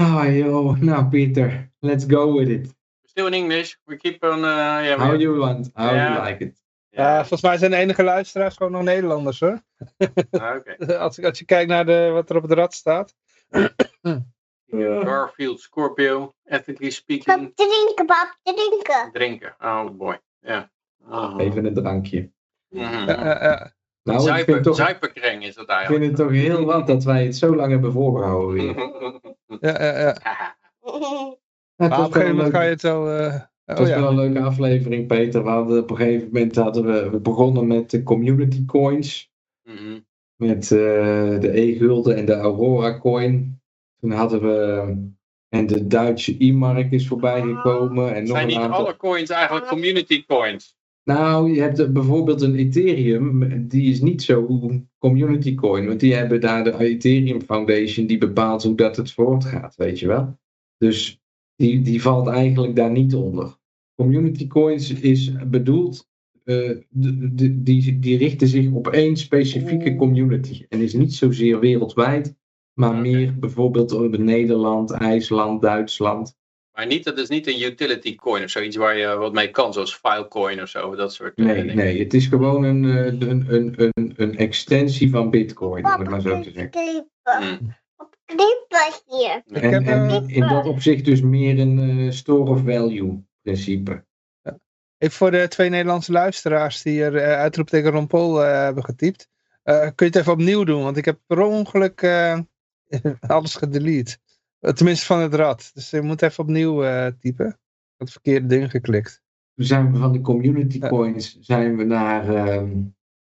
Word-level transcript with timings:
Ah, 0.00 0.24
yo. 0.36 0.74
Nou, 0.80 1.08
Peter. 1.08 1.70
Let's 1.80 2.04
go 2.08 2.32
with 2.38 2.48
it. 2.48 2.74
Still 3.04 3.26
in 3.26 3.34
English. 3.34 3.76
We 3.84 3.96
keep 3.96 4.22
on... 4.24 4.38
Uh, 4.38 4.80
yeah, 4.84 4.98
How 4.98 5.10
we- 5.10 5.18
you 5.18 5.36
want. 5.38 5.70
How 5.74 5.94
you 5.94 6.24
like 6.26 6.44
it. 6.44 6.58
Ja, 6.90 7.16
volgens 7.18 7.42
mij 7.42 7.56
zijn 7.58 7.70
de 7.70 7.76
enige 7.76 8.02
luisteraars 8.02 8.56
gewoon 8.56 8.72
nog 8.72 8.82
Nederlanders 8.82 9.40
hoor. 9.40 9.62
Ah, 10.30 10.56
Oké. 10.56 10.76
Als, 11.04 11.22
als 11.22 11.38
je 11.38 11.44
kijkt 11.44 11.68
naar 11.68 11.86
de, 11.86 12.10
wat 12.12 12.30
er 12.30 12.36
op 12.36 12.42
het 12.42 12.52
rad 12.52 12.74
staat. 12.74 13.14
Garfield, 15.04 15.60
Scorpio, 15.60 16.32
ethically 16.44 16.90
speaking, 16.90 17.36
Pap 17.36 17.56
drinken, 17.56 18.06
pap 18.06 18.38
drinken. 18.42 19.10
drinken. 19.12 19.54
Oh 19.60 19.90
boy. 19.90 20.20
Ja. 20.40 20.70
Oh. 21.08 21.34
Even 21.38 21.64
een 21.64 21.74
drankje. 21.74 22.30
Mhm. 22.68 23.08
Ja, 23.08 23.24
ja, 23.24 23.42
ja. 23.44 23.72
Nou, 24.02 24.18
ik 24.18 24.24
vind, 24.24 24.34
Zuiper, 24.36 24.62
toch, 24.62 24.88
ik 24.88 25.42
is 25.42 25.54
dat 25.54 25.54
vind 25.54 25.68
eigenlijk. 25.68 26.04
het 26.04 26.16
toch 26.16 26.30
heel 26.30 26.64
wat 26.64 26.86
dat 26.86 27.04
wij 27.04 27.24
het 27.24 27.36
zo 27.36 27.54
lang 27.56 27.70
hebben 27.70 27.92
volgehouden 27.92 28.54
weer. 28.54 28.74
ja, 29.60 29.82
ja, 29.82 29.98
ja. 29.98 30.16
Maar 31.76 31.98
op 31.98 32.06
een 32.06 32.12
gegeven 32.12 32.36
moment 32.36 32.54
ga 32.54 32.62
je 32.62 32.70
het 32.70 32.82
wel... 32.82 33.10
eh, 33.10 33.32
Het 33.64 33.78
oh 33.78 33.84
was 33.84 33.88
ja. 33.88 34.00
wel 34.00 34.08
een 34.08 34.16
leuke 34.16 34.40
aflevering, 34.40 35.06
Peter. 35.06 35.42
We 35.42 35.48
hadden 35.48 35.82
op 35.82 35.90
een 35.90 35.96
gegeven 35.96 36.26
moment 36.32 36.56
hadden 36.56 36.84
we, 36.84 37.10
we 37.10 37.20
begonnen 37.20 37.66
met 37.66 37.90
de 37.90 38.02
community 38.02 38.64
coins. 38.64 39.30
Mhm. 39.62 40.00
Met 40.36 40.62
eh, 40.62 41.38
de 41.40 41.50
E-gulden 41.60 42.16
en 42.16 42.24
de 42.24 42.34
Aurora 42.34 42.98
coin. 42.98 43.60
Toen 44.00 44.10
hadden 44.10 44.40
we. 44.42 45.08
En 45.48 45.66
de 45.66 45.86
Duitse 45.86 46.36
E-mark 46.38 46.90
is 46.90 47.08
voorbij 47.08 47.42
gekomen. 47.42 48.14
En 48.14 48.22
nog 48.22 48.30
Zijn 48.30 48.42
een 48.42 48.46
niet 48.48 48.56
aantal. 48.56 48.78
alle 48.78 48.96
coins 48.96 49.30
eigenlijk 49.30 49.66
community 49.66 50.24
coins? 50.26 50.76
Nou, 51.14 51.52
je 51.54 51.60
hebt 51.60 51.92
bijvoorbeeld 51.92 52.42
een 52.42 52.54
Ethereum. 52.54 53.68
Die 53.68 53.90
is 53.90 54.00
niet 54.00 54.22
zo 54.22 54.46
community 54.98 55.54
coin. 55.54 55.86
Want 55.86 56.00
die 56.00 56.14
hebben 56.14 56.40
daar 56.40 56.64
de 56.64 56.78
Ethereum 56.78 57.42
Foundation. 57.42 58.06
Die 58.06 58.18
bepaalt 58.18 58.62
hoe 58.62 58.76
dat 58.76 58.96
het 58.96 59.12
voortgaat, 59.12 59.76
weet 59.76 59.98
je 59.98 60.06
wel. 60.06 60.38
Dus 60.78 61.20
die, 61.56 61.82
die 61.82 62.02
valt 62.02 62.26
eigenlijk 62.26 62.76
daar 62.76 62.90
niet 62.90 63.14
onder. 63.14 63.58
Community 63.94 64.46
coins 64.46 64.90
is 65.00 65.32
bedoeld. 65.46 66.08
eh, 66.44 66.70
de- 66.88 67.34
de- 67.34 67.62
die, 67.62 67.98
die 67.98 68.16
richten 68.18 68.48
zich 68.48 68.72
op 68.72 68.88
één 68.88 69.16
specifieke 69.16 69.96
community. 69.96 70.64
En 70.68 70.80
is 70.80 70.92
niet 70.94 71.14
zozeer 71.14 71.60
wereldwijd. 71.60 72.34
Maar 72.74 72.94
meer 72.94 73.38
bijvoorbeeld 73.38 73.92
op 73.92 74.16
Nederland, 74.18 74.90
IJsland, 74.90 75.62
Duitsland. 75.62 76.38
Maar 76.72 76.86
niet, 76.86 77.04
dat 77.04 77.18
is 77.18 77.28
niet 77.28 77.46
een 77.46 77.62
utility 77.62 78.14
coin 78.14 78.44
of 78.44 78.50
zoiets 78.50 78.76
waar 78.76 78.96
je 78.96 79.16
wat 79.16 79.32
mee 79.32 79.50
kan, 79.50 79.72
zoals 79.72 79.94
Filecoin 79.94 80.62
of 80.62 80.68
zo, 80.68 80.94
dat 80.94 81.12
soort 81.12 81.36
Nee, 81.36 81.54
dingen. 81.54 81.76
nee, 81.76 81.98
het 81.98 82.14
is 82.14 82.26
gewoon 82.26 82.62
een, 82.62 82.84
eh, 82.84 83.28
een, 83.28 83.44
een, 83.54 83.74
een, 83.94 84.12
een 84.16 84.36
extensie 84.36 85.10
van 85.10 85.30
Bitcoin, 85.30 85.84
om 85.84 85.90
het 86.00 86.08
maar 86.10 86.20
zo 86.20 86.40
te 86.40 86.50
zeggen. 86.50 86.70
knippen 88.24 88.92
hier. 89.06 89.42
Ik 89.46 89.62
En, 89.62 89.72
heb, 89.72 89.86
en 89.86 90.08
eh, 90.10 90.36
in, 90.36 90.48
dat 90.48 90.66
opzicht 90.66 91.04
dus 91.04 91.20
meer 91.20 91.58
een 91.58 91.78
eh, 92.06 92.10
store 92.10 92.50
of 92.50 92.60
value 92.64 93.24
principe. 93.42 94.04
Even 94.98 95.16
voor 95.16 95.30
de 95.30 95.48
twee 95.48 95.68
Nederlandse 95.68 96.12
luisteraars 96.12 96.82
die 96.82 97.02
er 97.04 97.16
eh, 97.16 97.38
uitroepteken 97.38 97.90
Ron 97.90 98.06
Paul 98.06 98.44
eh, 98.44 98.52
hebben 98.52 98.84
getypt. 98.84 99.28
Eh, 99.62 99.80
kun 99.80 99.92
je 99.96 100.04
het 100.04 100.16
even 100.16 100.32
opnieuw 100.32 100.64
doen, 100.64 100.82
want 100.82 100.96
ik 100.96 101.04
heb 101.04 101.18
per 101.26 101.40
ongeluk 101.40 102.02
eh, 102.02 102.38
alles 103.20 103.54
gedelete. 103.54 104.18
Eh, 104.60 104.72
Tenminste 104.72 105.06
van 105.06 105.20
het 105.20 105.34
rad. 105.34 105.70
Dus 105.74 105.90
je 105.90 106.00
moet 106.00 106.22
even 106.22 106.44
opnieuw 106.44 106.84
eh, 106.84 107.06
typen. 107.20 107.46
Ik 107.46 107.52
had 107.96 108.08
het 108.08 108.10
verkeerde 108.12 108.46
ding 108.46 108.70
geklikt. 108.70 109.22
Toen 109.54 109.66
zijn 109.66 109.92
we 109.92 109.98
van 109.98 110.12
de 110.12 110.20
community 110.20 110.78
Ja. 110.78 110.88
coins 110.88 111.38
zijn 111.40 111.76
we 111.76 111.84
naar, 111.84 112.34
ehm, 112.34 112.82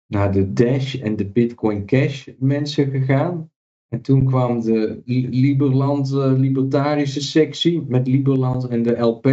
naar 0.06 0.32
de 0.32 0.52
Dash 0.52 0.94
en 0.94 1.16
de 1.16 1.26
Bitcoin 1.26 1.86
Cash 1.86 2.28
mensen 2.38 2.90
gegaan. 2.90 3.52
En 3.88 4.00
toen 4.00 4.24
kwam 4.26 4.60
de 4.60 5.02
Li- 5.04 5.28
Liberland, 5.28 6.10
eh, 6.12 6.32
libertarische 6.36 7.20
sectie 7.20 7.84
met 7.88 8.06
Liberland 8.06 8.68
en 8.68 8.82
de 8.82 8.98
LP. 8.98 9.26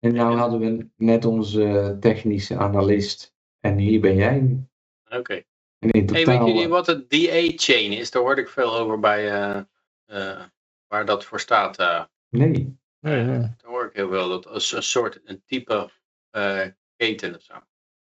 En 0.00 0.14
nou 0.14 0.36
hadden 0.36 0.60
we 0.60 0.86
net 0.96 1.24
onze 1.24 1.96
technische 2.00 2.56
analist. 2.56 3.34
En 3.60 3.78
hier 3.78 4.00
ben 4.00 4.16
jij 4.16 4.40
nu. 4.40 4.64
Oké. 5.18 5.32
En 5.78 5.90
in 5.90 5.90
Hey, 5.90 6.04
totaal... 6.24 6.44
weet 6.44 6.54
jullie 6.54 6.68
wat 6.68 6.86
het 6.86 7.10
DA-chain 7.10 7.92
is? 7.92 8.10
Daar 8.10 8.22
hoorde 8.22 8.40
ik 8.40 8.48
veel 8.48 8.74
over 8.78 8.98
bij, 9.00 9.30
eh, 9.30 9.60
eh, 10.06 10.40
waar 10.90 11.04
dat 11.04 11.24
voor 11.24 11.40
staat. 11.40 11.78
eh. 11.78 12.04
Nee. 12.28 12.78
Ja, 13.00 13.14
ja. 13.14 13.26
Daar 13.38 13.56
hoor 13.70 13.84
ik 13.84 13.92
heel 13.96 14.08
veel, 14.08 14.28
dat 14.28 14.46
als 14.46 14.72
een 14.72 14.82
soort, 14.82 15.20
een 15.24 15.42
type 15.46 15.90
eh, 16.30 16.66
keten 16.96 17.34
of 17.34 17.42
zo. 17.42 17.54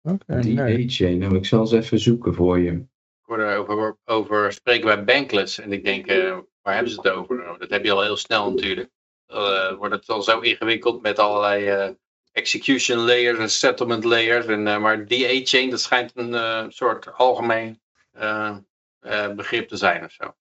Oké, 0.02 0.40
Die 0.40 0.54
nee. 0.54 0.84
A-chain. 0.86 1.18
Nou, 1.18 1.36
ik 1.36 1.46
zal 1.46 1.60
eens 1.60 1.72
even 1.72 1.98
zoeken 1.98 2.34
voor 2.34 2.58
je. 2.58 2.70
Ik 2.72 3.34
hoorde 3.34 3.44
over, 3.54 3.96
over 4.04 4.52
spreken 4.52 4.84
bij 4.86 5.04
Bankless 5.04 5.58
en 5.58 5.72
ik 5.72 5.84
denk, 5.84 6.06
eh, 6.06 6.38
waar 6.62 6.74
hebben 6.74 6.92
ze 6.92 7.00
het 7.00 7.10
over? 7.12 7.36
Nou, 7.36 7.58
Dat 7.58 7.70
heb 7.70 7.84
je 7.84 7.92
al 7.92 8.02
heel 8.02 8.16
snel 8.16 8.50
natuurlijk. 8.50 8.90
Eh 9.26 9.72
wordt 9.74 9.94
het 9.94 10.08
al 10.08 10.22
zo 10.22 10.40
ingewikkeld 10.40 11.02
met 11.02 11.18
allerlei 11.18 11.66
eh, 11.68 11.90
execution 12.32 12.98
layers 12.98 13.38
en 13.38 13.50
settlement 13.50 14.04
layers. 14.04 14.46
En, 14.46 14.62
maar 14.62 15.06
DA-chain, 15.06 15.70
dat 15.70 15.80
schijnt 15.80 16.12
een 16.14 16.34
eh, 16.34 16.64
soort 16.68 17.12
algemeen 17.12 17.80
eh, 18.12 18.56
eh, 19.00 19.32
begrip 19.34 19.68
te 19.68 19.76
zijn 19.76 20.04
of 20.04 20.12
zo. 20.12 20.34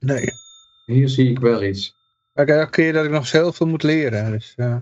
nee. 0.00 0.24
Hier 0.86 1.08
zie 1.08 1.30
ik 1.30 1.38
wel 1.38 1.62
iets. 1.62 1.96
Elke 2.32 2.66
keer 2.70 2.92
dat 2.92 3.04
ik 3.04 3.10
nog 3.10 3.20
eens 3.20 3.32
heel 3.32 3.52
veel 3.52 3.66
moet 3.66 3.82
leren. 3.82 4.30
Dus, 4.30 4.52
eh, 4.56 4.76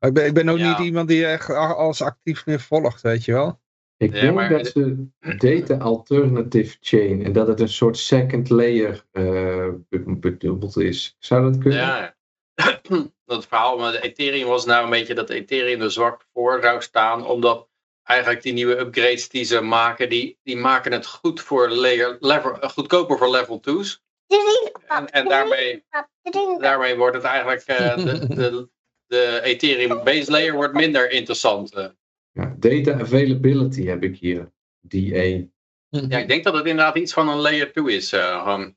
ik, 0.00 0.12
ben, 0.12 0.26
ik 0.26 0.34
ben 0.34 0.48
ook 0.48 0.58
Ja. 0.58 0.68
niet 0.78 0.86
iemand 0.86 1.08
die 1.08 1.26
echt 1.26 1.50
alles 1.50 2.02
actief 2.02 2.46
meer 2.46 2.60
volgt, 2.60 3.00
weet 3.02 3.24
je 3.24 3.32
wel. 3.32 3.60
Ik 3.96 4.14
Ja, 4.14 4.20
denk 4.20 4.34
maar- 4.34 4.48
dat 4.48 4.66
ze 4.66 5.06
data 5.38 5.76
alternative 5.76 6.76
chain 6.80 7.24
en 7.24 7.32
dat 7.32 7.46
het 7.46 7.60
een 7.60 7.68
soort 7.68 7.98
second 7.98 8.50
layer 8.50 9.04
eh, 9.12 9.68
be- 9.88 10.16
bedoeld 10.20 10.76
is. 10.76 11.16
Zou 11.18 11.42
dat 11.42 11.58
kunnen? 11.58 11.78
Ja, 11.78 12.14
dat 13.26 13.46
verhaal 13.46 13.78
met 13.78 14.02
Ethereum 14.02 14.46
was 14.46 14.64
nou 14.64 14.84
een 14.84 14.90
beetje 14.90 15.14
dat 15.14 15.30
Ethereum 15.30 15.80
er 15.80 15.90
zwak 15.92 16.26
voor 16.32 16.58
zou 16.62 16.82
staan, 16.82 17.26
omdat 17.26 17.68
eigenlijk 18.02 18.42
die 18.42 18.52
nieuwe 18.52 18.78
upgrades 18.78 19.28
die 19.28 19.44
ze 19.44 19.60
maken, 19.60 20.08
die, 20.08 20.38
die 20.42 20.56
maken 20.56 20.92
het 20.92 21.06
goed 21.06 21.40
voor 21.40 21.68
layer, 21.70 22.16
level, 22.20 22.60
eh, 22.60 22.68
goedkoper 22.68 23.18
voor 23.18 23.30
level 23.30 23.60
2's. 23.70 24.04
En, 24.86 25.10
en 25.10 25.28
daarmee, 25.28 25.84
daarmee 26.58 26.96
wordt 26.96 27.14
het 27.16 27.24
eigenlijk, 27.24 27.62
eh, 27.62 27.96
de, 28.04 28.26
de, 28.34 28.68
de 29.06 29.40
Ethereum 29.42 30.04
base 30.04 30.30
layer 30.30 30.54
wordt 30.54 30.74
minder 30.74 31.10
interessant. 31.10 31.74
eh. 31.74 31.86
Ja, 32.32 32.54
data 32.58 32.92
availability 33.00 33.84
heb 33.84 34.02
ik 34.02 34.16
hier. 34.16 34.52
DA. 34.80 35.44
Ja, 35.88 36.18
ik 36.18 36.28
denk 36.28 36.44
dat 36.44 36.54
het 36.54 36.66
inderdaad 36.66 36.96
iets 36.96 37.12
van 37.12 37.28
een 37.28 37.38
layer 37.38 37.72
2 37.72 37.94
is. 37.94 38.12
eh, 38.12 38.42
gewoon. 38.42 38.76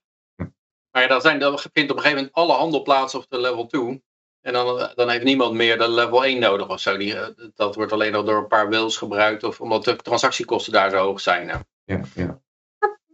Maar 0.92 1.02
ja, 1.02 1.08
dan, 1.08 1.22
zijn, 1.22 1.40
dan 1.40 1.60
vindt 1.60 1.92
op 1.92 1.98
een 1.98 2.04
gegeven 2.04 2.16
moment 2.16 2.34
alle 2.34 2.54
handel 2.54 2.82
plaats 2.82 3.16
op 3.16 3.26
de 3.30 3.40
level 3.40 3.66
2. 3.68 4.04
En 4.42 4.54
dan, 4.54 4.92
dan 4.96 5.10
heeft 5.10 5.24
niemand 5.24 5.54
meer 5.54 5.78
de 5.78 5.90
level 5.90 6.26
1 6.26 6.40
nodig 6.40 6.70
of 6.70 6.80
zo. 6.80 6.98
Die, 6.98 7.16
dat 7.56 7.76
wordt 7.76 7.92
alleen 7.92 8.12
nog 8.12 8.26
door 8.26 8.38
een 8.38 8.48
paar 8.48 8.70
wils 8.70 8.98
gebruikt. 8.98 9.44
Of 9.44 9.62
omdat 9.62 9.84
de 9.84 9.96
transactiekosten 9.96 10.74
daar 10.74 10.90
zo 10.90 10.98
hoog 10.98 11.20
zijn. 11.22 11.48
nou. 11.48 11.60
Ja, 11.84 12.02
ja. 12.16 12.42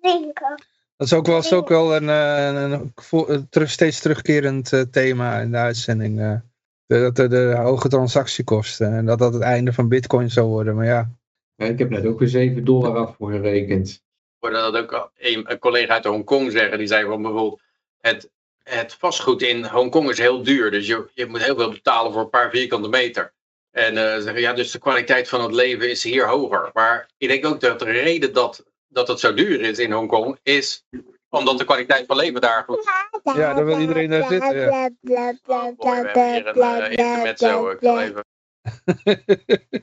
Drinken. 0.02 0.64
Dat 0.98 1.08
is 1.08 1.14
ook 1.14 1.26
wel, 1.26 1.38
is 1.38 1.54
ook 1.54 1.70
wel 1.70 1.96
een, 1.96 2.10
eh, 2.10 2.92
een, 3.52 3.68
steeds 3.70 4.00
terugkerend 4.00 4.74
eh, 4.74 4.82
thema 4.82 5.40
in 5.40 5.52
de 5.52 5.58
uitzending. 5.58 6.20
eh. 6.20 6.36
de, 6.86 7.00
dat 7.00 7.16
de, 7.16 7.28
de 7.28 7.56
hoge 7.58 7.88
transactiekosten. 7.88 8.94
En 8.94 9.06
dat 9.06 9.20
dat 9.20 9.34
het 9.34 9.42
einde 9.42 9.74
van 9.74 9.88
bitcoin 9.88 10.32
zou 10.32 10.48
worden. 10.48 10.76
Maar 10.76 10.86
ja, 10.86 11.10
Ja, 11.56 11.66
ik 11.66 11.80
heb 11.80 11.90
net 11.90 12.06
ook 12.06 12.20
weer 12.20 12.28
7 12.28 12.66
dollar 12.66 12.96
afgerekend. 12.98 13.90
Ik 13.90 14.02
hoorde 14.40 14.72
dat 14.72 14.76
ook 14.78 15.12
een, 15.18 15.52
een 15.52 15.60
collega 15.60 15.94
uit 15.94 16.06
Hongkong 16.06 16.52
zeggen. 16.52 16.78
Die 16.78 16.88
zei 16.88 17.06
van 17.06 17.22
bijvoorbeeld, 17.22 17.62
het, 18.02 18.30
het 18.64 18.94
vastgoed 18.94 19.42
in 19.42 19.66
Hongkong 19.66 20.10
is 20.10 20.18
heel 20.18 20.44
duur. 20.44 20.72
Dus 20.72 20.88
je, 20.88 21.10
je 21.14 21.26
moet 21.26 21.44
heel 21.44 21.56
veel 21.56 21.70
betalen 21.72 22.12
voor 22.14 22.22
een 22.22 22.30
paar 22.30 22.50
vierkante 22.50 22.90
meter. 22.90 23.34
En 23.72 23.98
eh, 23.98 24.22
zeggen, 24.22 24.42
ja, 24.42 24.54
dus 24.54 24.72
de 24.72 24.80
kwaliteit 24.80 25.30
van 25.30 25.42
het 25.42 25.52
leven 25.52 25.90
is 25.90 26.04
hier 26.04 26.28
hoger. 26.28 26.70
Maar 26.74 27.10
ik 27.18 27.28
denk 27.28 27.46
ook 27.46 27.60
dat 27.60 27.80
de 27.80 27.86
reden 27.86 28.34
dat, 28.34 28.66
dat 28.96 29.08
het 29.08 29.20
zo 29.20 29.34
duur 29.34 29.62
is 29.62 29.80
in 29.80 29.92
Hongkong, 29.92 30.40
is 30.44 30.86
omdat 31.30 31.58
de 31.58 31.66
kwaliteit 31.66 32.06
van 32.06 32.18
leven 32.18 32.42
daar 32.42 32.64
goed 32.64 32.80
is. 33.24 33.34
Ja, 33.34 33.54
dan 33.54 33.66
wil 33.66 33.80
iedereen 33.80 34.10
daar 34.10 34.28
zitten, 34.28 34.60
ja. 34.60 34.90
Oh, 35.46 35.76
boy, 35.76 35.76
we 35.76 35.76
bla, 35.76 35.94
hebben 35.94 36.34
hier 36.34 36.48
een 36.48 36.54
bla, 36.54 36.90
eh. 36.90 37.30
Ik 37.30 37.38
zal 37.38 37.78
bla. 37.78 38.04
even... 38.04 38.26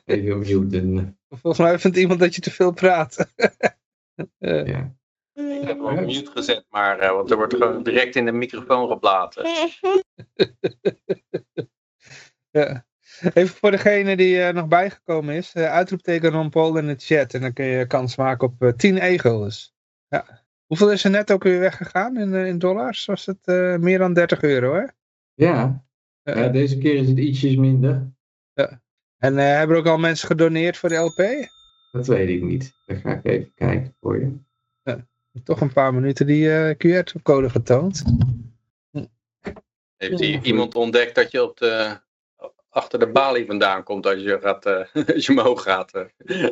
Even 0.05 0.39
muten. 0.39 1.19
volgens 1.29 1.59
mij 1.59 1.79
vindt 1.79 1.97
iemand 1.97 2.21
dat 2.21 2.35
je 2.35 2.41
te 2.41 2.51
veel 2.51 2.73
praat. 2.73 3.17
Eh, 4.39 4.67
Ja. 4.67 4.95
Ik 5.35 5.67
heb 5.67 5.79
hem 5.79 5.99
op 5.99 6.01
mute 6.01 6.31
gezet, 6.31 6.65
maar, 6.69 6.99
eh, 6.99 7.11
want 7.11 7.31
er 7.31 7.37
wordt 7.37 7.55
gewoon 7.55 7.83
direct 7.83 8.17
in 8.17 8.25
de 8.25 8.33
microfoon 8.33 8.89
geblaten. 8.89 9.45
ja. 12.51 12.87
Even 13.35 13.57
voor 13.57 13.71
degene 13.71 14.17
die 14.17 14.43
eh, 14.43 14.55
nog 14.55 14.69
bijgekomen 14.69 15.35
is. 15.35 15.53
eh, 15.53 15.65
uitroepteken 15.73 16.31
Ron 16.31 16.51
Paul 16.51 16.77
in 16.79 16.87
de 16.87 16.95
chat. 16.99 17.35
En 17.35 17.41
dan 17.41 17.53
kun 17.53 17.65
je 17.65 17.87
kans 17.87 18.17
maken 18.17 18.49
op 18.49 18.63
eh 18.63 18.73
10 18.73 18.97
e-guldens. 19.03 19.75
Ja. 20.09 20.41
Hoeveel 20.67 20.93
is 20.93 21.05
er 21.05 21.11
net 21.11 21.33
ook 21.33 21.43
weer 21.43 21.61
weggegaan 21.61 22.17
in, 22.19 22.35
eh, 22.35 22.47
in 22.47 22.59
dollars? 22.59 23.05
Was 23.05 23.27
het 23.27 23.39
eh, 23.47 23.77
meer 23.77 23.99
dan 23.99 24.13
30 24.15 24.43
euro, 24.43 24.75
hè? 24.75 24.85
Ja. 25.35 25.85
Eh, 26.23 26.37
Ja, 26.37 26.49
deze 26.49 26.79
keer 26.79 26.95
is 26.95 27.09
het 27.09 27.19
ietsjes 27.19 27.57
minder. 27.57 28.11
En 29.19 29.39
eh, 29.39 29.45
hebben 29.45 29.77
er 29.77 29.83
ook 29.83 29.89
al 29.89 29.99
mensen 29.99 30.27
gedoneerd 30.27 30.77
voor 30.77 30.89
de 30.89 30.95
LP? 30.95 31.49
Dat 31.93 32.07
weet 32.07 32.29
ik 32.29 32.43
niet. 32.43 32.73
Dan 32.87 32.97
ga 32.97 33.11
ik 33.13 33.25
even 33.25 33.53
kijken 33.55 33.97
voor 34.01 34.21
je. 34.21 34.33
Toch 35.45 35.61
een 35.61 35.73
paar 35.73 35.95
minuten 35.95 36.27
die 36.27 36.53
eh 36.53 36.75
QR-code 36.77 37.51
getoond. 37.51 38.03
Heeft 39.97 40.21
iemand 40.47 40.75
ontdekt 40.75 41.15
dat 41.15 41.31
je 41.31 41.43
op 41.43 41.57
de, 41.57 42.01
achter 42.73 42.99
de 42.99 43.11
balie 43.11 43.47
vandaan 43.47 43.83
komt 43.83 44.07
als 44.07 44.21
je, 44.23 44.39
gaat, 44.41 44.67
eh, 44.67 44.85
als 45.15 45.27
je 45.27 45.33
omhoog 45.33 45.63
gaat. 45.63 45.93
eh. 45.93 46.05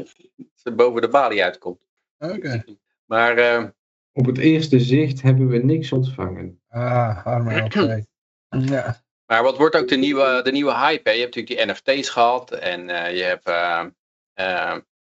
Als 0.53 0.63
je 0.63 0.73
boven 0.73 1.01
de 1.01 1.09
balie 1.09 1.45
uitkomt. 1.45 1.81
Oké. 2.19 2.65
Maar 3.05 3.37
eh, 3.39 3.65
Op 4.13 4.27
het 4.27 4.39
eerste 4.39 4.81
zicht 4.81 5.23
hebben 5.23 5.49
we 5.49 5.59
niks 5.59 5.93
ontvangen. 5.93 6.63
Ah, 6.69 7.27
arme 7.27 7.61
LP. 7.61 8.05
Ja. 8.69 9.03
Maar 9.27 9.43
wat 9.43 9.57
wordt 9.57 9.77
ook 9.77 9.89
de 9.89 9.97
nieuwe, 9.97 10.41
de 10.43 10.53
nieuwe 10.53 10.75
hype? 10.75 11.09
Hè? 11.09 11.15
Je 11.15 11.21
hebt 11.21 11.37
natuurlijk 11.37 11.85
die 11.85 11.95
NFT's 11.95 12.09
gehad 12.09 12.51
en 12.53 12.89
eh, 12.89 13.17
je 13.17 13.23
hebt, 13.23 13.49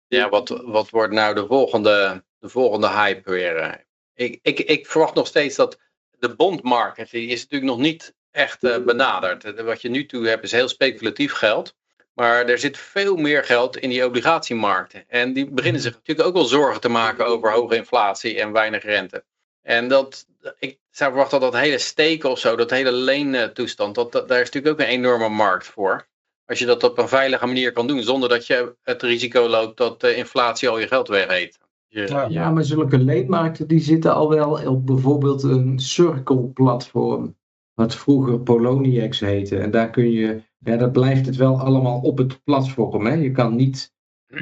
ja, 0.07 0.29
wat, 0.29 0.49
wat 0.49 0.89
wordt 0.89 1.13
nou 1.13 1.35
de 1.35 1.45
volgende, 1.47 2.23
de 2.39 2.49
volgende 2.49 2.89
hype 2.89 3.31
weer? 3.31 3.55
eh? 3.55 3.73
Ik, 4.13 4.39
ik, 4.41 4.59
ik 4.59 4.87
verwacht 4.87 5.13
nog 5.15 5.27
steeds 5.27 5.55
dat 5.55 5.79
de 6.09 6.35
bondmarkt, 6.35 7.11
die 7.11 7.27
is 7.27 7.41
natuurlijk 7.41 7.71
nog 7.71 7.79
niet 7.81 8.15
echt 8.33 8.63
eh, 8.63 8.83
benaderd. 8.83 9.43
Eh, 9.43 9.65
Wat 9.65 9.81
je 9.81 9.89
nu 9.89 10.05
toe 10.05 10.27
hebt 10.27 10.43
is 10.43 10.51
heel 10.51 10.67
speculatief 10.67 11.33
geld. 11.33 11.75
Maar 12.13 12.45
er 12.45 12.59
zit 12.59 12.77
veel 12.77 13.15
meer 13.15 13.43
geld 13.43 13.77
in 13.77 13.89
die 13.89 14.05
obligatiemarkten. 14.05 15.03
En 15.07 15.33
die 15.33 15.49
beginnen 15.49 15.81
zich 15.81 15.93
natuurlijk 15.93 16.27
ook 16.27 16.33
wel 16.33 16.45
zorgen 16.45 16.81
te 16.81 16.89
maken 16.89 17.25
over 17.25 17.51
hoge 17.51 17.75
inflatie 17.75 18.39
en 18.39 18.51
weinig 18.51 18.83
rente. 18.83 19.23
En 19.61 19.87
dat, 19.87 20.25
ik 20.59 20.79
zou 20.91 21.11
verwachten 21.11 21.39
dat 21.39 21.51
dat 21.51 21.61
hele 21.61 21.77
steken 21.77 22.29
of 22.29 22.39
zo, 22.39 22.55
dat 22.55 22.69
hele 22.69 22.91
leentoestand, 22.91 23.95
dat, 23.95 24.11
dat, 24.11 24.27
daar 24.27 24.41
is 24.41 24.49
natuurlijk 24.51 24.73
ook 24.73 24.87
een 24.87 24.93
enorme 24.93 25.29
markt 25.29 25.65
voor. 25.65 26.07
Als 26.45 26.59
je 26.59 26.65
dat 26.65 26.83
op 26.83 26.97
een 26.97 27.07
veilige 27.07 27.45
manier 27.45 27.71
kan 27.71 27.87
doen, 27.87 28.03
zonder 28.03 28.29
dat 28.29 28.47
je 28.47 28.75
het 28.83 29.01
risico 29.01 29.47
loopt 29.47 29.77
dat 29.77 30.01
de 30.01 30.15
inflatie 30.15 30.69
al 30.69 30.79
je 30.79 30.87
geld 30.87 31.07
weg 31.07 31.27
eet. 31.27 31.59
Ja. 31.87 32.27
Ja, 32.29 32.49
maar 32.51 32.63
zulke 32.63 32.97
leedmarkten 32.97 33.67
die 33.67 33.79
zitten 33.79 34.13
al 34.13 34.29
wel 34.29 34.67
op 34.67 34.85
bijvoorbeeld 34.85 35.43
een 35.43 35.79
Circle-platform. 35.79 37.35
Wat 37.73 37.95
vroeger 37.95 38.39
Poloniex 38.39 39.19
heette. 39.19 39.57
En 39.57 39.71
daar 39.71 39.89
kun 39.89 40.11
je, 40.11 40.41
ja, 40.59 40.75
dat 40.77 40.91
blijft 40.91 41.25
het 41.25 41.35
wel 41.35 41.59
allemaal 41.59 41.99
op 41.99 42.17
het 42.17 42.43
platform. 42.43 43.05
Hè? 43.05 43.13
Je 43.13 43.31
kan 43.31 43.55
niet 43.55 43.93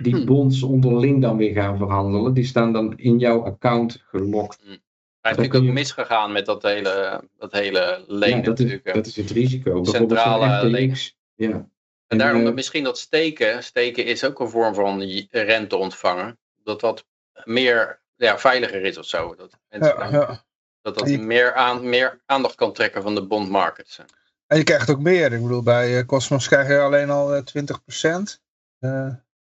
die 0.01 0.25
bonds 0.25 0.63
onderling 0.63 1.21
dan 1.21 1.37
weer 1.37 1.53
gaan 1.53 1.77
verhandelen. 1.77 2.33
Die 2.33 2.45
staan 2.45 2.73
dan 2.73 2.97
in 2.97 3.19
jouw 3.19 3.43
account 3.43 4.03
gelokt. 4.07 4.63
Maar 4.65 5.31
het 5.31 5.39
is 5.39 5.45
natuurlijk 5.47 5.63
ook 5.63 5.73
misgegaan 5.79 6.31
met 6.31 6.45
dat 6.45 6.61
hele, 6.61 7.23
dat 7.37 7.51
hele 7.51 8.03
leen 8.07 8.37
Ja, 8.37 8.41
dat, 8.41 8.59
is, 8.59 8.79
dat 8.83 9.05
is 9.05 9.15
het 9.15 9.29
risico. 9.29 9.83
Centrale. 9.83 10.69
FTX. 10.69 11.17
Ja. 11.35 11.69
En 12.07 12.17
daarom 12.17 12.39
eh, 12.39 12.45
dat 12.45 12.55
misschien 12.55 12.83
dat 12.83 12.97
steken, 12.97 13.63
steken 13.63 14.05
is 14.05 14.23
ook 14.23 14.39
een 14.39 14.49
vorm 14.49 14.73
van 14.73 15.01
rente 15.29 15.75
ontvangen. 15.75 16.39
Dat 16.63 16.79
dat 16.79 17.05
meer 17.43 18.01
ja, 18.15 18.39
veiliger 18.39 18.81
is 18.81 18.97
of 18.97 19.05
zo. 19.05 19.35
Dat 19.35 19.59
mensen 19.69 19.95
Ja, 19.95 20.09
dan- 20.09 20.19
ja. 20.19 20.43
Dat, 20.81 20.97
dat 20.97 21.09
Je- 21.09 21.19
meer, 21.19 21.53
aan, 21.53 21.89
meer 21.89 22.21
aandacht 22.25 22.55
kan 22.55 22.73
trekken 22.73 23.01
van 23.01 23.15
de 23.15 23.25
bondmarkets. 23.27 23.99
En 24.47 24.57
je 24.57 24.63
krijgt 24.63 24.89
ook 24.89 24.99
meer. 24.99 25.33
Ik 25.33 25.41
bedoel, 25.41 25.63
bij 25.63 25.97
eh, 25.97 26.05
Cosmos 26.05 26.47
krijg 26.47 26.67
je 26.67 26.79
alleen 26.79 27.09
al 27.09 27.35
eh, 27.35 27.41
20%. 27.41 28.39
Eh, 28.79 29.09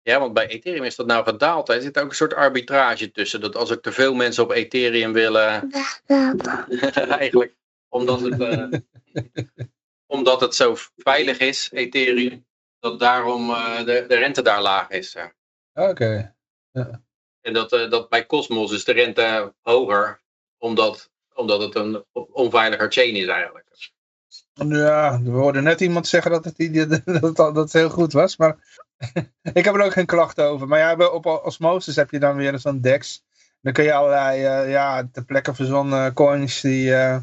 Ja, 0.01 0.19
want 0.19 0.33
bij 0.33 0.47
Ethereum 0.47 0.83
is 0.83 0.95
dat 0.95 1.05
nou 1.05 1.23
gedaald. 1.23 1.69
Er 1.69 1.81
zit 1.81 1.99
ook 1.99 2.09
een 2.09 2.15
soort 2.15 2.33
arbitrage 2.33 3.11
tussen. 3.11 3.41
Dat 3.41 3.55
als 3.55 3.69
er 3.69 3.81
te 3.81 3.91
veel 3.91 4.13
mensen 4.13 4.43
op 4.43 4.51
Ethereum 4.51 5.13
willen, 5.13 5.71
eigenlijk, 7.19 7.55
omdat 7.89 8.21
het, 8.21 8.39
eh, 8.41 8.67
omdat 10.15 10.41
het 10.41 10.55
zo 10.55 10.75
veilig 10.97 11.37
is, 11.37 11.69
Ethereum, 11.71 12.45
dat 12.79 12.99
daarom 12.99 13.49
eh, 13.49 13.77
de, 13.77 14.05
de 14.07 14.15
rente 14.15 14.41
daar 14.41 14.61
laag 14.61 14.89
is. 14.89 15.15
Oké. 15.73 16.35
En 17.41 17.53
dat, 17.53 17.71
eh, 17.73 17.89
dat 17.89 18.09
bij 18.09 18.25
Cosmos 18.25 18.71
is 18.71 18.83
de 18.83 18.91
rente 18.91 19.53
hoger, 19.61 20.21
omdat, 20.57 21.11
omdat 21.35 21.61
het 21.61 21.75
een 21.75 22.03
onveiliger 22.31 22.91
chain 22.91 23.15
is 23.15 23.27
eigenlijk. 23.27 23.63
Ja, 24.53 25.21
we 25.21 25.29
hoorden 25.29 25.63
net 25.63 25.81
iemand 25.81 26.07
zeggen 26.07 26.31
dat 26.31 26.45
het, 26.45 26.55
dat 27.21 27.35
dat 27.35 27.55
het 27.55 27.73
heel 27.73 27.89
goed 27.89 28.13
was. 28.13 28.37
Maar 28.37 28.57
ik 29.53 29.65
heb 29.65 29.75
er 29.75 29.85
ook 29.85 29.91
geen 29.91 30.05
klachten 30.05 30.45
over. 30.45 30.67
Maar 30.67 30.79
ja, 30.79 31.07
op 31.07 31.25
Osmosis 31.25 31.95
heb 31.95 32.11
je 32.11 32.19
dan 32.19 32.35
weer 32.35 32.59
zo'n 32.59 32.81
DEX. 32.81 33.23
Dan 33.61 33.73
kun 33.73 33.83
je 33.83 33.93
allerlei 33.93 34.43
eh, 34.43 34.71
ja, 34.71 35.09
ter 35.11 35.25
plekke 35.25 35.53
verzonnen 35.53 36.13
coins 36.13 36.61
die, 36.61 36.95
eh, 36.95 37.17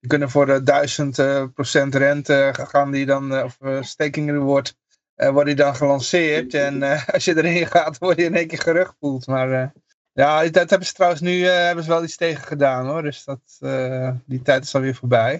die 0.00 0.08
kunnen 0.08 0.30
voor 0.30 0.46
de 0.46 0.62
1000 0.62 1.18
eh, 1.18 1.44
procent 1.54 1.94
rente 1.94 2.50
gaan 2.52 2.90
die 2.90 3.06
dan, 3.06 3.34
eh, 3.34 3.44
of 3.44 3.56
eh, 3.60 3.82
staking 3.82 4.30
reward, 4.30 4.76
eh 5.14 5.30
worden 5.30 5.56
die 5.56 5.64
dan 5.64 5.76
gelanceerd. 5.76 6.54
En 6.54 6.82
eh, 6.82 7.08
als 7.14 7.24
je 7.24 7.36
erin 7.36 7.66
gaat, 7.66 7.98
word 7.98 8.16
je 8.16 8.24
in 8.24 8.34
één 8.34 8.46
keer 8.46 8.60
gerugpoeld. 8.60 9.26
Maar 9.26 9.52
eh, 9.52 9.68
ja, 10.16 10.48
dat 10.48 10.70
hebben 10.70 10.88
ze 10.88 10.94
trouwens 10.94 11.20
nu 11.20 11.46
eh, 11.46 11.54
hebben 11.54 11.84
ze 11.84 11.90
wel 11.90 12.04
iets 12.04 12.16
tegen 12.16 12.44
gedaan 12.44 12.86
hoor. 12.86 13.02
Dus 13.02 13.24
dat, 13.24 13.40
eh, 13.60 14.10
die 14.26 14.42
tijd 14.42 14.64
is 14.64 14.74
alweer 14.74 14.94
voorbij. 14.94 15.32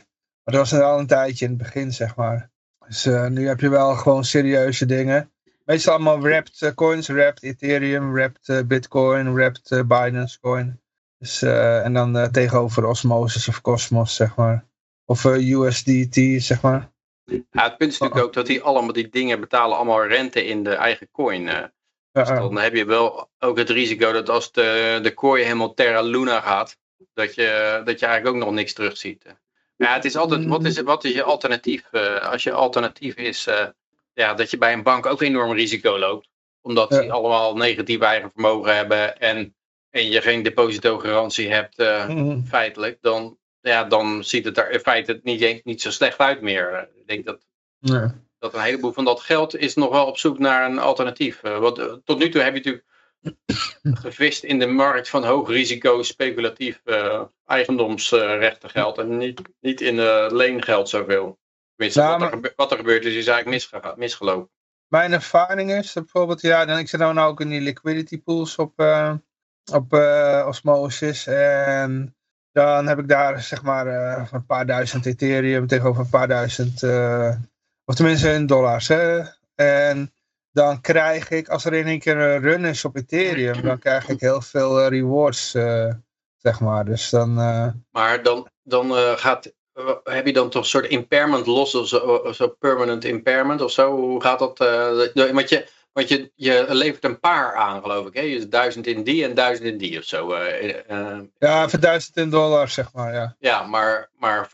Maar 0.45 0.55
dat 0.55 0.71
was 0.71 0.81
al 0.81 0.99
een 0.99 1.07
tijdje 1.07 1.45
in 1.45 1.51
het 1.51 1.61
begin, 1.61 1.93
zeg 1.93 2.17
maar. 2.17 2.51
Dus 2.87 3.07
eh, 3.07 3.27
nu 3.27 3.47
heb 3.47 3.61
je 3.61 3.69
wel 3.69 3.95
gewoon 3.95 4.25
serieuze 4.25 4.87
dingen. 4.87 5.31
Meestal 5.65 5.95
allemaal 5.95 6.21
wrapped 6.21 6.75
coins, 6.75 7.09
wrapped 7.09 7.43
Ethereum, 7.43 8.13
wrapped 8.13 8.69
Bitcoin, 8.69 9.35
wrapped 9.35 9.87
Binance 9.87 10.41
coin. 10.41 10.81
Dus, 11.19 11.43
en 11.43 11.93
dan 11.93 12.31
tegenover 12.31 12.85
Osmosis 12.85 13.49
of 13.49 13.61
Cosmos, 13.61 14.15
zeg 14.15 14.37
maar. 14.37 14.65
Of 15.05 15.25
USDT, 15.25 16.43
zeg 16.43 16.61
maar. 16.63 16.91
Ja, 17.25 17.65
het 17.65 17.77
punt 17.77 17.93
is 17.93 17.99
natuurlijk 17.99 18.27
ook 18.27 18.33
dat 18.33 18.47
die 18.47 18.63
allemaal 18.63 18.93
die 18.93 19.09
dingen 19.09 19.41
betalen 19.41 19.77
allemaal 19.77 20.07
rente 20.07 20.45
in 20.45 20.63
de 20.63 20.75
eigen 20.75 21.11
coin. 21.11 21.71
Dus 22.25 22.29
dan 22.29 22.59
heb 22.59 22.75
je 22.75 22.85
wel 22.85 23.31
ook 23.39 23.59
het 23.59 23.71
risico 23.71 24.13
dat 24.13 24.29
als 24.29 24.53
de, 24.53 24.99
de 25.03 25.15
kooi 25.15 25.43
helemaal 25.43 25.75
Terra 25.75 26.01
Luna 26.03 26.41
gaat, 26.41 26.77
dat 27.15 27.35
je, 27.35 27.81
dat 27.85 28.01
je 28.01 28.07
eigenlijk 28.07 28.37
ook 28.37 28.43
nog 28.45 28.55
niks 28.55 28.73
terugziet. 28.73 29.25
Ja, 29.77 29.95
het 29.95 30.05
is 30.05 30.17
altijd, 30.17 30.47
wat 30.47 30.65
is, 30.65 30.81
wat 30.81 31.05
is 31.05 31.13
je 31.13 31.23
alternatief? 31.23 31.85
Eh, 31.91 32.31
als 32.31 32.43
je 32.43 32.53
alternatief 32.53 33.15
is, 33.15 33.47
eh, 33.47 33.67
ja, 34.13 34.35
dat 34.35 34.51
je 34.51 34.59
bij 34.59 34.73
een 34.73 34.83
bank 34.83 35.07
ook 35.07 35.23
enorm 35.23 35.53
risico 35.53 35.99
loopt. 35.99 36.29
Omdat 36.61 36.91
Ja. 36.91 37.01
die 37.01 37.13
allemaal 37.13 37.57
negatief 37.57 38.01
eigen 38.01 38.31
vermogen 38.33 38.77
hebben 38.77 39.19
en, 39.19 39.55
en 39.91 40.11
je 40.11 40.21
geen 40.21 40.43
depositogarantie 40.43 41.53
hebt, 41.53 41.79
eh, 41.79 42.09
Mhm. 42.09 42.43
feitelijk, 42.45 42.99
dan, 43.01 43.39
ja, 43.61 43.85
dan 43.85 44.25
ziet 44.25 44.45
het 44.45 44.59
er 44.59 44.71
in 44.71 44.81
feite 44.81 45.21
niet, 45.23 45.41
eens- 45.41 45.61
niet 45.65 45.83
zo 45.83 45.91
slecht 45.91 46.19
uit 46.19 46.41
meer. 46.41 46.89
Ik 46.97 47.07
denk 47.07 47.25
dat 47.25 47.47
Ja. 47.79 48.25
Dat 48.53 48.61
een 48.61 48.67
heleboel 48.67 48.93
van 48.93 49.05
dat 49.05 49.21
geld 49.21 49.57
is 49.57 49.75
nog 49.75 49.91
wel 49.91 50.07
op 50.07 50.19
zoek 50.19 50.39
naar 50.39 50.71
een 50.71 50.79
alternatief. 50.79 51.43
Eh, 51.43 51.59
want 51.59 51.79
eh, 51.79 51.93
tot 52.05 52.19
nu 52.19 52.29
toe 52.29 52.43
heb 52.43 52.55
je 52.55 52.59
natuurlijk 52.59 52.85
gevist 54.05 54.45
in 54.45 54.59
de 54.59 54.67
markt 54.67 55.09
van 55.09 55.25
hoog 55.25 55.49
risico 55.49 56.03
speculatief 56.03 56.81
eh 56.85 57.23
eigendomsrechtengeld 57.47 58.99
en 58.99 59.17
niet, 59.17 59.43
niet 59.61 59.81
in 59.81 59.99
eh, 59.99 60.27
leengeld 60.29 60.89
zoveel. 60.89 61.39
Tenminste, 61.77 62.03
Ja, 62.03 62.19
wat, 62.19 62.33
er 62.33 62.53
wat 62.57 62.71
er 62.71 62.77
gebeurd 62.77 63.05
is, 63.05 63.15
is 63.15 63.27
eigenlijk 63.27 63.97
misgelopen. 63.97 64.51
Mijn 64.87 65.13
ervaring 65.13 65.73
is 65.73 65.93
dat 65.93 66.03
bijvoorbeeld, 66.03 66.41
ja, 66.41 66.65
dan, 66.65 66.79
ik 66.79 66.89
zit 66.89 67.01
nou, 67.01 67.15
nou 67.15 67.31
ook 67.31 67.41
in 67.41 67.49
die 67.49 67.61
liquidity 67.61 68.23
pools 68.23 68.57
op, 68.57 68.73
eh, 68.77 69.15
op 69.73 69.93
Osmosis. 70.47 71.27
En 71.27 72.17
dan 72.53 72.87
heb 72.87 72.99
ik 72.99 73.09
daar 73.09 73.41
zeg 73.41 73.63
maar 73.63 73.87
een 74.33 74.47
paar 74.47 74.67
duizend 74.67 75.07
Ethereum 75.07 75.67
tegenover 75.67 76.01
een 76.01 76.11
paar 76.11 76.29
duizend, 76.29 76.81
of 77.87 77.95
tenminste 77.95 78.33
in 78.33 78.47
dollars. 78.47 78.89
Hè? 78.89 79.23
En 79.55 80.13
dan 80.53 80.81
krijg 80.81 81.31
ik, 81.31 81.49
als 81.49 81.65
er 81.65 81.75
in 81.75 81.87
één 81.87 81.99
keer 81.99 82.17
een 82.17 82.41
run 82.41 82.65
is 82.65 82.85
op 82.85 82.97
Ethereum, 82.97 83.63
dan 83.63 83.79
krijg 83.79 84.09
ik 84.09 84.21
heel 84.21 84.41
veel 84.41 84.81
eh, 84.81 84.89
rewards, 84.89 85.55
eh, 85.55 85.93
zeg 86.37 86.61
maar. 86.61 86.85
Dus 86.85 87.11
dan, 87.11 87.39
eh, 87.41 87.67
Maar 87.91 88.23
dan, 88.23 88.49
dan 88.63 88.93
gaat, 89.19 89.53
heb 90.05 90.27
je 90.27 90.33
dan 90.33 90.51
toch 90.51 90.63
een 90.63 90.69
soort 90.69 90.87
impairment 90.87 91.47
los 91.47 91.75
of 91.75 91.89
zo, 91.89 91.97
of 91.99 92.35
zo 92.35 92.49
permanent 92.49 93.05
impairment 93.05 93.61
of 93.61 93.71
zo? 93.71 93.97
Hoe 93.97 94.23
gaat 94.23 94.39
dat? 94.39 94.59
want 95.15 95.49
je, 95.49 95.69
want 95.93 96.09
je, 96.09 96.33
je 96.35 96.67
levert 96.69 97.05
een 97.05 97.21
paar 97.21 97.55
aan, 97.55 97.83
geloof 97.83 98.07
ik. 98.07 98.15
Hè? 98.15 98.21
Je 98.21 98.49
duizend 98.49 98.87
in 98.87 99.03
die 99.03 99.25
en 99.25 99.35
duizend 99.35 99.69
in 99.69 99.79
die 99.79 99.99
of 99.99 100.05
zo. 100.05 100.37
ja, 101.39 101.65
even 101.65 101.81
duizend 101.81 102.17
in 102.17 102.31
dollars, 102.31 102.75
zeg 102.75 102.93
maar, 102.93 103.15
ja. 103.15 103.37
Ja, 103.39 103.63
maar, 103.63 104.11
maar 104.19 104.49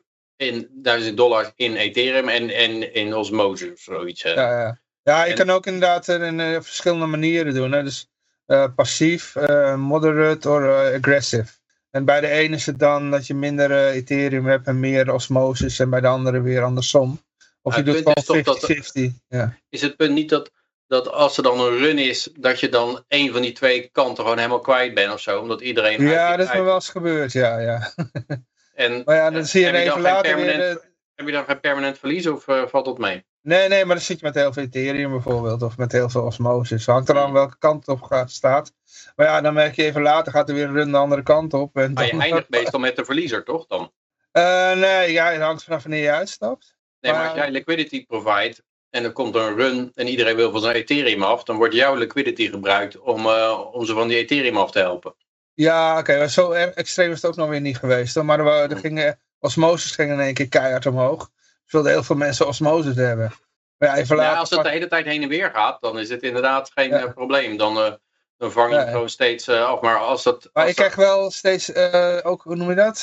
in 0.46 0.68
1000 0.70 1.16
dollar 1.16 1.52
in 1.56 1.76
Ethereum 1.76 2.28
en, 2.28 2.50
en 2.50 2.94
in 2.94 3.14
Osmosis 3.14 3.70
of 3.72 3.78
zoiets. 3.80 4.22
hè. 4.22 4.30
Ja, 4.30 4.60
ja. 4.60 4.80
ja 5.02 5.24
je 5.24 5.30
En- 5.30 5.36
kan 5.36 5.50
ook 5.50 5.66
inderdaad 5.66 6.08
eh, 6.08 6.22
in 6.22 6.40
eh, 6.40 6.60
verschillende 6.60 7.06
manieren 7.06 7.54
doen. 7.54 7.72
Hè? 7.72 7.82
Dus 7.82 8.08
eh, 8.46 8.64
passief, 8.76 9.34
moderate 9.76 10.48
of 10.50 10.62
aggressive. 10.96 11.52
En 11.90 12.04
bij 12.04 12.20
de 12.20 12.28
ene 12.28 12.56
is 12.56 12.66
het 12.66 12.78
dan 12.78 13.10
dat 13.10 13.26
je 13.26 13.34
minder 13.34 13.86
Ethereum 13.88 14.46
hebt 14.46 14.66
en 14.66 14.80
meer 14.80 15.12
osmosis. 15.12 15.78
En 15.78 15.90
bij 15.90 16.00
de 16.00 16.06
andere 16.06 16.40
weer 16.40 16.62
andersom. 16.62 17.20
Of 17.62 17.76
je 17.76 17.82
doet 17.82 17.96
gewoon 17.96 18.14
toch 18.14 18.42
dat- 18.42 18.72
50-50. 18.72 19.12
Ja. 19.28 19.56
Is 19.68 19.80
het 19.82 19.96
punt 19.96 20.12
niet 20.12 20.28
dat, 20.28 20.50
dat 20.86 21.08
als 21.10 21.36
er 21.36 21.42
dan 21.42 21.60
een 21.60 21.78
run 21.78 21.98
is, 21.98 22.28
dat 22.38 22.60
je 22.60 22.68
dan 22.68 23.04
een 23.08 23.32
van 23.32 23.42
die 23.42 23.52
twee 23.52 23.88
kanten 23.92 24.22
gewoon 24.22 24.38
helemaal 24.38 24.60
kwijt 24.60 24.94
bent 24.94 25.12
of 25.12 25.20
zo? 25.20 25.40
Omdat 25.40 25.60
iedereen. 25.60 26.02
ja, 26.08 26.36
dat 26.36 26.46
is 26.48 26.54
me 26.54 26.62
wel 26.62 26.74
eens 26.74 26.88
gebeurd, 26.88 27.32
ja. 27.32 27.58
ja. 27.58 27.92
En 28.82 29.02
Maar 29.04 29.16
ja, 29.16 29.30
dan 29.30 29.44
zie 29.44 29.60
je 29.60 29.66
heb 29.66 29.74
je 29.74 29.82
even 29.82 30.00
later 30.00 30.36
weer... 30.36 30.44
permanent- 30.46 30.78
eh, 30.80 30.84
heb 31.14 31.26
je 31.26 31.32
dan 31.32 31.44
geen 31.44 31.60
permanent 31.60 31.98
verlies 31.98 32.26
of 32.26 32.48
eh, 32.48 32.62
valt 32.66 32.84
dat 32.84 32.98
mee? 32.98 33.24
Nee, 33.42 33.68
nee, 33.68 33.84
maar 33.84 33.96
dan 33.96 34.04
zit 34.04 34.18
je 34.20 34.24
met 34.26 34.34
heel 34.34 34.52
veel 34.52 34.62
Ethereum 34.62 35.10
bijvoorbeeld. 35.10 35.62
Of 35.62 35.76
met 35.76 35.92
heel 35.92 36.08
veel 36.08 36.22
osmosis. 36.22 36.86
Hangt 36.86 37.08
er 37.08 37.18
aan 37.18 37.32
welke 37.32 37.58
kant 37.58 37.88
op 37.88 38.02
gaat, 38.02 38.30
staat. 38.30 38.72
Maar 39.16 39.26
ja, 39.26 39.40
dan 39.40 39.54
merk 39.54 39.74
je 39.76 39.84
even 39.84 40.02
later 40.02 40.32
gaat 40.32 40.48
er 40.48 40.54
weer 40.54 40.64
een 40.64 40.72
run 40.74 40.90
de 40.90 40.96
andere 40.96 41.22
kant 41.22 41.54
op. 41.54 41.76
En 41.76 41.92
Maar 41.92 42.04
je 42.04 42.10
dan- 42.10 42.20
eindigt 42.20 42.48
meestal 42.50 42.80
met 42.80 42.96
de 42.96 43.04
verliezer, 43.04 43.44
toch 43.44 43.66
dan? 43.66 43.92
Eh, 44.32 44.72
nee, 44.72 45.12
ja, 45.12 45.30
het 45.30 45.40
hangt 45.42 45.64
vanaf 45.64 45.82
wanneer 45.82 46.02
je 46.02 46.10
uitstapt. 46.10 46.76
Nee, 47.00 47.12
maar 47.12 47.20
Maar- 47.20 47.30
als 47.30 47.38
jij 47.40 47.50
liquidity 47.50 48.06
provide 48.06 48.56
en 48.90 49.04
er 49.04 49.12
komt 49.12 49.34
een 49.34 49.56
run 49.56 49.90
en 49.94 50.08
iedereen 50.08 50.36
wil 50.36 50.50
van 50.50 50.60
zijn 50.60 50.74
Ethereum 50.74 51.22
af, 51.22 51.44
dan 51.44 51.56
wordt 51.56 51.74
jouw 51.74 51.94
liquidity 51.94 52.48
gebruikt 52.50 52.98
om, 52.98 53.26
om 53.72 53.84
ze 53.84 53.94
van 53.94 54.08
die 54.08 54.16
Ethereum 54.16 54.56
af 54.56 54.70
te 54.70 54.78
helpen. 54.78 55.14
Ja, 55.54 55.98
oké, 55.98 56.18
maar 56.18 56.28
zo 56.30 56.50
extreem 56.52 57.10
is 57.10 57.22
het 57.22 57.30
ook 57.30 57.36
nog 57.36 57.48
weer 57.48 57.60
niet 57.60 57.78
geweest. 57.78 58.14
Hoor. 58.14 58.24
Maar 58.24 58.40
er, 58.40 58.70
er 58.70 58.76
gingen, 58.76 59.18
osmosis 59.38 59.90
ging 59.90 60.10
in 60.12 60.20
één 60.20 60.34
keer 60.34 60.48
keihard 60.48 60.86
omhoog. 60.86 61.22
Er 61.22 61.78
wilden 61.78 61.92
heel 61.92 62.02
veel 62.02 62.16
mensen 62.16 62.46
osmosis 62.46 62.96
hebben. 62.96 63.32
Maar 63.78 63.88
ja, 63.88 63.96
even 63.96 64.16
Ja, 64.16 64.34
als 64.34 64.50
het 64.50 64.62
de 64.62 64.68
hele 64.70 64.88
tijd 64.88 65.04
heen 65.04 65.22
en 65.22 65.28
weer 65.28 65.50
gaat, 65.50 65.80
dan 65.80 65.98
is 65.98 66.08
het 66.08 66.22
inderdaad 66.22 66.70
geen 66.74 66.88
Ja. 66.88 66.98
eh, 67.04 67.12
probleem. 67.12 67.56
Dan, 67.56 67.78
eh, 67.78 67.92
dan 68.36 68.52
vang 68.52 68.68
je 68.68 68.72
Ja, 68.74 68.78
het 68.78 68.86
ja. 68.88 68.92
gewoon 68.94 69.08
steeds 69.08 69.48
eh, 69.48 69.64
af. 69.64 69.80
Maar 69.80 69.96
als 69.96 70.22
dat... 70.22 70.50
Maar 70.52 70.62
als 70.62 70.70
ik 70.70 70.76
krijg 70.76 70.94
wel 70.94 71.30
steeds, 71.30 71.74
ook, 72.22 72.42
hoe 72.42 72.56
noem 72.56 72.68
je 72.68 72.74
dat? 72.74 73.00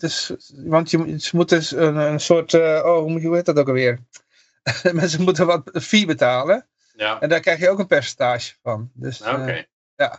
Dus, 0.00 0.32
want 0.54 0.90
je, 0.90 1.20
ze 1.20 1.36
moeten 1.36 1.58
dus 1.58 1.70
een, 1.70 1.96
een 1.96 2.20
soort, 2.20 2.54
oh, 2.54 2.98
hoe 2.98 3.20
hoe 3.26 3.34
heet 3.36 3.44
dat 3.46 3.58
ook 3.58 3.68
alweer? 3.68 3.98
Mensen 4.92 5.22
moeten 5.22 5.46
wat 5.46 5.70
fee 5.72 6.06
betalen. 6.06 6.66
Ja, 6.96 7.20
En 7.20 7.28
daar 7.28 7.40
krijg 7.40 7.58
je 7.58 7.70
ook 7.70 7.78
een 7.78 7.86
percentage 7.86 8.54
van. 8.62 8.90
Dus, 8.94 9.18
Nou, 9.18 9.40
oké. 9.42 9.64
eh, 9.96 10.12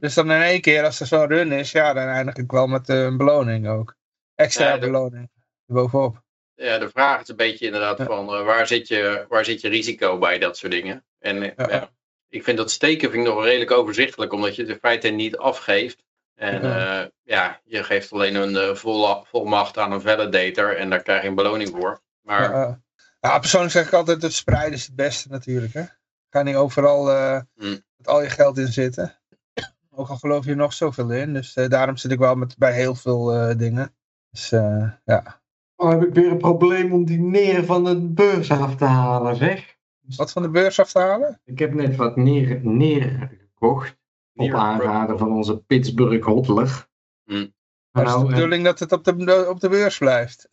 dus 0.00 0.14
dan 0.14 0.30
in 0.30 0.40
één 0.42 0.60
keer, 0.60 0.84
als 0.84 1.00
er 1.00 1.06
zo'n 1.06 1.26
run 1.28 1.52
is, 1.52 1.72
ja, 1.72 1.92
dan 1.92 2.06
eindig 2.06 2.34
ik 2.36 2.50
wel 2.50 2.66
met 2.66 2.88
eh, 2.88 3.02
een 3.02 3.16
beloning 3.16 3.68
ook. 3.68 3.94
Extra 4.34 4.66
Ja, 4.68 4.74
de- 4.74 4.80
beloning. 4.86 5.30
Bovenop. 5.66 6.22
Ja, 6.54 6.78
de 6.78 6.88
vraag 6.88 7.20
is 7.20 7.28
een 7.28 7.36
beetje 7.36 7.66
inderdaad 7.66 7.98
Ja. 7.98 8.04
van 8.04 8.34
eh, 8.34 8.44
waar, 8.44 8.66
zit 8.66 8.88
je, 8.88 9.24
waar 9.28 9.44
zit 9.44 9.60
je 9.60 9.68
risico 9.68 10.18
bij 10.18 10.38
dat 10.38 10.56
soort 10.56 10.72
dingen. 10.72 11.04
En 11.18 11.42
eh, 11.42 11.52
Ja. 11.56 11.74
ja, 11.74 11.90
ik 12.28 12.44
vind 12.44 12.56
dat 12.56 12.70
steken 12.70 13.10
vind 13.10 13.26
ik 13.26 13.32
nog 13.34 13.44
redelijk 13.44 13.70
overzichtelijk, 13.70 14.32
omdat 14.32 14.56
je 14.56 14.62
het 14.62 14.70
in 14.70 14.78
feite 14.78 15.08
niet 15.08 15.36
afgeeft. 15.36 16.04
En 16.34 16.62
Ja. 16.62 17.10
ja, 17.22 17.60
je 17.64 17.82
geeft 17.84 18.12
alleen 18.12 18.34
een 18.34 18.56
eh, 18.56 18.74
volle, 18.74 19.24
volmacht 19.26 19.78
aan 19.78 19.92
een 19.92 20.00
validator 20.00 20.76
en 20.76 20.90
daar 20.90 21.02
krijg 21.02 21.22
je 21.22 21.28
een 21.28 21.34
beloning 21.34 21.68
voor. 21.70 22.00
Maar 22.22 22.50
Ja, 22.52 22.80
eh, 23.20 23.38
persoonlijk 23.40 23.72
zeg 23.72 23.86
ik 23.86 23.92
altijd, 23.92 24.22
het 24.22 24.32
spreiden 24.32 24.72
is 24.72 24.86
het 24.86 24.94
beste 24.96 25.28
natuurlijk. 25.28 25.72
Hè? 25.72 25.82
Ga 26.30 26.42
niet 26.42 26.54
overal 26.56 27.10
eh, 27.10 27.40
Hmm. 27.56 27.82
met 27.96 28.06
al 28.08 28.22
je 28.22 28.30
geld 28.30 28.58
in 28.58 28.66
zitten. 28.72 29.21
Ook 29.94 30.08
al 30.08 30.16
geloof 30.16 30.44
je 30.44 30.54
nog 30.54 30.72
zoveel 30.72 31.10
in. 31.10 31.32
Dus 31.32 31.54
eh, 31.54 31.68
daarom 31.68 31.96
zit 31.96 32.10
ik 32.10 32.18
wel 32.18 32.34
met, 32.34 32.58
bij 32.58 32.72
heel 32.72 32.94
veel 32.94 33.32
eh, 33.32 33.58
dingen. 33.58 33.94
Dus 34.30 34.52
eh, 34.52 34.90
ja. 35.04 35.40
Oh, 35.76 35.90
heb 35.90 36.02
ik 36.02 36.14
weer 36.14 36.30
een 36.30 36.38
probleem 36.38 36.92
om 36.92 37.04
die 37.04 37.20
neren 37.20 37.64
van 37.64 37.84
de 37.84 38.00
beurs 38.00 38.50
af 38.50 38.76
te 38.76 38.84
halen, 38.84 39.36
zeg. 39.36 39.76
Wat 40.16 40.32
van 40.32 40.42
de 40.42 40.50
beurs 40.50 40.80
af 40.80 40.92
te 40.92 40.98
halen? 40.98 41.40
Ik 41.44 41.58
heb 41.58 41.74
net 41.74 41.96
wat 41.96 42.16
neren, 42.16 42.76
neren 42.76 43.30
gekocht. 43.38 44.00
Op 44.34 44.52
aanraden 44.52 45.18
van 45.18 45.32
onze 45.32 45.58
Pittsburgh 45.58 46.26
Hodler. 46.26 46.88
Hmm. 47.24 47.54
Maar 47.90 48.04
is 48.04 48.10
Nou, 48.10 48.26
de 48.26 48.34
bedoeling 48.34 48.64
dat 48.64 48.78
het 48.78 48.92
op 48.92 49.04
de, 49.04 49.46
op 49.48 49.60
de 49.60 49.68
beurs 49.68 49.98
blijft? 49.98 50.48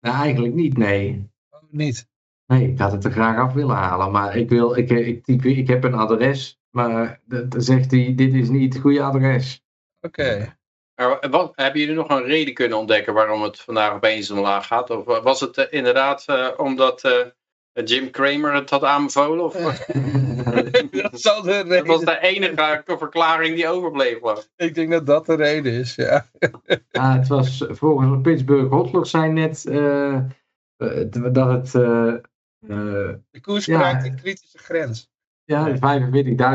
nou, 0.00 0.16
eigenlijk 0.16 0.54
niet, 0.54 0.76
nee. 0.76 1.30
Oh, 1.50 1.62
niet. 1.70 2.08
Nee, 2.50 2.68
ik 2.68 2.78
had 2.78 2.92
het 2.92 3.04
er 3.04 3.10
graag 3.10 3.38
af 3.38 3.52
willen 3.52 3.76
halen. 3.76 4.10
Maar 4.10 4.36
ik, 4.36 4.48
wil, 4.48 4.76
ik, 4.76 4.90
ik, 4.90 5.44
ik 5.44 5.68
heb 5.68 5.84
een 5.84 5.94
adres. 5.94 6.60
Maar 6.70 7.20
dan 7.24 7.52
zegt 7.56 7.90
hij, 7.90 8.12
dit 8.16 8.34
is 8.34 8.48
niet 8.48 8.72
het 8.72 8.82
goede 8.82 9.02
adres. 9.02 9.62
Oké. 10.00 10.56
Maar 10.94 11.30
wat, 11.30 11.52
hebben 11.54 11.80
jullie 11.80 11.94
nog 11.94 12.08
een 12.08 12.24
reden 12.24 12.54
kunnen 12.54 12.78
ontdekken 12.78 13.14
waarom 13.14 13.42
het 13.42 13.60
vandaag 13.60 13.92
opeens 13.92 14.30
omlaag 14.30 14.66
gaat? 14.66 14.90
Of 14.90 15.04
was 15.04 15.40
het 15.40 15.56
eh, 15.56 15.64
inderdaad 15.70 16.24
eh, 16.26 16.48
omdat 16.56 17.04
eh, 17.04 17.84
Jim 17.84 18.10
Cramer 18.10 18.54
het 18.54 18.70
had 18.70 18.84
aanbevolen? 18.84 19.44
Of, 19.44 19.54
dat 21.02 21.20
zal 21.20 21.42
de 21.42 21.64
dat 21.68 21.86
was 21.86 22.04
de 22.04 22.18
enige 22.20 22.82
verklaring 22.84 23.54
die 23.54 23.68
overbleef. 23.68 24.18
geloof 24.18 24.48
ik. 24.56 24.74
Denk 24.74 24.90
dat 24.90 25.06
dat 25.06 25.26
de 25.26 25.34
reden 25.34 25.72
is, 25.72 25.94
ja. 25.94 26.26
Ja, 26.90 27.18
het 27.18 27.28
was 27.28 27.64
volgens 27.68 28.10
de 28.10 28.20
Pittsburgh 28.20 28.70
Hodler 28.70 29.06
zijn 29.06 29.34
net 29.34 29.66
eh, 29.66 30.18
eh, 30.80 31.32
dat 31.32 31.50
het 31.50 31.74
eh, 31.74 32.08
eh, 32.08 32.14
De 32.60 33.40
koers 33.40 33.64
Ja. 33.64 33.78
bereikt 33.78 34.04
een 34.04 34.16
kritische 34.16 34.58
grens. 34.58 35.08
ja, 35.44 35.64
de 35.64 35.78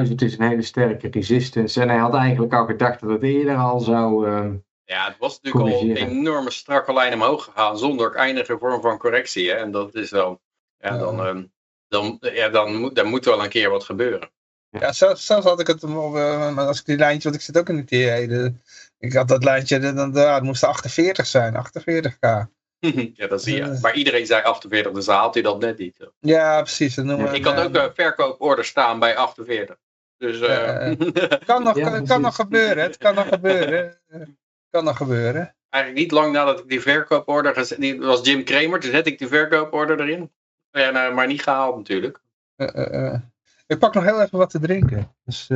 45.000 0.07 0.13
is 0.15 0.37
een 0.37 0.47
hele 0.47 0.61
sterke 0.61 1.07
resistance. 1.11 1.81
En 1.81 1.89
hij 1.89 1.97
had 1.97 2.13
eigenlijk 2.15 2.53
al 2.53 2.65
gedacht 2.65 2.99
dat 3.01 3.09
het 3.09 3.23
eerder 3.23 3.55
al 3.55 3.79
zou. 3.79 4.27
eh, 4.29 4.51
Ja, 4.83 5.05
het 5.07 5.17
was 5.17 5.39
natuurlijk 5.41 5.75
al 5.75 5.81
een 5.81 5.95
enorme 5.95 6.51
strakke 6.51 6.93
lijn 6.93 7.13
omhoog 7.13 7.43
gegaan 7.43 7.77
zonder 7.77 8.15
eindige 8.15 8.57
vorm 8.57 8.81
van 8.81 8.97
correctie. 8.97 9.49
Hè? 9.49 9.55
En 9.55 9.71
dat 9.71 9.95
is 9.95 10.09
wel, 10.11 10.41
ja, 10.77 10.97
dan, 10.97 11.25
ehm, 11.25 11.43
dan, 11.87 12.17
ja, 12.19 12.49
dan, 12.49 12.75
moet, 12.75 12.95
dan 12.95 13.07
moet 13.07 13.25
wel 13.25 13.43
een 13.43 13.49
keer 13.49 13.69
wat 13.69 13.83
gebeuren. 13.83 14.29
Ja, 14.69 14.91
zelfs, 14.91 15.25
zelfs 15.25 15.45
had 15.45 15.59
ik 15.59 15.67
het, 15.67 15.83
eh, 15.83 16.57
als 16.57 16.79
ik 16.79 16.85
die 16.85 16.97
lijntje, 16.97 17.23
want 17.29 17.35
ik 17.41 17.45
zit 17.47 17.57
ook 17.57 17.69
in 17.69 17.75
de 17.75 17.83
TA, 17.83 18.27
de, 18.27 18.53
ik 18.97 19.13
had 19.13 19.27
dat 19.27 19.43
lijntje, 19.43 19.79
dan, 19.79 20.11
ja, 20.13 20.33
het 20.33 20.43
moest 20.43 20.63
48 20.63 21.25
zijn, 21.25 21.55
48k. 21.55 22.47
ja, 23.19 23.27
dat 23.27 23.43
zie 23.43 23.55
je. 23.55 23.61
Eh. 23.61 23.81
Maar 23.81 23.95
iedereen 23.95 24.25
zei 24.25 24.43
48, 24.43 24.91
dus 24.91 25.07
haalt 25.07 25.33
hij 25.33 25.43
dat 25.43 25.59
net 25.59 25.77
niet. 25.77 26.09
Ja, 26.19 26.61
precies. 26.61 26.95
Dat 26.95 27.05
noemen 27.05 27.31
we 27.31 27.37
Ik 27.37 27.45
had 27.45 27.57
een, 27.57 27.65
ook 27.65 27.75
eh, 27.75 27.83
een 27.83 27.93
verkooporder 27.93 28.65
staan 28.65 28.99
bij 28.99 29.15
48. 29.15 29.75
Dus 30.17 30.39
eh, 30.39 30.91
kan 31.45 31.63
nog, 31.63 31.77
Ja, 31.77 31.89
kan, 31.89 32.05
kan 32.05 32.21
nog 32.21 32.35
gebeuren, 32.35 32.83
het 32.83 32.97
kan 32.97 33.15
nog 33.15 33.27
gebeuren. 33.27 33.97
Eh, 34.07 34.21
kan 34.69 34.83
nog 34.83 34.97
gebeuren. 34.97 35.55
eigenlijk 35.69 36.03
niet 36.03 36.11
lang 36.11 36.33
nadat 36.33 36.59
ik 36.59 36.69
die 36.69 36.81
verkooporder 36.81 37.53
gezet, 37.53 37.79
die 37.79 37.99
was 37.99 38.25
Jim 38.25 38.43
Kramer, 38.43 38.79
toen 38.79 38.91
zette 38.91 39.09
ik 39.09 39.19
die 39.19 39.27
verkooporder 39.27 39.99
erin. 39.99 40.31
En, 40.71 40.95
eh, 40.95 41.13
maar 41.13 41.27
niet 41.27 41.43
gehaald 41.43 41.75
natuurlijk. 41.75 42.19
Eh, 42.55 42.75
eh, 42.75 43.13
eh. 43.13 43.19
Ik 43.67 43.79
pak 43.79 43.93
nog 43.93 44.03
heel 44.03 44.21
even 44.21 44.37
wat 44.37 44.49
te 44.49 44.59
drinken. 44.59 45.15
Dus 45.25 45.49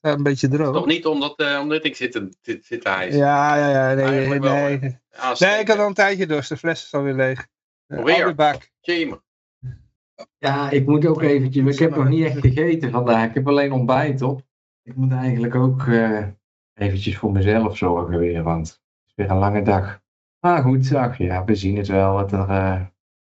eh, 0.00 0.12
een 0.12 0.22
beetje 0.22 0.48
droog. 0.48 0.74
Toch 0.74 0.86
niet 0.86 1.06
omdat, 1.06 1.38
eh, 1.38 1.58
omdat 1.60 1.84
ik 1.84 1.96
zit 1.96 2.12
te, 2.12 2.28
zit, 2.40 2.64
zit 2.64 2.82
te 2.82 2.88
hijsen. 2.88 3.18
Ja, 3.18 3.56
ja, 3.56 3.90
ja. 3.90 3.94
Nee, 3.94 4.28
nee, 4.28 4.40
wel, 4.40 4.54
nee. 5.38 5.60
ik 5.60 5.68
had 5.68 5.78
al 5.78 5.86
een 5.86 5.94
tijdje 5.94 6.26
dorst. 6.26 6.48
De 6.48 6.56
fles 6.56 6.84
is 6.84 6.94
alweer 6.94 7.14
leeg. 7.14 7.46
Eh, 7.88 7.98
Alweer? 7.98 8.34
bak. 8.34 8.70
Jim. 8.80 9.22
ja, 10.38 10.70
ik 10.70 10.86
moet 10.86 11.06
ook 11.06 11.22
eventjes. 11.22 11.72
Ik 11.72 11.78
heb 11.78 11.96
nog 11.96 12.08
niet 12.08 12.24
echt 12.24 12.38
gegeten 12.38 12.90
vandaag. 12.90 13.28
Ik 13.28 13.34
heb 13.34 13.48
alleen 13.48 13.72
ontbijt 13.72 14.22
op. 14.22 14.42
Ik 14.82 14.96
moet 14.96 15.12
eigenlijk 15.12 15.54
ook 15.54 15.86
eh, 15.86 16.26
eventjes 16.74 17.16
voor 17.16 17.32
mezelf 17.32 17.76
zorgen 17.76 18.18
weer. 18.18 18.42
Want 18.42 18.68
het 18.68 18.80
is 19.06 19.12
weer 19.14 19.30
een 19.30 19.38
lange 19.38 19.62
dag. 19.62 20.00
Maar 20.40 20.62
goed, 20.62 20.94
ach 20.94 21.18
ja, 21.18 21.44
we 21.44 21.54
zien 21.54 21.76
het 21.76 21.88
wel 21.88 22.12
wat, 22.12 22.32
er, 22.32 22.48
eh, 22.48 22.80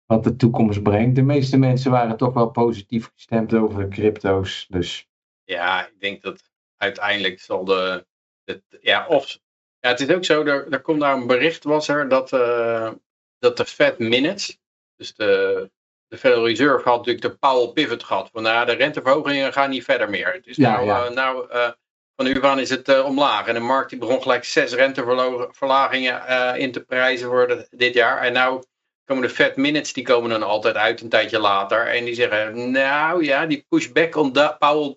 wat 0.06 0.24
de 0.24 0.36
toekomst 0.36 0.84
brengt. 0.84 1.16
De 1.16 1.22
meeste 1.22 1.58
mensen 1.58 1.92
waren 1.92 2.18
toch 2.18 2.34
wel 2.34 2.50
positief 2.50 3.12
gestemd 3.16 3.54
over 3.54 3.80
de 3.80 3.88
crypto's. 3.88 4.68
Dus 4.70 5.10
Ja, 5.44 5.88
ik 5.88 6.00
denk 6.00 6.22
dat 6.22 6.52
uiteindelijk 6.84 7.40
zal 7.42 7.66
de. 7.66 8.06
Het, 8.44 8.62
ja, 8.82 9.08
of. 9.08 9.38
Ja, 9.80 9.90
het 9.90 10.00
is 10.00 10.10
ook 10.16 10.26
zo, 10.26 10.44
er, 10.46 10.68
er 10.72 10.82
komt 10.82 11.00
daar 11.02 11.14
een 11.14 11.28
bericht, 11.28 11.64
was 11.64 11.88
er, 11.88 12.10
dat, 12.10 12.34
eh, 12.34 12.92
dat 13.40 13.58
de 13.58 13.66
Fed 13.66 14.00
Minutes, 14.00 14.60
dus 14.96 15.14
de, 15.16 15.70
de 16.08 16.18
Federal 16.18 16.48
Reserve 16.48 16.90
had 16.90 16.98
natuurlijk 16.98 17.26
de 17.26 17.38
Powell 17.38 17.68
Pivot 17.74 18.04
gehad. 18.04 18.30
Van 18.34 18.44
nou, 18.44 18.66
de 18.66 18.72
renteverhogingen 18.72 19.54
gaan 19.54 19.70
niet 19.70 19.84
verder 19.84 20.10
meer. 20.10 20.42
Dus 20.42 20.56
Ja, 20.56 20.72
nou, 20.76 20.86
ja. 20.86 21.06
eh, 21.06 21.12
nou 21.12 21.50
eh, 21.50 21.72
van 22.16 22.26
nu 22.26 22.44
aan 22.44 22.60
is 22.60 22.70
het 22.70 23.04
omlaag. 23.04 23.48
En 23.48 23.54
de 23.54 23.60
markt 23.60 23.90
die 23.90 24.00
begon 24.00 24.22
gelijk 24.22 24.44
zes 24.44 24.74
renteverlagingen 24.74 26.58
in 26.58 26.72
te 26.72 26.84
prijzen 26.84 27.28
voor 27.28 27.48
de- 27.48 27.68
dit 27.70 27.94
jaar. 27.94 28.18
En 28.22 28.34
nou 28.34 28.64
komen 29.06 29.24
de 29.24 29.30
Fed 29.30 29.56
Minutes, 29.56 29.94
die 29.94 30.04
komen 30.04 30.30
dan 30.30 30.44
altijd 30.44 30.76
uit 30.76 31.02
een 31.02 31.10
tijdje 31.10 31.40
later. 31.40 31.88
En 31.88 32.06
die 32.06 32.14
zeggen, 32.14 32.72
nou 32.72 33.24
ja, 33.24 33.46
die 33.46 33.66
pushback 33.70 34.16
on 34.16 34.34
da- 34.34 34.58
Powell, 34.60 34.96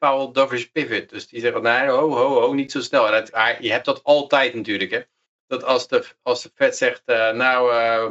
uh, 0.00 0.32
Dovish 0.32 0.64
Pivot. 0.64 1.08
Dus 1.08 1.28
die 1.28 1.40
zeggen, 1.40 1.62
nee, 1.62 1.88
ho, 1.88 2.10
ho, 2.10 2.40
ho, 2.40 2.52
niet 2.52 2.72
zo 2.72 2.80
snel. 2.80 3.10
Dat, 3.10 3.30
je 3.60 3.70
hebt 3.72 3.84
dat 3.84 4.04
altijd 4.04 4.54
natuurlijk, 4.54 4.90
hè. 4.90 5.00
Dat 5.46 5.64
als 5.64 5.88
de, 5.88 6.04
als 6.22 6.42
de 6.42 6.50
Fed 6.54 6.76
zegt, 6.76 7.02
eh, 7.04 7.32
nou, 7.32 7.72
eh, 7.72 8.10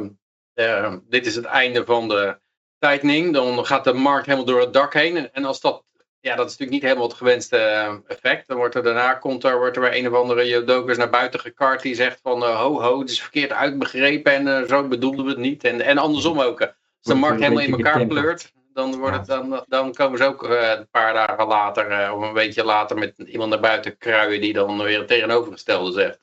eh, 0.54 0.94
dit 1.08 1.26
is 1.26 1.34
het 1.34 1.44
einde 1.44 1.84
van 1.84 2.08
de 2.08 2.38
tightening, 2.78 3.32
dan 3.32 3.66
gaat 3.66 3.84
de 3.84 3.92
markt 3.92 4.26
helemaal 4.26 4.46
door 4.46 4.60
het 4.60 4.72
dak 4.72 4.94
heen. 4.94 5.16
En, 5.16 5.32
en 5.32 5.44
als 5.44 5.60
dat, 5.60 5.84
ja, 6.28 6.36
dat 6.36 6.46
is 6.46 6.56
natuurlijk 6.56 6.70
niet 6.70 6.82
helemaal 6.82 7.08
het 7.08 7.16
gewenste 7.16 7.56
eh, 7.56 7.94
effect. 8.06 8.48
Dan 8.48 8.56
wordt 8.56 8.74
er 8.74 8.82
daarna, 8.82 9.14
komt 9.14 9.44
er, 9.44 9.58
wordt 9.58 9.76
er 9.76 9.82
weer 9.82 9.96
een 9.96 10.08
of 10.08 10.14
andere 10.14 10.48
Jodokus 10.48 10.96
naar 10.96 11.10
buiten 11.10 11.40
gekart 11.40 11.82
die 11.82 11.94
zegt 11.94 12.20
van, 12.22 12.42
eh, 12.42 12.60
ho, 12.60 12.80
ho, 12.82 13.00
het 13.00 13.10
is 13.10 13.22
verkeerd 13.22 13.52
uitbegrepen 13.52 14.32
en 14.32 14.48
eh, 14.48 14.68
zo 14.68 14.88
bedoelden 14.88 15.24
we 15.24 15.30
het 15.30 15.40
niet. 15.40 15.64
En, 15.64 15.80
en 15.80 15.98
andersom 15.98 16.40
ook. 16.40 16.60
Als 16.60 16.70
de 17.00 17.12
Wordt 17.12 17.20
markt 17.20 17.40
helemaal 17.42 17.62
in 17.62 17.72
elkaar 17.72 17.92
getemperd. 17.92 18.20
pleurt, 18.20 18.52
dan, 18.72 18.96
wordt 18.96 19.16
het, 19.16 19.26
dan, 19.26 19.64
dan 19.68 19.92
komen 19.92 20.18
ze 20.18 20.24
ook 20.24 20.44
eh, 20.44 20.70
een 20.78 20.88
paar 20.90 21.12
dagen 21.12 21.46
later, 21.46 21.90
eh, 21.90 22.14
of 22.14 22.22
een 22.22 22.34
beetje 22.34 22.64
later, 22.64 22.98
met 22.98 23.18
iemand 23.18 23.50
naar 23.50 23.60
buiten 23.60 23.98
kruien 23.98 24.40
die 24.40 24.52
dan 24.52 24.82
weer 24.82 24.98
het 24.98 25.08
tegenovergestelde 25.08 25.92
zegt. 25.92 26.20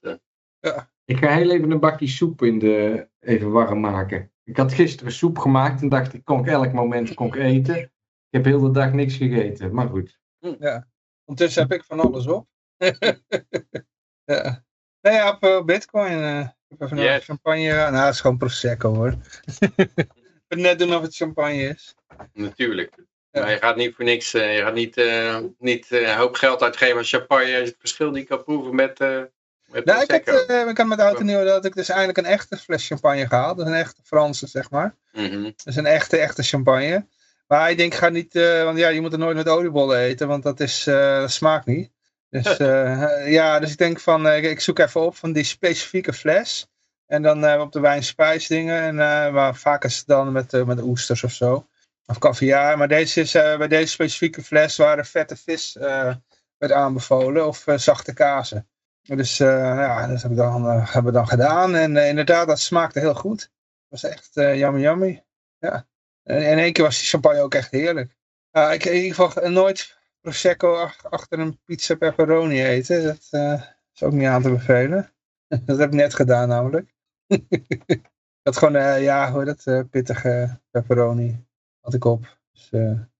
eh. 0.59 0.77
ik 1.05 1.17
ga 1.17 1.29
heel 1.29 1.51
even 1.51 1.71
een 1.71 1.79
bakje 1.79 2.07
soep 2.07 2.41
in 2.41 2.59
de, 2.59 3.07
even 3.19 3.51
warm 3.51 3.79
maken. 3.79 4.31
Ik 4.43 4.57
had 4.57 4.73
gisteren 4.73 5.11
soep 5.11 5.37
gemaakt 5.37 5.81
en 5.81 5.89
dacht 5.89 6.13
ik 6.13 6.25
kon 6.25 6.39
ik 6.39 6.47
elk 6.47 6.73
moment 6.73 7.13
kon 7.13 7.27
ik 7.27 7.35
eten. 7.35 7.91
Ik 8.35 8.43
heb 8.43 8.53
heel 8.53 8.61
de 8.61 8.71
dag 8.71 8.91
niks 8.93 9.15
gegeten, 9.15 9.73
maar 9.73 9.87
goed. 9.87 10.19
Ondertussen 11.25 11.61
heb 11.61 11.71
ik 11.71 11.83
van 11.83 11.99
alles 11.99 12.27
op. 12.27 12.47
ja. 14.25 14.63
Nee, 15.01 15.13
ja, 15.13 15.37
op 15.41 15.63
bitcoin. 15.65 16.11
eh, 16.23 16.39
ik 16.39 16.79
heb 16.79 16.81
even 16.81 16.97
Yes. 16.97 17.25
champagne. 17.25 17.73
Nou, 17.73 17.95
het 18.05 18.13
is 18.13 18.19
gewoon 18.21 18.37
Prosecco 18.37 18.93
hoor. 18.95 19.15
Ik 20.47 20.57
net 20.57 20.79
doen 20.79 20.95
of 20.95 21.01
het 21.01 21.15
champagne 21.15 21.61
is. 21.61 21.95
Natuurlijk. 22.33 22.95
Ja. 23.31 23.41
Maar 23.41 23.51
je 23.51 23.57
gaat 23.57 23.75
niet 23.75 23.95
voor 23.95 24.05
niks, 24.05 24.33
eh, 24.33 24.55
je 24.57 24.61
gaat 24.61 24.73
niet, 24.73 24.97
eh, 24.97 25.37
niet 25.59 25.91
eh, 25.91 26.09
een 26.09 26.17
hoop 26.17 26.35
geld 26.35 26.61
uitgeven 26.63 26.97
aan 26.97 27.03
champagne 27.03 27.51
het 27.51 27.75
verschil 27.79 28.11
niet 28.11 28.27
kan 28.27 28.43
proeven 28.43 28.75
met, 28.75 28.99
eh, 28.99 29.21
Met 29.65 29.85
Nou, 29.85 30.01
ik, 30.01 30.11
had, 30.25 30.45
eh, 30.45 30.67
ik 30.67 30.77
had 30.77 30.87
met 30.87 30.99
oud 30.99 31.19
en 31.19 31.25
nieuw 31.25 31.43
dat 31.43 31.65
ik 31.65 31.75
dus 31.75 31.89
eindelijk 31.89 32.17
een 32.17 32.25
echte 32.25 32.57
fles 32.57 32.87
champagne 32.87 33.27
gehaald. 33.27 33.57
Dus 33.57 33.67
een 33.67 33.73
echte 33.73 34.01
Franse, 34.03 34.47
zeg 34.47 34.69
maar. 34.69 34.95
Mhm. 35.11 35.51
Dus 35.63 35.75
een 35.75 35.85
echte, 35.85 36.17
echte 36.17 36.43
champagne. 36.43 37.05
Maar 37.47 37.71
ik 37.71 37.77
denk, 37.77 37.93
ga 37.93 38.09
niet, 38.09 38.35
eh, 38.35 38.63
want 38.63 38.77
ja, 38.77 38.87
je 38.87 39.01
moet 39.01 39.13
er 39.13 39.19
nooit 39.19 39.35
met 39.35 39.47
oliebollen 39.49 39.97
eten, 39.99 40.27
want 40.27 40.43
dat, 40.43 40.59
is, 40.59 40.87
eh, 40.87 41.19
dat 41.19 41.31
smaakt 41.31 41.65
niet. 41.65 41.91
Dus 42.29 42.57
eh, 42.57 43.31
ja, 43.31 43.59
dus 43.59 43.71
ik 43.71 43.77
denk 43.77 43.99
van, 43.99 44.27
ik- 44.29 44.59
zoek 44.59 44.79
even 44.79 45.01
op 45.01 45.15
van 45.15 45.31
die 45.33 45.43
specifieke 45.43 46.13
fles. 46.13 46.67
En 47.05 47.21
dan 47.21 47.59
op 47.61 47.71
de 47.71 47.79
wijn 47.79 48.03
spijsdingen. 48.03 48.81
En 48.81 48.95
maar 49.33 49.55
vaak 49.55 49.83
is 49.83 49.97
het 49.97 50.07
dan 50.07 50.31
met, 50.31 50.65
met 50.65 50.81
oesters 50.81 51.23
of 51.23 51.31
zo. 51.31 51.67
Of 52.05 52.17
caviar. 52.17 52.77
Maar 52.77 52.87
deze 52.87 53.21
is, 53.21 53.31
bij 53.31 53.67
deze 53.67 53.87
specifieke 53.91 54.43
fles 54.43 54.77
waren 54.77 55.05
vette 55.05 55.35
vis 55.35 55.73
werd 56.57 56.71
aanbevolen. 56.71 57.47
Of 57.47 57.65
zachte 57.75 58.13
kazen. 58.13 58.67
Dus 59.01 59.37
ja, 59.37 60.07
dat 60.07 60.21
heb 60.21 60.31
ik 60.31 60.37
dan, 60.37 60.65
hebben 60.69 61.05
we 61.05 61.11
dan 61.11 61.27
gedaan. 61.27 61.75
En 61.75 61.97
inderdaad, 61.97 62.47
dat 62.47 62.59
smaakte 62.59 62.99
heel 62.99 63.15
goed. 63.15 63.41
Het 63.41 63.49
was 64.01 64.03
echt 64.03 64.29
yummy 64.33 64.81
yummy. 64.81 65.23
Ja. 65.59 65.87
En 66.25 66.41
in 66.51 66.57
één 66.57 66.73
keer 66.73 66.83
was 66.83 66.99
die 66.99 67.07
champagne 67.07 67.41
ook 67.41 67.53
echt 67.53 67.71
heerlijk. 67.71 68.15
Ja, 68.51 68.71
ik 68.71 68.83
heb 68.83 68.93
in 68.93 69.01
ieder 69.01 69.15
geval 69.15 69.49
nooit 69.49 69.97
Prosecco 70.21 70.75
ach- 70.75 71.11
achter 71.11 71.39
een 71.39 71.59
pizza 71.65 71.95
pepperoni 71.95 72.63
eten. 72.63 73.03
Dat 73.03 73.27
eh, 73.29 73.61
is 73.93 74.03
ook 74.03 74.11
niet 74.11 74.27
aan 74.27 74.41
te 74.41 74.49
bevelen. 74.49 75.13
dat 75.65 75.77
heb 75.77 75.87
ik 75.87 75.93
net 75.93 76.13
gedaan 76.13 76.47
namelijk. 76.47 76.93
dat 78.43 78.57
gewoon, 78.57 78.75
eh, 78.75 79.03
ja, 79.03 79.33
heet 79.33 79.45
dat, 79.45 79.65
eh, 79.65 79.81
pittige 79.89 80.59
pepperoni 80.71 81.45
had 81.79 81.93
ik 81.93 82.05
op. 82.05 82.37
Dus, 82.51 82.69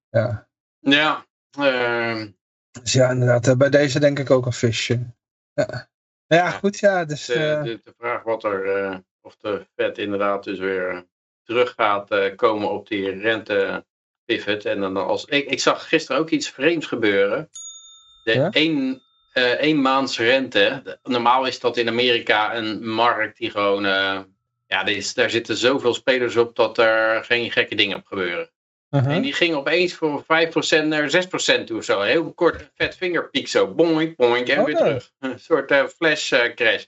ja. 0.10 0.50
Ja, 0.80 1.26
ehm, 1.52 2.32
dus 2.82 2.94
ja, 2.94 3.10
inderdaad, 3.10 3.58
bij 3.58 3.70
deze 3.70 4.00
denk 4.00 4.20
ik 4.20 4.32
ook 4.32 4.46
een 4.46 4.54
visje. 4.54 5.14
Ja, 5.54 5.90
ja 6.26 6.50
goed, 6.52 6.80
ja, 6.80 7.06
dus... 7.06 7.26
de, 7.26 7.60
de, 7.64 7.80
de 7.84 7.94
vraag 7.98 8.24
wat 8.24 8.44
er, 8.44 9.04
of 9.22 9.36
de 9.36 9.68
vet 9.76 9.98
inderdaad 9.98 10.44
dus 10.44 10.60
weer 10.60 11.08
terug 11.46 11.74
gaat 11.78 12.12
eh, 12.12 12.36
komen 12.36 12.72
op 12.72 12.88
die 12.88 13.10
rente 13.20 13.86
pivot. 14.25 14.66
En 14.66 14.80
dan 14.80 14.98
als, 14.98 15.25
ik, 15.25 15.46
ik 15.50 15.60
zag 15.60 15.88
gisteren 15.88 16.22
ook 16.22 16.30
iets 16.30 16.50
vreemds 16.50 16.86
gebeuren. 16.86 17.50
De 18.24 18.34
Ja? 18.34 18.50
één, 18.52 19.02
eh 19.34 19.52
één 19.52 19.82
maands 19.82 20.20
rente. 20.20 20.98
Normaal 21.04 21.46
is 21.46 21.60
dat 21.60 21.78
in 21.78 21.88
Amerika 21.88 22.56
een 22.56 22.88
markt 22.90 23.38
die 23.38 23.50
gewoon... 23.52 23.86
eh, 23.86 24.20
ja, 24.68 24.86
is, 24.86 25.14
daar 25.14 25.30
zitten 25.30 25.58
zoveel 25.58 25.94
spelers 25.94 26.36
op 26.36 26.56
dat 26.56 26.78
er 26.78 27.24
geen 27.24 27.52
gekke 27.52 27.75
dingen 27.75 27.98
op 27.98 28.06
gebeuren. 28.06 28.50
uh-huh. 28.90 29.16
En 29.16 29.22
die 29.22 29.34
ging 29.34 29.56
opeens 29.56 29.94
voor 29.94 30.24
5% 30.24 30.25
naar 30.86 31.10
6% 31.62 31.64
toe 31.66 31.78
of 31.78 31.84
zo. 31.84 32.02
Een 32.02 32.08
heel 32.08 32.34
kort 32.34 32.72
vet 32.75 32.96
vingerpiek 32.96 33.48
zo. 33.48 33.74
Boink, 33.74 34.16
boink 34.16 34.48
en 34.48 34.60
Oh, 34.60 34.66
weer 34.66 34.74
nee. 34.74 34.84
terug. 34.84 35.12
Een 35.20 35.40
soort 35.40 35.94
flash 35.98 36.34
crash. 36.56 36.86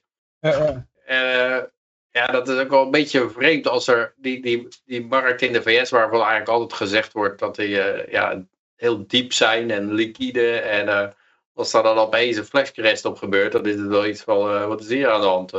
Ja, 2.18 2.28
dat 2.28 2.48
is 2.48 2.60
ook 2.60 2.70
wel 2.70 2.84
een 2.84 2.92
beetje 2.92 3.30
vreemd 3.30 3.68
als 3.68 3.88
er 3.88 4.14
die, 4.16 4.42
die, 4.42 4.68
die 4.86 5.06
markt 5.06 5.42
in 5.42 5.54
de 5.54 5.62
VS, 5.62 5.90
waarvan 5.90 6.20
eigenlijk 6.20 6.50
altijd 6.50 6.74
gezegd 6.74 7.14
wordt 7.14 7.40
dat 7.40 7.56
die 7.56 7.82
eh, 7.82 8.12
ja, 8.12 8.46
heel 8.76 9.08
diep 9.08 9.34
zijn 9.34 9.72
en 9.72 9.94
liquide. 9.94 10.60
En 10.60 10.88
eh, 10.88 11.08
als 11.54 11.72
daar 11.72 11.84
dan 11.84 11.98
opeens 11.98 12.38
een 12.38 12.46
flashcrash 12.46 13.04
op 13.04 13.18
gebeurt, 13.18 13.52
dan 13.52 13.66
is 13.66 13.76
het 13.76 13.88
wel 13.88 14.06
iets 14.06 14.22
van, 14.22 14.50
eh, 14.50 14.68
wat 14.68 14.82
is 14.82 14.88
hier 14.88 15.10
aan 15.10 15.22
de 15.22 15.28
hand? 15.28 15.54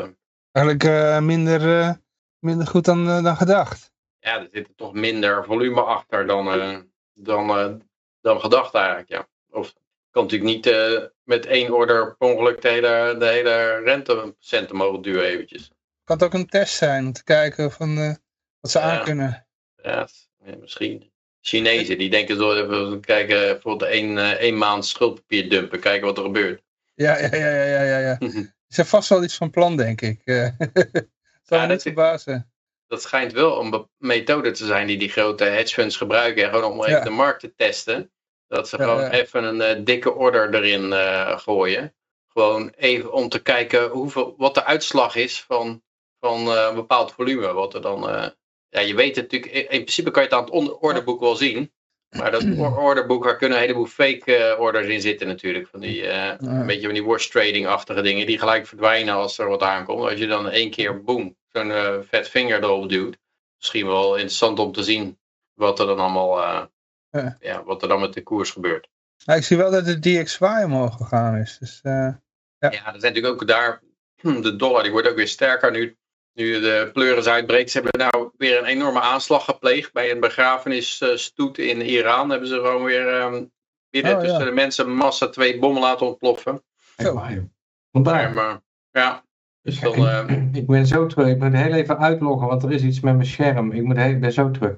Eigenlijk 0.52 1.22
minder, 1.22 1.96
minder 2.38 2.66
goed 2.66 2.84
dan, 2.84 3.22
dan 3.22 3.36
gedacht. 3.36 3.92
ja, 4.20 4.38
er 4.40 4.48
zit 4.52 4.68
toch 4.76 4.92
minder 4.92 5.44
volume 5.44 5.82
achter 5.82 6.26
dan, 6.26 6.44
dan, 7.14 7.82
dan 8.20 8.40
gedacht 8.40 8.74
eigenlijk, 8.74 9.08
ja. 9.08 9.26
Of 9.50 9.74
kan 10.10 10.22
natuurlijk 10.22 10.50
niet 10.50 10.76
met 11.24 11.46
één 11.46 11.74
order 11.74 12.16
per 12.16 12.28
ongeluk 12.28 12.60
de 12.60 12.68
hele, 12.68 13.16
de 13.18 13.26
hele 13.26 13.80
rentecenten 13.84 14.76
mogen 14.76 15.02
duwen 15.02 15.24
eventjes. 15.24 15.70
Kan 16.08 16.16
het 16.16 16.26
ook 16.26 16.34
een 16.34 16.46
test 16.48 16.74
zijn 16.76 17.06
om 17.06 17.12
te 17.12 17.24
kijken 17.24 17.72
van, 17.72 17.98
eh, 17.98 18.14
wat 18.60 18.70
ze 18.70 18.78
Ja. 18.78 18.98
aan 18.98 19.04
kunnen. 19.04 19.46
Ja, 19.82 20.08
misschien. 20.60 21.12
Chinezen, 21.40 21.98
die 21.98 22.10
denken 22.10 22.36
zo 22.36 22.52
even 22.52 23.00
kijken, 23.00 23.36
bijvoorbeeld 23.38 23.90
één, 23.90 24.18
eh, 24.18 24.30
één 24.30 24.58
maand 24.58 24.86
schuldpapier 24.86 25.50
dumpen, 25.50 25.80
kijken 25.80 26.06
wat 26.06 26.16
er 26.16 26.22
gebeurt. 26.22 26.62
Ja, 26.94 27.18
ja, 27.18 27.36
ja, 27.36 27.64
ja, 27.64 27.82
ja, 27.82 27.98
ja. 27.98 28.16
Is 28.68 28.78
er 28.78 28.84
vast 28.84 29.08
wel 29.08 29.22
iets 29.22 29.36
van 29.36 29.50
plan, 29.50 29.76
denk 29.76 30.00
ik. 30.00 30.20
Eh, 30.24 30.48
Zou 31.48 31.60
Ja, 31.60 31.66
me 31.66 31.72
niet 31.72 31.82
verbazen. 31.82 32.52
Dat 32.86 33.02
schijnt 33.02 33.32
wel 33.32 33.60
een 33.60 33.88
methode 33.98 34.50
te 34.50 34.66
zijn 34.66 34.86
die 34.86 34.98
die 34.98 35.08
grote 35.08 35.44
hedge 35.44 35.74
funds 35.74 35.96
gebruiken, 35.96 36.44
hè, 36.44 36.50
gewoon 36.50 36.72
om 36.72 36.78
even 36.80 36.92
Ja. 36.92 37.04
de 37.04 37.10
markt 37.10 37.40
te 37.40 37.54
testen. 37.54 38.10
Dat 38.46 38.68
ze 38.68 38.76
Ja, 38.76 38.82
gewoon 38.82 39.10
even 39.10 39.44
een 39.44 39.60
eh, 39.60 39.84
dikke 39.84 40.14
order 40.14 40.54
erin 40.54 40.92
eh, 40.92 41.38
gooien. 41.38 41.94
Gewoon 42.28 42.68
even 42.76 43.12
om 43.12 43.28
te 43.28 43.42
kijken 43.42 43.88
hoeveel, 43.88 44.34
wat 44.36 44.54
de 44.54 44.64
uitslag 44.64 45.14
is 45.16 45.42
van, 45.42 45.82
van 46.20 46.46
eh, 46.46 46.66
een 46.68 46.74
bepaald 46.74 47.12
volume. 47.12 47.52
Wat 47.52 47.74
er 47.74 47.80
dan, 47.82 48.08
eh, 48.10 48.28
ja, 48.68 48.80
je 48.80 48.94
weet 48.94 49.16
het 49.16 49.24
natuurlijk, 49.32 49.52
in, 49.52 49.60
in 49.62 49.66
principe 49.68 50.10
kan 50.10 50.22
je 50.22 50.28
het 50.28 50.38
aan 50.38 50.62
het 50.64 50.78
orderboek 50.80 51.20
wel 51.20 51.36
zien. 51.36 51.72
Maar 52.16 52.30
dat 52.30 52.44
or- 52.56 52.78
orderboek, 52.78 53.24
daar 53.24 53.36
kunnen 53.36 53.56
een 53.56 53.62
heleboel 53.62 53.86
fake 53.86 54.36
eh, 54.36 54.60
orders 54.60 54.86
in 54.86 55.00
zitten 55.00 55.26
natuurlijk. 55.26 55.66
Van 55.68 55.80
die, 55.80 56.08
Een 56.08 56.66
beetje 56.66 56.84
van 56.86 56.94
die 56.94 57.04
wash 57.04 57.26
trading-achtige 57.28 58.02
dingen 58.02 58.26
die 58.26 58.38
gelijk 58.38 58.66
verdwijnen 58.66 59.14
als 59.14 59.38
er 59.38 59.48
wat 59.48 59.62
aankomt. 59.62 60.00
Als 60.10 60.18
je 60.18 60.26
dan 60.26 60.48
één 60.48 60.70
keer, 60.70 61.02
boom, 61.04 61.36
zo'n 61.48 61.72
vet 62.08 62.28
vinger 62.28 62.62
erop 62.62 62.88
duwt. 62.88 63.16
Misschien 63.56 63.86
wel 63.86 64.14
interessant 64.14 64.58
om 64.58 64.72
te 64.72 64.82
zien 64.82 65.18
wat 65.54 65.78
er 65.80 65.86
dan 65.86 65.98
allemaal, 65.98 66.38
Ja. 67.10 67.36
ja, 67.40 67.64
wat 67.64 67.82
er 67.82 67.88
dan 67.88 68.00
met 68.00 68.12
de 68.12 68.22
koers 68.22 68.50
gebeurt. 68.50 68.88
Nou, 69.24 69.38
ik 69.38 69.44
zie 69.44 69.56
wel 69.56 69.70
dat 69.70 69.84
de 69.84 69.98
DXY 69.98 70.62
omhoog 70.64 70.96
gegaan 70.96 71.36
is. 71.36 71.58
Dus, 71.58 71.80
Ja. 71.82 72.20
Ja, 72.58 72.70
er 72.70 73.00
zijn 73.00 73.12
natuurlijk 73.14 73.26
ook 73.42 73.46
daar, 73.48 73.82
de 74.42 74.56
dollar 74.56 74.82
die 74.82 74.92
wordt 74.92 75.08
ook 75.08 75.16
weer 75.16 75.28
sterker 75.28 75.70
nu. 75.70 75.96
Nu 76.38 76.60
de 76.60 76.90
pleuris 76.92 77.26
uitbreekt. 77.26 77.70
Ze 77.70 77.80
hebben 77.80 78.08
nou 78.12 78.30
weer 78.36 78.58
een 78.58 78.64
enorme 78.64 79.00
aanslag 79.00 79.44
gepleegd 79.44 79.92
bij 79.92 80.10
een 80.10 80.20
begrafenisstoet 80.20 81.58
in 81.58 81.80
Iran. 81.80 82.30
Hebben 82.30 82.48
ze 82.48 82.54
gewoon 82.54 82.84
weer 82.84 83.08
ehm 83.08 83.44
midden 83.90 84.16
Oh, 84.16 84.22
ja. 84.22 84.28
tussen 84.28 84.46
de 84.46 84.52
mensen 84.52 84.94
massa 84.94 85.28
twee 85.28 85.58
bommen 85.58 85.82
laten 85.82 86.06
ontploffen. 86.06 86.62
Zo. 86.96 87.22
Vandaar. 87.92 88.32
maar, 88.32 88.60
ja, 88.90 89.24
dus 89.62 89.80
dan, 89.80 89.92
ik, 89.92 89.98
eh, 89.98 90.44
ik 90.52 90.66
ben 90.66 90.86
zo 90.86 91.06
terug. 91.06 91.28
Ik 91.28 91.38
moet 91.38 91.52
heel 91.52 91.72
even 91.72 91.98
uitloggen, 91.98 92.48
want 92.48 92.62
er 92.62 92.72
is 92.72 92.82
iets 92.82 93.00
met 93.00 93.14
mijn 93.14 93.26
scherm. 93.26 93.72
Ik 93.72 93.82
moet 93.82 93.96
heel, 93.96 94.10
ik 94.10 94.20
ben 94.20 94.32
zo 94.32 94.50
terug. 94.50 94.76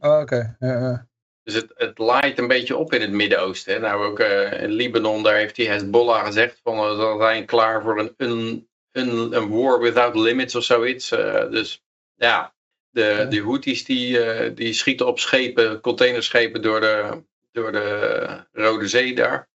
oh, 0.00 0.20
Oké, 0.20 0.56
ja, 0.58 0.78
ja. 0.78 1.08
Dus 1.42 1.54
het, 1.54 1.72
het 1.74 1.98
laait 1.98 2.38
een 2.38 2.48
beetje 2.48 2.76
op 2.76 2.92
in 2.92 3.00
het 3.00 3.10
Midden-Oosten. 3.10 3.74
hè. 3.74 3.80
Nou, 3.80 4.04
ook 4.04 4.18
eh, 4.18 4.62
in 4.62 4.70
Libanon, 4.70 5.22
daar 5.22 5.34
heeft 5.34 5.56
die 5.56 5.68
Hezbollah 5.68 6.24
gezegd 6.24 6.60
van 6.62 6.76
eh, 6.76 6.90
ze 6.90 7.16
zijn 7.20 7.46
klaar 7.46 7.82
voor 7.82 8.12
een, 8.16 8.68
een, 8.92 9.36
een, 9.36 9.48
war 9.48 9.80
without 9.80 10.14
limits 10.14 10.54
of 10.54 10.64
zoiets. 10.64 11.10
Eh, 11.10 11.50
dus 11.50 11.82
ja, 12.14 12.54
de, 12.90 13.26
de 13.28 13.42
Houthis 13.42 13.84
die, 13.84 14.22
eh, 14.22 14.50
die 14.54 14.72
schieten 14.72 15.06
op 15.06 15.18
schepen, 15.18 15.80
containerschepen 15.80 16.62
door 16.62 16.80
de, 16.80 17.22
door 17.52 17.72
de 17.72 18.46
Rode 18.52 18.88
Zee 18.88 19.14
daar. 19.14 19.48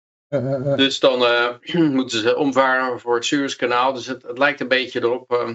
Dus 0.75 0.99
dan 0.99 1.25
eh, 1.25 1.49
moeten 1.97 2.19
ze 2.19 2.35
omvaren 2.35 2.99
voor 2.99 3.15
het 3.15 3.25
Suezkanaal. 3.25 3.93
Dus 3.93 4.07
het, 4.07 4.23
het 4.23 4.37
lijkt 4.37 4.59
een 4.59 4.67
beetje 4.67 5.01
erop 5.01 5.31
eh, 5.31 5.49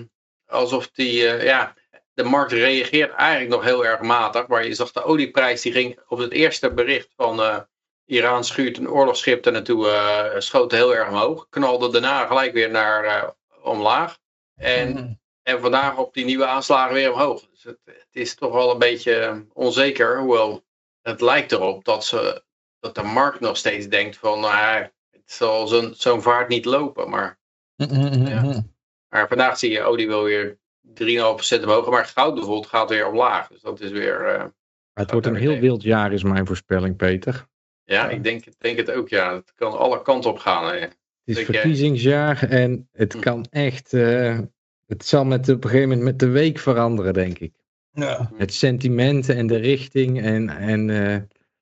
alsof 0.47 0.91
die, 0.91 1.23
ja, 1.45 1.75
de 2.15 2.25
markt 2.25 2.53
reageert 2.53 3.13
eigenlijk 3.13 3.51
nog 3.51 3.65
heel 3.65 3.87
erg 3.87 4.01
matig. 4.01 4.47
Maar 4.47 4.67
je 4.67 4.75
zag 4.75 4.93
de 4.93 5.03
olieprijs, 5.03 5.63
die 5.63 5.73
ging 5.73 6.01
op 6.09 6.19
het 6.19 6.33
eerste 6.33 6.73
bericht 6.73 7.13
van 7.17 7.67
Iran 8.05 8.45
schuurt 8.45 8.79
een 8.79 8.91
oorlogsschip 8.91 9.47
er 9.47 9.53
naartoe, 9.53 10.35
schoot 10.39 10.73
heel 10.73 10.95
erg 10.95 11.09
omhoog. 11.09 11.47
Knalde 11.49 11.91
daarna 11.91 12.27
gelijk 12.27 12.53
weer 12.53 12.71
naar 12.71 13.35
omlaag. 13.63 14.19
En, 14.55 14.91
Mhm. 14.93 15.13
en 15.43 15.61
vandaag 15.61 15.97
op 15.97 16.15
die 16.15 16.25
nieuwe 16.25 16.47
aanslagen 16.47 16.95
weer 16.95 17.13
omhoog. 17.13 17.47
Dus 17.51 17.63
het, 17.63 17.79
het 17.85 18.09
is 18.13 18.35
toch 18.35 18.53
wel 18.53 18.71
een 18.73 18.79
beetje 18.79 19.47
onzeker. 19.53 20.19
Hoewel 20.21 20.65
het 21.03 21.21
lijkt 21.21 21.53
erop 21.53 21.85
dat, 21.85 22.05
ze, 22.05 22.45
dat 22.81 22.95
de 22.95 23.03
markt 23.03 23.41
nog 23.41 23.57
steeds 23.57 23.87
denkt 23.89 24.17
van 24.17 24.41
nou, 24.41 24.83
het 25.11 25.23
zal 25.33 25.67
zo'n 25.67 25.95
zo'n 25.97 26.23
vaart 26.23 26.49
niet 26.49 26.65
lopen. 26.65 27.11
Maar, 27.11 27.39
Mhm, 27.77 27.95
mhm, 27.95 28.27
Ja. 28.27 28.63
maar 29.09 29.29
vandaag 29.29 29.59
zie 29.59 29.71
je 29.71 29.83
olie 29.83 30.09
wel 30.09 30.23
weer 30.23 30.59
3,5% 30.95 31.63
omhoog. 31.65 31.89
Maar 31.91 32.07
goud 32.07 32.35
bijvoorbeeld 32.35 32.67
gaat 32.67 32.89
weer 32.89 33.07
omlaag. 33.09 33.49
Dus 33.49 33.61
dat 33.61 33.81
is 33.81 33.91
weer... 33.91 34.27
eh, 34.35 34.45
Het 34.93 35.11
wordt 35.11 35.27
een 35.27 35.35
heel 35.35 35.59
wild 35.59 35.83
jaar, 35.83 36.13
is 36.13 36.23
mijn 36.23 36.47
voorspelling, 36.47 36.97
Peter. 36.97 37.47
ja, 37.85 38.09
ik 38.09 38.23
denk, 38.25 38.45
denk 38.59 38.77
het 38.77 38.91
ook. 38.91 39.09
Ja, 39.09 39.35
het 39.35 39.53
kan 39.55 39.79
alle 39.79 40.03
kanten 40.03 40.31
op 40.31 40.39
gaan. 40.39 40.73
hè. 40.75 40.87
Het 41.29 41.39
is 41.39 41.45
verkiezingsjaar 41.45 42.43
en 42.43 42.89
het 42.93 43.13
Hm. 43.13 43.19
kan 43.21 43.47
echt. 43.51 43.93
eh, 43.93 44.39
het 44.87 45.07
zal 45.07 45.25
met, 45.25 45.49
op 45.49 45.65
een 45.65 45.71
gegeven 45.71 45.89
moment 45.89 46.07
met 46.07 46.19
de 46.19 46.29
week 46.29 46.59
veranderen, 46.59 47.13
denk 47.15 47.39
ik. 47.39 47.53
Ja. 47.93 48.31
Het 48.35 48.55
sentiment 48.55 49.29
en 49.29 49.47
de 49.47 49.57
richting 49.57 50.21
en, 50.23 50.49
en 50.49 50.91
eh, 50.91 51.21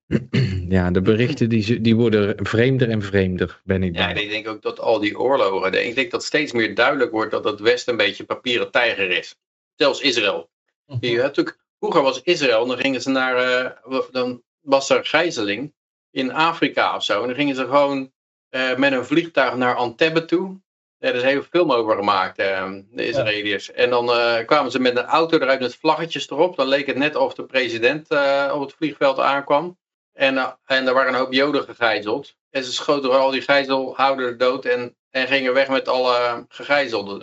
ja, 0.77 0.91
de 0.91 1.01
berichten 1.03 1.49
die, 1.49 1.63
ze- 1.63 1.81
die 1.81 1.97
worden 1.97 2.47
vreemder 2.47 2.91
en 2.91 3.03
vreemder, 3.03 3.61
ben 3.65 3.83
ik 3.83 3.97
Ja, 3.97 4.11
en 4.11 4.17
ik 4.23 4.29
denk 4.31 4.49
ook 4.49 4.63
dat 4.63 4.81
al 4.81 4.99
die 4.99 5.19
oorlogen, 5.19 5.87
ik 5.87 5.95
denk 5.95 6.11
dat 6.11 6.25
steeds 6.25 6.53
meer 6.53 6.75
duidelijk 6.75 7.11
wordt 7.11 7.31
dat 7.31 7.45
het 7.45 7.61
Westen 7.61 7.93
een 7.93 7.99
beetje 7.99 8.25
papieren 8.25 8.71
tijger 8.71 9.11
is. 9.11 9.37
Zelfs 9.77 10.01
Israël. 10.01 10.51
Je 11.01 11.15
had 11.15 11.23
natuurlijk, 11.23 11.59
vroeger 11.79 12.03
was 12.03 12.23
Israël, 12.23 12.67
dan 12.67 12.79
gingen 12.79 13.03
ze 13.03 13.11
naar, 13.11 13.37
eh, 13.37 14.01
dan 14.11 14.43
was 14.61 14.91
er 14.91 15.05
gijzeling 15.05 15.75
in 16.11 16.33
Afrika 16.33 16.97
of 16.97 17.05
zo. 17.05 17.21
En 17.21 17.27
dan 17.27 17.37
gingen 17.37 17.55
ze 17.55 17.65
gewoon 17.65 18.13
eh, 18.57 18.77
met 18.77 18.92
een 18.92 19.05
vliegtuig 19.05 19.57
naar 19.57 19.75
Antebbe 19.75 20.25
toe. 20.25 20.61
Ja, 20.99 21.09
er 21.09 21.14
is 21.14 21.23
een 21.23 21.29
hele 21.29 21.42
film 21.42 21.73
over 21.73 21.97
gemaakt, 21.97 22.38
eh, 22.38 22.73
de 22.90 23.07
Israëliërs. 23.07 23.73
En 23.73 23.90
dan 23.90 24.11
eh, 24.12 24.47
kwamen 24.47 24.71
ze 24.71 24.81
met 24.81 24.97
een 24.97 25.05
auto 25.05 25.38
eruit 25.38 25.61
met 25.61 25.77
vlaggetjes 25.77 26.31
erop. 26.31 26.57
Dan 26.57 26.69
leek 26.69 26.87
het 26.87 26.97
net 26.97 27.16
of 27.16 27.35
de 27.35 27.45
president 27.45 28.09
eh, 28.09 28.51
op 28.55 28.61
het 28.61 28.73
vliegveld 28.73 29.19
aankwam. 29.19 29.77
En, 30.16 30.38
eh, 30.38 30.53
en 30.64 30.87
er 30.87 30.95
waren 30.95 31.12
een 31.12 31.19
hoop 31.19 31.33
joden 31.33 31.64
gegijzeld. 31.64 32.37
En 32.51 32.64
ze 32.64 32.73
schoten 32.73 33.19
al 33.19 33.31
die 33.31 33.40
gijzelhouders 33.40 34.37
dood 34.37 34.64
en, 34.64 34.97
en 35.11 35.27
gingen 35.27 35.55
weg 35.55 35.69
met 35.69 35.88
alle 35.88 36.45
gegijzelden. 36.49 37.23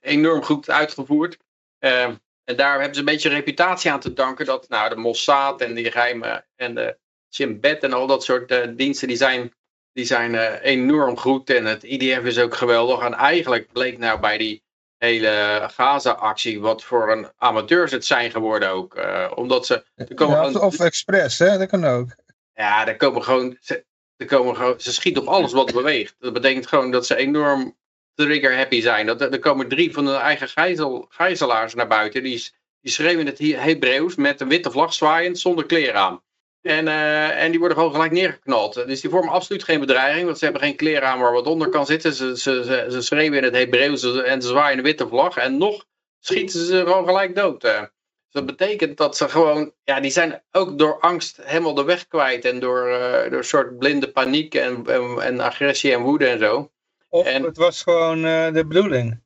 Enorm 0.00 0.42
goed 0.42 0.70
uitgevoerd. 0.70 1.38
Eh, 1.78 2.02
en 2.44 2.56
daar 2.56 2.74
hebben 2.74 2.94
ze 2.94 3.00
een 3.00 3.06
beetje 3.06 3.28
reputatie 3.28 3.90
aan 3.90 4.00
te 4.00 4.12
danken. 4.12 4.46
Dat 4.46 4.68
nou, 4.68 4.88
de 4.88 4.96
Mossad 4.96 5.60
en 5.60 5.74
die 5.74 5.90
geheime 5.90 6.44
en 6.56 6.74
de 6.74 6.98
Shin 7.30 7.60
Bet 7.60 7.82
en 7.82 7.92
al 7.92 8.06
dat 8.06 8.24
soort 8.24 8.50
eh, 8.50 8.68
diensten 8.76 9.08
die 9.08 9.16
zijn 9.16 9.52
die 9.98 10.06
zijn 10.06 10.34
eh, 10.34 10.72
enorm 10.72 11.16
goed 11.16 11.50
en 11.50 11.64
het 11.64 11.82
IDF 11.82 12.24
is 12.24 12.38
ook 12.38 12.54
geweldig. 12.54 13.00
En 13.00 13.14
eigenlijk 13.14 13.72
bleek 13.72 13.98
nou 13.98 14.20
bij 14.20 14.38
die 14.38 14.62
hele 14.96 15.68
Gaza-actie 15.74 16.60
wat 16.60 16.84
voor 16.84 17.12
een 17.12 17.28
amateurs 17.36 17.90
het 17.92 18.04
zijn 18.04 18.30
geworden 18.30 18.68
ook. 18.70 18.94
eh, 18.94 19.32
omdat 19.34 19.66
ze, 19.66 19.84
er 19.94 20.14
komen 20.14 20.36
Ja, 20.36 20.44
of, 20.46 20.52
gewoon, 20.52 20.66
of 20.66 20.78
expres, 20.80 21.38
hè? 21.38 21.58
dat 21.58 21.68
kan 21.68 21.84
ook. 21.84 22.08
ja, 22.54 22.86
er 22.86 22.96
komen 22.96 23.22
gewoon, 23.24 23.56
ze, 23.60 23.84
er 24.16 24.26
komen 24.26 24.56
gewoon, 24.56 24.80
ze 24.80 24.92
schieten 24.92 25.22
op 25.22 25.28
alles 25.28 25.52
wat 25.52 25.72
beweegt. 25.72 26.14
Dat 26.18 26.32
betekent 26.32 26.66
gewoon 26.66 26.90
dat 26.90 27.06
ze 27.06 27.16
enorm 27.16 27.76
trigger 28.14 28.56
happy 28.56 28.80
zijn. 28.80 29.06
Dat, 29.06 29.20
er 29.20 29.38
komen 29.38 29.68
drie 29.68 29.92
van 29.92 30.06
hun 30.06 30.20
eigen 30.20 30.48
gijzel, 30.48 31.06
gijzelaars 31.08 31.74
naar 31.74 31.88
buiten. 31.88 32.22
Die, 32.22 32.50
die 32.80 32.92
schreeuwen 32.92 33.26
het 33.26 33.38
He- 33.38 33.56
Hebreeuws 33.56 34.14
met 34.14 34.40
een 34.40 34.48
witte 34.48 34.70
vlag 34.70 34.92
zwaaiend 34.94 35.38
zonder 35.38 35.66
kleren 35.66 35.94
aan. 36.00 36.22
En, 36.68 36.88
eh, 36.88 37.42
en 37.42 37.50
die 37.50 37.58
worden 37.58 37.76
gewoon 37.78 37.92
gelijk 37.92 38.12
neergeknald. 38.12 38.74
Dus 38.74 39.00
die 39.00 39.10
vormen 39.10 39.32
absoluut 39.32 39.64
geen 39.64 39.80
bedreiging, 39.80 40.24
want 40.24 40.38
ze 40.38 40.44
hebben 40.44 40.62
geen 40.62 40.76
kleren 40.76 41.08
aan 41.08 41.20
waar 41.20 41.32
wat 41.32 41.46
onder 41.46 41.68
kan 41.68 41.86
zitten. 41.86 42.12
Ze, 42.14 42.38
ze, 42.38 42.62
ze, 42.64 42.86
ze 42.90 43.00
schreeuwen 43.02 43.38
in 43.38 43.44
het 43.44 43.54
Hebreeuws 43.54 44.22
en 44.22 44.42
ze 44.42 44.48
zwaaien 44.48 44.78
een 44.78 44.84
witte 44.84 45.08
vlag. 45.08 45.36
En 45.36 45.56
nog 45.58 45.84
schieten 46.20 46.60
ze 46.66 46.76
gewoon 46.78 47.06
gelijk 47.06 47.34
dood. 47.34 47.64
eh. 47.64 47.80
Dus 47.80 48.42
dat 48.42 48.46
betekent 48.46 48.96
dat 48.96 49.16
ze 49.16 49.28
gewoon, 49.28 49.72
ja, 49.84 50.00
die 50.00 50.10
zijn 50.10 50.42
ook 50.52 50.78
door 50.78 51.00
angst 51.00 51.38
helemaal 51.42 51.74
de 51.74 51.84
weg 51.84 52.06
kwijt. 52.08 52.44
En 52.44 52.58
door, 52.60 52.88
eh, 52.88 53.30
door 53.30 53.38
een 53.38 53.44
soort 53.44 53.78
blinde 53.78 54.10
paniek 54.12 54.54
en, 54.54 54.86
en, 54.86 55.20
en 55.20 55.40
agressie 55.40 55.92
en 55.92 56.00
woede 56.02 56.26
en 56.26 56.38
zo. 56.38 56.70
Of 57.08 57.26
En- 57.26 57.42
het 57.42 57.56
was 57.56 57.82
gewoon 57.82 58.22
de 58.52 58.64
bedoeling. 58.68 59.20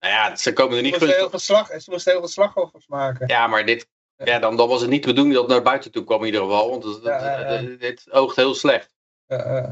Nou 0.00 0.14
ja, 0.14 0.36
ze 0.36 0.52
komen 0.52 0.76
er 0.76 0.82
niet 0.82 0.90
moesten, 0.90 1.08
heel 1.08 1.28
gunstig. 1.28 1.44
veel 1.46 1.56
slag, 1.66 1.80
ze 1.82 1.90
moesten 1.90 2.10
heel 2.12 2.20
veel 2.20 2.30
slachtoffers 2.30 2.86
maken. 2.86 3.26
Ja, 3.28 3.46
maar 3.46 3.66
dit, 3.66 3.88
ja, 4.24 4.38
dan, 4.38 4.56
dan 4.56 4.68
was 4.68 4.80
het 4.80 4.90
niet 4.90 5.02
de 5.02 5.08
bedoeling 5.08 5.34
dat 5.34 5.44
het 5.44 5.52
naar 5.52 5.62
buiten 5.62 5.90
toe 5.90 6.04
kwam 6.04 6.20
in 6.20 6.26
ieder 6.26 6.40
geval. 6.40 6.70
Want 6.70 6.84
het, 7.80 8.06
oogt 8.12 8.36
heel 8.36 8.54
slecht. 8.54 8.94
Eh, 9.26 9.68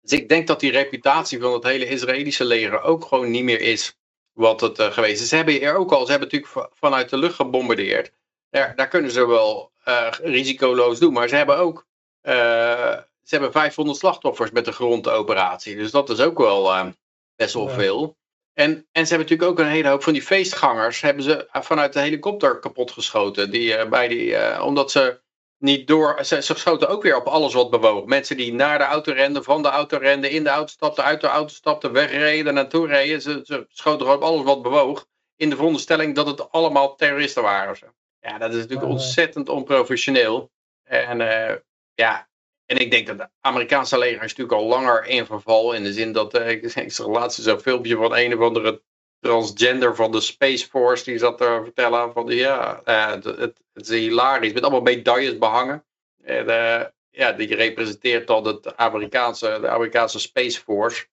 Dus 0.00 0.12
ik 0.12 0.28
denk 0.28 0.46
dat 0.46 0.60
die 0.60 0.70
reputatie 0.70 1.40
van 1.40 1.52
het 1.52 1.62
hele 1.64 1.86
Israëlische 1.86 2.44
leger 2.44 2.82
ook 2.82 3.04
gewoon 3.04 3.30
niet 3.30 3.44
meer 3.44 3.60
is 3.60 3.98
wat 4.32 4.60
het 4.60 4.78
eh, 4.78 4.92
geweest 4.92 5.22
is. 5.22 5.28
Ze 5.28 5.36
hebben 5.36 5.60
er 5.60 5.74
ook 5.76 5.92
al, 5.92 6.04
ze 6.04 6.10
hebben 6.10 6.28
natuurlijk 6.30 6.52
va- 6.52 6.70
vanuit 6.72 7.08
de 7.10 7.16
lucht 7.16 7.34
gebombardeerd. 7.34 8.12
Daar, 8.50 8.76
daar 8.76 8.88
kunnen 8.88 9.10
ze 9.10 9.26
wel 9.26 9.70
eh, 9.84 10.10
risicoloos 10.22 10.98
doen, 10.98 11.12
maar 11.12 11.28
ze 11.28 11.36
hebben 11.36 11.56
ook 11.58 11.86
eh, 12.20 12.98
ze 13.22 13.36
hebben 13.36 13.52
500 13.52 13.98
slachtoffers 13.98 14.50
met 14.50 14.64
de 14.64 14.72
grondoperatie. 14.72 15.76
Dus 15.76 15.90
dat 15.90 16.10
is 16.10 16.20
ook 16.20 16.38
wel 16.38 16.92
best 17.36 17.54
wel 17.54 17.68
Ja. 17.68 17.74
veel. 17.74 18.16
En, 18.60 18.70
en 18.92 19.06
ze 19.06 19.14
hebben 19.14 19.18
natuurlijk 19.18 19.50
ook 19.50 19.58
een 19.58 19.72
hele 19.72 19.88
hoop 19.88 20.02
van 20.02 20.12
die 20.12 20.22
feestgangers 20.22 21.00
hebben 21.00 21.24
ze 21.24 21.48
vanuit 21.52 21.92
de 21.92 22.00
helikopter 22.00 22.58
kapotgeschoten. 22.58 23.50
Die, 23.50 23.74
eh, 23.74 23.88
bij 23.88 24.08
die, 24.08 24.36
eh, 24.36 24.64
omdat 24.66 24.90
ze 24.90 25.20
niet 25.58 25.86
door. 25.86 26.24
Ze, 26.24 26.42
ze 26.42 26.54
schoten 26.54 26.88
ook 26.88 27.02
weer 27.02 27.16
op 27.16 27.26
alles 27.26 27.54
wat 27.54 27.70
bewoog. 27.70 28.04
Mensen 28.04 28.36
die 28.36 28.52
naar 28.52 28.78
de 28.78 28.84
auto 28.84 29.12
renden, 29.12 29.44
van 29.44 29.62
de 29.62 29.68
auto 29.68 29.96
renden, 29.96 30.30
in 30.30 30.44
de 30.44 30.48
auto 30.50 30.72
stapten, 30.72 31.04
uit 31.04 31.20
de 31.20 31.26
auto 31.26 31.54
stapten, 31.54 31.92
wegreden, 31.92 32.54
naartoe 32.54 32.86
reden. 32.86 33.22
Ze, 33.22 33.40
ze 33.44 33.66
schoten 33.68 34.00
gewoon 34.00 34.16
op 34.16 34.22
alles 34.22 34.42
wat 34.44 34.62
bewoog. 34.62 35.06
In 35.36 35.50
de 35.50 35.56
veronderstelling 35.56 36.14
dat 36.14 36.26
het 36.26 36.50
allemaal 36.50 36.94
terroristen 36.96 37.42
waren. 37.42 37.94
Ja, 38.20 38.38
dat 38.38 38.50
is 38.50 38.56
natuurlijk 38.56 38.82
Ja. 38.82 38.92
ontzettend 38.92 39.48
onprofessioneel. 39.48 40.50
En 40.84 41.20
eh, 41.20 41.56
ja. 41.94 42.28
En 42.70 42.76
ik 42.76 42.90
denk 42.90 43.06
dat 43.06 43.18
het 43.18 43.30
Amerikaanse 43.40 43.98
leger 43.98 44.24
is 44.24 44.34
natuurlijk 44.36 44.58
al 44.60 44.66
langer 44.66 45.06
in 45.06 45.26
verval. 45.26 45.72
In 45.72 45.82
de 45.82 45.92
zin 45.92 46.12
dat, 46.12 46.34
eh, 46.34 46.50
ik, 46.50 46.90
zag 46.92 47.06
laatst 47.06 47.42
zo'n 47.42 47.60
filmpje 47.60 47.96
van 47.96 48.16
een 48.16 48.34
of 48.34 48.40
andere 48.40 48.82
transgender 49.20 49.96
van 49.96 50.12
de 50.12 50.20
Space 50.20 50.66
Force. 50.68 51.04
Die 51.04 51.18
zat 51.18 51.38
te 51.38 51.60
vertellen 51.62 52.12
van 52.12 52.26
ja, 52.26 52.80
eh, 52.84 53.10
het, 53.10 53.60
is 53.74 53.88
hilarisch. 53.88 54.52
Met 54.52 54.62
allemaal 54.62 54.80
medailles 54.80 55.38
behangen. 55.38 55.84
En 56.22 56.48
eh, 56.48 56.86
ja, 57.10 57.32
die 57.32 57.54
representeert 57.54 58.26
dan 58.26 58.46
het 58.46 58.76
Amerikaanse, 58.76 59.58
de 59.60 59.68
Amerikaanse 59.68 60.18
Space 60.18 60.60
Force. 60.60 61.06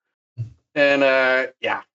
En 0.71 0.99
ja, 1.57 1.85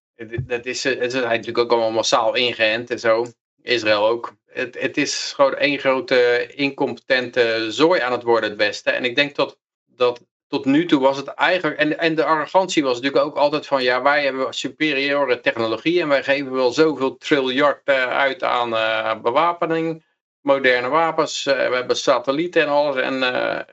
het 0.46 0.66
is, 0.66 0.84
het 0.84 1.00
is 1.00 1.12
natuurlijk 1.14 1.58
ook 1.58 1.70
allemaal 1.70 1.90
massaal 1.90 2.34
ingeënt 2.34 2.90
en 2.90 2.98
zo. 2.98 3.26
Israël 3.62 4.06
ook. 4.06 4.34
Het, 4.46 4.80
het 4.80 4.96
is 4.96 5.32
gewoon 5.34 5.54
één 5.56 5.78
grote 5.78 6.46
incompetente 6.54 7.66
zooi 7.68 8.00
aan 8.00 8.12
het 8.12 8.22
worden, 8.22 8.50
het 8.50 8.58
Westen. 8.58 8.94
En 8.94 9.04
ik 9.04 9.16
denk 9.16 9.34
dat, 9.34 9.58
dat 9.86 10.20
tot 10.52 10.64
nu 10.64 10.86
toe 10.86 11.00
was 11.00 11.16
het 11.16 11.26
eigenlijk. 11.28 11.80
En, 11.80 11.98
en 11.98 12.14
de 12.14 12.24
arrogantie 12.24 12.82
was 12.82 13.00
natuurlijk 13.00 13.24
ook 13.24 13.36
altijd 13.36 13.66
van. 13.66 13.82
Ja, 13.82 14.02
wij 14.02 14.24
hebben 14.24 14.54
superieure 14.54 15.40
technologie. 15.40 16.00
En 16.00 16.08
wij 16.08 16.22
geven 16.22 16.52
wel 16.52 16.72
zoveel 16.72 17.16
triljard 17.16 17.80
eh, 17.84 18.06
uit 18.06 18.42
aan 18.42 18.76
eh, 18.76 19.20
bewapening. 19.20 20.04
Moderne 20.40 20.88
wapens. 20.88 21.46
eh, 21.46 21.68
we 21.68 21.74
hebben 21.74 21.96
satellieten 21.96 22.62
en 22.62 22.68
alles. 22.68 22.96
En, 22.96 23.22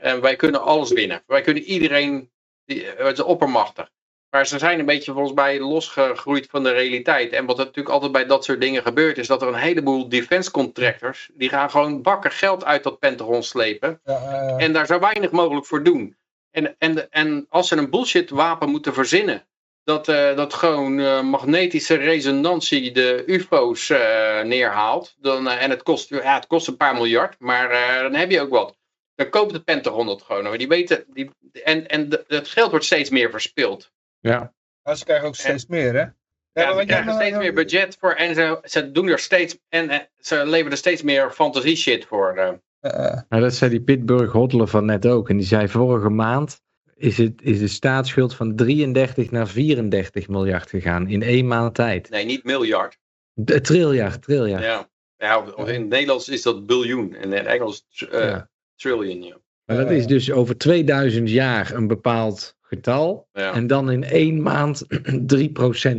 en 0.01 0.21
wij 0.21 0.35
kunnen 0.35 0.61
alles 0.61 0.91
winnen. 0.91 1.23
Wij 1.27 1.41
kunnen 1.41 1.63
iedereen. 1.63 2.31
Die, 2.65 2.85
het 2.85 3.21
oppermachtig. 3.21 3.89
Maar 4.29 4.47
ze 4.47 4.59
zijn 4.59 4.79
een 4.79 4.85
beetje 4.85 5.11
volgens 5.11 5.33
mij 5.33 5.59
losgegroeid 5.59 6.47
van 6.49 6.63
de 6.63 6.71
realiteit. 6.71 7.31
En 7.31 7.45
wat 7.45 7.59
er 7.59 7.65
natuurlijk 7.65 7.93
altijd 7.93 8.11
bij 8.11 8.25
dat 8.25 8.43
soort 8.43 8.61
dingen 8.61 8.81
gebeurt, 8.81 9.17
is 9.17 9.27
dat 9.27 9.41
er 9.41 9.47
een 9.47 9.53
heleboel 9.53 10.09
defense 10.09 10.51
contractors, 10.51 11.29
die 11.33 11.49
gaan 11.49 11.69
gewoon 11.69 12.01
bakken 12.01 12.31
geld 12.31 12.65
uit 12.65 12.83
dat 12.83 12.99
Pentagon 12.99 13.43
slepen. 13.43 13.99
ja, 14.05 14.57
En 14.57 14.73
daar 14.73 14.85
zo 14.85 14.99
weinig 14.99 15.31
mogelijk 15.31 15.65
voor 15.65 15.83
doen. 15.83 16.17
En, 16.51 16.75
en, 16.77 17.11
en 17.11 17.45
als 17.49 17.67
ze 17.67 17.75
een 17.75 17.89
bullshit 17.89 18.29
wapen 18.29 18.69
moeten 18.69 18.93
verzinnen, 18.93 19.47
dat, 19.83 20.07
eh, 20.07 20.35
dat 20.35 20.53
gewoon 20.53 20.99
eh, 20.99 21.21
magnetische 21.21 21.95
resonantie 21.95 22.91
de 22.91 23.23
UFO's 23.25 23.89
eh, 23.89 24.41
neerhaalt, 24.41 25.15
dan, 25.19 25.47
en 25.47 25.69
het 25.69 25.83
kost, 25.83 26.09
ja, 26.09 26.35
het 26.35 26.47
kost 26.47 26.67
een 26.67 26.77
paar 26.77 26.93
miljard, 26.93 27.35
maar 27.39 27.69
dan 28.01 28.13
heb 28.13 28.31
je 28.31 28.41
ook 28.41 28.49
wat. 28.49 28.77
Dan 29.15 29.29
koopt 29.29 29.53
de 29.53 29.59
Pentagon 29.59 30.05
dat 30.05 30.21
gewoon. 30.21 30.57
Die 30.57 30.67
weten, 30.67 31.05
die, 31.07 31.31
en, 31.63 31.87
en 31.87 32.23
het 32.27 32.47
geld 32.47 32.69
wordt 32.69 32.85
steeds 32.85 33.09
meer 33.09 33.29
verspild. 33.29 33.91
Ja, 34.19 34.53
maar 34.83 34.97
ze 34.97 35.03
krijgen 35.03 35.27
ook 35.27 35.35
steeds 35.35 35.65
meer, 35.65 35.93
hè? 35.93 35.99
Ja, 35.99 36.11
maar 36.53 36.79
ze 36.79 36.85
krijgen 36.85 37.05
nou- 37.07 37.19
steeds 37.21 37.37
meer 37.37 37.53
budget 37.53 37.97
voor 37.99 38.11
en 38.13 38.35
ze, 38.35 38.59
ze 38.63 38.91
doen 38.91 39.07
er 39.07 39.19
steeds 39.19 39.57
en 39.69 39.89
eh, 39.89 39.99
ze 40.17 40.45
leveren 40.45 40.71
er 40.71 40.77
steeds 40.77 41.01
meer 41.01 41.31
fantasie 41.31 41.75
shit 41.75 42.05
voor. 42.05 42.35
eh. 42.37 42.47
eh, 42.79 43.05
eh, 43.05 43.21
nou, 43.29 43.41
dat 43.43 43.53
zei 43.53 43.69
die 43.71 43.81
Pittsburgh 43.81 44.31
Hodler 44.31 44.67
van 44.67 44.85
net 44.85 45.05
ook. 45.05 45.29
En 45.29 45.37
die 45.37 45.45
zei 45.45 45.67
vorige 45.67 46.09
maand 46.09 46.61
is, 46.95 47.17
het, 47.17 47.41
is 47.41 47.59
de 47.59 47.67
staatsschuld 47.67 48.35
van 48.35 48.55
33 48.55 49.31
naar 49.31 49.47
34 49.47 50.27
miljard 50.27 50.69
gegaan 50.69 51.07
in 51.07 51.21
één 51.21 51.47
maand 51.47 51.75
tijd. 51.75 52.09
nee, 52.09 52.25
niet 52.25 52.43
miljard. 52.43 52.97
De, 53.33 53.61
triljard, 53.61 54.21
triljard. 54.21 54.63
Ja. 54.63 54.89
Ja, 55.17 55.45
in 55.55 55.65
het 55.81 55.87
Nederlands 55.89 56.29
is 56.29 56.41
dat 56.41 56.65
biljoen 56.65 57.13
en 57.15 57.21
in 57.23 57.31
het 57.31 57.45
Engels 57.45 57.85
eh, 58.11 58.19
Ja. 58.19 58.49
trillion. 58.75 59.21
Ja. 59.23 59.37
Maar 59.65 59.77
dat 59.77 59.91
is 59.91 60.07
dus 60.07 60.31
over 60.31 60.57
2000 60.57 61.29
jaar 61.29 61.71
een 61.73 61.87
bepaald 61.87 62.57
getal. 62.69 63.27
Ja. 63.33 63.53
En 63.53 63.67
dan 63.67 63.91
in 63.91 64.03
één 64.03 64.41
maand 64.41 64.83
3% 64.87 64.89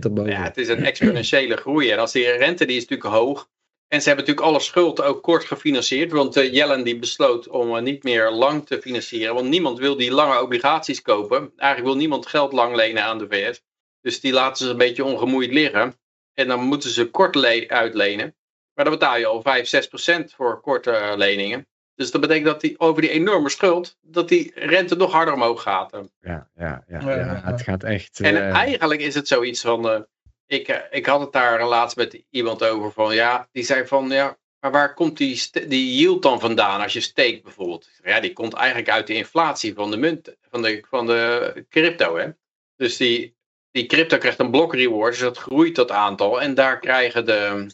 erboven. 0.01 0.27
ja, 0.31 0.43
het 0.43 0.57
is 0.57 0.69
een 0.69 0.85
exponentiële 0.85 1.57
groei. 1.57 1.91
En 1.91 1.99
als 1.99 2.13
die 2.13 2.31
rente 2.31 2.65
die 2.65 2.77
is 2.77 2.87
natuurlijk 2.87 3.15
hoog. 3.15 3.49
En 3.89 4.01
ze 4.03 4.09
hebben 4.09 4.27
natuurlijk 4.27 4.53
alle 4.55 4.65
schuld 4.65 5.03
ook 5.03 5.23
kort 5.23 5.45
gefinancierd. 5.45 6.13
Want 6.13 6.37
eh, 6.37 6.53
Yellen 6.53 6.85
die 6.85 6.99
besloot 6.99 7.49
om 7.49 7.77
eh, 7.77 7.83
niet 7.83 8.03
meer 8.03 8.31
lang 8.31 8.67
te 8.67 8.81
financieren. 8.81 9.35
Want 9.35 9.49
niemand 9.49 9.79
wil 9.79 9.97
die 9.97 10.11
lange 10.13 10.43
obligaties 10.43 11.03
kopen. 11.03 11.53
Eigenlijk 11.57 11.91
wil 11.93 12.01
niemand 12.01 12.27
geld 12.27 12.53
lang 12.53 12.77
lenen 12.77 13.05
aan 13.05 13.19
de 13.19 13.27
VS. 13.29 13.63
Dus 14.01 14.21
die 14.21 14.33
laten 14.33 14.65
ze 14.65 14.71
een 14.71 14.77
beetje 14.79 15.05
ongemoeid 15.05 15.53
liggen. 15.53 15.95
En 16.35 16.49
dan 16.49 16.61
moeten 16.61 16.91
ze 16.91 17.11
kort 17.11 17.35
le- 17.35 17.65
uitlenen. 17.69 18.37
Maar 18.75 18.85
dan 18.85 18.99
betaal 18.99 19.17
je 19.19 19.27
al 19.27 19.43
5, 19.43 19.67
6 19.69 19.87
procent 19.87 20.33
voor 20.37 20.61
korte 20.61 20.91
eh, 20.91 21.17
leningen. 21.17 21.67
Dus 22.01 22.11
dat 22.11 22.21
betekent 22.21 22.47
dat 22.47 22.61
die, 22.61 22.79
over 22.79 23.03
die 23.03 23.11
enorme 23.11 23.49
schuld, 23.49 23.99
dat 24.01 24.29
die 24.29 24.53
rente 24.55 24.97
nog 24.97 25.13
harder 25.13 25.35
omhoog 25.35 25.63
gaat. 25.63 25.91
Ja, 26.21 26.49
ja, 26.55 26.85
ja, 26.89 27.01
Ja, 27.01 27.41
het 27.45 27.63
gaat 27.63 27.85
echt... 27.85 28.21
En 28.21 28.37
eh, 28.37 28.55
eigenlijk 28.55 29.01
is 29.01 29.15
het 29.15 29.29
zoiets 29.29 29.61
van. 29.61 29.89
eh, 29.89 30.01
ik, 30.47 30.69
eh, 30.69 30.77
ik 30.91 31.07
had 31.07 31.21
het 31.21 31.33
daar 31.33 31.67
laatst 31.69 31.97
met 31.97 32.23
iemand 32.31 32.65
over 32.65 32.93
van. 32.93 33.15
Ja, 33.15 33.49
die 33.53 33.63
zei 33.63 33.87
van. 33.87 34.09
Ja, 34.09 34.39
maar 34.61 34.71
waar 34.71 34.95
komt 34.95 35.17
die, 35.17 35.49
die 35.69 35.95
yield 35.95 36.23
dan 36.23 36.41
vandaan 36.41 36.81
als 36.81 36.93
je 36.93 37.01
steekt 37.01 37.43
bijvoorbeeld? 37.43 37.91
Ja, 38.05 38.21
die 38.21 38.33
komt 38.33 38.55
eigenlijk 38.55 38.91
uit 38.91 39.07
de 39.07 39.15
inflatie 39.15 39.75
van 39.75 39.91
de 39.91 39.97
munt. 39.97 40.37
Van 40.51 40.63
de, 40.63 40.85
van 40.89 41.07
de 41.07 41.65
crypto. 41.69 42.17
Hè? 42.17 42.29
Dus 42.77 42.97
die, 42.97 43.37
die 43.71 43.87
crypto 43.87 44.19
krijgt 44.19 44.39
een 44.39 44.51
block 44.51 44.75
reward. 44.75 45.13
Dus 45.13 45.23
dat 45.23 45.39
groeit 45.39 45.75
dat 45.75 45.91
aantal. 45.91 46.41
En 46.41 46.55
daar 46.55 46.79
krijgen 46.79 47.27
de, 47.27 47.67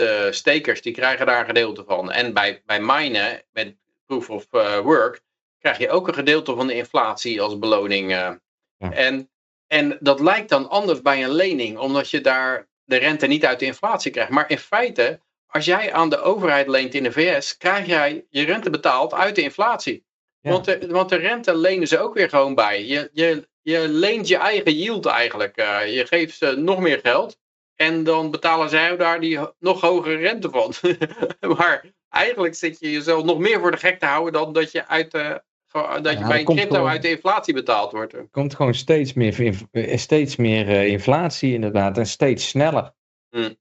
de 0.00 0.28
stakers. 0.32 0.82
Die 0.82 0.92
krijgen 0.92 1.26
daar 1.26 1.40
een 1.40 1.46
gedeelte 1.46 1.84
van. 1.86 2.10
En 2.10 2.32
bij, 2.32 2.62
bij 2.66 2.80
minen. 2.80 3.42
Met 3.52 3.76
proof 4.06 4.30
of 4.30 4.46
eh, 4.50 4.78
work. 4.78 5.20
Krijg 5.58 5.78
je 5.78 5.90
ook 5.90 6.08
een 6.08 6.14
gedeelte 6.14 6.54
van 6.54 6.66
de 6.66 6.74
inflatie 6.74 7.40
als 7.42 7.58
beloning. 7.58 8.10
eh. 8.12 8.30
Ja. 8.76 8.92
En 8.92 9.30
en 9.66 9.96
dat 10.00 10.20
lijkt 10.20 10.48
dan 10.48 10.68
anders 10.68 11.02
bij 11.02 11.24
een 11.24 11.32
lening, 11.32 11.78
omdat 11.78 12.10
je 12.10 12.20
daar 12.20 12.68
de 12.84 12.96
rente 12.96 13.26
niet 13.26 13.44
uit 13.44 13.58
de 13.58 13.64
inflatie 13.64 14.10
krijgt. 14.10 14.30
Maar 14.30 14.50
in 14.50 14.58
feite, 14.58 15.20
als 15.46 15.64
jij 15.64 15.92
aan 15.92 16.10
de 16.10 16.20
overheid 16.20 16.68
leent 16.68 16.94
in 16.94 17.02
de 17.02 17.12
VS, 17.12 17.56
krijg 17.56 17.86
jij 17.86 18.26
je 18.30 18.44
rente 18.44 18.70
betaald 18.70 19.14
uit 19.14 19.34
de 19.34 19.42
inflatie. 19.42 20.04
Ja. 20.40 20.50
Want, 20.50 20.64
de, 20.64 20.86
want 20.88 21.08
de 21.08 21.16
rente 21.16 21.56
lenen 21.56 21.88
ze 21.88 21.98
ook 21.98 22.14
weer 22.14 22.28
gewoon 22.28 22.54
bij. 22.54 22.84
Je, 22.84 23.10
je, 23.12 23.48
je 23.62 23.88
leent 23.88 24.28
je 24.28 24.36
eigen 24.36 24.72
yield 24.72 25.06
eigenlijk. 25.06 25.56
Eh, 25.56 25.94
je 25.94 26.06
geeft 26.06 26.36
ze 26.36 26.56
nog 26.56 26.78
meer 26.80 26.98
geld. 27.02 27.38
En 27.80 28.04
dan 28.04 28.30
betalen 28.30 28.68
zij 28.68 28.96
daar 28.96 29.20
die 29.20 29.38
nog 29.58 29.80
hogere 29.80 30.16
rente 30.16 30.50
van. 30.50 30.74
maar 31.56 31.84
eigenlijk 32.08 32.54
zit 32.54 32.78
je 32.80 32.90
jezelf 32.90 33.24
nog 33.24 33.38
meer 33.38 33.60
voor 33.60 33.70
de 33.70 33.76
gek 33.76 33.98
te 33.98 34.06
houden 34.06 34.32
dan 34.32 34.52
dat 34.52 34.72
je, 34.72 34.86
uit, 34.88 35.10
de- 35.10 35.42
gewoon- 35.66 36.02
dat 36.02 36.12
je 36.12 36.18
Ja, 36.18 36.26
bij 36.28 36.38
een 36.38 36.44
crypto 36.44 36.74
gewoon- 36.74 36.90
uit 36.90 37.02
de 37.02 37.10
inflatie 37.10 37.54
betaald 37.54 37.92
wordt. 37.92 38.12
Er 38.12 38.28
komt 38.30 38.54
gewoon 38.54 38.74
steeds 38.74 39.12
meer, 39.12 39.56
eh, 39.70 39.96
steeds 39.98 40.36
meer 40.36 40.68
eh, 40.68 40.86
inflatie 40.86 41.52
inderdaad. 41.52 41.98
En 41.98 42.06
steeds 42.06 42.48
sneller. 42.48 42.92
Hmm. 43.28 43.56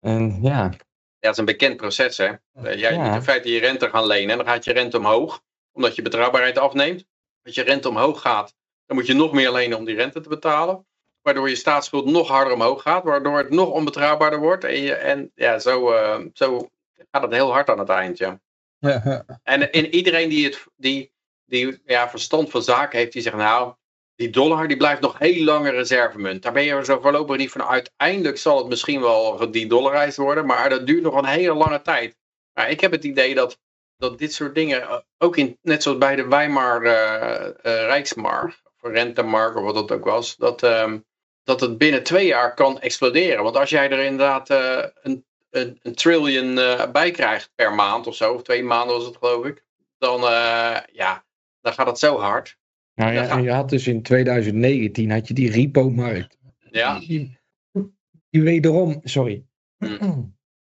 En 0.00 0.38
ja, 0.42 0.62
Ja, 0.62 1.26
dat 1.28 1.32
is 1.32 1.38
een 1.38 1.44
bekend 1.44 1.76
proces, 1.76 2.16
hè. 2.16 2.26
Eh, 2.26 2.78
Jij 2.78 2.92
Ja. 2.92 3.04
moet 3.04 3.14
in 3.14 3.22
feite 3.22 3.52
je 3.52 3.60
rente 3.60 3.88
gaan 3.90 4.06
lenen 4.06 4.30
en 4.30 4.36
dan 4.36 4.46
gaat 4.46 4.64
je 4.64 4.72
rente 4.72 4.96
omhoog, 4.96 5.42
omdat 5.72 5.96
je 5.96 6.02
betrouwbaarheid 6.02 6.58
afneemt. 6.58 7.04
Als 7.42 7.54
je 7.54 7.62
rente 7.62 7.88
omhoog 7.88 8.20
gaat, 8.20 8.54
dan 8.86 8.96
moet 8.96 9.06
je 9.06 9.14
nog 9.14 9.32
meer 9.32 9.52
lenen 9.52 9.78
om 9.78 9.84
die 9.84 9.94
rente 9.96 10.20
te 10.20 10.28
betalen. 10.28 10.86
Waardoor 11.22 11.48
je 11.48 11.56
staatsschuld 11.56 12.04
nog 12.04 12.28
harder 12.28 12.54
omhoog 12.54 12.82
gaat, 12.82 13.04
waardoor 13.04 13.38
het 13.38 13.50
nog 13.50 13.70
onbetrouwbaarder 13.70 14.38
wordt. 14.38 14.64
En, 14.64 14.80
je, 14.82 14.94
en 14.94 15.30
ja, 15.34 15.58
zo, 15.58 15.92
eh, 15.92 16.20
zo 16.32 16.68
gaat 17.10 17.22
het 17.22 17.32
heel 17.32 17.52
hard 17.52 17.70
aan 17.70 17.78
het 17.78 17.88
eind, 17.88 18.18
ja. 18.18 18.40
En, 19.42 19.72
en 19.72 19.94
iedereen 19.94 20.28
die, 20.28 20.44
het, 20.44 20.66
die, 20.76 21.12
die 21.44 21.82
ja, 21.84 22.10
verstand 22.10 22.50
van 22.50 22.62
zaken 22.62 22.98
heeft, 22.98 23.12
die 23.12 23.22
zegt 23.22 23.36
nou, 23.36 23.74
die 24.20 24.30
dollar 24.30 24.68
die 24.68 24.76
blijft 24.76 25.00
nog 25.00 25.18
heel 25.18 25.44
lange 25.44 25.70
reservemunt. 25.70 26.42
Daar 26.42 26.52
ben 26.52 26.64
je 26.64 26.72
er 26.72 26.84
zo 26.84 27.00
voorlopig 27.00 27.36
niet 27.36 27.50
van. 27.50 27.62
Uiteindelijk 27.62 28.38
zal 28.38 28.58
het 28.58 28.68
misschien 28.68 29.00
wel 29.00 29.36
gededollarized 29.36 30.16
worden, 30.16 30.46
maar 30.46 30.68
dat 30.68 30.86
duurt 30.86 31.02
nog 31.02 31.14
een 31.14 31.24
hele 31.24 31.54
lange 31.54 31.82
tijd. 31.82 32.16
Maar 32.52 32.70
ik 32.70 32.80
heb 32.80 32.90
het 32.90 33.04
idee 33.04 33.34
dat, 33.34 33.58
dat 33.96 34.18
dit 34.18 34.32
soort 34.32 34.54
dingen, 34.54 34.82
eh, 34.82 34.98
ook 35.18 35.36
in, 35.36 35.58
net 35.62 35.82
zoals 35.82 35.98
bij 35.98 36.16
de 36.16 36.28
Weimar 36.28 36.82
eh, 36.82 37.86
eh, 37.86 38.04
of 38.82 38.90
rentemark 38.92 39.56
of 39.56 39.62
wat 39.62 39.74
dat 39.74 39.92
ook 39.92 40.04
was, 40.04 40.36
dat, 40.36 40.62
ehm, 40.62 40.98
dat 41.50 41.60
het 41.60 41.78
binnen 41.78 42.02
twee 42.02 42.26
jaar 42.26 42.54
kan 42.54 42.80
exploderen. 42.80 43.42
Want 43.42 43.56
als 43.56 43.70
jij 43.70 43.90
er 43.90 44.04
inderdaad 44.04 44.50
eh, 44.50 44.84
een, 45.02 45.24
een, 45.50 45.78
een 45.82 45.94
trillion 45.94 46.58
eh, 46.58 46.90
bij 46.90 47.10
krijgt 47.10 47.50
per 47.54 47.74
maand 47.74 48.06
of 48.06 48.14
zo, 48.14 48.32
of 48.32 48.42
twee 48.42 48.62
maanden 48.62 48.96
was 48.96 49.06
het 49.06 49.16
geloof 49.16 49.44
ik, 49.46 49.64
dan, 49.98 50.20
eh, 50.20 50.76
ja, 50.92 51.24
dan 51.60 51.72
gaat 51.72 51.86
het 51.86 51.98
zo 51.98 52.18
hard. 52.18 52.58
nou 52.94 53.12
ja, 53.12 53.28
en 53.28 53.42
je 53.42 53.52
had 53.52 53.68
dus 53.68 53.86
in 53.86 54.02
2019 54.02 55.10
had 55.10 55.28
je 55.28 55.34
die 55.34 55.50
repo-markt. 55.50 56.38
Ja, 56.70 56.98
Die, 56.98 57.38
die 58.30 58.42
wederom, 58.42 59.00
sorry, 59.04 59.44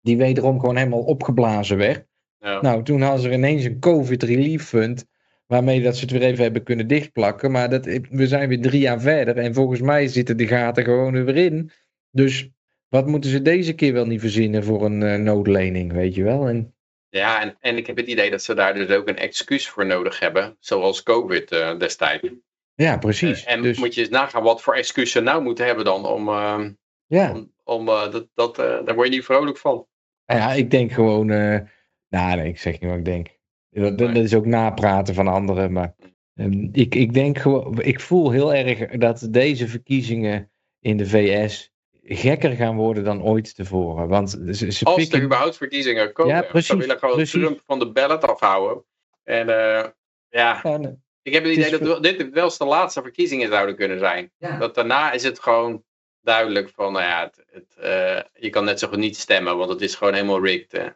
die 0.02 0.18
wederom 0.18 0.60
gewoon 0.60 0.78
helemaal 0.78 1.04
opgeblazen 1.04 1.78
werd. 1.78 2.06
ja. 2.40 2.62
Nou, 2.62 2.84
toen 2.84 3.02
hadden 3.02 3.22
ze 3.22 3.28
er 3.28 3.34
ineens 3.34 3.64
een 3.64 3.80
COVID 3.80 4.24
Relief 4.24 4.66
Fund. 4.66 5.06
Waarmee 5.52 5.82
dat 5.82 5.96
ze 5.96 6.02
het 6.02 6.12
weer 6.12 6.22
even 6.22 6.44
hebben 6.44 6.64
kunnen 6.64 6.88
dichtplakken. 6.88 7.52
Maar 7.52 7.70
dat, 7.70 7.86
we 8.10 8.28
zijn 8.28 8.50
weer 8.50 8.62
drie 8.62 8.82
jaar 8.82 9.02
verder. 9.02 9.38
En 9.38 9.54
volgens 9.54 9.82
mij 9.82 10.08
zitten 10.08 10.38
de 10.38 10.48
gaten 10.48 10.84
gewoon 10.84 11.14
er 11.14 11.26
weer 11.26 11.38
in. 11.38 11.72
Dus 12.12 12.50
wat 12.88 13.08
moeten 13.08 13.30
ze 13.30 13.42
deze 13.42 13.74
keer 13.74 13.94
wel 13.94 14.06
niet 14.06 14.20
verzinnen 14.20 14.64
voor 14.64 14.86
een 14.86 15.04
eh, 15.04 15.20
noodlening, 15.20 15.94
weet 15.94 16.16
je 16.16 16.24
wel? 16.24 16.48
En, 16.48 16.76
ja 17.10 17.42
en, 17.42 17.58
en 17.60 17.78
ik 17.78 17.88
heb 17.88 17.98
het 17.98 18.08
idee 18.08 18.30
dat 18.30 18.44
ze 18.44 18.54
daar 18.54 18.74
dus 18.74 18.90
ook 18.90 19.08
een 19.08 19.18
excuus 19.18 19.68
voor 19.70 19.86
nodig 19.86 20.20
hebben, 20.20 20.56
zoals 20.60 21.04
COVID 21.04 21.52
eh, 21.52 21.78
destijds. 21.78 22.30
ja, 22.76 22.98
precies. 22.98 23.44
En 23.44 23.62
dus, 23.62 23.78
moet 23.78 23.94
je 23.94 24.02
eens 24.02 24.10
nagaan 24.10 24.44
wat 24.44 24.62
voor 24.62 24.76
excuus 24.76 25.12
ze 25.12 25.22
nou 25.22 25.44
moeten 25.44 25.66
hebben 25.66 25.86
dan 25.86 26.06
om, 26.06 26.28
eh, 26.28 26.66
ja. 27.06 27.32
om, 27.32 27.54
om 27.64 27.88
eh, 27.88 28.12
dat, 28.12 28.28
dat, 28.34 28.60
eh, 28.60 28.86
daar 28.86 28.96
word 28.96 29.08
je 29.08 29.14
niet 29.14 29.26
vrolijk 29.26 29.58
van. 29.58 29.88
Nou 30.26 30.40
ja, 30.40 30.54
ik 30.54 30.72
denk 30.72 30.92
gewoon. 30.92 31.30
eh 31.30 31.60
nou, 32.10 32.36
nee, 32.36 32.48
ik 32.48 32.60
zeg 32.60 32.80
niet 32.80 32.90
wat 32.90 33.00
ik 33.00 33.06
denk. 33.06 33.40
Dat, 33.72 34.16
is 34.16 34.34
ook 34.34 34.46
napraten 34.46 35.14
van 35.14 35.28
anderen. 35.28 35.72
Maar 35.72 35.96
ehm, 36.36 36.70
ik, 36.72 36.96
ik 36.96 37.14
denk 37.14 37.38
gewoon. 37.38 37.82
Ik 37.82 38.00
voel 38.00 38.32
heel 38.32 38.54
erg 38.54 38.90
dat 38.90 39.28
deze 39.30 39.68
verkiezingen 39.68 40.52
in 40.80 40.98
de 40.98 41.08
VS 41.08 41.72
gekker 42.04 42.52
gaan 42.52 42.76
worden 42.76 43.04
dan 43.04 43.24
ooit 43.24 43.56
tevoren. 43.56 44.08
Want 44.08 44.30
ze, 44.30 44.72
ze 44.72 44.86
Als 44.86 45.10
er 45.10 45.24
überhaupt 45.24 45.58
verkiezingen 45.58 46.14
komen. 46.14 46.36
Ja, 46.36 46.42
Ze 46.42 46.48
precies, 46.48 46.76
willen 46.76 47.00
gewoon 47.00 47.16
precies. 47.16 47.42
Trump 47.42 47.62
van 47.66 47.80
de 47.80 47.92
ballot 47.92 48.24
afhouden. 48.24 48.86
En 49.24 49.50
eh, 49.50 49.90
ja, 50.30 50.60
Ja, 50.64 50.78
nee. 50.78 50.96
ik 51.22 51.34
heb 51.34 51.44
het 51.44 51.56
Het 51.56 51.66
idee 51.68 51.80
dat 51.80 52.04
dit 52.04 52.30
wel 52.30 52.44
eens 52.44 52.58
de 52.58 52.66
laatste 52.66 53.02
verkiezingen 53.02 53.50
zouden 53.50 53.76
kunnen 53.76 54.00
zijn. 54.00 54.32
Ja. 54.38 54.58
Dat 54.58 54.76
daarna 54.76 55.12
is 55.12 55.24
het 55.24 55.40
gewoon 55.40 55.84
duidelijk 56.22 56.70
van, 56.70 56.94
nou 56.94 57.06
ja, 57.06 57.22
het, 57.22 57.44
het, 57.52 57.76
eh, 57.78 58.42
je 58.44 58.50
kan 58.50 58.66
net 58.66 58.80
zo 58.80 58.88
goed 58.88 58.98
niet 58.98 59.18
stemmen, 59.18 59.58
want 59.58 59.70
het 59.70 59.82
is 59.82 59.96
gewoon 59.96 60.14
helemaal 60.14 60.44
rigged. 60.44 60.72
hè. 60.72 60.88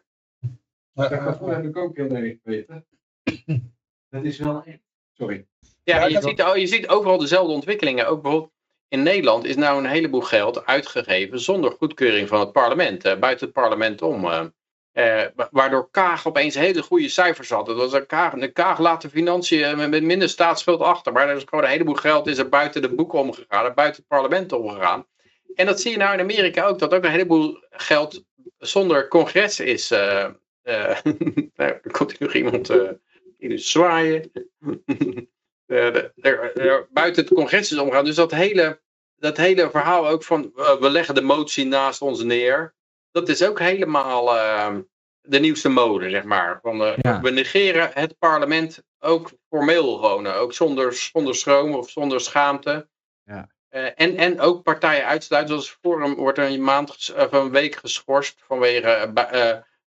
Dat 0.96 1.12
gevoel 1.12 1.48
heb 1.48 1.64
ik 1.64 1.76
ook 1.76 1.96
heel 1.96 2.10
erg, 2.10 2.34
Peter. 2.42 2.84
Dat 4.10 4.24
is 4.24 4.38
wel 4.38 4.62
echt... 4.64 4.78
Sorry. 5.12 5.46
Ja, 5.82 5.96
Ja, 5.96 6.06
je, 6.06 6.14
dat- 6.14 6.22
ziet, 6.22 6.52
je 6.60 6.66
ziet 6.66 6.88
overal 6.88 7.18
dezelfde 7.18 7.52
ontwikkelingen. 7.52 8.06
Ook 8.08 8.22
bijvoorbeeld 8.22 8.52
in 8.88 9.02
Nederland 9.02 9.44
is 9.44 9.56
nou 9.56 9.78
een 9.78 9.90
heleboel 9.90 10.20
geld 10.20 10.66
uitgegeven 10.66 11.40
zonder 11.40 11.70
goedkeuring 11.70 12.28
van 12.28 12.40
het 12.40 12.52
parlement, 12.52 13.04
eh, 13.04 13.18
buiten 13.18 13.46
het 13.46 13.54
parlement 13.54 14.02
om. 14.02 14.24
eh. 14.24 14.44
Eh, 14.92 15.26
wa- 15.34 15.48
waardoor 15.50 15.90
Kaag 15.90 16.26
opeens 16.26 16.54
hele 16.54 16.82
goede 16.82 17.08
cijfers 17.08 17.50
had. 17.50 17.66
Dat 17.66 17.76
was 17.76 17.92
een 17.92 18.06
Kaag, 18.06 18.34
de 18.34 18.52
Kaag 18.52 18.78
laat 18.78 19.02
de 19.02 19.10
financiën 19.10 19.62
eh, 19.62 19.88
met, 19.88 20.02
minder 20.02 20.28
staatsschuld 20.28 20.80
achter. 20.80 21.12
Maar 21.12 21.28
er 21.28 21.36
is 21.36 21.42
gewoon 21.46 21.64
een 21.64 21.70
heleboel 21.70 21.94
geld 21.94 22.26
is 22.26 22.38
er 22.38 22.48
buiten 22.48 22.82
de 22.82 22.94
boeken 22.94 23.18
omgegaan, 23.18 23.64
er 23.64 23.74
buiten 23.74 23.98
het 24.00 24.08
parlement 24.08 24.52
omgegaan. 24.52 25.06
En 25.54 25.66
dat 25.66 25.80
zie 25.80 25.90
je 25.90 25.96
nou 25.96 26.12
in 26.14 26.20
Amerika 26.20 26.66
ook, 26.66 26.78
dat 26.78 26.94
ook 26.94 27.04
een 27.04 27.10
heleboel 27.10 27.58
geld 27.70 28.24
zonder 28.58 29.08
congres 29.08 29.60
is. 29.60 29.90
eh, 29.90 30.28
nou, 31.56 31.70
er 31.82 31.90
komt 31.90 32.10
hier 32.10 32.20
nog 32.20 32.34
iemand 32.34 32.70
eh 32.70 32.90
in 33.38 33.58
zwaaien. 33.58 34.30
Eh, 35.66 35.92
de- 35.92 36.12
er- 36.20 36.56
er- 36.56 36.86
buiten 36.90 37.24
het 37.24 37.34
congres 37.34 37.72
is 37.72 37.78
omgaan. 37.78 38.04
Dus 38.04 38.14
dat 38.14 38.30
hele, 38.30 38.80
dat 39.16 39.36
hele 39.36 39.70
verhaal 39.70 40.08
ook 40.08 40.24
van 40.24 40.52
we 40.54 40.90
leggen 40.90 41.14
de 41.14 41.20
motie 41.22 41.64
naast 41.66 42.02
ons 42.02 42.22
neer. 42.22 42.74
Dat 43.10 43.28
is 43.28 43.44
ook 43.44 43.58
helemaal 43.58 44.36
eh, 44.36 44.76
de 45.20 45.38
nieuwste 45.38 45.68
mode, 45.68 46.10
zeg 46.10 46.24
maar. 46.24 46.58
Van, 46.62 46.76
Ja. 46.96 47.20
We 47.20 47.30
negeren 47.30 47.90
het 47.94 48.18
parlement 48.18 48.82
ook 48.98 49.30
formeel 49.48 49.96
gewoon. 49.96 50.26
ook 50.26 50.52
zonder, 50.52 50.92
zonder 50.92 51.34
schroom 51.34 51.74
of 51.74 51.90
zonder 51.90 52.20
schaamte. 52.20 52.88
Ja. 53.24 53.50
En, 53.94 54.16
en 54.16 54.40
ook 54.40 54.62
partijen 54.62 55.06
uitsluiten. 55.06 55.52
Zoals 55.54 55.78
Forum 55.80 56.14
wordt 56.14 56.38
een 56.38 56.62
maand 56.64 56.90
of 57.16 57.32
een 57.32 57.50
week 57.50 57.74
geschorst 57.74 58.42
vanwege 58.46 59.12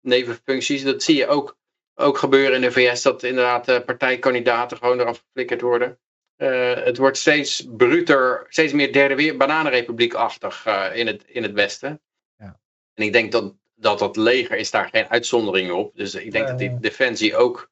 nevenfuncties. 0.05 0.83
Dat 0.83 1.03
zie 1.03 1.15
je 1.15 1.27
ook, 1.27 1.57
ook 1.95 2.17
gebeuren 2.17 2.55
in 2.55 2.61
de 2.61 2.71
VS. 2.71 3.01
Dat 3.01 3.23
inderdaad 3.23 3.67
eh, 3.67 3.79
partijkandidaten 3.85 4.77
gewoon 4.77 4.99
eraf 4.99 5.17
geflikkerd 5.25 5.61
worden. 5.61 5.99
Eh, 6.35 6.73
het 6.83 6.97
wordt 6.97 7.17
steeds 7.17 7.67
bruter, 7.77 8.45
steeds 8.49 8.73
meer 8.73 8.93
derde 8.93 9.15
weer 9.15 9.37
bananenrepubliek-achtig 9.37 10.65
eh, 10.65 10.85
in, 10.93 11.07
het, 11.07 11.23
in 11.25 11.43
het 11.43 11.51
Westen. 11.53 12.01
Ja. 12.37 12.59
En 12.93 13.03
ik 13.03 13.13
denk 13.13 13.31
dat, 13.31 13.53
dat 13.75 13.99
dat 13.99 14.15
leger 14.17 14.57
is 14.57 14.71
daar 14.71 14.89
geen 14.89 15.07
uitzondering 15.09 15.71
op. 15.71 15.95
Dus 15.95 16.15
ik 16.15 16.31
denk 16.31 16.47
dat 16.47 16.57
die 16.59 16.79
defensie 16.79 17.35
ook, 17.35 17.69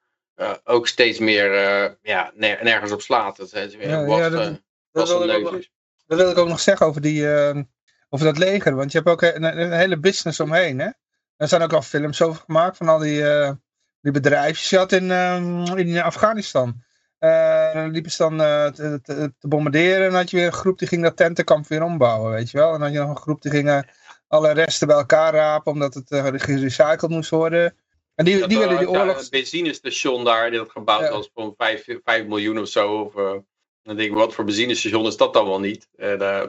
ook 0.64 0.88
steeds 0.88 1.20
meer 1.20 1.52
ja, 2.02 2.32
ner- 2.36 2.64
nergens 2.64 2.92
op 2.92 3.02
slaat. 3.02 3.38
Dat 3.38 3.54
is 3.54 3.76
weer 3.76 3.90
Ja, 3.90 4.00
ja, 4.18 4.30
dat- 4.30 4.62
wil, 4.92 5.30
ik 5.30 5.36
ook 5.36 5.52
nog, 5.52 5.62
dat 6.06 6.18
wil 6.18 6.32
ik 6.32 6.38
ook 6.38 6.48
nog 6.48 6.60
zeggen 6.60 6.86
over, 6.86 7.02
die, 7.02 7.34
eh, 7.34 7.62
over 8.10 8.26
dat 8.26 8.38
leger. 8.38 8.76
Want 8.76 8.92
je 8.92 8.98
hebt 8.98 9.10
ook 9.10 9.22
een, 9.22 9.44
een 9.44 9.72
hele 9.72 10.00
business 10.00 10.40
omheen. 10.40 10.80
Hè? 10.80 10.90
Er 11.38 11.48
zijn 11.48 11.62
ook 11.62 11.74
al 11.74 11.82
films 11.82 12.22
over 12.22 12.42
gemaakt 12.46 12.78
van 12.78 12.88
al 12.88 12.98
die, 13.00 13.30
eh, 13.30 13.52
die 14.02 14.12
bedrijfjes. 14.12 14.70
Je 14.70 14.78
had 14.78 14.92
in, 14.92 15.12
ehm, 15.12 15.78
in 15.78 16.02
Afghanistan. 16.02 16.84
Eh, 17.20 17.74
dan 17.74 17.92
liepen 17.92 18.12
ze 18.12 18.18
dan 18.18 18.42
eh, 18.42 18.66
te, 18.68 19.00
te, 19.02 19.34
te 19.40 19.48
bombarderen. 19.48 20.04
En 20.04 20.10
dan 20.10 20.20
had 20.20 20.30
je 20.30 20.38
weer 20.38 20.46
een 20.46 20.54
groep 20.54 20.80
die 20.80 20.88
ging 20.88 21.04
dat 21.04 21.18
tentenkamp 21.18 21.68
weer 21.68 21.84
ombouwen. 21.84 22.32
Weet 22.32 22.52
je 22.52 22.58
wel? 22.58 22.74
En 22.74 22.74
dan 22.74 22.82
had 22.82 22.92
je 22.92 23.00
nog 23.00 23.10
een 23.10 23.22
groep 23.22 23.42
die 23.42 23.52
ging 23.52 23.86
alle 24.28 24.52
resten 24.52 24.88
bij 24.88 24.96
elkaar 24.96 25.34
rapen. 25.34 25.72
Omdat 25.72 25.94
het 25.94 26.44
gerecycled 26.44 27.12
moest 27.12 27.30
worden. 27.30 27.76
En 28.16 28.26
die, 28.26 28.40
Dat 28.40 28.50
die 28.50 28.58
willen 28.58 28.78
die 28.78 28.90
oorlog... 28.90 29.20
Een 29.20 29.28
benzinestation 29.30 30.24
daar, 30.24 30.50
die 30.50 30.60
dat 30.60 30.72
gebouwd 30.72 31.02
Ja. 31.02 31.10
was 31.12 31.30
voor 31.34 31.54
5, 31.58 31.86
5 32.04 32.26
miljoen 32.26 32.60
of 32.60 32.68
zo. 32.68 33.02
Of, 33.02 33.14
dan 33.84 33.96
denk 33.96 34.10
ik, 34.10 34.16
wat 34.16 34.34
voor 34.34 34.46
benzinestation 34.46 35.06
is 35.06 35.18
dat 35.18 35.34
dan 35.34 35.46
wel 35.48 35.60
niet? 35.60 35.88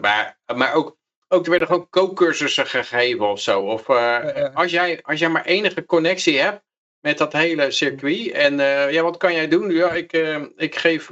Maar 0.01 0.39
maar 0.55 0.75
ook, 0.75 0.97
ook, 1.29 1.45
er 1.45 1.51
werden 1.51 1.69
gewoon 1.69 1.89
kookcursussen 1.91 2.67
gegeven 2.67 3.27
of 3.29 3.41
zo. 3.41 3.61
Of 3.61 3.89
eh, 3.89 4.55
als, 4.55 4.71
jij, 4.71 5.01
als 5.03 5.19
jij 5.19 5.29
maar 5.29 5.45
enige 5.45 5.85
connectie 5.85 6.41
hebt 6.41 6.63
met 7.01 7.19
dat 7.19 7.33
hele 7.33 7.71
circuit. 7.71 8.31
En 8.31 8.61
eh, 8.61 8.91
ja, 8.93 9.03
wat 9.03 9.17
kan 9.17 9.35
jij 9.35 9.49
doen? 9.49 9.71
Ja, 9.71 9.93
ik, 9.93 10.13
eh, 10.13 10.43
ik 10.57 10.77
geef 10.77 11.09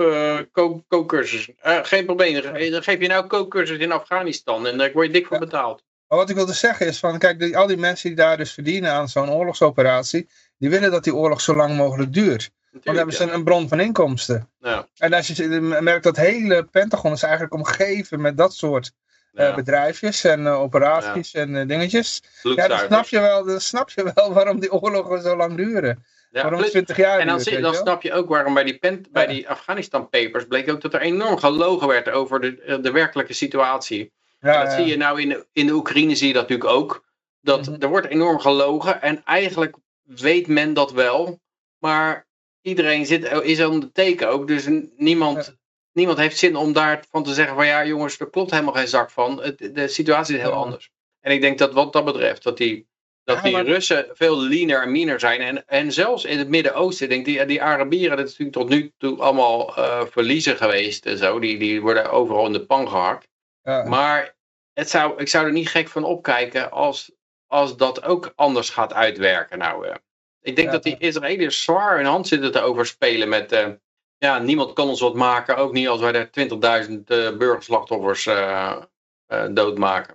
kook- 0.52 0.82
kookcursussen. 0.88 1.54
Geen 1.82 2.04
probleem. 2.04 2.42
Dan 2.42 2.54
ge- 2.56 2.70
dan 2.70 2.82
geef 2.82 3.00
je 3.00 3.06
nou 3.08 3.26
kookcursus 3.26 3.78
in 3.78 3.92
Afghanistan. 3.92 4.66
En 4.66 4.78
daar 4.78 4.92
word 4.92 5.06
je 5.06 5.12
dik 5.12 5.26
voor 5.26 5.38
betaald. 5.38 5.82
Maar 6.08 6.18
wat 6.18 6.30
ik 6.30 6.36
wilde 6.36 6.52
zeggen 6.52 6.86
is 6.86 6.98
van, 6.98 7.18
kijk, 7.18 7.38
die, 7.38 7.56
al 7.56 7.66
die 7.66 7.76
mensen 7.76 8.08
die 8.08 8.16
daar 8.16 8.36
dus 8.36 8.52
verdienen 8.52 8.92
aan 8.92 9.08
zo'n 9.08 9.30
oorlogsoperatie, 9.30 10.28
die 10.58 10.70
willen 10.70 10.90
dat 10.90 11.04
die 11.04 11.14
oorlog 11.14 11.40
zo 11.40 11.54
lang 11.54 11.76
mogelijk 11.76 12.12
duurt. 12.12 12.50
Want 12.70 12.84
dan 12.84 12.96
hebben 12.96 13.14
ze 13.14 13.22
een, 13.22 13.34
een 13.34 13.44
bron 13.44 13.68
van 13.68 13.80
inkomsten. 13.80 14.50
Ja, 14.60 14.88
En 14.96 15.12
als 15.12 15.26
je 15.26 15.46
merkt 15.80 16.04
dat 16.04 16.16
hele 16.16 16.64
Pentagon 16.64 17.12
is 17.12 17.22
eigenlijk 17.22 17.54
omgeven 17.54 18.20
met 18.20 18.36
dat 18.36 18.54
soort 18.54 18.92
ja. 19.32 19.54
bedrijfjes 19.54 20.24
en 20.24 20.46
eh, 20.46 20.60
operaties 20.60 21.32
en 21.32 21.56
eh, 21.56 21.66
dingetjes. 21.68 22.22
Ja, 22.42 22.68
dan 22.68 22.78
snap, 22.78 23.06
je 23.06 23.20
wel, 23.20 23.44
dan 23.44 23.60
snap 23.60 23.90
je 23.90 24.12
wel 24.14 24.32
waarom 24.38 24.60
die 24.60 24.72
oorlogen 24.72 25.22
zo 25.22 25.36
lang 25.36 25.56
duren. 25.56 26.04
Ja, 26.30 26.42
waarom 26.42 26.58
plus- 26.58 26.70
20 26.70 26.96
jaar 26.96 27.18
En 27.18 27.26
dan, 27.26 27.38
duurt, 27.38 27.62
dan 27.62 27.74
snap 27.74 28.02
je 28.02 28.12
ook 28.12 28.28
waarom 28.28 28.54
bij 28.54 28.64
die, 28.64 28.78
pen, 28.78 29.04
bij 29.10 29.26
die 29.26 29.48
Afghanistan 29.48 30.08
papers 30.08 30.46
bleek 30.46 30.70
ook 30.70 30.80
dat 30.80 30.94
er 30.94 31.00
enorm 31.00 31.38
gelogen 31.38 31.88
werd 31.88 32.10
over 32.10 32.40
de, 32.40 32.78
de 32.80 32.90
werkelijke 32.90 33.32
situatie. 33.32 34.12
Ja, 34.40 34.64
dat 34.64 34.72
zie 34.72 34.84
je 34.84 34.96
nou 34.96 35.20
in 35.20 35.28
de, 35.28 35.46
in 35.52 35.66
de 35.66 35.72
Oekraïne 35.72 36.14
zie 36.14 36.26
je 36.26 36.32
dat 36.32 36.48
natuurlijk 36.48 36.70
ook. 36.70 37.04
Dat 37.40 37.66
Mhm. 37.66 37.82
er 37.82 37.88
wordt 37.88 38.06
enorm 38.06 38.38
gelogen 38.38 39.02
en 39.02 39.24
eigenlijk 39.24 39.76
weet 40.04 40.46
men 40.46 40.74
dat 40.74 40.92
wel. 40.92 41.40
Maar 41.78 42.26
iedereen 42.60 43.06
zit, 43.06 43.42
is 43.42 43.60
aan 43.60 43.80
de 43.80 43.92
teken 43.92 44.28
ook. 44.28 44.46
Dus 44.46 44.68
niemand. 44.96 45.56
Niemand 45.92 46.18
heeft 46.18 46.38
zin 46.38 46.56
om 46.56 46.72
daarvan 46.72 47.24
te 47.24 47.34
zeggen 47.34 47.54
van 47.56 47.66
ja 47.66 47.84
jongens, 47.86 48.18
er 48.20 48.30
klopt 48.30 48.50
helemaal 48.50 48.72
geen 48.74 48.88
zak 48.88 49.10
van. 49.10 49.42
Het, 49.42 49.70
de 49.74 49.88
situatie 49.88 50.34
is 50.34 50.40
heel 50.40 50.50
Ja. 50.50 50.56
anders. 50.56 50.90
En 51.20 51.32
ik 51.32 51.40
denk 51.40 51.58
dat 51.58 51.72
wat 51.72 51.92
dat 51.92 52.04
betreft, 52.04 52.42
dat 52.42 52.56
die, 52.56 52.86
dat 53.24 53.36
Ja, 53.36 53.42
die 53.42 53.52
maar- 53.52 53.64
Russen 53.64 54.06
veel 54.12 54.40
leaner 54.42 54.82
en 54.82 54.92
meaner 54.92 55.20
zijn. 55.20 55.40
En, 55.40 55.66
en 55.66 55.92
zelfs 55.92 56.24
in 56.24 56.38
het 56.38 56.48
Midden-Oosten, 56.48 57.08
denk 57.08 57.26
ik, 57.26 57.34
die, 57.36 57.46
die 57.46 57.62
Arabieren, 57.62 58.16
dat 58.16 58.26
is 58.26 58.38
natuurlijk 58.38 58.56
tot 58.58 58.68
nu 58.68 58.92
toe 58.98 59.20
allemaal 59.22 59.76
eh, 59.76 60.04
verliezen 60.06 60.56
geweest 60.56 61.06
en 61.06 61.18
zo. 61.18 61.38
Die, 61.38 61.58
die 61.58 61.80
worden 61.80 62.10
overal 62.10 62.46
in 62.46 62.52
de 62.52 62.66
pan 62.66 62.88
gehakt. 62.88 63.28
Ja. 63.62 63.82
Maar 63.84 64.34
het 64.72 64.90
zou, 64.90 65.20
ik 65.20 65.28
zou 65.28 65.46
er 65.46 65.52
niet 65.52 65.68
gek 65.68 65.88
van 65.88 66.04
opkijken 66.04 66.70
als, 66.70 67.12
als 67.46 67.76
dat 67.76 68.02
ook 68.04 68.32
anders 68.34 68.70
gaat 68.70 68.92
uitwerken. 68.94 69.58
Nou, 69.58 69.86
eh, 69.86 69.94
ik 70.40 70.56
denk 70.56 70.70
dat 70.70 70.82
die 70.82 70.96
Israëliërs 70.98 71.62
zwaar 71.62 71.96
hun 71.96 72.06
hand 72.06 72.28
zitten 72.28 72.52
te 72.52 72.60
overspelen 72.60 73.28
met... 73.28 73.52
eh, 73.52 73.68
ja, 74.22 74.38
niemand 74.38 74.72
kan 74.72 74.88
ons 74.88 75.00
wat 75.00 75.14
maken, 75.14 75.56
ook 75.56 75.72
niet 75.72 75.88
als 75.88 76.00
wij 76.00 76.12
er 76.12 76.30
20.000 76.88 77.04
eh 77.04 77.36
burgerslachtoffers 77.36 78.26
eh, 78.26 78.76
eh, 79.26 79.44
doodmaken. 79.50 80.14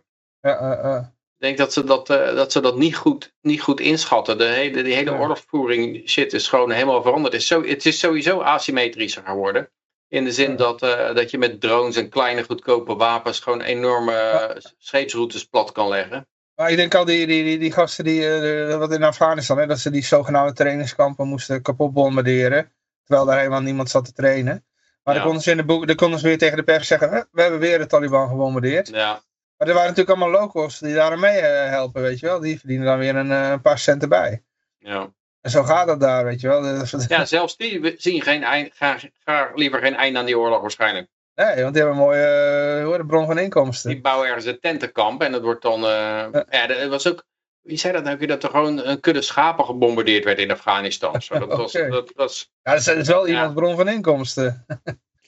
Ik 1.38 1.44
denk 1.44 1.58
dat 1.58 1.74
ze 1.74 1.84
dat, 1.84 2.08
dat, 2.08 2.52
ze 2.52 2.62
dat 2.62 2.78
niet, 2.78 2.96
goed, 2.96 3.34
niet 3.42 3.62
goed 3.62 3.80
inschatten. 3.80 4.38
De 4.38 4.44
hele, 4.44 4.84
die 4.84 4.94
hele 4.94 5.14
oorlogsvoering 5.14 6.10
shit 6.10 6.34
is 6.34 6.48
gewoon 6.48 6.72
helemaal 6.72 7.02
veranderd. 7.02 7.34
Het 7.34 7.42
is, 7.42 7.48
zo, 7.48 7.64
het 7.64 7.86
is 7.86 8.00
sowieso 8.00 8.42
asymmetrischer 8.42 9.24
geworden. 9.26 9.70
In 10.08 10.24
de 10.24 10.32
zin 10.32 10.56
dat, 10.56 10.80
dat 10.80 11.32
je 11.32 11.38
met 11.38 11.62
drones 11.62 11.96
en 11.96 12.10
kleine 12.10 12.44
goedkope 12.44 12.96
wapens 12.96 13.40
gewoon 13.40 13.62
enorme 13.62 14.62
scheepsroutes 14.78 15.46
plat 15.46 15.72
kan 15.72 15.88
leggen. 15.88 16.28
Maar 16.56 16.72
ik 16.72 16.78
denk 16.78 16.96
al 16.96 17.06
die, 17.06 17.28
die, 17.28 17.44
die, 17.44 17.58
die 17.58 17.72
gasten 17.72 18.04
die, 18.04 18.30
wat 18.78 18.94
in 18.94 19.04
Afghanistan, 19.04 19.58
hè, 19.58 19.66
dat 19.66 19.80
ze 19.80 19.90
die 19.90 20.04
zogenaamde 20.04 20.54
trainingskampen 20.54 21.28
moesten 21.28 21.62
kapot 21.62 21.94
bombarderen. 21.94 22.72
Terwijl 23.08 23.28
daar 23.28 23.38
helemaal 23.38 23.62
niemand 23.62 23.90
zat 23.90 24.06
te 24.06 24.12
trainen. 24.14 24.66
Maar 25.04 25.14
Ja. 25.16 25.22
dan 25.22 25.24
konden 25.24 25.42
ze 25.44 25.52
in 25.52 25.58
de 25.58 25.66
boek, 25.66 25.88
dan 25.88 25.96
konden 25.96 26.20
ze 26.20 26.28
weer 26.28 26.38
tegen 26.38 26.58
de 26.58 26.64
pers 26.64 26.88
zeggen, 26.88 27.10
"Hè, 27.10 27.22
we 27.32 27.42
hebben 27.42 27.60
weer 27.60 27.78
de 27.78 27.86
Taliban 27.86 28.28
gebombardeerd. 28.30 28.88
Ja, 28.88 29.22
Maar 29.58 29.68
er 29.68 29.74
waren 29.74 29.90
natuurlijk 29.90 30.20
allemaal 30.20 30.42
locals 30.42 30.80
die 30.80 30.94
daar 30.94 31.20
mee 31.20 31.40
eh, 31.40 31.70
helpen, 31.70 32.02
weet 32.02 32.20
je 32.20 32.26
wel. 32.26 32.40
Die 32.40 32.60
verdienen 32.60 32.86
dan 32.86 32.98
weer 32.98 33.16
een, 33.16 33.32
eh, 33.32 33.50
een 33.50 33.62
paar 33.62 33.80
centen 33.80 34.10
bij. 34.10 34.44
ja. 34.78 35.16
En 35.42 35.50
zo 35.54 35.64
gaat 35.64 35.88
dat 35.88 36.00
daar, 36.00 36.24
weet 36.26 36.42
je 36.42 36.48
wel. 36.48 36.64
Ja, 37.08 37.26
zelfs 37.26 37.58
die 37.58 37.96
zien 37.98 38.22
geen 38.22 38.44
eind, 38.44 38.74
graag, 38.76 39.04
graag 39.24 39.56
liever 39.56 39.80
geen 39.80 39.96
einde 39.96 40.20
aan 40.20 40.26
die 40.26 40.38
oorlog 40.38 40.62
waarschijnlijk. 40.62 41.08
Nee, 41.36 41.62
want 41.62 41.74
die 41.74 41.84
hebben 41.84 42.02
een 42.02 42.08
mooie 42.08 42.94
het, 42.98 43.08
bron 43.08 43.26
van 43.26 43.38
inkomsten. 43.40 43.90
Die 43.90 44.02
bouwen 44.02 44.28
ergens 44.28 44.46
een 44.46 44.60
tentenkamp 44.60 45.22
en 45.22 45.32
dat 45.32 45.42
wordt 45.42 45.62
dan... 45.62 45.84
eh, 45.84 46.42
ja, 46.50 46.68
dat 46.68 46.88
was 46.90 47.08
ook... 47.08 47.26
Wie 47.68 47.78
zei 47.78 47.94
dat 47.94 48.04
nou? 48.04 48.26
Dat 48.26 48.44
er 48.44 48.50
gewoon 48.50 48.86
een 48.86 49.00
kudde 49.00 49.22
schapen 49.22 49.66
gebombardeerd 49.66 50.24
werd 50.24 50.40
in 50.40 50.52
Afghanistan. 50.52 51.22
Zo, 51.22 51.40
dat, 51.40 51.58
was, 51.58 51.72
dat 51.72 52.12
was 52.16 52.52
Ja, 52.64 52.72
dat 52.76 52.88
is, 52.88 53.08
wel 53.08 53.26
Ja. 53.28 53.34
iemands 53.34 53.54
bron 53.54 53.76
van 53.76 53.88
inkomsten. 53.88 54.66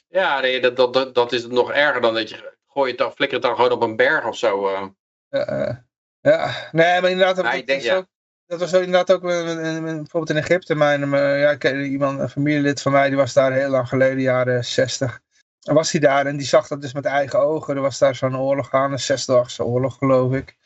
Ja, 0.09 0.39
nee, 0.39 0.61
dat, 0.61 0.75
dat, 0.75 0.93
dat, 0.93 1.15
dat 1.15 1.31
is 1.31 1.47
nog 1.47 1.71
erger 1.71 2.01
dan 2.01 2.13
dat 2.13 2.29
je 2.29 2.53
gooi 2.67 2.89
het 2.89 2.97
dan, 2.99 3.11
flikker 3.11 3.37
het 3.37 3.45
dan 3.47 3.55
gewoon 3.55 3.71
op 3.71 3.81
een 3.81 3.95
berg 3.95 4.25
of 4.25 4.37
zo. 4.37 4.67
eh. 4.67 4.83
Ja, 5.29 5.45
eh, 5.45 5.75
ja, 6.21 6.69
nee, 6.71 7.01
maar 7.01 7.09
inderdaad, 7.09 7.35
dat, 7.35 7.67
denk, 7.67 7.91
ook, 7.91 8.05
dat 8.45 8.59
was 8.59 8.73
ook 8.75 8.81
inderdaad 8.83 9.11
ook 9.11 9.21
bijvoorbeeld 9.21 10.29
in 10.29 10.37
Egypte. 10.37 10.75
Mijn, 10.75 11.09
mijn- 11.09 11.39
ja, 11.39 11.51
ik 11.51 11.59
ken 11.59 11.81
iemand, 11.81 12.19
een 12.19 12.29
familielid 12.29 12.81
van 12.81 12.91
mij, 12.91 13.07
die 13.07 13.17
was 13.17 13.33
daar 13.33 13.51
heel 13.51 13.69
lang 13.69 13.87
geleden, 13.87 14.21
jaren 14.21 14.65
60. 14.65 15.19
En 15.63 15.73
was 15.73 15.91
hij 15.91 16.01
daar 16.01 16.25
en 16.25 16.37
die 16.37 16.47
zag 16.47 16.67
dat 16.67 16.81
dus 16.81 16.93
met 16.93 17.05
eigen 17.05 17.39
ogen. 17.39 17.75
Er 17.75 17.81
was 17.81 17.97
daar 17.97 18.15
zo'n 18.15 18.37
oorlog 18.37 18.73
aan, 18.73 18.91
een 18.91 18.99
zesdagse 18.99 19.63
oorlog 19.63 19.97
geloof 19.97 20.33
ik. 20.33 20.57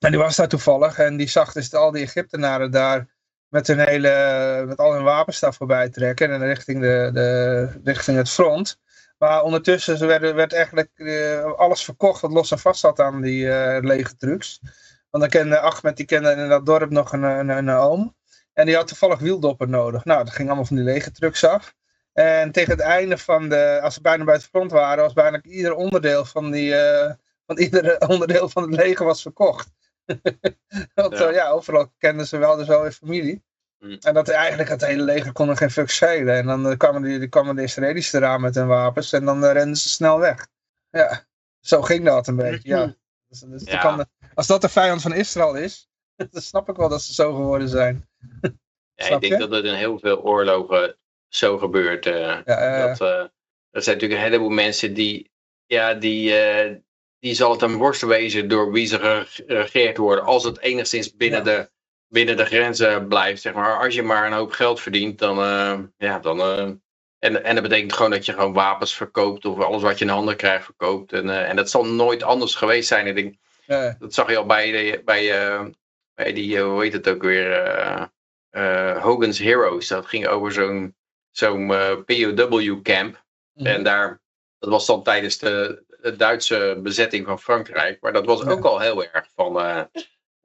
En 0.00 0.10
die 0.10 0.20
was 0.20 0.36
daar 0.36 0.48
toevallig 0.48 0.98
en 0.98 1.16
die 1.16 1.28
zag 1.28 1.52
dus 1.52 1.74
al 1.74 1.90
die 1.90 2.02
Egyptenaren 2.02 2.70
daar 2.70 3.06
met 3.48 3.66
hun 3.66 3.78
hele, 3.78 4.64
met 4.66 4.78
al 4.78 4.92
hun 4.92 5.02
wapens 5.02 5.40
daar 5.40 5.54
voorbij 5.54 5.88
trekken 5.88 6.30
en 6.30 6.46
richting, 6.46 6.80
de, 6.80 7.10
de, 7.12 7.80
richting 7.84 8.16
het 8.16 8.30
front. 8.30 8.78
Maar 9.18 9.42
ondertussen 9.42 9.98
ze 9.98 10.06
werden, 10.06 10.34
werd 10.34 10.52
eigenlijk 10.52 10.90
eh, 10.94 11.44
alles 11.44 11.84
verkocht 11.84 12.20
wat 12.20 12.32
los 12.32 12.50
en 12.50 12.58
vast 12.58 12.80
zat 12.80 13.00
aan 13.00 13.20
die 13.20 14.16
trucks. 14.16 14.60
Want 15.10 15.22
dan 15.22 15.28
kende 15.28 15.58
Ahmed, 15.58 15.96
die 15.96 16.06
kende 16.06 16.30
in 16.30 16.48
dat 16.48 16.66
dorp 16.66 16.90
nog 16.90 17.12
een, 17.12 17.22
een, 17.22 17.48
een 17.48 17.70
oom. 17.70 18.16
En 18.52 18.66
die 18.66 18.76
had 18.76 18.86
toevallig 18.86 19.18
wieldoppen 19.18 19.70
nodig. 19.70 20.04
Nou, 20.04 20.24
dat 20.24 20.34
ging 20.34 20.48
allemaal 20.48 20.66
van 20.66 20.76
die 20.76 20.84
lege 20.84 21.10
trucks 21.10 21.44
af. 21.44 21.74
En 22.12 22.52
tegen 22.52 22.70
het 22.72 22.80
einde 22.80 23.18
van 23.18 23.48
de, 23.48 23.80
als 23.82 23.94
ze 23.94 24.00
bijna 24.00 24.24
bij 24.24 24.34
het 24.34 24.44
front 24.44 24.70
waren, 24.70 25.04
was 25.04 25.12
bijna 25.12 25.42
ieder 25.42 25.74
onderdeel 25.74 26.24
van 26.24 26.50
die, 26.50 26.74
eh, 26.76 27.12
van 27.46 27.58
ieder 27.58 27.98
onderdeel 28.12 28.48
van 28.48 28.62
het 28.62 28.74
leger 28.74 29.06
was 29.06 29.22
verkocht. 29.22 29.70
Want 30.94 31.18
Ja. 31.18 31.24
ja. 31.24 31.30
ja, 31.30 31.50
overal 31.50 31.92
kenden 31.98 32.26
ze 32.26 32.38
wel 32.38 32.56
de 32.56 32.64
zo 32.64 32.82
in 32.84 32.92
familie. 32.92 33.44
Hmm. 33.78 33.96
En 34.00 34.14
dat 34.14 34.28
eigenlijk 34.28 34.68
het 34.68 34.84
hele 34.86 35.02
leger 35.02 35.32
kon 35.32 35.48
er 35.48 35.56
geen 35.56 35.70
fuck 35.70 35.90
schelen. 35.90 36.36
En 36.36 36.46
dan 36.46 36.70
eh, 36.70 36.76
kwamen, 36.76 37.02
die, 37.02 37.18
die 37.18 37.28
kwamen 37.28 37.56
de 37.56 37.62
Israëli's 37.62 38.12
eraan 38.12 38.40
met 38.40 38.54
hun 38.54 38.66
wapens 38.66 39.12
en 39.12 39.24
dan 39.24 39.44
eh, 39.44 39.52
renden 39.52 39.76
ze 39.76 39.88
snel 39.88 40.18
weg. 40.18 40.48
Ja, 40.90 41.26
zo 41.60 41.82
ging 41.82 42.04
dat 42.04 42.26
een 42.28 42.36
beetje, 42.36 42.68
ja. 42.68 42.96
Dus, 43.28 43.40
dus 43.40 43.62
Ja. 43.64 43.78
kan 43.80 43.96
de- 43.96 44.06
als 44.34 44.46
dat 44.46 44.60
de 44.60 44.68
vijand 44.68 45.02
van 45.02 45.12
Israël 45.14 45.54
is, 45.54 45.88
dan 46.30 46.42
snap 46.42 46.68
ik 46.68 46.76
wel 46.76 46.88
dat 46.88 47.02
ze 47.02 47.14
zo 47.14 47.34
geworden 47.34 47.68
zijn. 47.68 48.08
Ja, 48.94 49.06
ik 49.08 49.20
denk 49.20 49.38
dat 49.40 49.50
het 49.50 49.64
in 49.64 49.74
heel 49.74 49.98
veel 49.98 50.22
oorlogen 50.22 50.96
zo 51.28 51.58
gebeurt. 51.58 52.06
eh, 52.06 52.12
Ja, 52.20 52.44
eh, 52.44 52.86
dat, 52.86 53.00
eh, 53.00 53.08
er 53.70 53.82
zijn 53.82 53.96
natuurlijk 53.96 54.12
een 54.12 54.26
heleboel 54.26 54.48
mensen 54.48 54.94
die, 54.94 55.30
ja, 55.66 55.94
die, 55.94 56.34
eh, 56.38 56.76
die 57.20 57.34
zal 57.34 57.50
het 57.52 57.62
een 57.62 57.76
worst 57.76 58.02
wezen 58.02 58.48
door 58.48 58.72
wie 58.72 58.86
ze 58.86 59.24
geregeerd 59.26 59.96
worden. 59.96 60.24
Als 60.24 60.44
het 60.44 60.60
enigszins 60.60 61.16
binnen, 61.16 61.38
Ja. 61.38 61.44
de, 61.44 61.70
binnen 62.08 62.36
de 62.36 62.44
grenzen 62.44 63.08
blijft, 63.08 63.42
zeg 63.42 63.54
maar. 63.54 63.78
Als 63.78 63.94
je 63.94 64.02
maar 64.02 64.26
een 64.26 64.32
hoop 64.32 64.52
geld 64.52 64.80
verdient, 64.80 65.18
dan, 65.18 65.38
eh, 65.38 65.78
ja, 65.96 66.18
dan, 66.18 66.40
eh, 66.40 66.70
en, 67.18 67.44
en 67.44 67.54
dat 67.54 67.62
betekent 67.62 67.92
gewoon 67.92 68.10
dat 68.10 68.26
je 68.26 68.32
gewoon 68.32 68.52
wapens 68.52 68.96
verkoopt 68.96 69.44
of 69.44 69.60
alles 69.60 69.82
wat 69.82 69.98
je 69.98 70.04
in 70.04 70.10
handen 70.10 70.36
krijgt 70.36 70.64
verkoopt. 70.64 71.12
En, 71.12 71.30
eh, 71.30 71.48
en 71.48 71.56
dat 71.56 71.70
zal 71.70 71.84
nooit 71.86 72.22
anders 72.22 72.54
geweest 72.54 72.88
zijn. 72.88 73.06
Ik 73.06 73.14
denk, 73.14 73.34
ja, 73.66 73.96
dat 73.98 74.14
zag 74.14 74.30
je 74.30 74.36
al 74.36 74.46
bij, 74.46 74.70
de, 74.70 75.02
bij, 75.04 75.72
bij 76.14 76.32
die, 76.32 76.60
hoe 76.60 76.82
heet 76.82 76.92
het 76.92 77.08
ook 77.08 77.22
weer, 77.22 78.10
Hogan's 79.00 79.38
Heroes. 79.38 79.88
Dat 79.88 80.06
ging 80.06 80.26
over 80.26 80.52
zo'n 80.52 80.94
zo'n 81.30 81.66
POW-camp. 82.06 83.24
Mhm. 83.54 83.66
En 83.66 83.82
daar, 83.82 84.20
dat 84.58 84.70
was 84.70 84.86
dan 84.86 85.02
tijdens 85.02 85.38
de, 85.38 85.82
de 86.02 86.16
Duitse 86.16 86.78
bezetting 86.82 87.26
van 87.26 87.40
Frankrijk. 87.40 88.00
Maar 88.00 88.12
dat 88.12 88.26
was 88.26 88.44
ook 88.46 88.64
al 88.64 88.78
heel 88.78 89.04
erg 89.04 89.26
van, 89.34 89.60
eh, 89.60 89.82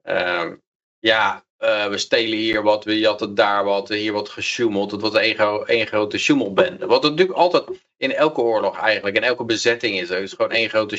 ehm, 0.02 0.54
ja, 0.98 1.44
eh, 1.56 1.86
we 1.88 1.98
stelen 1.98 2.38
hier 2.38 2.62
wat, 2.62 2.84
we 2.84 2.98
jatten 2.98 3.34
daar 3.34 3.64
wat, 3.64 3.88
hier 3.88 4.12
wordt 4.12 4.28
gesjoemeld. 4.28 4.90
Het 4.90 5.00
was 5.00 5.14
één, 5.14 5.34
gro- 5.34 5.64
één 5.64 5.86
grote 5.86 6.18
sjoemelbende. 6.18 6.86
Wat 6.86 7.02
het 7.02 7.10
natuurlijk 7.12 7.38
altijd 7.38 7.64
in 7.96 8.12
elke 8.12 8.40
oorlog 8.40 8.78
eigenlijk, 8.78 9.16
in 9.16 9.22
elke 9.22 9.44
bezetting 9.44 10.00
is. 10.00 10.08
Het 10.08 10.22
is 10.22 10.32
gewoon 10.32 10.50
één 10.52 10.68
grote 10.68 10.96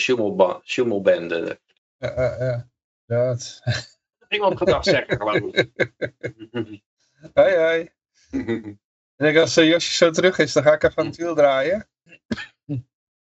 sjoemelbende. 0.63 1.59
ja, 1.97 2.13
ja, 2.15 2.35
ja. 2.39 2.67
Dat. 3.05 3.61
Iemand 4.29 4.57
gedacht 4.57 4.85
zeggen, 4.85 5.17
geloof 5.21 5.53
ik. 5.53 5.69
Hoi, 7.33 7.55
hoi. 7.55 7.89
Ik 8.31 8.77
denk 9.15 9.37
als 9.37 9.57
uh, 9.57 9.67
Josje 9.67 9.93
zo 9.93 10.09
terug 10.09 10.37
is, 10.37 10.53
dan 10.53 10.63
ga 10.63 10.73
ik 10.73 10.83
even 10.83 10.97
aan 10.97 11.05
het 11.05 11.15
wiel 11.21 11.35
draaien. 11.35 11.87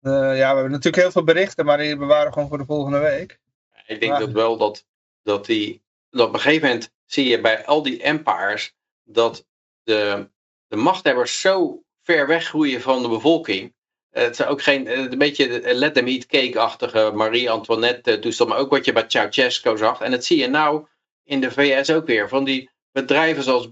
Eh, 0.03 0.11
ja, 0.11 0.49
we 0.49 0.53
hebben 0.53 0.71
natuurlijk 0.71 1.03
heel 1.03 1.11
veel 1.11 1.23
berichten, 1.23 1.65
maar 1.65 1.77
die 1.77 1.97
bewaren 1.97 2.27
we 2.27 2.33
gewoon 2.33 2.47
voor 2.47 2.57
de 2.57 2.65
volgende 2.65 2.99
week. 2.99 3.39
Ik 3.87 3.99
denk 3.99 4.19
dat 4.19 4.31
wel 4.31 4.57
dat, 4.57 4.85
dat 5.23 5.45
die. 5.45 5.81
Dat 6.09 6.27
op 6.27 6.33
een 6.33 6.39
gegeven 6.39 6.67
moment 6.67 6.91
zie 7.05 7.27
je 7.27 7.41
bij 7.41 7.65
al 7.65 7.81
die 7.81 8.01
empires 8.01 8.75
dat 9.03 9.45
de, 9.83 10.29
de 10.67 10.75
machthebbers 10.75 11.41
zo 11.41 11.83
ver 12.01 12.27
weggroeien 12.27 12.81
van 12.81 13.01
de 13.01 13.09
bevolking. 13.09 13.73
Eh, 14.09 14.23
Het 14.23 14.39
is 14.39 14.45
ook 14.45 14.61
geen, 14.61 14.87
eh, 14.87 14.99
een 14.99 15.17
beetje 15.17 15.47
de 15.47 15.73
let 15.73 15.93
them 15.93 16.07
eat 16.07 16.25
cake-achtige 16.25 17.11
Marie-Antoinette 17.13 18.19
toestand, 18.19 18.49
maar 18.49 18.59
ook 18.59 18.71
wat 18.71 18.85
je 18.85 18.93
bij 18.93 19.05
Ceausescu 19.07 19.77
zag. 19.77 20.01
En 20.01 20.11
dat 20.11 20.25
zie 20.25 20.39
je 20.39 20.47
nou 20.47 20.87
in 21.23 21.41
de 21.41 21.51
VS 21.51 21.89
ook 21.91 22.05
weer. 22.05 22.29
Van 22.29 22.43
die 22.43 22.69
bedrijven 22.91 23.43
zoals 23.43 23.69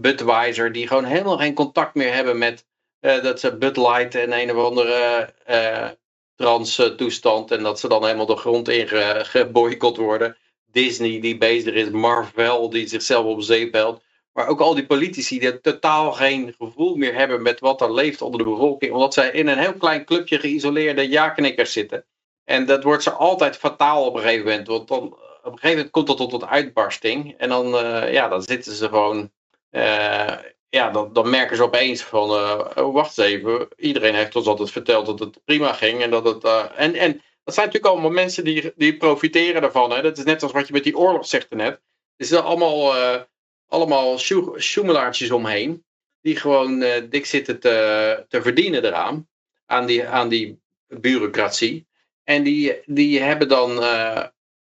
Budweiser, 0.00 0.72
die 0.72 0.86
gewoon 0.86 1.04
helemaal 1.04 1.38
geen 1.38 1.54
contact 1.54 1.94
meer 1.94 2.14
hebben 2.14 2.38
met 2.38 2.66
dat 3.00 3.40
ze 3.40 3.56
Bud 3.56 3.76
Light 3.76 4.14
en 4.14 4.32
een 4.32 4.56
of 4.56 4.64
andere 4.64 5.32
eh, 5.44 5.88
trans 6.36 6.78
eh, 6.78 6.86
toestand. 6.86 7.50
En 7.50 7.62
dat 7.62 7.80
ze 7.80 7.88
dan 7.88 8.04
helemaal 8.04 8.26
de 8.26 8.36
grond 8.36 8.68
in 8.68 8.88
ge- 8.88 9.20
geboycott 9.24 9.96
worden. 9.96 10.36
Disney 10.70 11.20
die 11.20 11.38
bezig 11.38 11.74
is, 11.74 11.90
Marvel 11.90 12.70
die 12.70 12.86
zichzelf 12.88 13.24
op 13.24 13.42
zee 13.42 13.70
pelt. 13.70 14.02
Maar 14.32 14.48
ook 14.48 14.60
al 14.60 14.74
die 14.74 14.86
politici 14.86 15.38
die 15.38 15.60
totaal 15.60 16.12
geen 16.12 16.54
gevoel 16.58 16.94
meer 16.94 17.14
hebben 17.14 17.42
met 17.42 17.60
wat 17.60 17.80
er 17.80 17.94
leeft 17.94 18.22
onder 18.22 18.38
de 18.44 18.50
bevolking. 18.50 18.92
Omdat 18.92 19.14
zij 19.14 19.30
in 19.30 19.46
een 19.48 19.58
heel 19.58 19.72
klein 19.76 20.04
clubje 20.04 20.38
geïsoleerde 20.38 21.08
ja-knikkers 21.08 21.72
zitten. 21.72 22.04
En 22.44 22.66
dat 22.66 22.82
wordt 22.82 23.02
ze 23.02 23.10
altijd 23.10 23.56
fataal 23.56 24.04
op 24.06 24.14
een 24.14 24.20
gegeven 24.22 24.44
moment. 24.46 24.66
Want 24.66 24.88
dan, 24.88 25.02
op 25.02 25.16
een 25.42 25.50
gegeven 25.52 25.70
moment 25.76 25.90
komt 25.90 26.06
dat 26.06 26.16
tot 26.16 26.32
een 26.32 26.48
uitbarsting. 26.48 27.34
En 27.38 27.48
dan, 27.48 27.76
eh, 27.78 28.12
ja, 28.12 28.28
dan 28.28 28.42
zitten 28.42 28.72
ze 28.72 28.88
gewoon... 28.88 29.30
eh, 29.70 30.34
ja, 30.68 30.90
dan, 30.90 31.30
merken 31.30 31.56
ze 31.56 31.62
opeens 31.62 32.02
van... 32.02 32.30
eh, 32.30 32.84
oh, 32.84 32.94
wacht 32.94 33.18
eens 33.18 33.28
even. 33.28 33.68
Iedereen 33.76 34.14
heeft 34.14 34.36
ons 34.36 34.46
altijd 34.46 34.70
verteld 34.70 35.06
dat 35.06 35.18
het 35.18 35.44
prima 35.44 35.72
ging. 35.72 36.02
En 36.02 36.10
dat 36.10 36.24
het... 36.24 36.44
eh, 36.44 36.64
en, 36.76 36.94
en 36.94 37.22
dat 37.44 37.54
zijn 37.54 37.66
natuurlijk 37.66 37.94
allemaal 37.94 38.10
mensen 38.10 38.44
die, 38.44 38.72
die 38.76 38.96
profiteren 38.96 39.60
daarvan. 39.60 39.90
Hè? 39.90 40.02
Dat 40.02 40.18
is 40.18 40.24
net 40.24 40.42
als 40.42 40.52
wat 40.52 40.66
je 40.66 40.72
met 40.72 40.84
die 40.84 40.96
oorlog 40.96 41.26
zegt 41.26 41.50
net. 41.50 41.80
Er 42.16 42.24
zitten 42.26 42.46
allemaal, 42.46 42.96
eh 42.96 43.22
allemaal 43.68 44.18
sjoe- 44.18 44.60
sjoemelaartjes 44.60 45.30
omheen. 45.30 45.84
Die 46.20 46.36
gewoon 46.36 46.80
dik 47.10 47.26
zitten 47.26 47.60
te, 47.60 48.24
te 48.28 48.42
verdienen 48.42 48.84
eraan. 48.84 49.28
Aan 49.66 49.86
die, 49.86 50.06
aan 50.06 50.28
die 50.28 50.60
bureaucratie. 50.86 51.86
En 52.24 52.42
die, 52.42 52.80
die 52.84 53.20
hebben 53.20 53.48
dan 53.48 53.82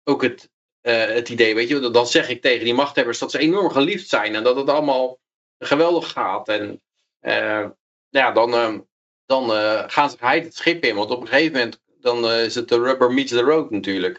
ook 0.03 0.21
het, 0.21 0.49
het 0.81 1.29
idee, 1.29 1.55
weet 1.55 1.67
je, 1.67 1.89
dan 1.89 2.07
zeg 2.07 2.29
ik 2.29 2.41
tegen 2.41 2.63
die 2.63 2.73
machthebbers 2.73 3.19
dat 3.19 3.31
ze 3.31 3.39
enorm 3.39 3.69
geliefd 3.69 4.09
zijn. 4.09 4.35
En 4.35 4.43
dat 4.43 4.55
het 4.55 4.69
allemaal 4.69 5.19
geweldig 5.59 6.11
gaat. 6.11 6.47
En 6.47 6.81
eh, 7.19 7.65
ja, 8.09 8.31
dan, 8.31 8.53
eh, 8.53 8.79
dan 9.25 9.51
eh, 9.53 9.83
gaan 9.87 10.09
ze 10.09 10.17
geheid 10.17 10.43
het 10.43 10.55
schip 10.55 10.83
in. 10.83 10.95
Want 10.95 11.09
op 11.09 11.21
een 11.21 11.27
gegeven 11.27 11.53
moment 11.53 11.81
dan 11.99 12.25
eh, 12.25 12.43
is 12.43 12.55
het 12.55 12.67
de 12.67 12.79
rubber 12.79 13.13
meets 13.13 13.31
the 13.31 13.41
road 13.41 13.71
natuurlijk. 13.71 14.17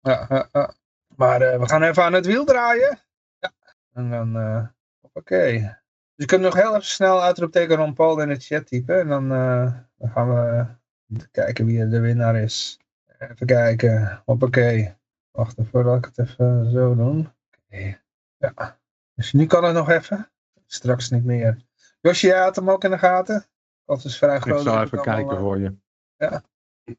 Ja, 0.00 0.48
ja. 0.52 0.74
Maar 1.16 1.60
we 1.60 1.68
gaan 1.68 1.82
even 1.82 2.02
aan 2.02 2.12
het 2.12 2.26
wiel 2.26 2.44
draaien. 2.44 2.98
Ja. 3.38 3.52
En 3.92 4.10
dan, 4.10 4.36
eh 4.36 4.66
oké. 5.12 5.52
Dus 5.52 5.70
je 6.14 6.24
kunt 6.24 6.42
nog 6.42 6.54
heel 6.54 6.68
even 6.68 6.84
snel 6.84 7.22
uitroepteken 7.22 7.76
Ron 7.76 7.94
Paul 7.94 8.20
in 8.20 8.28
de 8.28 8.40
chat 8.40 8.66
typen. 8.66 9.00
En 9.00 9.08
dan, 9.08 9.28
dan 9.98 10.10
gaan 10.10 10.34
we 10.34 10.66
kijken 11.30 11.66
wie 11.66 11.88
de 11.88 12.00
winnaar 12.00 12.36
is. 12.36 12.78
Even 13.18 13.46
kijken. 13.46 14.22
Hoppakee. 14.24 14.94
Wacht 15.30 15.58
even 15.58 15.70
voordat 15.70 15.96
ik 15.96 16.04
het 16.04 16.18
even 16.18 16.70
zo 16.70 16.94
doen. 16.94 17.32
Ja. 18.38 18.78
Dus 19.14 19.32
nu 19.32 19.46
kan 19.46 19.64
het 19.64 19.74
nog 19.74 19.90
even. 19.90 20.30
Straks 20.72 21.10
niet 21.10 21.24
meer. 21.24 21.56
Josje, 22.00 22.26
jij 22.26 22.40
had 22.42 22.56
hem 22.56 22.70
ook 22.70 22.84
in 22.84 22.90
de 22.90 22.98
gaten? 22.98 23.46
Of 23.84 24.04
is 24.04 24.18
vrij 24.18 24.40
groot. 24.40 24.58
Ik 24.58 24.64
zal 24.64 24.74
dat 24.74 24.84
even 24.84 24.98
allemaal, 24.98 25.16
kijken 25.16 25.38
voor 25.38 25.58
je. 25.58 25.76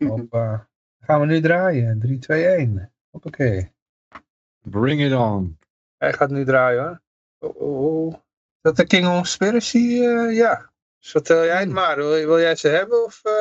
Hoppa. 0.07 0.69
gaan 0.99 1.19
we 1.19 1.25
nu 1.25 1.41
draaien. 1.41 1.99
3, 1.99 2.17
2, 2.19 2.45
1. 2.45 2.93
Hoppakee. 3.09 3.73
Bring 4.61 5.01
it 5.01 5.13
on. 5.13 5.59
Hij 5.97 6.13
gaat 6.13 6.29
nu 6.29 6.45
draaien 6.45 6.83
hoor. 6.83 7.01
Oh, 7.39 7.61
oh, 7.61 8.05
oh. 8.05 8.13
Is 8.13 8.61
dat 8.61 8.75
de 8.75 8.85
King 8.85 9.07
of 9.07 9.13
Conspiracy? 9.13 9.77
Eh, 10.03 10.35
ja. 10.35 10.71
Dus 10.99 11.11
vertel 11.11 11.45
jij 11.45 11.55
het 11.57 11.65
Hmm. 11.65 11.73
maar. 11.73 11.95
Wil, 11.95 12.09
wil 12.09 12.39
jij 12.39 12.55
ze 12.55 12.67
hebben 12.67 13.03
of 13.05 13.19
eh, 13.23 13.31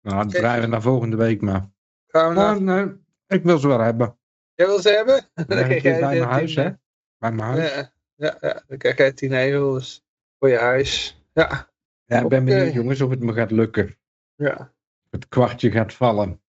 Nou, 0.00 0.16
dat 0.16 0.26
Oké. 0.26 0.38
draaien 0.38 0.62
we 0.62 0.68
naar 0.68 0.82
volgende 0.82 1.16
week 1.16 1.40
maar. 1.40 1.70
gaan 2.06 2.28
we 2.28 2.34
naar... 2.34 2.62
Nou, 2.62 2.86
nee, 2.86 2.96
ik 3.26 3.44
wil 3.44 3.58
ze 3.58 3.68
wel 3.68 3.80
hebben. 3.80 4.18
Jij 4.54 4.66
wil 4.66 4.80
ze 4.80 4.88
hebben? 4.90 5.14
Ja, 5.34 5.44
Dan 5.44 5.58
is 5.58 5.82
jij 5.82 6.00
bij 6.00 6.18
mijn 6.18 6.22
huis, 6.30 6.54
hè? 6.54 6.70
Bij 7.18 7.32
mijn 7.32 7.40
huis. 7.40 7.74
Ja, 7.74 7.92
ja, 8.16 8.36
ja, 8.40 8.62
dan 8.66 8.78
krijg 8.78 8.96
jij 8.96 9.12
10 9.12 9.32
egels 9.32 10.04
voor 10.38 10.48
je 10.48 10.58
huis. 10.58 11.22
Ja, 11.32 11.72
Ja, 12.04 12.20
ik 12.22 12.28
ben 12.28 12.44
benieuwd 12.44 12.72
jongens 12.72 13.00
of 13.00 13.10
het 13.10 13.20
me 13.20 13.32
gaat 13.32 13.50
lukken. 13.50 13.96
ja. 14.34 14.72
Of 15.04 15.10
het 15.20 15.28
kwartje 15.28 15.70
gaat 15.70 15.94
vallen. 15.94 16.42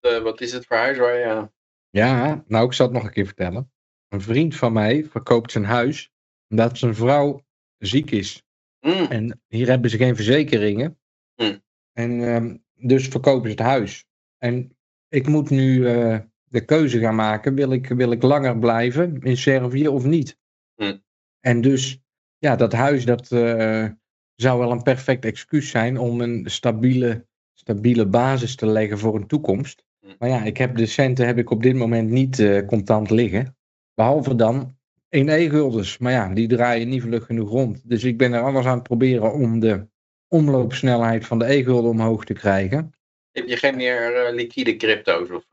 Eh, 0.00 0.22
wat 0.22 0.40
is 0.40 0.52
het 0.52 0.66
voor 0.66 0.76
huis 0.76 0.98
waar 0.98 1.14
je... 1.18 1.24
eh, 1.24 1.44
Ja, 1.90 2.44
nou 2.46 2.66
ik 2.66 2.72
zal 2.72 2.86
het 2.86 2.94
nog 2.94 3.04
een 3.04 3.10
keer 3.12 3.26
vertellen. 3.26 3.72
Een 4.08 4.20
vriend 4.20 4.56
van 4.56 4.72
mij 4.72 5.04
verkoopt 5.04 5.52
zijn 5.52 5.64
huis 5.64 6.12
omdat 6.48 6.78
zijn 6.78 6.94
vrouw 6.94 7.44
ziek 7.78 8.10
is. 8.10 8.42
mm, 8.80 8.92
En 8.92 9.42
hier 9.46 9.68
hebben 9.68 9.90
ze 9.90 9.96
geen 9.96 10.14
verzekeringen. 10.16 10.98
Hmm. 11.34 11.62
En 11.92 12.22
ehm, 12.22 12.56
dus 12.74 13.08
verkopen 13.08 13.44
ze 13.50 13.56
het 13.56 13.66
huis. 13.66 14.06
En 14.38 14.76
ik 15.08 15.26
moet 15.26 15.50
nu 15.50 15.86
eh, 15.88 16.18
de 16.50 16.64
keuze 16.64 16.98
gaan 16.98 17.14
maken. 17.14 17.54
Wil 17.54 17.72
ik, 17.72 17.88
wil 17.88 18.10
ik 18.10 18.22
langer 18.22 18.58
blijven 18.58 19.20
in 19.20 19.36
Servië 19.36 19.88
of 19.88 20.04
niet? 20.04 20.38
Hmm. 20.74 21.02
En 21.40 21.60
dus, 21.60 22.00
ja, 22.38 22.56
dat 22.56 22.72
huis 22.72 23.04
dat 23.04 23.32
eh, 23.32 23.86
zou 24.34 24.58
wel 24.58 24.70
een 24.70 24.82
perfect 24.82 25.24
excuus 25.24 25.70
zijn 25.70 25.98
om 25.98 26.20
een 26.20 26.50
stabiele, 26.50 27.26
stabiele 27.52 28.06
basis 28.06 28.56
te 28.56 28.66
leggen 28.66 28.98
voor 28.98 29.14
een 29.14 29.26
toekomst. 29.26 29.84
Hmm. 30.00 30.14
Maar 30.18 30.28
ja, 30.28 30.44
ik 30.44 30.56
heb 30.56 30.76
de 30.76 30.86
centen 30.86 31.26
heb 31.26 31.38
ik 31.38 31.50
op 31.50 31.62
dit 31.62 31.74
moment 31.74 32.10
niet 32.10 32.38
eh, 32.38 32.66
contant 32.66 33.10
liggen. 33.10 33.56
Behalve 33.94 34.34
dan 34.34 34.76
in 35.08 35.28
e-guldens. 35.28 35.98
Maar 35.98 36.12
ja, 36.12 36.28
die 36.28 36.48
draaien 36.48 36.88
niet 36.88 37.02
vlug 37.02 37.26
genoeg 37.26 37.50
rond. 37.50 37.88
Dus 37.88 38.04
ik 38.04 38.18
ben 38.18 38.32
er 38.32 38.40
alles 38.40 38.66
aan 38.66 38.74
het 38.74 38.82
proberen 38.82 39.32
om 39.32 39.60
de 39.60 39.86
omloopsnelheid 40.28 41.26
van 41.26 41.38
de 41.38 41.52
e-gulden 41.52 41.90
omhoog 41.90 42.24
te 42.24 42.32
krijgen. 42.32 42.94
heb 43.32 43.46
je 43.46 43.56
geen 43.56 43.76
meer 43.76 44.14
eh, 44.14 44.34
liquide 44.34 44.76
crypto's? 44.76 45.30
Of, 45.30 45.46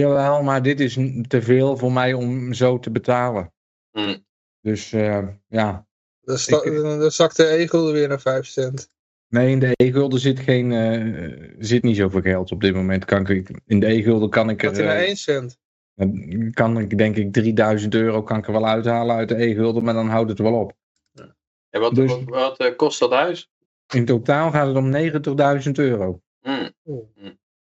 Jawel, 0.00 0.42
maar 0.42 0.62
dit 0.62 0.80
is 0.80 0.98
te 1.28 1.42
veel 1.42 1.76
voor 1.76 1.92
mij 1.92 2.12
om 2.12 2.52
zo 2.52 2.78
te 2.78 2.90
betalen. 2.90 3.52
mm. 3.92 4.24
Dus 4.60 4.92
eh, 4.92 5.28
ja, 5.48 5.86
Dan, 6.20 6.38
sta- 6.38 6.62
Ik- 6.62 6.74
dan 6.74 7.10
zakt 7.10 7.36
de 7.36 7.46
egel 7.46 7.92
weer 7.92 8.08
naar 8.08 8.20
5 8.20 8.46
cent. 8.46 8.88
nee, 9.28 9.50
in 9.50 9.58
de 9.58 9.72
e-gulden 9.76 10.20
zit, 10.20 10.38
geen, 10.40 10.72
eh, 10.72 11.50
zit 11.58 11.82
niet 11.82 11.96
zoveel 11.96 12.20
geld 12.20 12.52
op 12.52 12.60
dit 12.60 12.74
moment. 12.74 13.04
Kan 13.04 13.26
ik, 13.26 13.50
in 13.66 13.80
de 13.80 13.86
e-gulden 13.86 14.30
kan 14.30 14.50
ik 14.50 14.62
Gaat 14.62 14.76
hij 14.76 14.80
er, 14.80 14.86
naar 14.86 14.96
eh, 14.96 15.06
1 15.08 15.16
cent. 15.16 15.58
dan 15.94 16.50
kan 16.52 16.78
ik 16.78 16.98
denk 16.98 17.16
ik 17.16 17.32
3000 17.32 17.94
euro 17.94 18.22
kan 18.22 18.38
ik 18.38 18.46
er 18.46 18.52
wel 18.52 18.66
uithalen 18.66 19.16
uit 19.16 19.28
de 19.28 19.34
e-gulden, 19.44 19.84
maar 19.84 19.94
dan 19.94 20.08
houdt 20.08 20.30
het 20.30 20.38
wel 20.38 20.54
op. 20.60 20.72
En 21.70 21.80
wat, 21.80 21.94
Dus- 21.94 22.10
wat, 22.10 22.24
wat 22.24 22.58
eh, 22.58 22.76
kost 22.76 22.98
dat 22.98 23.10
huis? 23.12 23.50
In 23.94 24.04
totaal 24.04 24.50
gaat 24.50 24.66
het 24.66 24.76
om 24.76 24.90
90.000 24.90 25.78
euro. 25.78 26.20
Mm. 26.40 26.70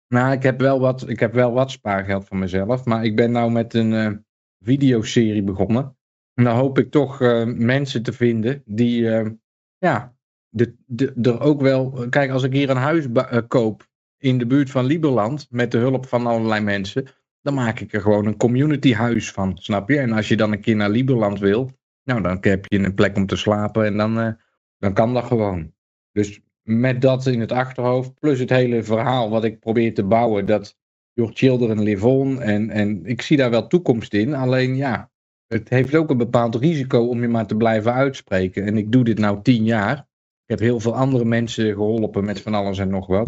Nou, 0.08 0.32
ik 0.32 0.44
heb 0.44 0.60
wel 0.60 0.80
wat, 0.80 1.10
ik 1.10 1.20
heb 1.20 1.34
wel 1.34 1.52
wat 1.52 1.72
spaargeld 1.72 2.28
van 2.28 2.40
mezelf. 2.40 2.86
Maar 2.86 3.04
ik 3.04 3.16
ben 3.16 3.32
nou 3.32 3.52
met 3.52 3.74
een 3.74 3.94
eh, 3.94 4.12
videoserie 4.60 5.44
begonnen. 5.44 5.98
En 6.34 6.44
dan 6.44 6.56
hoop 6.56 6.78
ik 6.78 6.92
toch 6.92 7.22
eh, 7.22 7.46
mensen 7.46 8.04
te 8.04 8.14
vinden 8.14 8.64
die, 8.66 9.10
eh, 9.10 9.30
ja, 9.78 10.16
de, 10.50 10.76
de, 10.86 11.14
er 11.22 11.40
ook 11.42 11.62
wel... 11.62 12.10
Kijk, 12.10 12.32
als 12.32 12.44
ik 12.44 12.54
hier 12.54 12.70
een 12.70 12.78
huis 12.78 13.06
koop 13.48 13.88
in 14.18 14.38
de 14.38 14.46
buurt 14.48 14.72
van 14.72 14.86
Lieberland, 14.86 15.48
met 15.50 15.72
de 15.72 15.78
hulp 15.78 16.06
van 16.08 16.28
allerlei 16.28 16.62
mensen, 16.62 17.08
dan 17.42 17.54
maak 17.54 17.80
ik 17.80 17.94
er 17.94 18.02
gewoon 18.02 18.26
een 18.26 18.38
community 18.38 18.94
huis 18.94 19.32
van, 19.32 19.58
snap 19.58 19.90
je? 19.90 20.00
En 20.00 20.12
als 20.12 20.28
je 20.28 20.38
dan 20.38 20.52
een 20.52 20.62
keer 20.62 20.76
naar 20.76 20.90
Lieberland 20.90 21.40
wil, 21.40 21.72
nou, 22.04 22.22
dan 22.22 22.38
heb 22.42 22.66
je 22.68 22.80
een 22.80 22.94
plek 22.94 23.16
om 23.16 23.26
te 23.26 23.36
slapen 23.36 23.86
en 23.86 23.98
dan, 23.98 24.38
dan 24.78 24.94
kan 24.94 25.14
dat 25.14 25.24
gewoon. 25.24 25.74
Dus 26.12 26.45
met 26.66 27.02
dat 27.02 27.26
in 27.26 27.40
het 27.40 27.52
achterhoofd, 27.52 28.20
plus 28.20 28.40
het 28.40 28.50
hele 28.50 28.84
verhaal 28.84 29.30
wat 29.30 29.44
ik 29.44 29.60
probeer 29.60 29.94
te 29.94 30.04
bouwen, 30.04 30.46
dat 30.46 30.78
Your 31.14 31.32
Children 31.34 31.84
Live 31.84 32.08
On, 32.08 32.42
en, 32.42 32.70
en 32.70 33.06
ik 33.06 33.22
zie 33.22 33.38
daar 33.38 33.50
wel 33.50 33.68
toekomst 33.68 34.14
in, 34.14 34.34
alleen 34.34 34.76
ja, 34.76 35.12
het 35.48 35.70
heeft 35.70 35.96
ook 35.96 36.10
een 36.10 36.18
bepaald 36.18 36.56
risico 36.56 37.08
om 37.08 37.22
je 37.22 37.28
maar 37.28 37.48
te 37.48 37.56
blijven 37.56 37.94
uitspreken. 37.94 38.66
En 38.66 38.78
ik 38.78 38.92
doe 38.92 39.04
dit 39.04 39.18
nou 39.18 39.42
tien 39.42 39.64
jaar. 39.64 39.98
Ik 39.98 40.52
heb 40.52 40.60
heel 40.60 40.80
veel 40.80 40.96
andere 40.96 41.26
mensen 41.26 41.74
geholpen 41.74 42.26
met 42.26 42.42
van 42.42 42.54
alles 42.54 42.78
en 42.78 42.90
nog 42.90 43.08
wat. 43.08 43.28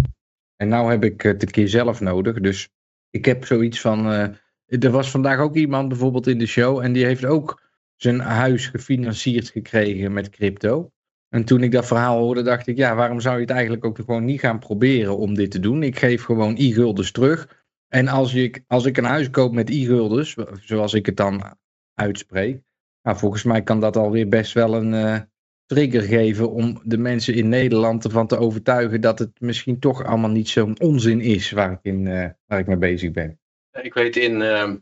En 0.55 0.67
nou 0.67 0.89
heb 0.89 1.03
ik 1.03 1.21
het 1.21 1.41
een 1.41 1.51
keer 1.51 1.67
zelf 1.67 1.99
nodig, 1.99 2.39
dus 2.39 2.69
ik 3.09 3.25
heb 3.25 3.45
zoiets 3.45 3.81
van, 3.81 4.11
eh, 4.11 4.83
er 4.83 4.91
was 4.91 5.11
vandaag 5.11 5.39
ook 5.39 5.55
iemand 5.55 5.87
bijvoorbeeld 5.87 6.27
in 6.27 6.37
de 6.37 6.45
show, 6.45 6.79
en 6.79 6.93
die 6.93 7.05
heeft 7.05 7.25
ook 7.25 7.61
zijn 7.95 8.19
huis 8.19 8.67
gefinancierd 8.67 9.49
gekregen 9.49 10.13
met 10.13 10.29
crypto. 10.29 10.91
En 11.29 11.45
toen 11.45 11.63
ik 11.63 11.71
dat 11.71 11.85
verhaal 11.85 12.19
hoorde, 12.19 12.41
dacht 12.41 12.67
ik, 12.67 12.77
ja, 12.77 12.95
waarom 12.95 13.19
zou 13.19 13.35
je 13.35 13.41
het 13.41 13.49
eigenlijk 13.49 13.85
ook 13.85 13.97
gewoon 13.97 14.25
niet 14.25 14.39
gaan 14.39 14.59
proberen 14.59 15.17
om 15.17 15.33
dit 15.33 15.51
te 15.51 15.59
doen? 15.59 15.83
Ik 15.83 15.99
geef 15.99 16.23
gewoon 16.23 16.55
e-guldens 16.57 17.11
terug. 17.11 17.65
En 17.87 18.07
als 18.07 18.33
ik, 18.33 18.63
als 18.67 18.85
ik 18.85 18.97
een 18.97 19.03
huis 19.03 19.29
koop 19.29 19.53
met 19.53 19.69
e-guldens, 19.69 20.35
zoals 20.61 20.93
ik 20.93 21.05
het 21.05 21.17
dan 21.17 21.57
uitspreek, 21.93 22.61
nou, 23.01 23.17
volgens 23.17 23.43
mij 23.43 23.63
kan 23.63 23.79
dat 23.79 23.97
alweer 23.97 24.27
best 24.27 24.53
wel 24.53 24.75
een 24.75 24.93
eh, 24.93 25.19
trigger 25.65 26.01
geven 26.01 26.51
om 26.51 26.81
de 26.83 26.97
mensen 26.97 27.33
in 27.33 27.49
Nederland 27.49 28.03
ervan 28.03 28.27
te 28.27 28.37
overtuigen 28.37 29.01
dat 29.01 29.19
het 29.19 29.39
misschien 29.39 29.79
toch 29.79 30.03
allemaal 30.03 30.29
niet 30.29 30.49
zo'n 30.49 30.79
onzin 30.79 31.21
is 31.21 31.51
waar 31.51 31.71
ik, 31.71 31.79
in, 31.81 32.07
eh, 32.07 32.29
waar 32.45 32.59
ik 32.59 32.67
mee 32.67 32.77
bezig 32.77 33.11
ben. 33.11 33.39
Ik 33.81 33.93
weet 33.93 34.15
in 34.15 34.41
ehm, 34.41 34.77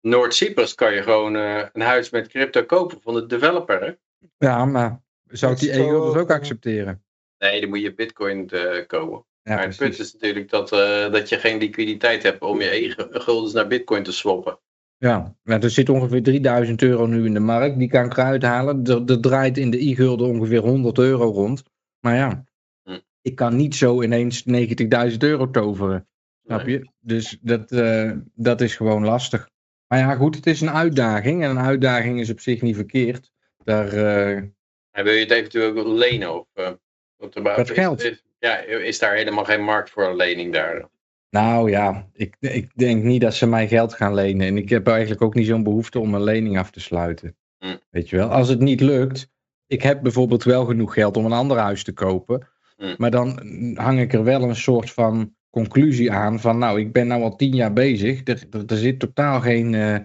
Noord-Cyprus 0.00 0.74
kan 0.74 0.94
je 0.94 1.02
gewoon 1.02 1.36
eh, 1.36 1.66
een 1.72 1.80
huis 1.80 2.10
met 2.10 2.28
crypto 2.28 2.64
kopen 2.64 3.00
van 3.00 3.14
de 3.14 3.26
developer. 3.26 3.80
Hè? 3.84 3.92
Ja, 4.38 4.64
maar 4.64 5.02
zou 5.30 5.52
ik 5.52 5.58
die 5.58 5.68
Dat 5.68 5.78
is 5.78 5.84
e-guldens 5.84 6.12
wel- 6.14 6.22
ook 6.22 6.30
accepteren? 6.30 7.02
Nee, 7.38 7.60
dan 7.60 7.68
moet 7.68 7.80
je 7.80 7.94
bitcoin 7.94 8.48
eh 8.50 8.86
kopen. 8.86 9.24
Ja, 9.42 9.54
maar 9.54 9.66
het 9.66 9.76
punt 9.76 9.98
is 9.98 10.12
natuurlijk 10.12 10.50
dat, 10.50 10.72
eh, 10.72 11.12
dat 11.12 11.28
je 11.28 11.36
geen 11.38 11.58
liquiditeit 11.58 12.22
hebt 12.22 12.42
om 12.42 12.60
je 12.60 12.68
eigen 12.68 13.08
guldens 13.10 13.52
naar 13.52 13.66
bitcoin 13.66 14.02
te 14.02 14.12
swappen. 14.12 14.58
Ja, 14.96 15.34
nou, 15.44 15.62
er 15.62 15.70
zit 15.70 15.88
ongeveer 15.88 16.22
3000 16.22 16.82
euro 16.82 17.06
nu 17.06 17.24
in 17.24 17.34
de 17.34 17.40
markt. 17.40 17.78
Die 17.78 17.88
kan 17.88 18.04
ik 18.04 18.16
eruit 18.16 18.42
halen. 18.42 18.84
Er, 18.84 19.02
er 19.06 19.20
draait 19.20 19.58
in 19.58 19.70
de 19.70 19.88
e-gulden 19.88 20.28
ongeveer 20.28 20.58
100 20.60 20.98
euro 20.98 21.30
rond. 21.30 21.62
Maar 22.00 22.14
ja, 22.14 22.44
Hm. 22.82 22.98
ik 23.22 23.34
kan 23.34 23.56
niet 23.56 23.74
zo 23.74 24.02
ineens 24.02 24.44
90.000 24.44 25.22
euro 25.22 25.50
toveren. 25.50 26.08
Snap 26.44 26.64
Nee. 26.66 26.78
je? 26.78 26.88
Dus 27.00 27.38
dat, 27.40 27.70
eh, 27.72 28.12
dat 28.34 28.60
is 28.60 28.76
gewoon 28.76 29.04
lastig. 29.04 29.48
Maar 29.86 29.98
ja, 29.98 30.14
goed, 30.14 30.34
het 30.36 30.46
is 30.46 30.60
een 30.60 30.70
uitdaging. 30.70 31.42
En 31.44 31.50
een 31.50 31.58
uitdaging 31.58 32.20
is 32.20 32.30
op 32.30 32.40
zich 32.40 32.62
niet 32.62 32.74
verkeerd. 32.76 33.30
Daar, 33.64 33.88
eh, 33.92 34.42
En 34.90 35.04
wil 35.04 35.12
je 35.12 35.20
het 35.20 35.30
eventueel 35.30 35.76
ook 35.76 35.86
lenen? 35.86 36.34
Of, 36.34 36.46
eh, 36.52 36.70
wat 37.16 37.34
er 37.34 37.42
Met 37.42 37.70
geld? 37.70 38.04
Is, 38.04 38.24
ja, 38.38 38.56
is 38.58 38.98
daar 38.98 39.14
helemaal 39.14 39.44
geen 39.44 39.62
markt 39.62 39.90
voor 39.90 40.04
een 40.04 40.16
lening 40.16 40.52
daar? 40.52 40.88
nou 41.30 41.70
ja, 41.70 42.08
ik, 42.12 42.36
ik 42.40 42.70
denk 42.74 43.02
niet 43.02 43.20
dat 43.20 43.34
ze 43.34 43.46
mij 43.46 43.68
geld 43.68 43.94
gaan 43.94 44.14
lenen. 44.14 44.46
En 44.46 44.56
ik 44.56 44.68
heb 44.68 44.86
eigenlijk 44.86 45.22
ook 45.22 45.34
niet 45.34 45.46
zo'n 45.46 45.62
behoefte 45.62 45.98
om 45.98 46.14
een 46.14 46.22
lening 46.22 46.58
af 46.58 46.70
te 46.70 46.80
sluiten. 46.80 47.36
Hm. 47.58 47.76
Weet 47.90 48.08
je 48.08 48.16
wel, 48.16 48.28
als 48.28 48.48
het 48.48 48.60
niet 48.60 48.80
lukt. 48.80 49.28
Ik 49.66 49.82
heb 49.82 50.02
bijvoorbeeld 50.02 50.44
wel 50.44 50.64
genoeg 50.64 50.94
geld 50.94 51.16
om 51.16 51.24
een 51.24 51.32
ander 51.32 51.58
huis 51.58 51.84
te 51.84 51.92
kopen. 51.92 52.48
Hm. 52.76 52.94
Maar 52.96 53.10
dan 53.10 53.40
hang 53.74 54.00
ik 54.00 54.12
er 54.12 54.24
wel 54.24 54.42
een 54.42 54.56
soort 54.56 54.90
van 54.90 55.34
conclusie 55.50 56.12
aan 56.12 56.40
van 56.40 56.58
nou, 56.58 56.80
ik 56.80 56.92
ben 56.92 57.06
nou 57.06 57.22
al 57.22 57.36
tien 57.36 57.54
jaar 57.54 57.72
bezig. 57.72 58.20
Er, 58.24 58.42
er, 58.50 58.62
er 58.66 58.76
zit 58.76 58.98
totaal 58.98 59.40
geen, 59.40 59.74
eh, 59.74 59.96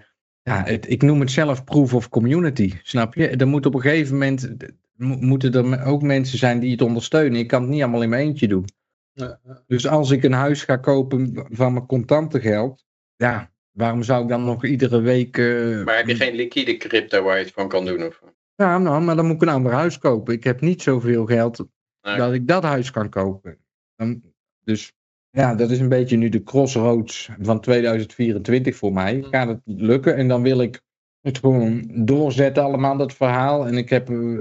ja, 0.50 0.64
het, 0.64 0.90
ik 0.90 1.02
noem 1.02 1.20
het 1.20 1.32
zelf 1.32 1.64
proof 1.64 1.94
of 1.94 2.10
community, 2.10 2.74
snap 2.84 3.14
je? 3.14 3.28
Er 3.28 3.48
moet 3.48 3.66
op 3.66 3.74
een 3.74 3.82
gegeven 3.82 4.14
moment, 4.14 4.56
mo- 4.96 5.18
moeten 5.20 5.54
er 5.54 5.84
ook 5.86 6.02
mensen 6.02 6.38
zijn 6.38 6.60
die 6.60 6.72
het 6.72 6.82
ondersteunen. 6.82 7.40
Ik 7.40 7.48
kan 7.48 7.62
het 7.62 7.70
niet 7.72 7.82
allemaal 7.82 8.02
in 8.04 8.10
mijn 8.10 8.28
eentje 8.28 8.48
doen. 8.48 8.66
Ja. 9.14 9.40
Dus 9.68 9.88
als 9.88 10.12
ik 10.12 10.24
een 10.24 10.32
huis 10.34 10.64
ga 10.64 10.76
kopen 10.78 11.46
van 11.50 11.74
mijn 11.74 11.86
contante 11.86 12.42
geld, 12.42 12.86
ja, 13.16 13.52
waarom 13.72 14.04
zou 14.04 14.24
ik 14.24 14.30
dan 14.30 14.44
nog 14.44 14.66
iedere 14.66 15.02
week... 15.02 15.38
eh, 15.38 15.84
Maar 15.84 15.96
heb 15.98 16.08
je 16.08 16.16
geen 16.16 16.36
liquide 16.36 16.78
crypto 16.78 17.24
waar 17.24 17.38
je 17.38 17.44
het 17.44 17.54
van 17.54 17.68
kan 17.68 17.86
doen? 17.86 18.04
Of? 18.04 18.22
Ja, 18.56 18.78
nou, 18.78 19.02
maar 19.04 19.16
dan 19.16 19.26
moet 19.26 19.36
ik 19.36 19.42
een 19.42 19.50
ander 19.56 19.72
huis 19.72 19.98
kopen. 19.98 20.34
Ik 20.34 20.44
heb 20.44 20.62
niet 20.62 20.82
zoveel 20.82 21.26
geld 21.26 21.66
Nee. 22.02 22.18
dat 22.18 22.34
ik 22.34 22.48
dat 22.48 22.64
huis 22.64 22.92
kan 22.92 23.10
kopen. 23.10 23.58
Dan, 23.96 24.22
dus 24.64 24.94
ja, 25.36 25.56
dat 25.56 25.72
is 25.72 25.80
een 25.80 25.90
beetje 25.90 26.18
nu 26.18 26.30
de 26.30 26.44
crossroads 26.44 27.30
van 27.42 27.60
2024 27.60 28.76
voor 28.76 28.94
mij. 28.94 29.16
Mm. 29.16 29.24
Gaat 29.24 29.48
het 29.48 29.60
lukken? 29.66 30.16
En 30.16 30.28
dan 30.28 30.42
wil 30.42 30.62
ik 30.62 30.82
het 31.22 31.38
gewoon 31.38 31.92
doorzetten 32.06 32.64
allemaal, 32.64 32.98
dat 32.98 33.14
verhaal. 33.14 33.68
En 33.68 33.78
ik 33.78 33.90
heb 33.90 34.10
eh, 34.10 34.40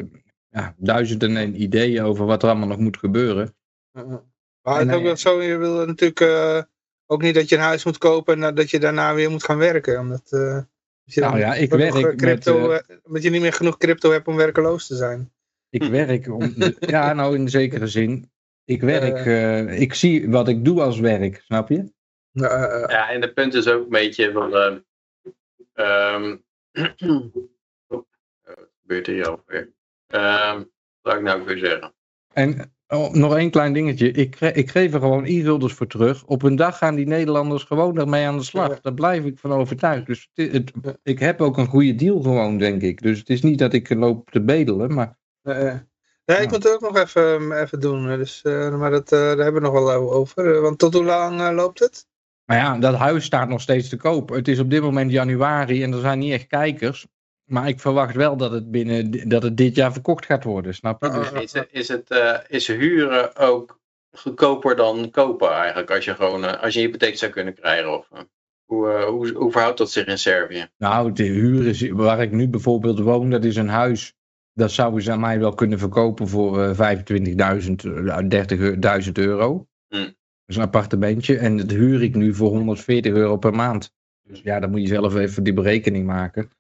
ja, 0.49 0.75
duizenden 0.77 1.37
en 1.37 1.63
ideeën 1.63 2.03
over 2.03 2.27
wat 2.27 2.43
er 2.43 2.49
allemaal 2.49 2.69
nog 2.69 2.79
moet 2.79 2.97
gebeuren. 2.97 3.55
Maar 3.93 4.81
En 4.81 4.89
het 4.89 4.89
is 4.89 4.95
ook 4.95 5.01
hij- 5.01 5.03
wel 5.03 5.17
zo, 5.17 5.43
je 5.43 5.57
wil 5.57 5.87
natuurlijk 5.87 6.21
eh, 6.21 6.63
ook 7.07 7.23
niet 7.23 7.35
dat 7.35 7.49
je 7.49 7.57
een 7.57 7.63
huis 7.63 7.85
moet 7.85 7.99
kopen 7.99 8.43
en 8.43 8.55
dat 8.55 8.71
je 8.71 8.79
daarna 8.79 9.15
weer 9.15 9.31
moet 9.31 9.45
gaan 9.45 9.59
werken. 9.59 9.99
Omdat, 10.01 10.33
eh, 10.33 10.59
je 11.05 11.21
Nou 11.21 11.39
ja, 11.39 11.55
ik 11.55 11.71
werk 11.71 11.95
eh, 11.95 12.03
met, 12.03 12.17
crypto, 12.17 12.71
eh, 12.71 12.79
eh, 12.79 12.97
omdat 13.03 13.23
je 13.23 13.31
niet 13.31 13.41
meer 13.41 13.53
genoeg 13.53 13.77
crypto 13.77 14.11
hebt 14.11 14.27
om 14.27 14.37
werkeloos 14.37 14.87
te 14.87 14.97
zijn. 14.97 15.33
Ik 15.71 15.83
werk, 15.83 16.29
om, 16.29 16.55
ja, 16.81 17.13
nou 17.13 17.37
in 17.37 17.49
zekere 17.49 17.87
zin. 17.87 18.31
Ik 18.65 18.81
werk, 18.81 19.27
eh, 19.27 19.81
ik 19.81 19.95
zie 19.95 20.31
wat 20.31 20.49
ik 20.49 20.65
doe 20.65 20.83
als 20.83 20.99
werk, 20.99 21.41
snap 21.45 21.69
je? 21.69 21.93
Ja, 22.31 22.49
eh, 22.49 22.83
eh, 22.83 22.89
Ja, 22.91 23.11
en 23.11 23.21
de 23.21 23.33
punt 23.33 23.55
is 23.55 23.69
ook 23.69 23.83
een 23.83 23.89
beetje 23.89 24.33
van... 24.33 24.53
ehm 24.55 24.79
ehm, 25.73 26.37
oh, 27.87 28.05
eh, 28.43 28.55
wat 28.55 28.69
gebeurt 28.81 29.07
hier 29.07 29.29
alweer? 29.29 29.73
Ehm 30.07 30.57
wat 30.57 31.13
zou 31.13 31.17
ik 31.17 31.23
nou 31.23 31.45
weer 31.45 31.59
zeggen? 31.59 31.95
En 32.33 32.73
oh, 32.89 33.13
nog 33.13 33.37
één 33.37 33.51
klein 33.51 33.73
dingetje. 33.73 34.11
Ik, 34.11 34.41
ik 34.41 34.71
geef 34.71 34.95
er 34.95 35.01
gewoon 35.01 35.25
e-gulders 35.25 35.73
voor 35.73 35.87
terug. 35.87 36.25
Op 36.27 36.43
een 36.43 36.57
dag 36.57 36.79
gaan 36.79 36.95
die 36.95 37.07
Nederlanders 37.07 37.63
gewoon 37.63 37.99
ermee 37.99 38.27
aan 38.27 38.37
de 38.39 38.45
slag. 38.45 38.81
Daar 38.81 38.95
blijf 38.95 39.25
ik 39.25 39.39
van 39.39 39.53
overtuigd. 39.53 40.07
Dus 40.07 40.29
het, 40.35 40.53
het- 40.53 40.99
ik 41.03 41.19
heb 41.19 41.41
ook 41.41 41.57
een 41.57 41.67
goede 41.67 41.95
deal 41.95 42.21
gewoon, 42.23 42.59
denk 42.59 42.83
ik. 42.83 43.03
Dus 43.03 43.19
het 43.19 43.29
is 43.31 43.43
niet 43.43 43.59
dat 43.59 43.73
ik 43.73 43.95
loop 43.95 44.31
te 44.31 44.43
bedelen, 44.43 44.95
maar... 44.95 45.19
eh, 45.43 45.69
eh. 45.69 45.79
Ja, 46.25 46.35
ik 46.35 46.43
Ja. 46.45 46.49
moet 46.51 46.63
het 46.65 46.73
ook 46.73 46.81
nog 46.81 46.97
even, 46.97 47.53
eh, 47.53 47.61
even 47.61 47.81
doen. 47.81 48.07
Dus, 48.07 48.43
eh, 48.43 48.77
maar 48.77 48.91
dat, 48.91 49.13
eh, 49.13 49.19
daar 49.19 49.37
hebben 49.37 49.55
we 49.63 49.69
nog 49.69 49.73
wel 49.73 50.13
over. 50.13 50.55
eh, 50.55 50.61
Want 50.61 50.79
tot 50.79 50.95
hoe 50.95 51.05
lang 51.05 51.51
loopt 51.55 51.79
het? 51.79 52.07
Maar 52.45 52.57
ja, 52.57 52.79
dat 52.79 52.95
huis 52.95 53.25
staat 53.25 53.49
nog 53.49 53.61
steeds 53.61 53.89
te 53.89 53.97
koop. 53.97 54.29
Het 54.29 54.49
is 54.49 54.59
op 54.59 54.71
dit 54.71 54.83
moment 54.83 55.11
januari 55.11 55.83
en 55.83 55.93
er 55.93 56.01
zijn 56.01 56.19
niet 56.19 56.33
echt 56.33 56.47
kijkers. 56.47 57.07
Maar 57.45 57.69
ik 57.69 57.81
verwacht 57.81 58.15
wel 58.15 58.37
dat 58.37 58.51
het 58.53 58.71
binnen 58.71 59.29
dat 59.29 59.43
het 59.43 59.57
dit 59.57 59.77
jaar 59.77 59.93
verkocht 59.93 60.27
gaat 60.27 60.45
worden, 60.45 60.75
snap 60.75 61.03
je? 61.05 61.11
Dus. 61.11 61.31
Is, 61.43 61.53
het- 61.53 61.69
is, 61.71 61.89
het, 61.89 62.11
eh, 62.11 62.39
is 62.49 62.67
huren 62.67 63.37
ook 63.37 63.79
goedkoper 64.17 64.77
dan 64.77 65.11
kopen 65.11 65.51
eigenlijk? 65.53 65.91
Als 65.91 66.05
je 66.05 66.15
gewoon 66.15 66.45
eh, 66.45 66.63
als 66.63 66.75
je 66.75 66.81
een 66.81 66.87
hypotheek 66.87 67.19
zou 67.19 67.33
kunnen 67.33 67.55
krijgen? 67.55 67.99
Of, 67.99 68.09
hoe, 68.65 68.91
eh, 68.93 69.05
hoe, 69.05 69.33
hoe 69.33 69.51
verhoudt 69.53 69.79
dat 69.79 69.91
zich 69.91 70.07
in 70.07 70.19
Servië? 70.19 70.67
Nou, 70.79 71.13
de 71.13 71.23
huur 71.23 71.67
is, 71.67 71.89
waar 71.91 72.23
ik 72.23 72.31
nu 72.31 72.49
bijvoorbeeld 72.49 72.99
woon, 72.99 73.31
dat 73.31 73.45
is 73.45 73.57
een 73.57 73.69
huis. 73.69 74.15
Dat 74.55 74.71
zouden 74.71 75.03
ze 75.03 75.13
aan 75.13 75.21
mij 75.21 75.39
wel 75.39 75.55
kunnen 75.55 75.79
verkopen 75.79 76.29
voor 76.29 76.63
eh 76.63 76.75
25.000, 76.75 77.85
eh, 77.85 78.19
30.000 78.29 79.19
euro. 79.19 79.67
Hm. 79.89 79.97
Dat 79.97 80.15
is 80.47 80.57
een 80.57 80.63
appartementje. 80.63 81.39
En 81.39 81.57
dat 81.57 81.71
huur 81.71 82.03
ik 82.03 82.15
nu 82.15 82.35
voor 82.35 82.51
140 82.51 83.13
euro 83.13 83.37
per 83.37 83.55
maand. 83.55 83.93
Dus 84.23 84.41
ja, 84.43 84.61
dan 84.61 84.71
moet 84.71 84.81
je 84.81 84.87
zelf 84.87 85.15
even 85.15 85.45
die 85.45 85.53
berekening 85.53 86.07
maken. 86.07 86.51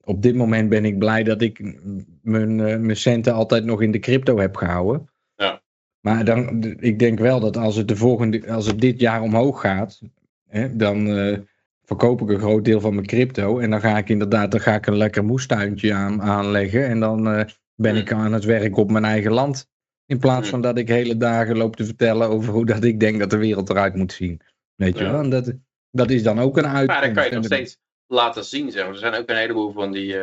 Op 0.00 0.22
dit 0.22 0.34
moment 0.34 0.68
ben 0.68 0.84
ik 0.84 0.98
blij 0.98 1.22
dat 1.22 1.42
ik 1.42 1.74
mijn, 2.22 2.60
eh, 2.60 2.78
mijn 2.78 2.96
centen 2.96 3.34
altijd 3.34 3.64
nog 3.64 3.82
in 3.82 3.90
de 3.90 3.98
crypto 3.98 4.38
heb 4.38 4.56
gehouden. 4.56 5.08
Ja. 5.34 5.62
Maar 6.00 6.24
dan, 6.24 6.64
ik 6.78 6.98
denk 6.98 7.18
wel 7.18 7.40
dat 7.40 7.56
als 7.56 7.76
het, 7.76 7.88
de 7.88 7.96
volgende, 7.96 8.52
als 8.52 8.66
het 8.66 8.80
dit 8.80 9.00
jaar 9.00 9.22
omhoog 9.22 9.60
gaat, 9.60 10.00
hè, 10.48 10.76
dan 10.76 11.08
eh, 11.08 11.38
verkoop 11.84 12.20
ik 12.20 12.28
een 12.28 12.38
groot 12.38 12.64
deel 12.64 12.80
van 12.80 12.94
mijn 12.94 13.06
crypto. 13.06 13.58
En 13.58 13.70
dan 13.70 13.80
ga 13.80 13.98
ik 13.98 14.08
inderdaad 14.08 14.50
dan 14.50 14.60
ga 14.60 14.74
ik 14.74 14.86
een 14.86 14.96
lekker 14.96 15.24
moestuintje 15.24 15.94
aan, 15.94 16.22
aanleggen. 16.22 16.86
En 16.86 17.00
dan 17.00 17.28
eh, 17.28 17.44
ben 17.74 17.96
ik 17.96 18.12
aan 18.12 18.32
het 18.32 18.44
werk 18.44 18.76
op 18.76 18.90
mijn 18.90 19.04
eigen 19.04 19.32
land. 19.32 19.68
In 20.06 20.18
plaats 20.18 20.40
Hmm. 20.40 20.50
van 20.50 20.60
dat 20.60 20.78
ik 20.78 20.88
hele 20.88 21.16
dagen 21.16 21.56
loop 21.56 21.76
te 21.76 21.84
vertellen 21.84 22.28
over 22.28 22.52
hoe 22.52 22.66
dat 22.66 22.84
ik 22.84 23.00
denk 23.00 23.18
dat 23.18 23.30
de 23.30 23.36
wereld 23.36 23.70
eruit 23.70 23.94
moet 23.94 24.12
zien. 24.12 24.40
Weet 24.74 24.98
je 24.98 25.04
wel? 25.04 25.20
En 25.20 25.30
dat, 25.30 25.52
dat 25.90 26.10
is 26.10 26.22
dan 26.22 26.40
ook 26.40 26.56
een 26.56 26.66
uitkomst. 26.66 27.00
Maar 27.00 27.00
dan 27.00 27.14
kan 27.14 27.24
je 27.24 27.34
nog 27.34 27.44
steeds 27.44 27.78
laten 28.06 28.44
zien. 28.44 28.70
Zeg. 28.70 28.82
maar. 28.82 28.92
Er 28.92 28.98
zijn 28.98 29.14
ook 29.14 29.28
een 29.28 29.36
heleboel 29.36 29.72
van 29.72 29.92
die, 29.92 30.16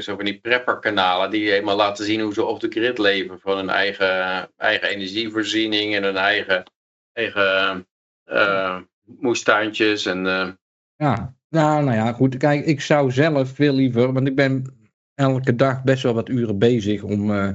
zo 0.00 0.14
van 0.16 0.24
die 0.24 0.40
prepper-kanalen 0.40 1.30
die 1.30 1.50
helemaal 1.50 1.76
laten 1.76 2.04
zien 2.04 2.20
hoe 2.20 2.32
ze 2.32 2.44
off 2.44 2.60
the 2.60 2.68
grid 2.68 2.98
leven. 2.98 3.40
Van 3.40 3.56
hun 3.56 3.68
eigen, 3.68 4.50
eigen 4.56 4.88
energievoorziening 4.88 5.94
en 5.94 6.02
hun 6.02 6.16
eigen, 6.16 6.62
eigen 7.12 7.86
eh, 8.24 8.78
moestuintjes. 9.18 10.06
En, 10.06 10.26
eh, 10.26 10.48
Ja, 10.96 11.34
nou, 11.48 11.84
nou 11.84 11.96
ja, 11.96 12.12
goed. 12.12 12.36
Kijk, 12.36 12.64
ik 12.64 12.80
zou 12.80 13.10
zelf 13.10 13.48
veel 13.48 13.74
liever, 13.74 14.12
want 14.12 14.26
ik 14.28 14.34
ben 14.36 14.78
elke 15.14 15.54
dag 15.54 15.82
best 15.82 16.02
wel 16.02 16.14
wat 16.14 16.28
uren 16.28 16.58
bezig 16.58 17.02
om 17.02 17.30
eh, 17.30 17.52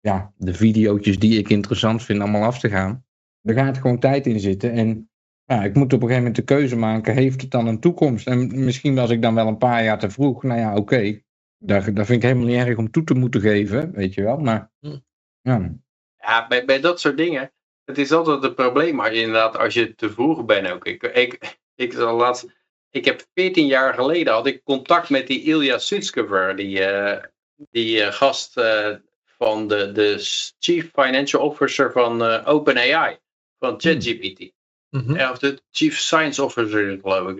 ja, 0.00 0.32
de 0.36 0.54
video's 0.54 1.18
die 1.18 1.38
ik 1.38 1.48
interessant 1.48 2.02
vind 2.02 2.20
allemaal 2.20 2.42
af 2.44 2.58
te 2.58 2.68
gaan. 2.68 3.04
Daar 3.40 3.56
gaat 3.64 3.78
gewoon 3.78 3.98
tijd 3.98 4.26
in 4.26 4.40
zitten. 4.40 4.72
En 4.72 5.10
ja, 5.44 5.64
ik 5.64 5.74
moet 5.74 5.92
op 5.92 5.92
een 5.92 6.08
gegeven 6.08 6.16
moment 6.16 6.36
de 6.36 6.54
keuze 6.54 6.76
maken, 6.76 7.14
heeft 7.14 7.40
het 7.40 7.50
dan 7.50 7.66
een 7.66 7.80
toekomst? 7.80 8.26
En 8.26 8.64
misschien 8.64 8.94
was 8.94 9.10
ik 9.10 9.22
dan 9.22 9.34
wel 9.34 9.46
een 9.46 9.58
paar 9.58 9.84
jaar 9.84 9.98
te 9.98 10.10
vroeg. 10.10 10.42
Nou 10.42 10.60
ja, 10.60 10.76
oké. 10.76 11.20
Daar, 11.58 11.94
daar 11.94 12.06
vind 12.06 12.22
ik 12.22 12.28
helemaal 12.28 12.46
niet 12.48 12.66
erg 12.66 12.78
om 12.78 12.90
toe 12.90 13.04
te 13.04 13.14
moeten 13.14 13.40
geven, 13.40 13.92
weet 13.92 14.14
je 14.14 14.22
wel. 14.22 14.38
Maar 14.38 14.70
Hm. 14.80 14.98
ja, 15.40 15.74
ja, 16.16 16.46
bij, 16.48 16.64
bij 16.64 16.80
dat 16.80 17.00
soort 17.00 17.16
dingen. 17.16 17.52
Het 17.88 17.98
is 17.98 18.12
altijd 18.12 18.42
een 18.44 18.54
probleem 18.54 19.00
als 19.00 19.08
je 19.08 19.20
inderdaad 19.20 19.58
als 19.58 19.74
je 19.74 19.94
te 19.94 20.10
vroeg 20.10 20.44
bent 20.44 20.70
ook. 20.70 20.86
Ik, 20.86 21.02
ik, 21.02 21.58
ik, 21.74 21.92
zal 21.92 22.16
laatst, 22.16 22.46
ik 22.90 23.04
heb 23.04 23.24
14 23.34 23.66
jaar 23.66 23.94
geleden 23.94 24.32
had 24.32 24.46
ik 24.46 24.64
contact 24.64 25.10
met 25.10 25.26
die 25.26 25.42
Ilya 25.42 25.78
Sutskever, 25.78 26.56
die, 26.56 26.84
eh, 26.84 27.24
die 27.70 28.02
eh, 28.02 28.12
gast 28.12 28.56
eh, 28.56 28.94
van 29.24 29.68
de, 29.68 29.92
de 29.92 30.16
Chief 30.58 30.90
Financial 30.92 31.42
Officer 31.42 31.92
van 31.92 32.22
OpenAI, 32.44 33.18
van 33.58 33.80
ChatGPT. 33.80 34.52
Mhm. 34.90 35.30
Of 35.30 35.38
de 35.38 35.62
Chief 35.70 35.98
Science 35.98 36.44
Officer, 36.44 36.98
geloof 37.02 37.30
ik. 37.30 37.38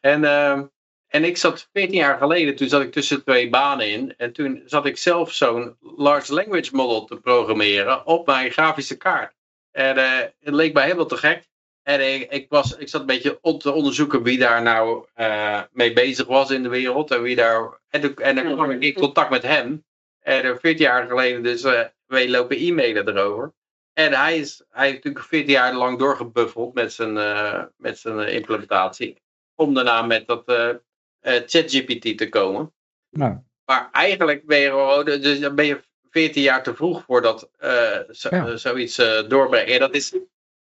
En, 0.00 0.24
ehm, 0.24 0.64
en 1.06 1.24
ik 1.24 1.36
zat 1.36 1.68
14 1.72 1.96
jaar 1.96 2.18
geleden, 2.18 2.56
toen 2.56 2.68
zat 2.68 2.82
ik 2.82 2.92
tussen 2.92 3.24
twee 3.24 3.50
banen 3.50 3.90
in. 3.90 4.14
En 4.16 4.32
toen 4.32 4.62
zat 4.64 4.86
ik 4.86 4.96
zelf 4.96 5.32
zo'n 5.32 5.76
large 5.80 6.34
language 6.34 6.76
model 6.76 7.04
te 7.04 7.16
programmeren 7.16 8.06
op 8.06 8.26
mijn 8.26 8.50
grafische 8.50 8.96
kaart. 8.96 9.38
En 9.70 9.96
eh, 9.96 10.18
het 10.40 10.54
leek 10.54 10.72
mij 10.72 10.84
helemaal 10.84 11.06
te 11.06 11.16
gek. 11.16 11.48
En 11.82 12.14
ik, 12.14 12.32
ik, 12.32 12.46
was, 12.48 12.76
ik 12.76 12.88
zat 12.88 13.00
een 13.00 13.06
beetje 13.06 13.38
on- 13.40 13.58
te 13.58 13.72
onderzoeken 13.72 14.22
wie 14.22 14.38
daar 14.38 14.62
nou 14.62 15.06
eh, 15.14 15.62
mee 15.72 15.92
bezig 15.92 16.26
was 16.26 16.50
in 16.50 16.62
de 16.62 16.68
wereld. 16.68 17.10
En, 17.10 17.22
wie 17.22 17.36
daar, 17.36 17.80
en, 17.88 18.16
en 18.16 18.34
dan 18.34 18.54
kwam 18.54 18.70
ik 18.70 18.82
in 18.82 18.94
contact 18.94 19.30
met 19.30 19.42
hem. 19.42 19.84
En 20.20 20.42
eh, 20.42 20.56
14 20.60 20.84
jaar 20.84 21.06
geleden 21.06 21.42
dus 21.42 21.62
eh 21.62 21.84
wij 22.06 22.30
lopen 22.30 22.56
e-mailen 22.56 23.08
erover. 23.08 23.52
En 23.92 24.12
hij, 24.12 24.38
is, 24.38 24.62
hij 24.70 24.84
heeft 24.84 24.96
natuurlijk 25.04 25.24
14 25.24 25.50
jaar 25.50 25.74
lang 25.74 25.98
doorgebuffeld 25.98 26.74
met 26.74 26.92
zijn, 26.92 27.16
eh, 27.16 27.62
met 27.76 27.98
zijn 27.98 28.28
implementatie. 28.28 29.22
Om 29.54 29.74
daarna 29.74 30.02
met 30.02 30.26
dat 30.26 30.48
eh, 30.48 30.68
eh, 30.68 31.42
ChatGPT 31.46 32.18
te 32.18 32.28
komen. 32.28 32.72
nou, 33.10 33.38
Maar 33.64 33.88
eigenlijk 33.92 34.46
ben 34.46 34.58
je 34.58 34.68
gewoon, 34.68 35.04
dus 35.04 35.40
dan 35.40 35.54
ben 35.54 35.66
je 35.66 35.80
14 36.10 36.42
jaar 36.42 36.62
te 36.62 36.74
vroeg 36.74 37.04
voor 37.06 37.22
dat 37.22 37.50
eh, 37.58 37.98
zo- 38.10 38.28
Ja. 38.36 38.46
eh, 38.46 38.54
zoiets 38.54 38.98
eh, 38.98 39.28
doorbrengen. 39.28 39.74
En 39.74 39.80
dat 39.80 39.94
is, 39.94 40.10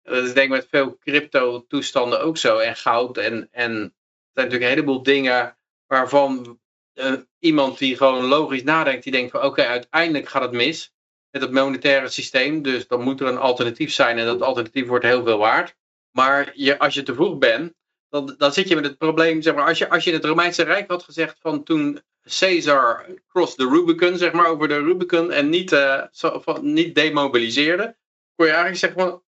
dat 0.02 0.24
is 0.24 0.32
denk 0.34 0.46
ik 0.46 0.48
met 0.50 0.66
veel 0.70 0.96
crypto 0.98 1.64
toestanden 1.68 2.20
ook 2.20 2.36
zo. 2.36 2.58
En 2.58 2.76
goud 2.76 3.16
en, 3.18 3.48
en 3.50 3.72
er 3.72 3.78
zijn 3.80 3.90
natuurlijk 4.32 4.62
een 4.62 4.68
heleboel 4.68 5.02
dingen 5.02 5.56
waarvan 5.86 6.60
eh, 6.94 7.12
iemand 7.38 7.78
die 7.78 7.96
gewoon 7.96 8.24
logisch 8.24 8.62
nadenkt, 8.62 9.02
die 9.02 9.12
denkt 9.12 9.30
van 9.30 9.42
oké, 9.44 9.62
uiteindelijk 9.64 10.28
gaat 10.28 10.42
het 10.42 10.52
mis 10.52 10.92
met 11.30 11.42
het 11.42 11.50
monetaire 11.50 12.08
systeem. 12.08 12.62
Dus 12.62 12.86
dan 12.86 13.02
moet 13.02 13.20
er 13.20 13.26
een 13.26 13.38
alternatief 13.38 13.92
zijn 13.92 14.18
en 14.18 14.26
dat 14.26 14.42
alternatief 14.42 14.86
wordt 14.86 15.04
heel 15.04 15.24
veel 15.24 15.38
waard. 15.38 15.76
Maar 16.10 16.50
je, 16.54 16.78
als 16.78 16.94
je 16.94 17.02
te 17.02 17.14
vroeg 17.14 17.38
bent, 17.38 17.72
dan, 18.08 18.34
dan 18.38 18.52
zit 18.52 18.68
je 18.68 18.74
met 18.74 18.84
het 18.84 18.98
probleem, 18.98 19.42
zeg 19.42 19.54
maar, 19.54 19.66
als 19.66 19.78
je, 19.78 19.88
als 19.90 20.04
je 20.04 20.12
het 20.12 20.24
Romeinse 20.24 20.62
Rijk 20.62 20.90
had 20.90 21.02
gezegd 21.02 21.36
van 21.40 21.62
toen 21.64 22.02
Caesar 22.28 23.06
crossed 23.28 23.58
the 23.58 23.68
Rubicon, 23.68 24.16
zeg 24.16 24.32
maar, 24.32 24.46
over 24.46 24.68
de 24.68 24.78
Rubicon 24.82 25.32
en 25.32 25.48
niet, 25.48 25.72
eh, 25.72 26.02
zo, 26.12 26.40
van, 26.44 26.72
niet 26.72 26.94
demobiliseerde, 26.94 27.96
kon 28.36 28.46
je 28.46 28.52
eigenlijk 28.52 28.80
zeggen 28.80 29.00
van, 29.00 29.22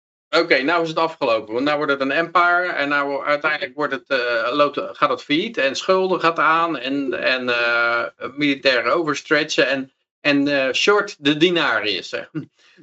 oké, 0.43 0.63
nou 0.63 0.83
is 0.83 0.89
het 0.89 0.99
afgelopen, 0.99 1.53
want 1.53 1.65
nou 1.65 1.77
wordt 1.77 1.93
het 1.93 2.01
een 2.01 2.11
empire 2.11 2.67
en 2.73 2.89
nou 2.89 3.25
uiteindelijk 3.25 3.75
wordt 3.75 3.93
het, 3.93 4.09
eh, 4.09 4.49
loopt, 4.53 4.81
gaat 4.93 5.11
het 5.11 5.23
failliet 5.23 5.57
en 5.57 5.77
schulden 5.77 6.21
gaat 6.21 6.39
aan 6.39 6.79
en, 6.79 7.15
en 7.15 7.49
eh, 7.49 8.05
militaire 8.37 8.91
overstretchen 8.91 9.69
en, 9.69 9.93
en 10.21 10.75
short 10.75 11.17
de 11.19 11.37
denarius. 11.37 12.09
Zeg. 12.09 12.31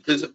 Dus 0.05 0.27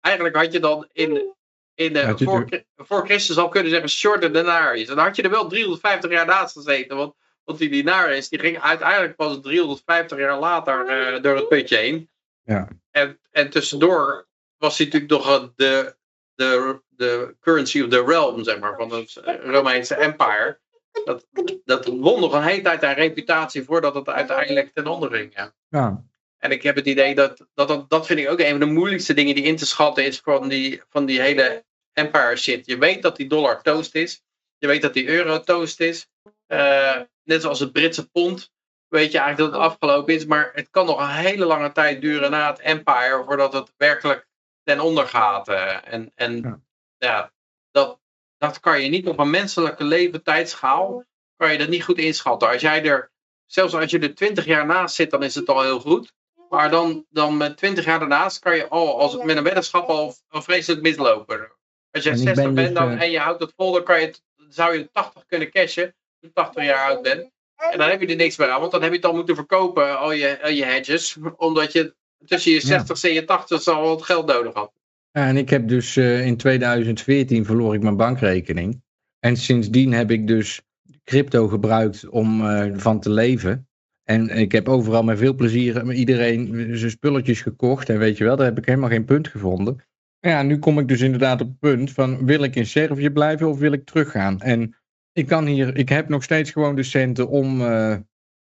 eigenlijk 0.00 0.36
had 0.36 0.52
je 0.52 0.60
dan 0.60 0.88
in, 0.92 1.34
in 1.74 1.92
je 1.92 2.14
voor, 2.16 2.46
de- 2.46 2.64
voor 2.76 3.04
Christus 3.04 3.36
al 3.36 3.48
kunnen 3.48 3.70
zeggen 3.70 3.88
short 3.88 4.20
de 4.20 4.30
denarius. 4.30 4.88
En 4.88 4.96
dan 4.96 5.04
had 5.04 5.16
je 5.16 5.22
er 5.22 5.30
wel 5.30 5.48
350 5.48 6.10
jaar 6.10 6.26
naast 6.26 6.54
gezeten, 6.54 6.96
want, 6.96 7.14
want 7.44 7.58
die 7.58 7.68
denarius 7.68 8.28
die 8.28 8.38
ging 8.38 8.60
uiteindelijk 8.60 9.16
pas 9.16 9.40
350 9.40 10.18
jaar 10.18 10.38
later 10.38 10.86
eh, 10.86 11.22
door 11.22 11.36
het 11.36 11.48
putje 11.48 11.76
heen. 11.76 12.10
Ja. 12.42 12.68
En, 12.90 13.18
en 13.30 13.50
tussendoor 13.50 14.26
was 14.58 14.78
hij 14.78 14.86
natuurlijk 14.86 15.12
nog 15.12 15.52
de, 15.56 15.96
de, 16.34 16.80
de 16.88 17.36
currency 17.40 17.82
of 17.82 17.88
the 17.88 18.04
realm, 18.04 18.44
zeg 18.44 18.58
maar, 18.58 18.76
van 18.76 18.92
het 18.92 19.20
Romeinse 19.42 19.94
empire. 19.94 20.58
Dat, 21.04 21.26
dat 21.64 21.86
won 21.86 22.20
nog 22.20 22.32
een 22.32 22.42
hele 22.42 22.62
tijd 22.62 22.84
aan 22.84 22.94
reputatie 22.94 23.64
voordat 23.64 23.94
het 23.94 24.08
uiteindelijk 24.08 24.72
ten 24.72 24.86
onder 24.86 25.10
ging. 25.10 25.34
Ja. 25.34 25.54
Ja. 25.68 26.04
En 26.38 26.50
ik 26.50 26.62
heb 26.62 26.76
het 26.76 26.86
idee 26.86 27.14
dat, 27.14 27.46
dat, 27.54 27.68
dat, 27.68 27.90
dat 27.90 28.06
vind 28.06 28.18
ik 28.18 28.30
ook 28.30 28.38
een 28.40 28.50
van 28.50 28.58
de 28.58 28.66
moeilijkste 28.66 29.14
dingen 29.14 29.34
die 29.34 29.44
in 29.44 29.56
te 29.56 29.66
schatten 29.66 30.04
is 30.04 30.20
van 30.20 30.48
die, 30.48 30.82
van 30.88 31.06
die 31.06 31.20
hele 31.20 31.64
empire 31.92 32.36
shit. 32.36 32.66
Je 32.66 32.78
weet 32.78 33.02
dat 33.02 33.16
die 33.16 33.28
dollar 33.28 33.62
toast 33.62 33.94
is. 33.94 34.22
Je 34.58 34.66
weet 34.66 34.82
dat 34.82 34.94
die 34.94 35.08
euro 35.08 35.40
toast 35.40 35.80
is. 35.80 36.08
Eh, 36.46 37.00
net 37.24 37.42
zoals 37.42 37.60
het 37.60 37.72
Britse 37.72 38.10
pond. 38.10 38.52
Weet 38.88 39.12
je 39.12 39.18
eigenlijk 39.18 39.52
dat 39.52 39.62
het 39.62 39.70
afgelopen 39.70 40.14
is. 40.14 40.26
Maar 40.26 40.50
het 40.54 40.70
kan 40.70 40.86
nog 40.86 41.00
een 41.00 41.08
hele 41.08 41.44
lange 41.44 41.72
tijd 41.72 42.00
duren 42.00 42.30
na 42.30 42.50
het 42.50 42.60
empire 42.60 43.22
voordat 43.26 43.52
het 43.52 43.72
werkelijk 43.76 44.26
ten 44.62 44.80
onder 44.80 45.06
gaat. 45.06 45.48
eh. 45.48 45.92
en 45.92 46.12
en 46.14 46.36
Ja. 46.36 46.60
ja, 46.98 47.32
dat, 47.70 48.00
dat 48.38 48.60
kan 48.60 48.82
je 48.82 48.88
niet 48.88 49.08
op 49.08 49.18
een 49.18 49.30
menselijke 49.30 49.84
levenstijdschaal 49.84 51.04
kan 51.36 51.52
je 51.52 51.58
dat 51.58 51.68
niet 51.68 51.84
goed 51.84 51.98
inschatten. 51.98 52.48
Als 52.48 52.60
jij 52.60 52.84
er, 52.84 53.10
zelfs 53.46 53.74
als 53.74 53.90
je 53.90 53.98
er 53.98 54.14
20 54.14 54.44
jaar 54.44 54.66
naast 54.66 54.94
zit, 54.94 55.10
dan 55.10 55.22
is 55.22 55.34
het 55.34 55.48
al 55.48 55.62
heel 55.62 55.80
goed. 55.80 56.12
Maar 56.48 56.70
dan, 56.70 57.06
dan 57.08 57.36
met 57.36 57.56
20 57.56 57.84
jaar 57.84 57.98
daarnaast 57.98 58.38
kan 58.38 58.56
je 58.56 58.68
al 58.68 59.00
als, 59.00 59.16
met 59.16 59.36
een 59.36 59.42
weddenschap 59.42 59.88
al, 59.88 60.14
al 60.28 60.42
vreselijk 60.42 60.82
mislopen. 60.82 61.52
Als 61.90 62.06
ik 62.06 62.16
60 62.16 62.34
ben 62.34 62.54
bent 62.54 62.68
dus, 62.68 62.78
dan, 62.78 62.90
eh, 62.90 63.00
en 63.02 63.10
je 63.10 63.18
houdt 63.18 63.40
het 63.40 63.52
vol, 63.56 63.72
dan 63.72 63.84
kan 63.84 64.00
je 64.00 64.14
zou 64.48 64.78
je 64.78 64.90
80 64.90 65.26
kunnen 65.26 65.50
cashen. 65.50 65.94
Als 66.24 66.32
je 66.34 66.42
80 66.42 66.64
jaar 66.64 66.90
oud 66.90 67.02
bent. 67.02 67.30
En 67.72 67.78
dan 67.78 67.88
heb 67.88 68.00
je 68.00 68.06
er 68.06 68.16
niks 68.16 68.36
meer 68.36 68.48
aan, 68.48 68.60
want 68.60 68.72
dan 68.72 68.82
heb 68.82 68.90
je 68.90 68.96
het 68.96 69.06
al 69.06 69.14
moeten 69.14 69.34
verkopen, 69.34 69.98
al 69.98 70.12
je, 70.12 70.42
al 70.42 70.50
je 70.50 70.64
hedges. 70.64 71.16
Omdat 71.36 71.72
je 71.72 71.94
tussen 72.26 72.52
je 72.52 72.60
Ja. 72.60 72.84
60 72.84 73.04
en 73.04 73.12
je 73.12 73.24
80 73.24 73.66
al 73.66 73.88
wat 73.88 74.02
geld 74.02 74.26
nodig 74.26 74.54
had. 74.54 74.72
Ja, 75.10 75.26
en 75.26 75.36
ik 75.36 75.50
heb 75.50 75.68
dus 75.68 75.96
eh, 75.96 76.26
in 76.26 76.36
2014 76.36 77.44
verloor 77.44 77.74
ik 77.74 77.82
mijn 77.82 77.96
bankrekening. 77.96 78.82
En 79.18 79.36
sindsdien 79.36 79.92
heb 79.92 80.10
ik 80.10 80.26
dus 80.26 80.60
crypto 81.04 81.48
gebruikt 81.48 82.08
om 82.08 82.46
eh, 82.46 82.72
van 82.74 83.00
te 83.00 83.10
leven. 83.10 83.68
En 84.04 84.28
ik 84.30 84.52
heb 84.52 84.68
overal 84.68 85.02
met 85.02 85.18
veel 85.18 85.34
plezier 85.34 85.86
met 85.86 85.96
iedereen 85.96 86.70
zijn 86.78 86.90
spulletjes 86.90 87.40
gekocht. 87.40 87.88
En 87.88 87.98
weet 87.98 88.16
je 88.16 88.24
wel, 88.24 88.36
daar 88.36 88.46
heb 88.46 88.58
ik 88.58 88.66
helemaal 88.66 88.88
geen 88.88 89.04
punt 89.04 89.28
gevonden. 89.28 89.84
Ja, 90.20 90.42
nu 90.42 90.58
kom 90.58 90.78
ik 90.78 90.88
dus 90.88 91.00
inderdaad 91.00 91.40
op 91.40 91.48
het 91.48 91.58
punt 91.58 91.90
van 91.90 92.26
wil 92.26 92.42
ik 92.42 92.56
in 92.56 92.66
Servië 92.66 93.10
blijven 93.10 93.48
of 93.48 93.58
wil 93.58 93.72
ik 93.72 93.84
teruggaan? 93.84 94.40
En 94.40 94.74
ik 95.14 95.26
kan 95.26 95.46
hier, 95.46 95.76
ik 95.76 95.88
heb 95.88 96.08
nog 96.08 96.22
steeds 96.22 96.50
gewoon 96.50 96.74
de 96.74 96.82
centen 96.82 97.28
om 97.28 97.60
eh, 97.60 97.96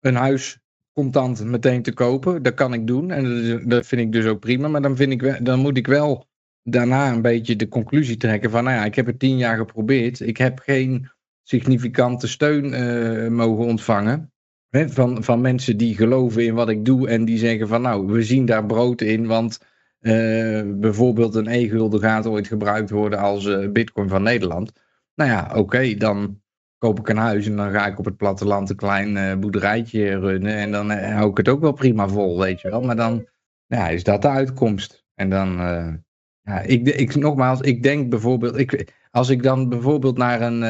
een 0.01 0.15
huis 0.15 0.59
contant 0.93 1.45
meteen 1.45 1.83
te 1.83 1.93
kopen. 1.93 2.43
Dat 2.43 2.55
kan 2.55 2.73
ik 2.73 2.87
doen 2.87 3.11
en 3.11 3.69
dat, 3.69 3.87
vind 3.87 4.01
ik 4.01 4.13
dus 4.13 4.25
ook 4.25 4.41
prima. 4.41 4.69
Maar 4.69 4.83
dan, 4.83 4.97
vind 4.97 5.13
ik, 5.13 5.45
dan 5.45 5.59
moet 5.59 5.77
ik 5.77 5.87
wel 5.87 6.27
daarna 6.63 7.13
een 7.13 7.23
beetje 7.23 7.57
de 7.57 7.69
conclusie 7.69 8.17
trekken 8.17 8.51
van, 8.51 8.65
nou 8.65 8.77
ja, 8.77 8.85
ik 8.85 8.95
heb 8.95 9.07
het 9.07 9.19
tien 9.19 9.37
jaar 9.37 9.57
geprobeerd. 9.57 10.21
Ik 10.21 10.37
heb 10.37 10.59
geen 10.59 11.11
significante 11.43 12.29
steun 12.29 12.73
eh, 12.73 13.29
mogen 13.29 13.65
ontvangen. 13.65 14.33
Van, 14.71 15.25
van 15.25 15.41
mensen 15.41 15.77
die 15.77 15.95
geloven 15.95 16.45
in 16.45 16.55
wat 16.55 16.69
ik 16.69 16.85
doe 16.85 17.09
en 17.09 17.25
die 17.25 17.39
zeggen 17.39 17.69
van, 17.69 17.83
nou, 17.83 18.07
we 18.07 18.23
zien 18.23 18.45
daar 18.45 18.67
brood 18.67 19.01
in, 19.01 19.27
want 19.27 19.59
eh, 19.99 20.63
bijvoorbeeld 20.67 21.35
een 21.35 21.47
e-gulden 21.47 22.01
gaat 22.01 22.27
ooit 22.27 22.47
gebruikt 22.47 22.91
worden 22.91 23.19
als 23.19 23.71
bitcoin 23.73 24.09
van 24.09 24.23
Nederland. 24.23 24.73
Nou 25.15 25.31
ja, 25.31 25.53
oké, 25.55 25.95
dan 25.95 26.41
koop 26.79 26.99
ik 26.99 27.09
een 27.09 27.17
huis 27.17 27.47
en 27.47 27.57
dan 27.57 27.71
ga 27.71 27.87
ik 27.87 27.99
op 27.99 28.05
het 28.05 28.17
platteland 28.17 28.71
een 28.71 28.77
klein 28.77 29.17
eh, 29.17 29.37
boerderijtje 29.39 30.19
runnen 30.19 30.55
en 30.55 30.71
dan 30.71 30.91
eh, 30.91 31.15
hou 31.15 31.31
ik 31.31 31.37
het 31.37 31.49
ook 31.49 31.61
wel 31.61 31.73
prima 31.73 32.09
vol, 32.09 32.39
weet 32.39 32.61
je 32.61 32.71
wel. 32.71 32.81
Maar 32.81 32.97
dan 32.97 33.29
ja, 33.67 33.89
is 33.89 34.05
dat 34.05 34.23
de 34.23 34.29
uitkomst. 34.29 35.07
En 35.15 35.31
dan, 35.31 35.61
eh, 35.61 35.95
ja, 36.43 36.61
ik, 36.61 36.89
ik, 36.89 37.15
nogmaals, 37.15 37.61
ik 37.61 37.83
denk 37.83 38.11
bijvoorbeeld, 38.11 38.59
ik, 38.59 38.93
als 39.11 39.29
ik 39.29 39.43
dan 39.43 39.69
bijvoorbeeld 39.69 40.17
naar 40.17 40.41
een, 40.41 40.63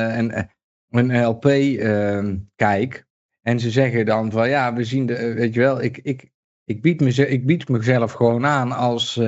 een, 0.91 1.25
LP 1.25 1.45
eh, 1.45 2.29
kijk 2.57 3.07
en 3.43 3.61
ze 3.61 3.71
zeggen 3.71 4.07
dan 4.07 4.31
van 4.31 4.49
ja, 4.49 4.75
we 4.75 4.85
zien 4.85 5.07
de, 5.07 5.35
weet 5.35 5.55
je 5.55 5.61
wel, 5.61 5.83
ik, 5.83 5.99
ik, 5.99 6.31
ik, 6.65 6.83
bied, 6.83 7.19
ik 7.19 7.47
bied 7.47 7.69
mezelf 7.69 8.13
gewoon 8.13 8.47
aan 8.47 8.73
als 8.73 9.21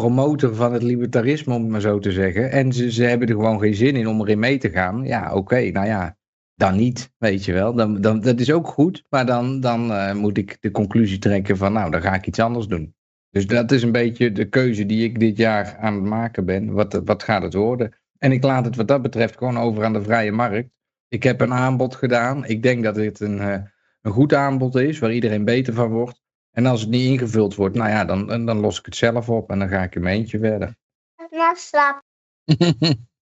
promotor 0.00 0.54
van 0.54 0.72
het 0.72 0.82
libertarisme, 0.82 1.54
om 1.54 1.62
het 1.62 1.70
maar 1.70 1.80
zo 1.80 1.98
te 1.98 2.12
zeggen. 2.12 2.50
En 2.50 2.72
ze, 2.72 2.92
ze 2.92 3.04
hebben 3.04 3.28
er 3.28 3.34
gewoon 3.34 3.60
geen 3.60 3.74
zin 3.74 3.96
in 3.96 4.06
om 4.06 4.20
erin 4.20 4.38
mee 4.38 4.58
te 4.58 4.70
gaan. 4.70 5.04
Ja, 5.04 5.34
oké, 5.34 5.70
nou 5.70 5.86
ja, 5.86 6.16
dan 6.54 6.76
niet, 6.76 7.12
weet 7.18 7.44
je 7.44 7.52
wel. 7.52 7.74
Dan, 7.74 8.00
dan, 8.00 8.20
dat 8.20 8.40
is 8.40 8.52
ook 8.52 8.66
goed, 8.66 9.04
maar 9.08 9.26
dan, 9.26 9.60
dan 9.60 9.92
eh, 9.92 10.14
moet 10.14 10.38
ik 10.38 10.56
de 10.60 10.70
conclusie 10.70 11.18
trekken 11.18 11.56
van 11.56 11.72
nou, 11.72 11.90
dan 11.90 12.02
ga 12.02 12.14
ik 12.14 12.26
iets 12.26 12.38
anders 12.38 12.66
doen. 12.66 12.94
Dus 13.30 13.46
dat 13.46 13.72
is 13.72 13.82
een 13.82 13.92
beetje 13.92 14.32
de 14.32 14.48
keuze 14.48 14.86
die 14.86 15.04
ik 15.04 15.20
dit 15.20 15.36
jaar 15.36 15.76
aan 15.76 15.94
het 15.94 16.04
maken 16.04 16.44
ben. 16.44 16.72
Wat, 16.72 17.00
wat 17.04 17.22
gaat 17.22 17.42
het 17.42 17.54
worden? 17.54 17.92
En 18.18 18.32
ik 18.32 18.42
laat 18.42 18.64
het 18.64 18.76
wat 18.76 18.88
dat 18.88 19.02
betreft 19.02 19.36
gewoon 19.36 19.58
over 19.58 19.84
aan 19.84 19.92
de 19.92 20.02
vrije 20.02 20.32
markt. 20.32 20.70
Ik 21.08 21.22
heb 21.22 21.40
een 21.40 21.52
aanbod 21.52 21.94
gedaan. 21.94 22.46
Ik 22.46 22.62
denk 22.62 22.84
dat 22.84 22.94
dit 22.94 23.20
een, 23.20 23.40
eh, 23.40 23.60
een 24.02 24.12
goed 24.12 24.34
aanbod 24.34 24.74
is, 24.74 24.98
waar 24.98 25.12
iedereen 25.12 25.44
beter 25.44 25.74
van 25.74 25.90
wordt. 25.90 26.24
En 26.56 26.66
als 26.66 26.80
het 26.80 26.90
niet 26.90 27.10
ingevuld 27.10 27.54
wordt, 27.54 27.74
nou 27.74 27.90
ja, 27.90 28.04
dan, 28.04 28.46
dan 28.46 28.58
los 28.58 28.78
ik 28.78 28.84
het 28.84 28.96
zelf 28.96 29.28
op 29.28 29.50
en 29.50 29.58
dan 29.58 29.68
ga 29.68 29.82
ik 29.82 29.94
in 29.94 30.02
mijn 30.02 30.18
eentje 30.18 30.38
verder. 30.38 30.76
Nou, 31.30 31.56
slaap. 31.56 32.02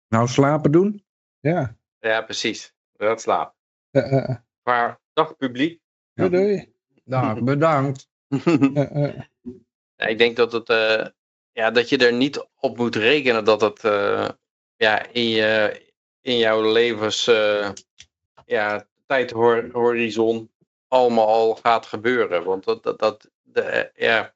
Nou, 0.08 0.28
slapen 0.28 0.72
doen? 0.72 1.04
Ja. 1.40 1.76
Ja, 1.98 2.22
precies. 2.22 2.74
Dat 2.92 3.20
slaap. 3.20 3.54
Eh, 3.90 4.18
eh, 4.18 4.36
Maar 4.62 5.00
dag 5.12 5.36
publiek. 5.36 5.80
doei, 6.14 6.30
doei. 6.30 6.72
Nou, 7.04 7.42
bedankt. 7.44 8.08
Eh, 8.28 9.06
eh. 9.06 9.20
Ja, 9.96 10.06
ik 10.06 10.18
denk 10.18 10.36
dat, 10.36 10.52
het, 10.52 10.68
eh, 10.68 11.06
ja, 11.52 11.70
dat 11.70 11.88
je 11.88 11.98
er 11.98 12.12
niet 12.12 12.46
op 12.56 12.76
moet 12.76 12.96
rekenen 12.96 13.44
dat 13.44 13.60
het 13.60 13.84
eh, 13.84 14.28
ja, 14.76 15.06
in, 15.06 15.28
je, 15.28 15.82
in 16.20 16.38
jouw 16.38 16.72
levens 16.72 17.26
eh, 17.26 17.70
ja, 18.46 18.86
tijdhorizon 19.06 20.51
allemaal 20.92 21.26
al 21.26 21.54
gaat 21.54 21.86
gebeuren. 21.86 22.44
Want 22.44 22.64
dat, 22.64 22.98
dat, 22.98 23.30
de, 23.42 23.60
eh, 23.60 24.08
ja, 24.08 24.34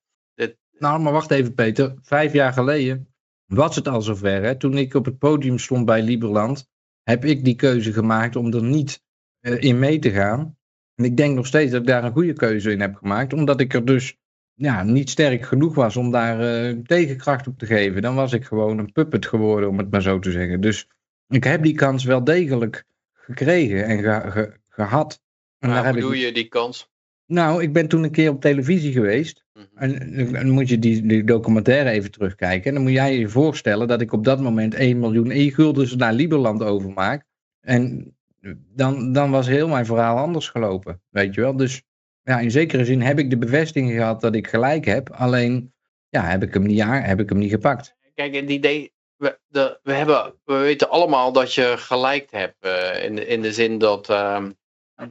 Nou, 0.78 1.00
maar 1.00 1.12
wacht 1.12 1.30
even, 1.30 1.54
Peter. 1.54 1.94
Vijf 2.02 2.32
jaar 2.32 2.52
geleden 2.52 3.08
was 3.46 3.76
het 3.76 3.88
al 3.88 4.02
zover. 4.02 4.42
Hè? 4.42 4.56
Toen 4.56 4.78
ik 4.78 4.94
op 4.94 5.04
het 5.04 5.18
podium 5.18 5.58
stond 5.58 5.84
bij 5.86 6.02
Liberland, 6.02 6.68
heb 7.02 7.24
ik 7.24 7.44
die 7.44 7.54
keuze 7.54 7.92
gemaakt 7.92 8.36
om 8.36 8.52
er 8.52 8.62
niet 8.62 9.02
eh, 9.40 9.62
in 9.62 9.78
mee 9.78 9.98
te 9.98 10.10
gaan. 10.10 10.58
En 10.94 11.04
ik 11.04 11.16
denk 11.16 11.34
nog 11.34 11.46
steeds 11.46 11.70
dat 11.70 11.80
ik 11.80 11.86
daar 11.86 12.04
een 12.04 12.12
goede 12.12 12.32
keuze 12.32 12.70
in 12.72 12.80
heb 12.80 12.94
gemaakt, 12.94 13.32
omdat 13.32 13.60
ik 13.60 13.74
er 13.74 13.84
dus 13.84 14.16
ja, 14.54 14.82
niet 14.82 15.10
sterk 15.10 15.44
genoeg 15.44 15.74
was 15.74 15.96
om 15.96 16.10
daar 16.10 16.40
eh, 16.40 16.76
tegenkracht 16.78 17.46
op 17.46 17.58
te 17.58 17.66
geven. 17.66 18.02
Dan 18.02 18.14
was 18.14 18.32
ik 18.32 18.44
gewoon 18.44 18.78
een 18.78 18.92
puppet 18.92 19.26
geworden, 19.26 19.68
om 19.68 19.78
het 19.78 19.90
maar 19.90 20.02
zo 20.02 20.18
te 20.18 20.30
zeggen. 20.30 20.60
Dus 20.60 20.88
ik 21.28 21.44
heb 21.44 21.62
die 21.62 21.74
kans 21.74 22.04
wel 22.04 22.24
degelijk 22.24 22.84
gekregen 23.12 23.84
en 23.84 23.98
ge- 23.98 24.30
ge- 24.30 24.56
gehad. 24.68 25.24
En 25.58 25.68
maar 25.68 25.68
daar 25.68 25.78
hoe 25.78 25.86
heb 25.86 25.94
ik... 25.94 26.00
doe 26.02 26.18
je 26.18 26.32
die 26.32 26.48
kans? 26.48 26.88
Nou, 27.26 27.62
ik 27.62 27.72
ben 27.72 27.88
toen 27.88 28.02
een 28.02 28.10
keer 28.10 28.30
op 28.30 28.40
televisie 28.40 28.92
geweest. 28.92 29.44
Mhm. 29.52 29.64
En 29.74 30.32
dan 30.32 30.50
moet 30.50 30.68
je 30.68 30.78
die, 30.78 31.06
die 31.06 31.24
documentaire 31.24 31.90
even 31.90 32.10
terugkijken. 32.10 32.68
En 32.68 32.74
dan 32.74 32.82
moet 32.82 32.92
jij 32.92 33.18
je 33.18 33.28
voorstellen 33.28 33.88
dat 33.88 34.00
ik 34.00 34.12
op 34.12 34.24
dat 34.24 34.40
moment 34.40 34.74
1 34.74 34.98
miljoen 34.98 35.30
e-guldens 35.30 35.96
naar 35.96 36.12
Liberland 36.12 36.62
overmaak. 36.62 37.24
En 37.60 38.14
dan, 38.74 39.12
dan 39.12 39.30
was 39.30 39.46
heel 39.46 39.68
mijn 39.68 39.86
verhaal 39.86 40.16
anders 40.16 40.48
gelopen. 40.48 41.02
Weet 41.10 41.34
je 41.34 41.40
wel? 41.40 41.56
Dus 41.56 41.82
ja, 42.22 42.38
in 42.38 42.50
zekere 42.50 42.84
zin 42.84 43.00
heb 43.00 43.18
ik 43.18 43.30
de 43.30 43.38
bevestiging 43.38 43.92
gehad 43.92 44.20
dat 44.20 44.34
ik 44.34 44.46
gelijk 44.46 44.84
heb. 44.84 45.10
Alleen 45.10 45.72
ja, 46.08 46.22
heb 46.22 46.42
ik 46.42 46.54
hem 46.54 46.62
niet, 46.62 46.82
heb 46.82 47.20
ik 47.20 47.28
hem 47.28 47.38
niet 47.38 47.50
gepakt. 47.50 47.94
Kijk, 48.14 48.34
het 48.34 48.50
idee, 48.50 48.92
we, 49.16 49.38
de, 49.46 49.78
we, 49.82 49.92
hebben, 49.92 50.34
we 50.44 50.54
weten 50.54 50.90
allemaal 50.90 51.32
dat 51.32 51.54
je 51.54 51.74
gelijk 51.76 52.30
hebt. 52.30 52.56
eh, 52.58 53.04
in, 53.04 53.14
de, 53.14 53.26
in 53.26 53.42
de 53.42 53.52
zin 53.52 53.78
dat, 53.78 54.08
ehm, 54.08 54.50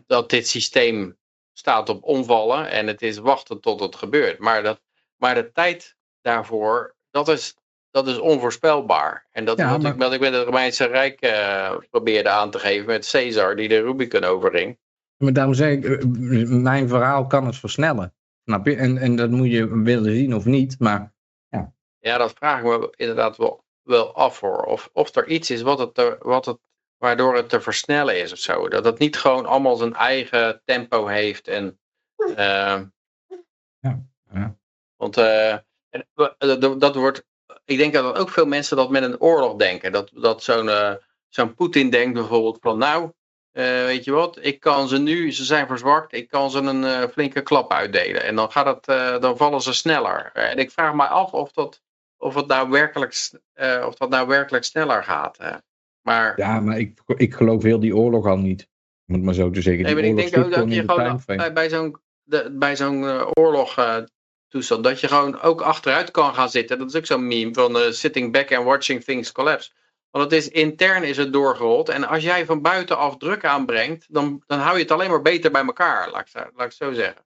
dat 0.07 0.29
dit 0.29 0.47
systeem 0.47 1.17
staat 1.53 1.89
op 1.89 2.03
omvallen 2.03 2.69
en 2.69 2.87
het 2.87 3.01
is 3.01 3.17
wachten 3.17 3.59
tot 3.61 3.79
het 3.79 3.95
gebeurt. 3.95 4.39
Maar, 4.39 4.63
dat, 4.63 4.81
maar 5.15 5.35
de 5.35 5.51
tijd 5.51 5.95
daarvoor, 6.21 6.95
dat 7.11 7.27
is, 7.27 7.55
dat 7.91 8.07
is 8.07 8.17
onvoorspelbaar. 8.17 9.27
En 9.31 9.45
dat 9.45 9.57
is 9.57 9.63
Ja, 9.63 9.71
wat, 9.71 9.81
maar- 9.81 9.91
ik, 9.93 9.97
wat 9.97 10.13
ik 10.13 10.19
met 10.19 10.33
het 10.33 10.45
Romeinse 10.45 10.85
Rijk 10.85 11.21
eh, 11.21 11.75
probeerde 11.89 12.29
aan 12.29 12.51
te 12.51 12.59
geven 12.59 12.85
met 12.85 13.09
Caesar, 13.11 13.55
die 13.55 13.67
de 13.67 13.81
Rubicon 13.81 14.23
overging. 14.23 14.77
Maar 15.17 15.33
daarom 15.33 15.53
zeg 15.53 15.71
ik, 15.71 15.85
eh, 15.85 16.05
mijn 16.47 16.87
verhaal 16.87 17.27
kan 17.27 17.45
het 17.45 17.55
versnellen. 17.55 18.13
Snap 18.45 18.65
je? 18.65 18.75
En, 18.75 18.97
en 18.97 19.15
dat 19.15 19.29
moet 19.29 19.51
je 19.51 19.81
willen 19.81 20.15
zien 20.15 20.35
of 20.35 20.45
niet. 20.45 20.79
Maar 20.79 21.13
Ja, 21.99 22.17
dat 22.17 22.33
vraag 22.33 22.59
ik 22.59 22.65
me 22.65 22.93
inderdaad 22.95 23.37
wel, 23.37 23.63
wel 23.81 24.15
af 24.15 24.39
hoor. 24.39 24.63
Of, 24.63 24.89
of 24.93 25.15
er 25.15 25.27
iets 25.27 25.49
is 25.51 25.61
wat 25.61 25.79
het, 25.79 26.17
wat 26.19 26.45
het, 26.45 26.57
waardoor 27.05 27.35
het 27.35 27.49
te 27.49 27.61
versnellen 27.61 28.21
is 28.21 28.31
of 28.31 28.37
zo. 28.37 28.67
Dat 28.67 28.85
het 28.85 28.99
niet 28.99 29.17
gewoon 29.17 29.45
allemaal 29.45 29.75
zijn 29.75 29.93
eigen 29.93 30.61
tempo 30.65 31.07
heeft. 31.07 31.47
En, 31.47 31.79
eh, 32.35 32.81
Ja, 33.79 34.01
ja. 34.31 34.55
Want 34.95 35.17
eh, 35.17 35.53
eh, 35.53 35.59
dat, 36.37 36.79
dat 36.79 36.95
wordt, 36.95 37.25
ik 37.65 37.77
denk 37.77 37.93
dat 37.93 38.17
ook 38.17 38.29
veel 38.29 38.45
mensen 38.45 38.77
dat 38.77 38.89
met 38.89 39.03
een 39.03 39.19
oorlog 39.19 39.55
denken. 39.55 39.91
Dat, 39.91 40.11
dat 40.13 40.43
zo'n 40.43 40.69
eh, 40.69 40.93
zo'n 41.29 41.53
Poetin 41.53 41.89
denkt 41.89 42.13
bijvoorbeeld 42.13 42.57
van 42.61 42.77
nou, 42.77 43.11
weet 43.51 44.03
je 44.03 44.11
wat, 44.11 44.37
ik 44.41 44.59
kan 44.59 44.87
ze 44.87 44.97
nu, 44.97 45.31
ze 45.31 45.43
zijn 45.43 45.67
verzwakt, 45.67 46.13
ik 46.13 46.27
kan 46.27 46.51
ze 46.51 46.59
een 46.59 47.09
flinke 47.09 47.41
klap 47.41 47.71
uitdelen. 47.71 48.23
En 48.23 48.35
dan, 48.35 48.51
gaat 48.51 48.85
het, 48.85 49.21
dan 49.21 49.37
vallen 49.37 49.61
ze 49.61 49.73
sneller. 49.73 50.31
En 50.33 50.57
ik 50.57 50.71
vraag 50.71 50.93
me 50.93 51.07
af 51.07 51.31
of 51.31 51.51
dat, 51.51 51.81
of 52.17 52.35
het 52.35 52.47
nou 52.47 52.69
werkelijk, 52.69 53.29
of 53.85 53.95
dat 53.95 54.09
nou 54.09 54.27
werkelijk 54.27 54.63
sneller 54.63 55.03
gaat. 55.03 55.37
Maar, 56.05 56.33
ja, 56.35 56.59
maar 56.59 56.79
ik, 56.79 56.99
ik 57.05 57.33
geloof 57.33 57.63
heel 57.63 57.79
die 57.79 57.95
oorlog 57.95 58.25
al 58.25 58.37
niet. 58.37 58.67
Om 59.07 59.13
het 59.13 59.23
maar 59.23 59.33
zo 59.33 59.49
te 59.49 59.61
zeggen. 59.61 59.83
nee, 59.83 59.93
maar 59.93 60.03
ik 60.03 60.15
denk 60.15 60.27
ook 60.45 60.51
dat 60.51 60.69
je 60.73 60.83
gewoon 60.85 61.03
bij, 61.37 61.53
bij 61.53 61.69
zo'n 61.69 61.97
bij 62.51 62.75
zo'n 62.75 63.03
eh, 63.07 63.27
oorlog 63.33 63.77
eh, 63.77 63.97
toestand, 64.47 64.83
dat 64.83 64.99
je 64.99 65.07
gewoon 65.07 65.41
ook 65.41 65.61
achteruit 65.61 66.11
kan 66.11 66.33
gaan 66.33 66.49
zitten. 66.49 66.77
Dat 66.77 66.87
is 66.87 66.95
ook 66.95 67.05
zo'n 67.05 67.27
meme 67.27 67.53
van 67.53 67.77
eh, 67.77 67.91
sitting 67.91 68.31
back 68.31 68.51
and 68.53 68.65
watching 68.65 69.03
things 69.03 69.31
collapse. 69.31 69.71
Want 70.09 70.23
het 70.31 70.33
is 70.33 70.49
intern 70.49 71.03
is 71.03 71.17
het 71.17 71.33
doorgerold. 71.33 71.89
En 71.89 72.07
als 72.07 72.23
jij 72.23 72.45
van 72.45 72.61
buitenaf 72.61 73.17
druk 73.17 73.45
aanbrengt, 73.45 74.05
dan, 74.09 74.43
dan 74.47 74.59
hou 74.59 74.75
je 74.75 74.81
het 74.81 74.91
alleen 74.91 75.09
maar 75.09 75.21
beter 75.21 75.51
bij 75.51 75.65
elkaar, 75.65 76.11
laat 76.11 76.21
ik, 76.21 76.27
zo- 76.27 76.39
laat 76.39 76.49
ik 76.51 76.59
het 76.59 76.73
zo 76.73 76.91
zeggen. 76.93 77.25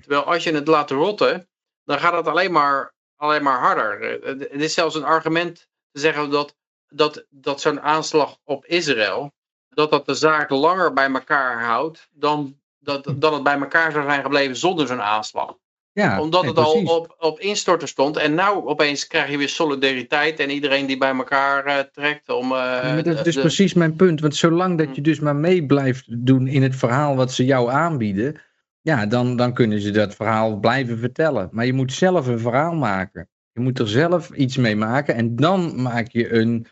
Terwijl 0.00 0.22
als 0.24 0.44
je 0.44 0.54
het 0.54 0.66
laat 0.66 0.90
rotten, 0.90 1.48
dan 1.84 1.98
gaat 1.98 2.12
het 2.12 2.26
alleen 2.28 2.52
maar, 2.52 2.94
alleen 3.16 3.42
maar 3.42 3.58
harder. 3.58 4.20
Het 4.24 4.60
is 4.62 4.74
zelfs 4.74 4.94
een 4.94 5.04
argument 5.04 5.68
te 5.92 6.00
zeggen 6.00 6.30
dat, 6.30 6.56
dat, 6.92 7.26
dat 7.30 7.60
zo'n 7.60 7.80
aanslag 7.80 8.36
op 8.44 8.66
Israël, 8.66 9.32
dat 9.68 9.90
dat 9.90 10.06
de 10.06 10.14
zaak 10.14 10.50
langer 10.50 10.92
bij 10.92 11.10
elkaar 11.10 11.62
houdt 11.64 12.08
dan, 12.12 12.56
dat, 12.78 13.14
dan 13.16 13.32
het 13.34 13.42
bij 13.42 13.58
elkaar 13.58 13.92
zou 13.92 14.04
zijn 14.04 14.22
gebleven 14.22 14.56
zonder 14.56 14.86
zo'n 14.86 15.02
aanslag. 15.02 15.54
Ja, 15.94 16.20
Omdat 16.20 16.44
het 16.44 16.56
al 16.58 16.82
op, 16.82 17.14
op 17.18 17.40
instorten 17.40 17.88
stond. 17.88 18.16
En 18.16 18.34
nou 18.34 18.66
opeens 18.66 19.06
krijg 19.06 19.30
je 19.30 19.36
weer 19.36 19.48
solidariteit 19.48 20.40
en 20.40 20.50
iedereen 20.50 20.86
die 20.86 20.98
bij 20.98 21.14
elkaar 21.14 21.64
eh, 21.64 21.78
trekt 21.92 22.28
om... 22.28 22.52
eh, 22.52 22.58
Ja, 22.58 23.02
dat 23.02 23.16
is 23.16 23.22
dus 23.22 23.34
de- 23.34 23.40
precies 23.40 23.74
mijn 23.74 23.96
punt. 23.96 24.20
Want 24.20 24.36
zolang 24.36 24.78
dat 24.78 24.94
je 24.94 25.00
dus 25.00 25.20
maar 25.20 25.36
mee 25.36 25.66
blijft 25.66 26.04
doen 26.26 26.46
in 26.46 26.62
het 26.62 26.76
verhaal 26.76 27.16
wat 27.16 27.32
ze 27.32 27.44
jou 27.44 27.70
aanbieden, 27.70 28.40
ja, 28.80 29.06
dan, 29.06 29.36
dan 29.36 29.52
kunnen 29.54 29.80
ze 29.80 29.90
dat 29.90 30.14
verhaal 30.14 30.56
blijven 30.56 30.98
vertellen. 30.98 31.48
Maar 31.52 31.66
je 31.66 31.72
moet 31.72 31.92
zelf 31.92 32.26
een 32.26 32.38
verhaal 32.38 32.74
maken. 32.74 33.28
Je 33.52 33.60
moet 33.60 33.78
er 33.78 33.88
zelf 33.88 34.30
iets 34.30 34.56
mee 34.56 34.76
maken 34.76 35.14
en 35.14 35.36
dan 35.36 35.82
maak 35.82 36.08
je 36.08 36.32
een 36.34 36.66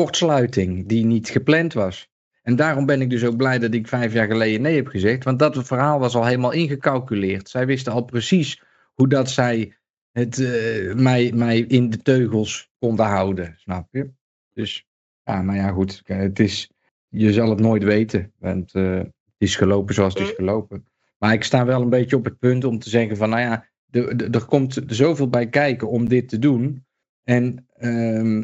kortsluiting 0.00 0.86
die 0.88 1.04
niet 1.04 1.28
gepland 1.28 1.72
was. 1.72 2.08
En 2.42 2.56
daarom 2.56 2.86
ben 2.86 3.00
ik 3.00 3.10
dus 3.10 3.24
ook 3.24 3.36
blij 3.36 3.58
dat 3.58 3.74
ik 3.74 3.88
vijf 3.88 4.12
jaar 4.12 4.26
geleden 4.26 4.60
nee 4.62 4.76
heb 4.76 4.86
gezegd. 4.86 5.24
Want 5.24 5.38
dat 5.38 5.66
verhaal 5.66 5.98
was 5.98 6.14
al 6.14 6.24
helemaal 6.26 6.52
ingecalculeerd. 6.52 7.48
Zij 7.48 7.66
wisten 7.66 7.92
al 7.92 8.04
precies 8.04 8.62
hoe 8.94 9.08
dat 9.08 9.30
zij 9.30 9.76
het, 10.12 10.38
eh, 10.38 10.94
mij, 10.94 11.32
mij 11.34 11.58
in 11.58 11.90
de 11.90 12.02
teugels 12.02 12.70
konden 12.78 13.06
houden. 13.06 13.54
Snap 13.58 13.88
je? 13.90 14.10
Dus 14.52 14.86
ja, 15.24 15.42
maar 15.42 15.56
ja, 15.56 15.70
goed. 15.70 16.02
Het 16.04 16.38
is, 16.38 16.70
je 17.08 17.32
zal 17.32 17.50
het 17.50 17.60
nooit 17.60 17.82
weten. 17.82 18.32
Want 18.38 18.74
eh, 18.74 18.96
het 18.98 19.12
is 19.38 19.56
gelopen 19.56 19.94
zoals 19.94 20.14
het 20.14 20.22
is 20.22 20.34
gelopen. 20.34 20.86
Maar 21.18 21.32
ik 21.32 21.44
sta 21.44 21.64
wel 21.64 21.82
een 21.82 21.90
beetje 21.90 22.16
op 22.16 22.24
het 22.24 22.38
punt 22.38 22.64
om 22.64 22.78
te 22.78 22.88
zeggen 22.88 23.16
van, 23.16 23.28
nou 23.28 23.40
ja, 23.42 23.66
er- 23.90 24.08
er 24.08 24.30
er 24.34 24.44
komt 24.44 24.82
zoveel 24.86 25.28
bij 25.28 25.48
kijken 25.48 25.88
om 25.88 26.08
dit 26.08 26.28
te 26.28 26.38
doen. 26.38 26.84
En 27.24 27.66
ehm, 27.76 28.42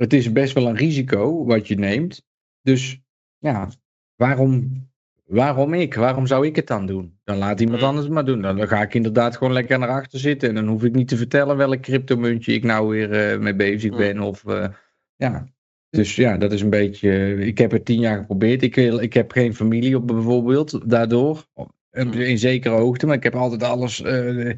het 0.00 0.12
is 0.12 0.32
best 0.32 0.52
wel 0.52 0.66
een 0.66 0.76
risico 0.76 1.44
wat 1.44 1.68
je 1.68 1.74
neemt. 1.78 2.22
Dus 2.62 3.00
ja, 3.38 3.68
waarom, 4.16 4.72
waarom 5.24 5.74
ik? 5.74 5.94
Waarom 5.94 6.26
zou 6.26 6.46
ik 6.46 6.56
het 6.56 6.66
dan 6.66 6.86
doen? 6.86 7.18
Dan 7.24 7.36
laat 7.36 7.60
iemand 7.60 7.78
Hmm. 7.78 7.88
anders 7.88 8.06
het 8.06 8.14
maar 8.14 8.24
doen. 8.24 8.42
Dan, 8.42 8.68
ga 8.68 8.82
ik 8.82 8.94
inderdaad 8.94 9.36
gewoon 9.36 9.52
lekker 9.52 9.78
naar 9.78 9.88
achter 9.88 10.18
zitten. 10.18 10.48
En 10.48 10.54
dan 10.54 10.66
hoef 10.66 10.84
ik 10.84 10.94
niet 10.94 11.08
te 11.08 11.16
vertellen 11.16 11.56
welk 11.56 11.80
cryptomuntje 11.80 12.52
ik 12.52 12.64
nou 12.64 12.88
weer 12.88 13.12
eh, 13.12 13.38
mee 13.38 13.54
bezig 13.54 13.90
Hmm. 13.90 13.98
ben. 13.98 14.20
Of 14.20 14.46
eh, 14.46 14.68
ja. 15.16 15.46
Dus 15.90 16.16
ja, 16.16 16.36
dat 16.36 16.52
is 16.52 16.62
een 16.62 16.70
beetje. 16.70 17.34
Ik 17.46 17.58
heb 17.58 17.70
het 17.70 17.84
tien 17.84 18.00
jaar 18.00 18.18
geprobeerd. 18.18 18.62
Ik, 18.62 18.74
wil, 18.74 19.00
ik 19.00 19.12
heb 19.12 19.32
geen 19.32 19.54
familie 19.54 19.96
op 19.96 20.06
bijvoorbeeld, 20.06 20.90
daardoor. 20.90 21.46
Hmm. 21.90 22.12
In 22.12 22.38
zekere 22.38 22.74
hoogte, 22.74 23.06
maar 23.06 23.16
ik 23.16 23.22
heb 23.22 23.34
altijd 23.34 23.62
alles. 23.62 24.02
eh, 24.02 24.50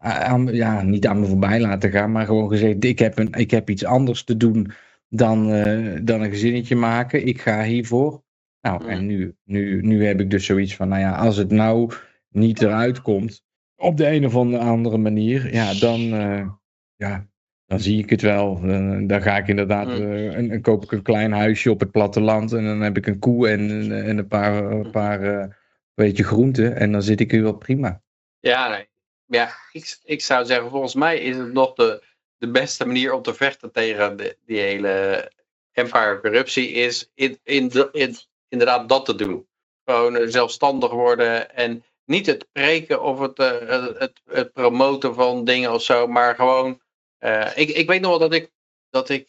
aan, 0.00 0.46
ja, 0.46 0.82
niet 0.82 1.06
aan 1.06 1.20
me 1.20 1.26
voorbij 1.26 1.60
laten 1.60 1.90
gaan, 1.90 2.12
maar 2.12 2.26
gewoon 2.26 2.48
gezegd: 2.48 2.84
ik 2.84 2.98
heb, 2.98 3.18
een, 3.18 3.32
ik 3.32 3.50
heb 3.50 3.70
iets 3.70 3.84
anders 3.84 4.24
te 4.24 4.36
doen 4.36 4.70
dan, 5.08 5.52
eh, 5.52 5.98
dan 6.02 6.20
een 6.20 6.30
gezinnetje 6.30 6.76
maken. 6.76 7.26
Ik 7.26 7.40
ga 7.40 7.64
hiervoor. 7.64 8.22
Nou, 8.60 8.82
Mm. 8.82 8.88
en 8.88 9.06
nu, 9.06 9.36
nu, 9.44 9.82
nu 9.82 10.06
heb 10.06 10.20
ik 10.20 10.30
dus 10.30 10.44
zoiets 10.46 10.76
van: 10.76 10.88
nou 10.88 11.00
ja, 11.00 11.16
als 11.16 11.36
het 11.36 11.50
nou 11.50 11.92
niet 12.28 12.62
eruit 12.62 13.02
komt, 13.02 13.42
op 13.76 13.96
de 13.96 14.06
een 14.06 14.26
of 14.26 14.34
andere 14.36 14.98
manier, 14.98 15.52
ja, 15.52 15.74
dan, 15.74 16.00
eh, 16.12 16.48
ja, 16.96 17.26
dan 17.66 17.80
zie 17.80 17.98
ik 17.98 18.10
het 18.10 18.20
wel. 18.22 18.60
Dan, 18.60 19.06
dan 19.06 19.22
ga 19.22 19.36
ik 19.36 19.48
inderdaad, 19.48 19.86
Mm. 19.86 19.94
eh, 19.94 20.36
en, 20.36 20.50
en 20.50 20.60
koop 20.62 20.84
ik 20.84 20.92
een 20.92 21.02
klein 21.02 21.32
huisje 21.32 21.70
op 21.70 21.80
het 21.80 21.90
platteland 21.90 22.52
en 22.52 22.64
dan 22.64 22.80
heb 22.80 22.96
ik 22.96 23.06
een 23.06 23.18
koe 23.18 23.48
en, 23.48 23.92
en 24.04 24.18
een 24.18 24.28
paar, 24.28 24.64
een 24.64 24.90
paar 24.90 25.22
eh, 25.22 25.46
beetje 25.94 26.24
groenten 26.24 26.76
en 26.76 26.92
dan 26.92 27.02
zit 27.02 27.20
ik 27.20 27.30
hier 27.30 27.42
wel 27.42 27.56
prima. 27.56 28.02
Ja, 28.40 28.68
nee. 28.68 28.86
ja 29.26 29.50
ik, 29.72 29.98
ik 30.04 30.20
zou 30.22 30.44
zeggen, 30.44 30.70
volgens 30.70 30.94
mij 30.94 31.18
is 31.18 31.36
het 31.36 31.52
nog 31.52 31.74
de, 31.74 32.02
de 32.38 32.50
beste 32.50 32.86
manier 32.86 33.12
om 33.12 33.22
te 33.22 33.34
vechten 33.34 33.72
tegen 33.72 34.36
die 34.46 34.60
hele 34.60 35.30
empire 35.72 36.20
corruptie, 36.20 36.68
is 36.68 37.10
in, 37.14 37.40
in, 37.42 37.72
in, 37.92 38.16
inderdaad 38.48 38.88
dat 38.88 39.04
te 39.04 39.14
doen. 39.14 39.48
Gewoon 39.84 40.16
eh, 40.16 40.26
zelfstandig 40.28 40.90
worden 40.90 41.54
en 41.54 41.84
niet 42.04 42.26
het 42.26 42.46
preken 42.52 43.02
of 43.02 43.18
het, 43.18 43.38
eh, 43.38 43.68
het, 43.68 43.98
het, 43.98 44.20
het 44.24 44.52
promoten 44.52 45.14
van 45.14 45.44
dingen 45.44 45.72
of 45.72 45.82
zo, 45.82 46.06
maar 46.06 46.34
gewoon. 46.34 46.80
eh, 47.18 47.50
ik, 47.54 47.68
ik 47.68 47.88
weet 47.88 48.00
nog 48.00 48.10
wel 48.10 48.18
dat 48.18 48.32
ik, 48.34 48.50
dat 48.90 49.08
ik 49.08 49.28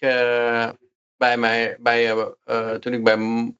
bij 1.18 1.38
mij, 1.38 1.78
bij, 1.80 2.34
toen 2.80 2.93
ik 2.93 3.03
bij 3.03 3.18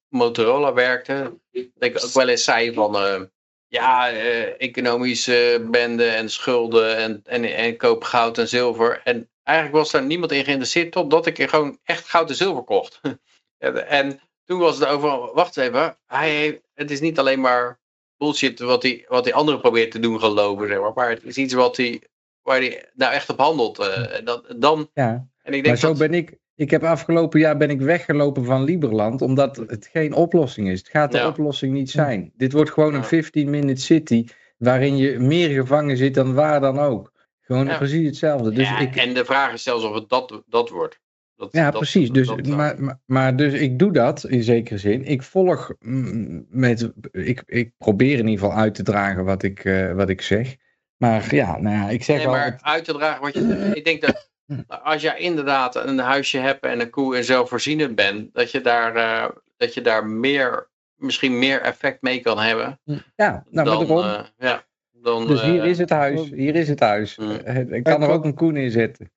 Motorola 0.10 0.74
werkte, 0.74 1.39
dat 1.52 1.89
ik 1.89 2.04
ook 2.04 2.12
wel 2.12 2.28
eens 2.28 2.43
zei 2.43 2.74
van. 2.74 3.30
ja, 3.68 4.12
economische 4.58 5.68
bende 5.72 6.08
en 6.08 6.30
schulden 6.30 6.97
en, 6.97 7.22
en, 7.26 7.43
en 7.43 7.78
koop 7.78 8.04
goud 8.04 8.38
en 8.38 8.47
zilver. 8.47 9.02
En 9.04 9.30
eigenlijk 9.50 9.78
was 9.78 9.91
daar 9.91 10.06
niemand 10.06 10.32
in 10.32 10.43
geïnteresseerd 10.43 10.91
totdat 10.91 11.26
ik 11.26 11.39
er 11.39 11.50
gewoon 11.50 11.78
echt 11.84 12.08
goud 12.08 12.30
en 12.30 12.36
zilver 12.36 12.64
kocht. 12.64 13.00
en, 13.58 13.88
en 13.88 14.20
toen 14.45 14.60
was 14.60 14.80
het 14.80 14.88
over, 14.88 15.34
wacht 15.34 15.58
even, 15.58 15.97
hij 16.08 16.62
het 16.74 16.91
is 16.91 17.00
niet 17.00 17.20
alleen 17.20 17.41
maar 17.41 17.80
bullshit 18.18 18.60
wat 18.60 18.82
die, 18.82 19.06
wat 19.08 19.24
die 19.24 19.34
anderen 19.36 19.62
probeert 19.62 19.91
te 19.91 20.00
doen 20.00 20.20
geloven, 20.20 20.68
zeg 20.68 20.80
maar, 20.80 20.91
maar 20.95 21.10
het 21.10 21.24
is 21.24 21.38
iets 21.38 21.54
wat 21.54 21.78
hij, 21.78 22.02
waar 22.41 22.58
hij 22.60 22.89
nou 22.93 23.14
echt 23.14 23.30
op 23.30 23.38
handelt. 23.39 23.80
eh, 23.80 24.18
en 24.18 24.26
dat, 24.26 24.56
dan, 24.58 24.89
Ja, 24.93 25.28
en 25.41 25.54
ik 25.54 25.64
denk 25.64 25.66
maar 25.66 25.78
zo 25.78 25.88
dat, 25.88 25.97
ben 25.97 26.14
ik. 26.14 26.38
Ik 26.56 26.70
heb 26.72 26.84
afgelopen 26.84 27.39
jaar 27.39 27.58
ben 27.58 27.70
ik 27.70 27.82
weggelopen 27.82 28.45
van 28.45 28.64
Liberland, 28.64 29.22
omdat 29.22 29.56
het 29.56 29.89
geen 29.91 30.14
oplossing 30.14 30.70
is. 30.70 30.80
Het 30.80 30.89
gaat 30.89 31.12
de 31.12 31.18
Ja. 31.18 31.28
oplossing 31.28 31.74
niet 31.74 31.89
zijn. 31.91 32.32
Dit 32.38 32.52
wordt 32.54 32.72
gewoon 32.72 32.93
een 32.93 33.06
Ja. 33.10 33.24
15-minute 33.24 33.82
city, 33.82 34.26
waarin 34.58 34.97
je 34.97 35.20
meer 35.20 35.50
gevangen 35.50 35.97
zit 35.97 36.14
dan 36.14 36.34
waar 36.34 36.60
dan 36.60 36.80
ook. 36.80 37.12
Gewoon 37.50 37.66
Ja. 37.66 37.78
precies 37.78 38.06
hetzelfde. 38.06 38.52
Dus 38.52 38.68
ja, 38.70 38.80
ik, 38.80 38.95
en 38.95 39.14
de 39.14 39.26
vraag 39.26 39.54
is 39.54 39.64
zelfs 39.64 39.84
of 39.84 39.93
het 39.93 40.10
dat, 40.10 40.43
dat 40.47 40.70
wordt. 40.70 41.00
Dat, 41.36 41.50
Ja, 41.52 41.64
dat- 41.72 41.80
precies. 41.80 42.10
Dus, 42.12 42.28
dat, 42.28 42.47
maar, 42.47 42.82
maar, 42.82 43.00
maar 43.06 43.36
dus 43.36 43.54
ik 43.54 43.80
doe 43.80 43.91
dat 43.91 44.24
in 44.24 44.43
zekere 44.43 44.78
zin. 44.78 45.06
Ik 45.06 45.24
volg 45.24 45.74
mm, 45.80 46.45
met. 46.50 46.91
Ik, 47.12 47.43
ik 47.45 47.72
probeer 47.78 48.18
in 48.20 48.28
ieder 48.28 48.45
geval 48.45 48.58
uit 48.62 48.76
te 48.76 48.84
dragen 48.84 49.26
wat 49.26 49.43
ik, 49.43 49.66
eh, 49.66 49.93
wat 49.93 50.10
ik 50.10 50.22
zeg. 50.22 50.56
Maar 50.97 51.36
ja, 51.36 51.58
nou 51.60 51.76
ja, 51.76 51.89
ik 51.89 52.04
zeg 52.04 52.18
Nee, 52.18 52.26
al. 52.28 52.32
maar 52.32 52.60
uit 52.62 52.86
te 52.86 52.93
dragen 52.93 53.22
wat 53.22 53.34
je. 53.34 53.72
Ik 53.74 53.86
denk 53.86 54.02
dat 54.02 54.30
als 54.68 55.02
je 55.02 55.16
inderdaad 55.18 55.76
een 55.76 56.00
huisje 56.00 56.38
hebt 56.38 56.66
en 56.66 56.80
een 56.80 56.89
koe 56.89 57.16
en 57.18 57.24
zelfvoorzienend 57.24 57.95
bent, 57.95 58.34
dat 58.34 58.52
je 58.52 58.62
daar, 58.62 58.95
eh, 58.95 59.30
dat 59.58 59.74
je 59.74 59.82
daar 59.82 60.06
meer, 60.08 60.70
misschien 60.95 61.39
meer 61.39 61.62
effect 61.62 62.02
mee 62.02 62.20
kan 62.20 62.39
hebben. 62.39 62.80
ja, 62.84 63.00
nou, 63.16 63.43
maar 63.52 63.64
dan, 63.66 63.88
daarom. 63.88 64.04
eh, 64.04 64.26
ja, 64.38 64.64
dan, 65.02 65.28
dus 65.28 65.41
hier 65.41 65.62
eh, 65.62 65.70
is 65.70 65.78
het 65.78 65.89
huis. 65.89 66.30
Hier 66.30 66.56
is 66.56 66.68
het 66.68 66.80
huis. 66.80 67.18
Mm. 67.18 67.32
Eh, 67.32 67.72
Ik 67.72 67.84
kan 67.84 68.02
er 68.02 68.10
ook 68.10 68.26
een 68.26 68.34
koe 68.34 68.52
neerzetten. 68.52 69.12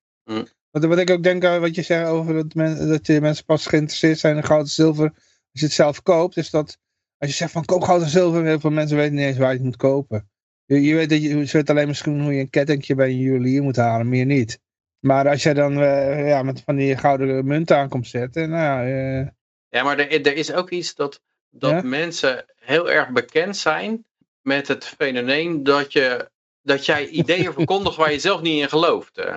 Wat, 0.71 0.85
wat 0.85 0.97
ik 0.97 1.09
ook 1.09 1.23
denk 1.23 1.45
aan 1.45 1.61
wat 1.61 1.75
je 1.75 1.81
zegt 1.81 2.07
over 2.07 2.33
dat, 2.33 2.53
men, 2.53 2.87
dat 2.87 3.07
je 3.07 3.21
mensen 3.21 3.45
pas 3.45 3.65
geïnteresseerd 3.65 4.19
zijn 4.19 4.35
in 4.35 4.43
goud 4.43 4.61
en 4.61 4.67
zilver 4.67 5.09
als 5.51 5.61
je 5.61 5.65
het 5.65 5.73
zelf 5.73 6.03
koopt. 6.03 6.37
Is 6.37 6.49
dat 6.49 6.77
als 7.17 7.29
je 7.29 7.35
zegt 7.35 7.51
van 7.51 7.65
koop 7.65 7.81
goud 7.81 8.01
en 8.01 8.09
zilver, 8.09 8.45
heel 8.45 8.59
veel 8.59 8.69
mensen 8.69 8.97
weten 8.97 9.15
niet 9.15 9.25
eens 9.25 9.37
waar 9.37 9.49
je 9.49 9.55
het 9.55 9.63
moet 9.63 9.75
kopen. 9.75 10.29
Je, 10.65 10.81
je 10.81 10.95
weet 10.95 11.09
dat 11.09 11.21
je, 11.23 11.45
ze 11.45 11.57
weten 11.57 11.75
alleen 11.75 11.87
misschien 11.87 12.21
hoe 12.21 12.33
je 12.33 12.39
een 12.39 12.49
kettingje 12.49 12.95
bij 12.95 13.07
een 13.07 13.17
juwelier 13.17 13.63
moet 13.63 13.75
halen, 13.75 14.09
meer 14.09 14.25
niet. 14.25 14.59
Maar 14.99 15.29
als 15.29 15.43
jij 15.43 15.53
dan 15.53 15.81
eh, 15.81 16.27
ja, 16.27 16.43
met 16.43 16.61
van 16.61 16.75
die 16.75 16.97
gouden 16.97 17.45
munten 17.45 17.77
aan 17.77 17.89
komt 17.89 18.07
zetten, 18.07 18.49
nou 18.49 18.63
ja, 18.63 19.19
eh, 19.19 19.27
Ja, 19.69 19.83
maar 19.83 19.99
er, 19.99 20.25
er 20.25 20.35
is 20.35 20.53
ook 20.53 20.69
iets 20.69 20.95
dat, 20.95 21.21
dat 21.49 21.71
Ja? 21.71 21.81
mensen 21.81 22.45
heel 22.55 22.91
erg 22.91 23.09
bekend 23.09 23.57
zijn 23.57 24.05
met 24.43 24.67
het 24.67 24.85
fenomeen 24.85 25.63
dat, 25.63 25.93
je, 25.93 26.29
dat 26.61 26.85
jij 26.85 27.07
ideeën 27.07 27.53
verkondigt 27.59 27.95
waar 27.95 28.11
je 28.11 28.19
zelf 28.19 28.41
niet 28.41 28.61
in 28.61 28.69
gelooft. 28.69 29.17
eh. 29.17 29.33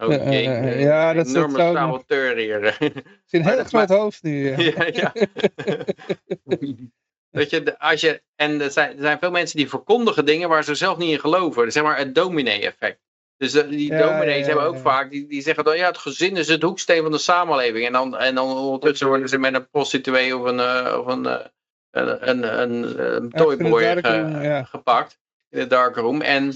Oh, 0.00 0.12
Ja, 0.12 0.30
jee, 0.30 0.48
eh, 0.48 0.80
ja, 0.82 1.12
dat- 1.12 1.26
dat 1.26 1.34
enorme 1.34 1.56
zou 1.56 1.72
nog- 1.72 1.80
saboteur 1.80 2.36
hier. 2.36 2.62
het 2.78 2.94
is 3.26 3.32
een 3.40 3.44
heel 3.48 3.64
groot 3.64 3.88
hoofd 3.88 4.22
nu. 4.22 4.56
ja, 4.56 4.86
ja. 4.92 5.12
dat 7.30 7.50
je, 7.50 7.78
als 7.78 8.00
je, 8.00 8.22
en 8.36 8.60
er 8.60 8.70
zijn, 8.70 8.90
er 8.96 9.02
zijn 9.02 9.18
veel 9.18 9.30
mensen 9.30 9.56
die 9.56 9.68
verkondigen 9.68 10.24
dingen 10.24 10.48
waar 10.48 10.64
ze 10.64 10.74
zelf 10.74 10.96
niet 10.98 11.10
in 11.10 11.20
geloven. 11.20 11.72
Zeg 11.72 11.82
maar 11.82 11.98
het 11.98 12.14
dominee-effect. 12.14 12.98
Dus 13.36 13.52
die 13.52 13.92
Ja, 13.92 13.98
dominees 14.06 14.38
ja, 14.38 14.46
hebben 14.46 14.64
ook 14.64 14.74
ja. 14.74 14.80
vaak, 14.80 15.10
die, 15.10 15.26
die 15.26 15.42
zeggen 15.42 15.64
dan, 15.64 15.76
ja, 15.76 15.86
het 15.86 15.98
gezin 15.98 16.36
is 16.36 16.48
het 16.48 16.62
hoeksteen 16.62 17.02
van 17.02 17.10
de 17.12 17.18
samenleving. 17.18 17.86
En 17.86 17.92
dan, 17.92 18.16
en 18.16 18.34
dan 18.34 18.56
ondertussen 18.56 19.06
worden 19.06 19.28
ze 19.28 19.38
met 19.38 19.54
een 19.54 19.68
prostituee 19.70 20.36
of 20.36 20.44
een, 20.44 20.60
eh, 20.60 20.98
of 20.98 21.06
een, 21.06 21.26
een, 21.98 22.28
een, 22.28 22.60
een, 22.60 23.14
een 23.14 23.30
toyboy 23.30 23.82
ge- 23.82 24.00
room, 24.00 24.42
ja. 24.42 24.64
gepakt 24.64 25.18
in 25.48 25.58
de 25.58 25.66
dark 25.66 25.96
room. 25.96 26.20
En, 26.22 26.52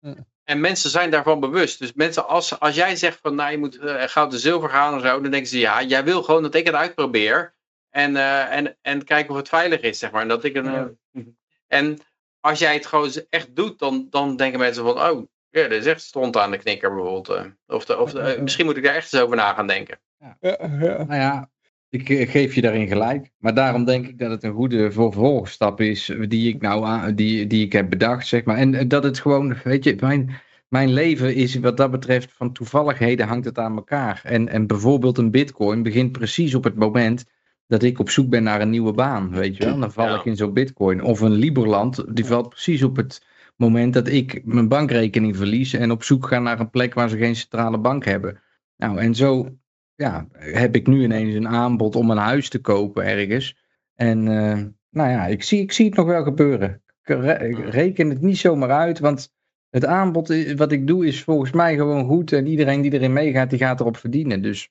Ja. 0.00 0.14
en 0.44 0.60
mensen 0.60 0.90
zijn 0.90 1.10
daarvan 1.10 1.40
bewust. 1.40 1.78
Dus 1.78 1.92
mensen, 1.92 2.28
als, 2.28 2.58
als 2.60 2.74
jij 2.74 2.96
zegt 2.96 3.18
van, 3.22 3.34
nou, 3.34 3.50
je 3.50 3.58
moet 3.58 3.78
eh, 3.78 4.02
goud 4.08 4.32
en 4.32 4.38
zilver 4.38 4.68
gaan 4.70 4.94
en 4.94 5.00
zo, 5.00 5.20
dan 5.20 5.30
denken 5.30 5.48
ze, 5.50 5.58
ja, 5.58 5.82
jij 5.82 6.04
wil 6.04 6.22
gewoon 6.22 6.42
dat 6.42 6.54
ik 6.54 6.66
het 6.66 6.74
uitprobeer. 6.74 7.54
En, 7.90 8.16
eh, 8.16 8.52
en, 8.56 8.76
en 8.82 9.04
kijken 9.04 9.30
of 9.30 9.36
het 9.36 9.48
veilig 9.48 9.80
is, 9.80 9.98
zeg 9.98 10.10
maar. 10.10 10.22
En, 10.22 10.28
dat 10.28 10.44
ik 10.44 10.54
een, 10.56 10.64
Ja. 10.72 10.90
eh, 11.12 11.22
en 11.66 11.98
als 12.40 12.58
jij 12.58 12.74
het 12.74 12.86
gewoon 12.86 13.10
echt 13.30 13.56
doet, 13.56 13.78
dan, 13.78 14.06
dan 14.10 14.36
denken 14.36 14.58
mensen 14.58 14.84
van, 14.84 15.00
oh, 15.10 15.26
ja, 15.50 15.62
dat 15.62 15.72
is 15.72 15.86
echt 15.86 16.00
stond 16.02 16.36
aan 16.36 16.50
de 16.50 16.58
knikker 16.58 16.94
bijvoorbeeld. 16.94 17.28
eh. 17.28 17.44
Of, 17.66 17.84
de, 17.84 17.98
of 17.98 18.12
de- 18.12 18.20
eh, 18.20 18.40
misschien 18.40 18.64
moet 18.64 18.76
ik 18.76 18.84
daar 18.84 18.94
echt 18.94 19.12
eens 19.12 19.22
over 19.22 19.36
na 19.36 19.52
gaan 19.54 19.66
denken. 19.66 20.00
Ja, 20.18 20.36
ja. 20.40 20.56
Nou 20.66 21.14
ja, 21.14 21.50
ik 21.92 22.08
eh, 22.08 22.30
geef 22.30 22.54
je 22.54 22.60
daarin 22.60 22.88
gelijk. 22.88 23.30
Maar 23.38 23.54
daarom 23.54 23.84
denk 23.84 24.06
ik 24.06 24.18
dat 24.18 24.30
het 24.30 24.42
een 24.42 24.52
goede 24.52 24.92
vervolgstap 24.92 25.80
is 25.80 26.12
die 26.28 26.54
ik 26.54 26.60
nou 26.60 26.84
aan, 26.84 27.14
die, 27.14 27.46
die 27.46 27.64
ik 27.64 27.72
heb 27.72 27.90
bedacht, 27.90 28.26
zeg 28.26 28.44
maar. 28.44 28.56
En 28.56 28.74
eh, 28.74 28.88
dat 28.88 29.04
het 29.04 29.18
gewoon, 29.18 29.56
weet 29.64 29.84
je, 29.84 29.96
mijn, 30.00 30.30
mijn 30.68 30.92
leven 30.92 31.34
is 31.34 31.54
wat 31.54 31.76
dat 31.76 31.90
betreft 31.90 32.32
van 32.32 32.52
toevalligheden 32.52 33.26
hangt 33.26 33.44
het 33.44 33.58
aan 33.58 33.76
elkaar. 33.76 34.20
En, 34.24 34.48
en 34.48 34.66
bijvoorbeeld 34.66 35.18
een 35.18 35.30
bitcoin 35.30 35.82
begint 35.82 36.12
precies 36.12 36.54
op 36.54 36.64
het 36.64 36.74
moment 36.74 37.24
dat 37.66 37.82
ik 37.82 37.98
op 37.98 38.10
zoek 38.10 38.28
ben 38.28 38.42
naar 38.42 38.60
een 38.60 38.70
nieuwe 38.70 38.92
baan, 38.92 39.30
weet 39.30 39.56
je 39.56 39.64
wel. 39.64 39.78
Dan 39.78 39.92
val 39.92 40.06
Ja. 40.08 40.18
ik 40.18 40.24
in 40.24 40.36
zo'n 40.36 40.52
bitcoin. 40.52 41.02
Of 41.02 41.20
een 41.20 41.32
Liberland, 41.32 42.16
die 42.16 42.24
valt 42.26 42.48
precies 42.48 42.82
op 42.82 42.96
het 42.96 43.26
moment 43.56 43.94
dat 43.94 44.08
ik 44.08 44.40
mijn 44.44 44.68
bankrekening 44.68 45.36
verlies 45.36 45.72
en 45.72 45.90
op 45.90 46.02
zoek 46.02 46.26
ga 46.26 46.38
naar 46.38 46.60
een 46.60 46.70
plek 46.70 46.94
waar 46.94 47.08
ze 47.08 47.16
geen 47.16 47.36
centrale 47.36 47.78
bank 47.78 48.04
hebben. 48.04 48.40
Nou, 48.76 48.98
en 48.98 49.14
zo 49.14 49.56
ja, 49.94 50.26
heb 50.32 50.74
ik 50.74 50.86
nu 50.86 51.02
ineens 51.02 51.34
een 51.34 51.48
aanbod 51.48 51.96
om 51.96 52.10
een 52.10 52.16
huis 52.16 52.48
te 52.48 52.60
kopen 52.60 53.04
ergens. 53.04 53.56
En 53.94 54.28
eh, 54.28 54.64
nou 54.90 55.10
ja, 55.10 55.26
ik 55.26 55.42
zie, 55.42 55.60
ik 55.60 55.72
zie 55.72 55.86
het 55.86 55.94
nog 55.94 56.06
wel 56.06 56.22
gebeuren. 56.22 56.82
Ik 57.04 57.14
re- 57.14 57.48
ik 57.48 57.58
reken 57.58 58.08
het 58.08 58.20
niet 58.20 58.38
zomaar 58.38 58.70
uit, 58.70 58.98
want 58.98 59.32
het 59.70 59.84
aanbod 59.84 60.54
wat 60.56 60.72
ik 60.72 60.86
doe 60.86 61.06
is 61.06 61.22
volgens 61.22 61.50
mij 61.50 61.76
gewoon 61.76 62.06
goed. 62.06 62.32
En 62.32 62.46
iedereen 62.46 62.80
die 62.80 62.92
erin 62.92 63.12
meegaat, 63.12 63.50
die 63.50 63.58
gaat 63.58 63.80
erop 63.80 63.96
verdienen. 63.96 64.42
Dus 64.42 64.68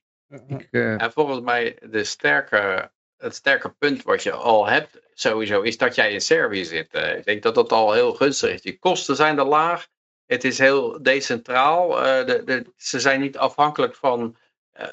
ik, 0.48 0.68
eh, 0.72 1.02
En 1.02 1.12
volgens 1.12 1.42
mij 1.42 1.78
de 1.90 2.04
sterke, 2.04 2.92
het 3.18 3.36
sterke 3.36 3.70
punt 3.70 4.04
wat 4.04 4.24
je 4.24 4.32
al 4.32 4.68
hebt 4.68 5.02
sowieso 5.14 5.62
is 5.62 5.78
dat 5.78 5.96
jij 5.96 6.12
in 6.14 6.22
Servië 6.22 6.66
zit. 6.66 6.94
Eh, 6.94 7.18
ik 7.18 7.26
denk 7.26 7.44
dat 7.44 7.56
dat 7.56 7.72
al 7.72 7.94
heel 7.94 8.14
gunstig 8.14 8.52
is. 8.54 8.64
Je 8.64 8.80
kosten 8.80 9.16
zijn 9.16 9.38
er 9.38 9.46
laag. 9.46 9.88
Het 10.26 10.44
is 10.44 10.58
heel 10.58 11.02
decentraal. 11.02 12.04
Eh, 12.04 12.26
de, 12.26 12.42
de, 12.46 12.66
ze 12.78 13.00
zijn 13.00 13.22
niet 13.22 13.38
afhankelijk 13.38 13.96
van 13.96 14.20
eh, 14.22 14.36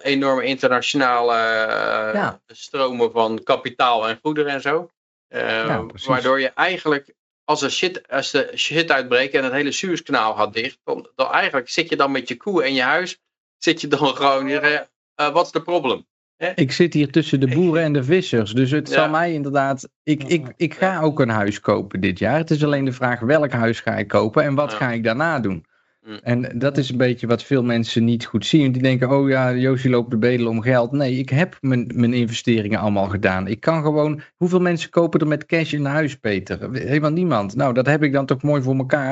enorme 0.03 0.45
internationale 0.45 1.33
eh, 1.35 2.15
Ja. 2.15 2.41
stromen 2.47 3.11
van 3.13 3.41
kapitaal 3.45 4.09
en 4.09 4.19
goederen 4.23 4.53
en 4.53 4.61
zo. 4.61 4.89
Eh, 5.29 5.41
Ja, 5.67 5.87
waardoor 6.07 6.41
je 6.41 6.49
eigenlijk, 6.49 7.15
als, 7.45 7.63
er 7.63 7.71
shit, 7.71 8.09
als 8.09 8.31
de 8.31 8.53
shit 8.57 8.91
uitbreekt 8.91 9.35
en 9.35 9.45
het 9.45 9.53
hele 9.53 9.73
Suezkanaal 9.73 10.35
gaat 10.35 10.53
dicht, 10.53 10.79
dan, 10.85 11.09
dan 11.15 11.33
eigenlijk 11.33 11.69
zit 11.69 11.89
je 11.89 11.97
dan 11.97 12.11
met 12.11 12.29
je 12.29 12.37
koe 12.37 12.63
en 12.65 12.75
je 12.75 12.83
huis, 12.83 13.19
zit 13.59 13.81
je 13.81 13.89
dan 13.89 14.15
gewoon 14.17 14.47
hier, 14.47 14.63
eh, 14.63 14.81
eh, 15.15 15.33
wat 15.33 15.47
is 15.47 15.53
de 15.53 15.63
probleem? 15.63 16.07
ik 16.55 16.73
zit 16.73 16.93
hier 16.95 17.11
tussen 17.13 17.41
de 17.41 17.49
boeren 17.49 17.83
en 17.83 17.93
de 17.93 18.05
vissers. 18.05 18.53
Dus 18.53 18.71
het 18.71 18.89
Ja. 18.89 18.95
zal 18.95 19.09
mij 19.09 19.33
inderdaad. 19.33 19.89
Ik, 20.03 20.25
ik, 20.25 20.53
ik 20.57 20.75
ga 20.75 21.01
ook 21.01 21.21
een 21.21 21.29
huis 21.29 21.61
kopen 21.61 22.01
dit 22.01 22.19
jaar. 22.19 22.37
Het 22.39 22.51
is 22.51 22.65
alleen 22.65 22.85
de 22.85 22.93
vraag 22.93 23.21
welk 23.21 23.53
huis 23.53 23.81
ga 23.81 23.97
ik 23.97 24.09
kopen 24.09 24.43
en 24.43 24.55
wat 24.55 24.71
Ja. 24.71 24.77
ga 24.77 24.91
ik 24.91 25.05
daarna 25.05 25.41
doen. 25.41 25.65
Mm. 26.09 26.19
En 26.23 26.59
dat 26.59 26.79
is 26.79 26.91
een 26.91 26.97
beetje 26.97 27.27
wat 27.27 27.43
veel 27.43 27.63
mensen 27.63 28.05
niet 28.05 28.25
goed 28.25 28.47
zien. 28.47 28.73
Die 28.73 28.83
denken, 28.83 29.11
oh 29.11 29.29
ja, 29.29 29.55
Josie 29.55 29.91
loopt 29.91 30.11
de 30.11 30.17
bedelen 30.17 30.51
om 30.51 30.61
geld. 30.61 30.93
Nee, 30.93 31.19
ik 31.19 31.29
heb 31.29 31.59
mijn, 31.61 31.91
mijn 31.95 32.13
investeringen 32.13 32.79
allemaal 32.79 33.09
gedaan. 33.09 33.47
Ik 33.47 33.61
kan 33.61 33.83
gewoon... 33.83 34.21
Hoeveel 34.37 34.61
mensen 34.61 34.91
kopen 34.91 35.21
er 35.21 35.27
met 35.27 35.47
cash 35.47 35.73
een 35.73 35.85
huis, 35.85 36.17
Peter? 36.17 36.73
Helemaal 36.73 37.11
niemand. 37.11 37.57
Nou, 37.57 37.75
dat 37.75 37.87
heb 37.87 38.03
ik 38.03 38.13
dan 38.13 38.27
toch 38.27 38.43
mooi 38.43 38.63
voor 38.63 38.77
elkaar. 38.77 39.11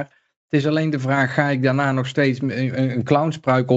Het 0.48 0.60
is 0.60 0.66
alleen 0.66 0.90
de 0.90 0.98
vraag, 0.98 1.34
ga 1.34 1.48
ik 1.48 1.62
daarna 1.62 1.92
nog 1.92 2.06
steeds 2.06 2.40
een, 2.42 2.80
een 2.96 3.04
clownspruik 3.04 3.70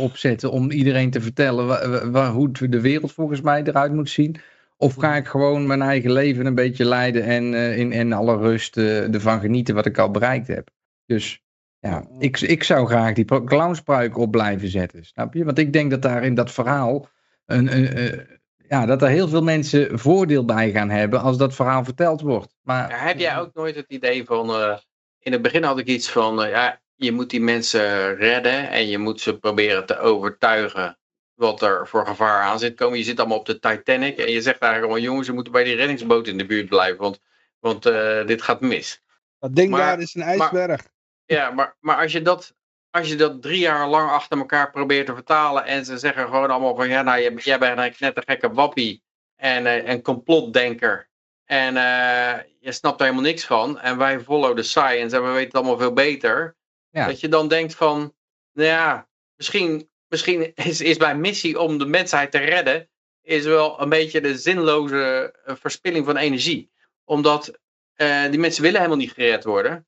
opzetten... 0.00 0.50
om 0.50 0.70
iedereen 0.70 1.10
te 1.10 1.20
vertellen 1.20 1.66
wa- 1.66 1.88
wa- 1.88 2.10
wa- 2.10 2.32
hoe 2.32 2.50
de 2.68 2.80
wereld 2.80 3.12
volgens 3.12 3.40
mij 3.40 3.62
eruit 3.62 3.92
moet 3.92 4.10
zien? 4.10 4.36
Of 4.76 4.94
ga 4.94 5.16
ik 5.16 5.26
gewoon 5.26 5.66
mijn 5.66 5.82
eigen 5.82 6.12
leven 6.12 6.46
een 6.46 6.54
beetje 6.54 6.84
leiden... 6.84 7.22
en 7.24 7.54
eh, 7.54 7.78
in, 7.78 7.92
in 7.92 8.12
alle 8.12 8.36
rust 8.36 8.76
eh, 8.76 9.14
ervan 9.14 9.40
genieten 9.40 9.74
wat 9.74 9.86
ik 9.86 9.98
al 9.98 10.10
bereikt 10.10 10.46
heb? 10.46 10.70
Dus... 11.06 11.44
Ja, 11.86 12.06
ik, 12.18 12.40
ik 12.40 12.62
zou 12.64 12.86
graag 12.86 13.14
die 13.14 13.24
clownspruik 13.44 14.18
op 14.18 14.30
blijven 14.30 14.68
zetten, 14.68 15.04
snap 15.04 15.34
je? 15.34 15.44
Want 15.44 15.58
ik 15.58 15.72
denk 15.72 15.90
dat 15.90 16.02
daar 16.02 16.24
in 16.24 16.34
dat 16.34 16.50
verhaal, 16.52 17.08
een, 17.46 17.76
een, 17.76 17.94
eh, 17.94 18.20
ja, 18.68 18.86
dat 18.86 19.02
er 19.02 19.08
heel 19.08 19.28
veel 19.28 19.42
mensen 19.42 19.98
voordeel 19.98 20.44
bij 20.44 20.70
gaan 20.70 20.90
hebben 20.90 21.20
als 21.20 21.36
dat 21.36 21.54
verhaal 21.54 21.84
verteld 21.84 22.20
wordt. 22.20 22.54
Maar 22.62 22.90
Ja, 22.90 22.96
heb 22.96 23.18
jij 23.18 23.38
ook 23.38 23.54
nooit 23.54 23.74
het 23.74 23.88
idee 23.88 24.24
van, 24.24 24.50
eh, 24.50 24.76
in 25.18 25.32
het 25.32 25.42
begin 25.42 25.62
had 25.62 25.78
ik 25.78 25.86
iets 25.86 26.10
van, 26.10 26.42
eh, 26.42 26.50
ja, 26.50 26.80
je 26.94 27.12
moet 27.12 27.30
die 27.30 27.40
mensen 27.40 28.14
redden 28.16 28.70
en 28.70 28.86
je 28.88 28.98
moet 28.98 29.20
ze 29.20 29.38
proberen 29.38 29.86
te 29.86 29.98
overtuigen 29.98 30.98
wat 31.34 31.62
er 31.62 31.86
voor 31.88 32.06
gevaar 32.06 32.42
aan 32.42 32.58
zit 32.58 32.74
komen. 32.74 32.98
Je 32.98 33.04
zit 33.04 33.18
allemaal 33.20 33.38
op 33.38 33.46
de 33.46 33.58
Titanic 33.58 34.18
en 34.18 34.32
je 34.32 34.40
zegt 34.42 34.60
eigenlijk 34.60 34.82
allemaal, 34.82 35.10
jongens, 35.10 35.28
we 35.28 35.34
moeten 35.34 35.52
bij 35.52 35.64
die 35.64 35.76
reddingsboot 35.76 36.26
in 36.26 36.38
de 36.38 36.46
buurt 36.46 36.68
blijven, 36.68 36.98
want, 36.98 37.20
want 37.58 37.86
eh, 37.86 38.26
dit 38.26 38.42
gaat 38.42 38.60
mis. 38.60 39.02
Dat 39.38 39.54
ding 39.56 39.70
Maar- 39.70 39.80
daar 39.80 40.00
is 40.00 40.14
een 40.14 40.22
ijsberg. 40.22 40.94
Ja, 41.26 41.50
maar, 41.50 41.76
maar 41.80 41.96
als, 41.96 42.12
je 42.12 42.22
dat, 42.22 42.54
als 42.90 43.08
je 43.08 43.16
dat 43.16 43.42
drie 43.42 43.58
jaar 43.58 43.88
lang 43.88 44.10
achter 44.10 44.38
elkaar 44.38 44.70
probeert 44.70 45.06
te 45.06 45.14
vertalen 45.14 45.64
en 45.64 45.84
ze 45.84 45.98
zeggen 45.98 46.24
gewoon 46.24 46.50
allemaal 46.50 46.76
van, 46.76 46.88
ja, 46.88 47.02
nou, 47.02 47.34
jij, 47.34 47.58
bent 47.58 47.78
een 47.78 47.94
net 47.98 48.16
een 48.16 48.22
gekke 48.26 48.52
wappie 48.52 49.02
en 49.36 49.66
eh, 49.66 49.88
een 49.88 50.02
complotdenker. 50.02 51.08
En 51.44 51.76
eh, 51.76 52.42
je 52.60 52.72
snapt 52.72 53.00
er 53.00 53.06
helemaal 53.06 53.30
niks 53.30 53.44
van. 53.44 53.78
En 53.78 53.98
wij 53.98 54.20
follow 54.20 54.56
the 54.56 54.62
science 54.62 55.16
en 55.16 55.22
we 55.22 55.28
weten 55.28 55.46
het 55.46 55.54
allemaal 55.54 55.78
veel 55.78 55.92
beter. 55.92 56.56
Ja. 56.90 57.06
Dat 57.06 57.20
je 57.20 57.28
dan 57.28 57.48
denkt 57.48 57.74
van, 57.74 58.14
nou 58.52 58.68
ja, 58.68 59.08
misschien, 59.36 59.90
misschien 60.08 60.54
is, 60.54 60.80
is 60.80 60.98
mijn 60.98 61.20
missie 61.20 61.60
om 61.60 61.78
de 61.78 61.86
mensheid 61.86 62.30
te 62.30 62.38
redden, 62.38 62.88
is 63.22 63.44
wel 63.44 63.80
een 63.80 63.88
beetje 63.88 64.20
de 64.20 64.38
zinloze 64.38 65.34
eh, 65.44 65.54
verspilling 65.58 66.04
van 66.04 66.16
energie. 66.16 66.70
Omdat 67.04 67.58
eh, 67.94 68.30
die 68.30 68.38
mensen 68.38 68.62
willen 68.62 68.78
helemaal 68.78 69.00
niet 69.00 69.12
gered 69.12 69.44
worden. 69.44 69.86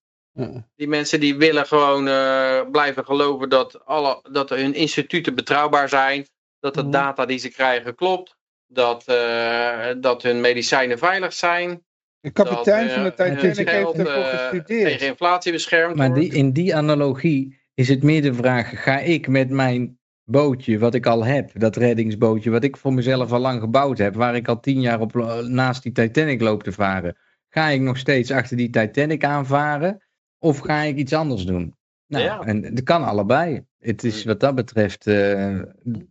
Die 0.77 0.89
mensen 0.89 1.21
die 1.21 1.37
willen 1.37 1.67
gewoon 1.67 2.09
eh, 2.09 2.61
blijven 2.71 3.05
geloven 3.05 3.49
dat, 3.49 3.85
alle, 3.85 4.21
dat 4.31 4.51
hun 4.51 4.75
instituten 4.75 5.35
betrouwbaar 5.35 5.89
zijn. 5.89 6.27
Dat 6.61 6.75
de 6.75 6.83
Mhm. 6.83 6.91
data 6.91 7.27
die 7.27 7.39
ze 7.39 7.49
krijgen 7.49 7.95
klopt. 7.95 8.37
Dat, 8.67 9.05
eh, 9.07 9.89
dat 10.01 10.23
hun 10.23 10.41
medicijnen 10.41 10.99
veilig 10.99 11.33
zijn. 11.33 11.87
De 12.21 12.31
kapitein 12.31 12.87
dat, 12.87 12.95
van 12.95 13.03
de 13.03 13.11
eh, 13.11 13.39
Titanic 13.39 13.69
heeft 13.69 13.99
ervoor 13.99 14.25
gestudeerd. 14.25 14.91
tegen 14.91 15.07
inflatie 15.07 15.53
beschermd 15.53 15.97
Maar 15.97 16.15
die, 16.15 16.35
in 16.35 16.53
die 16.53 16.77
analogie 16.77 17.61
is 17.75 17.89
het 17.89 18.03
meer 18.03 18.23
de 18.23 18.35
vraag: 18.35 18.83
ga 18.83 18.99
ik 18.99 19.29
met 19.29 19.51
mijn 19.51 19.99
bootje, 20.25 20.79
wat 20.79 20.95
ik 20.95 21.07
al 21.07 21.25
heb, 21.25 21.51
dat 21.55 21.77
reddingsbootje, 21.77 22.51
wat 22.51 22.65
ik 22.65 22.77
voor 22.77 22.93
mezelf 22.93 23.33
al 23.33 23.39
lang 23.39 23.61
gebouwd 23.61 23.99
heb, 23.99 24.15
waar 24.15 24.37
ik 24.37 24.49
al 24.49 24.61
tien 24.61 24.81
jaar 24.81 25.01
op, 25.01 25.15
naast 25.49 25.83
die 25.83 25.93
Titanic 25.93 26.41
loop 26.41 26.63
te 26.63 26.73
varen, 26.73 27.17
ga 27.49 27.69
ik 27.69 27.81
nog 27.81 27.97
steeds 27.99 28.31
achter 28.31 28.57
die 28.57 28.71
Titanic 28.71 29.25
aanvaren? 29.25 30.03
Of 30.39 30.59
ga 30.59 30.81
ik 30.83 30.97
iets 30.97 31.13
anders 31.13 31.45
doen? 31.45 31.77
Nou, 32.07 32.25
Ja. 32.25 32.41
en 32.41 32.75
dat 32.75 32.85
kan 32.85 33.05
allebei. 33.05 33.67
Het 33.79 34.05
is 34.05 34.25
wat 34.25 34.41
dat 34.41 34.55
betreft, 34.55 35.07
eh, 35.07 35.15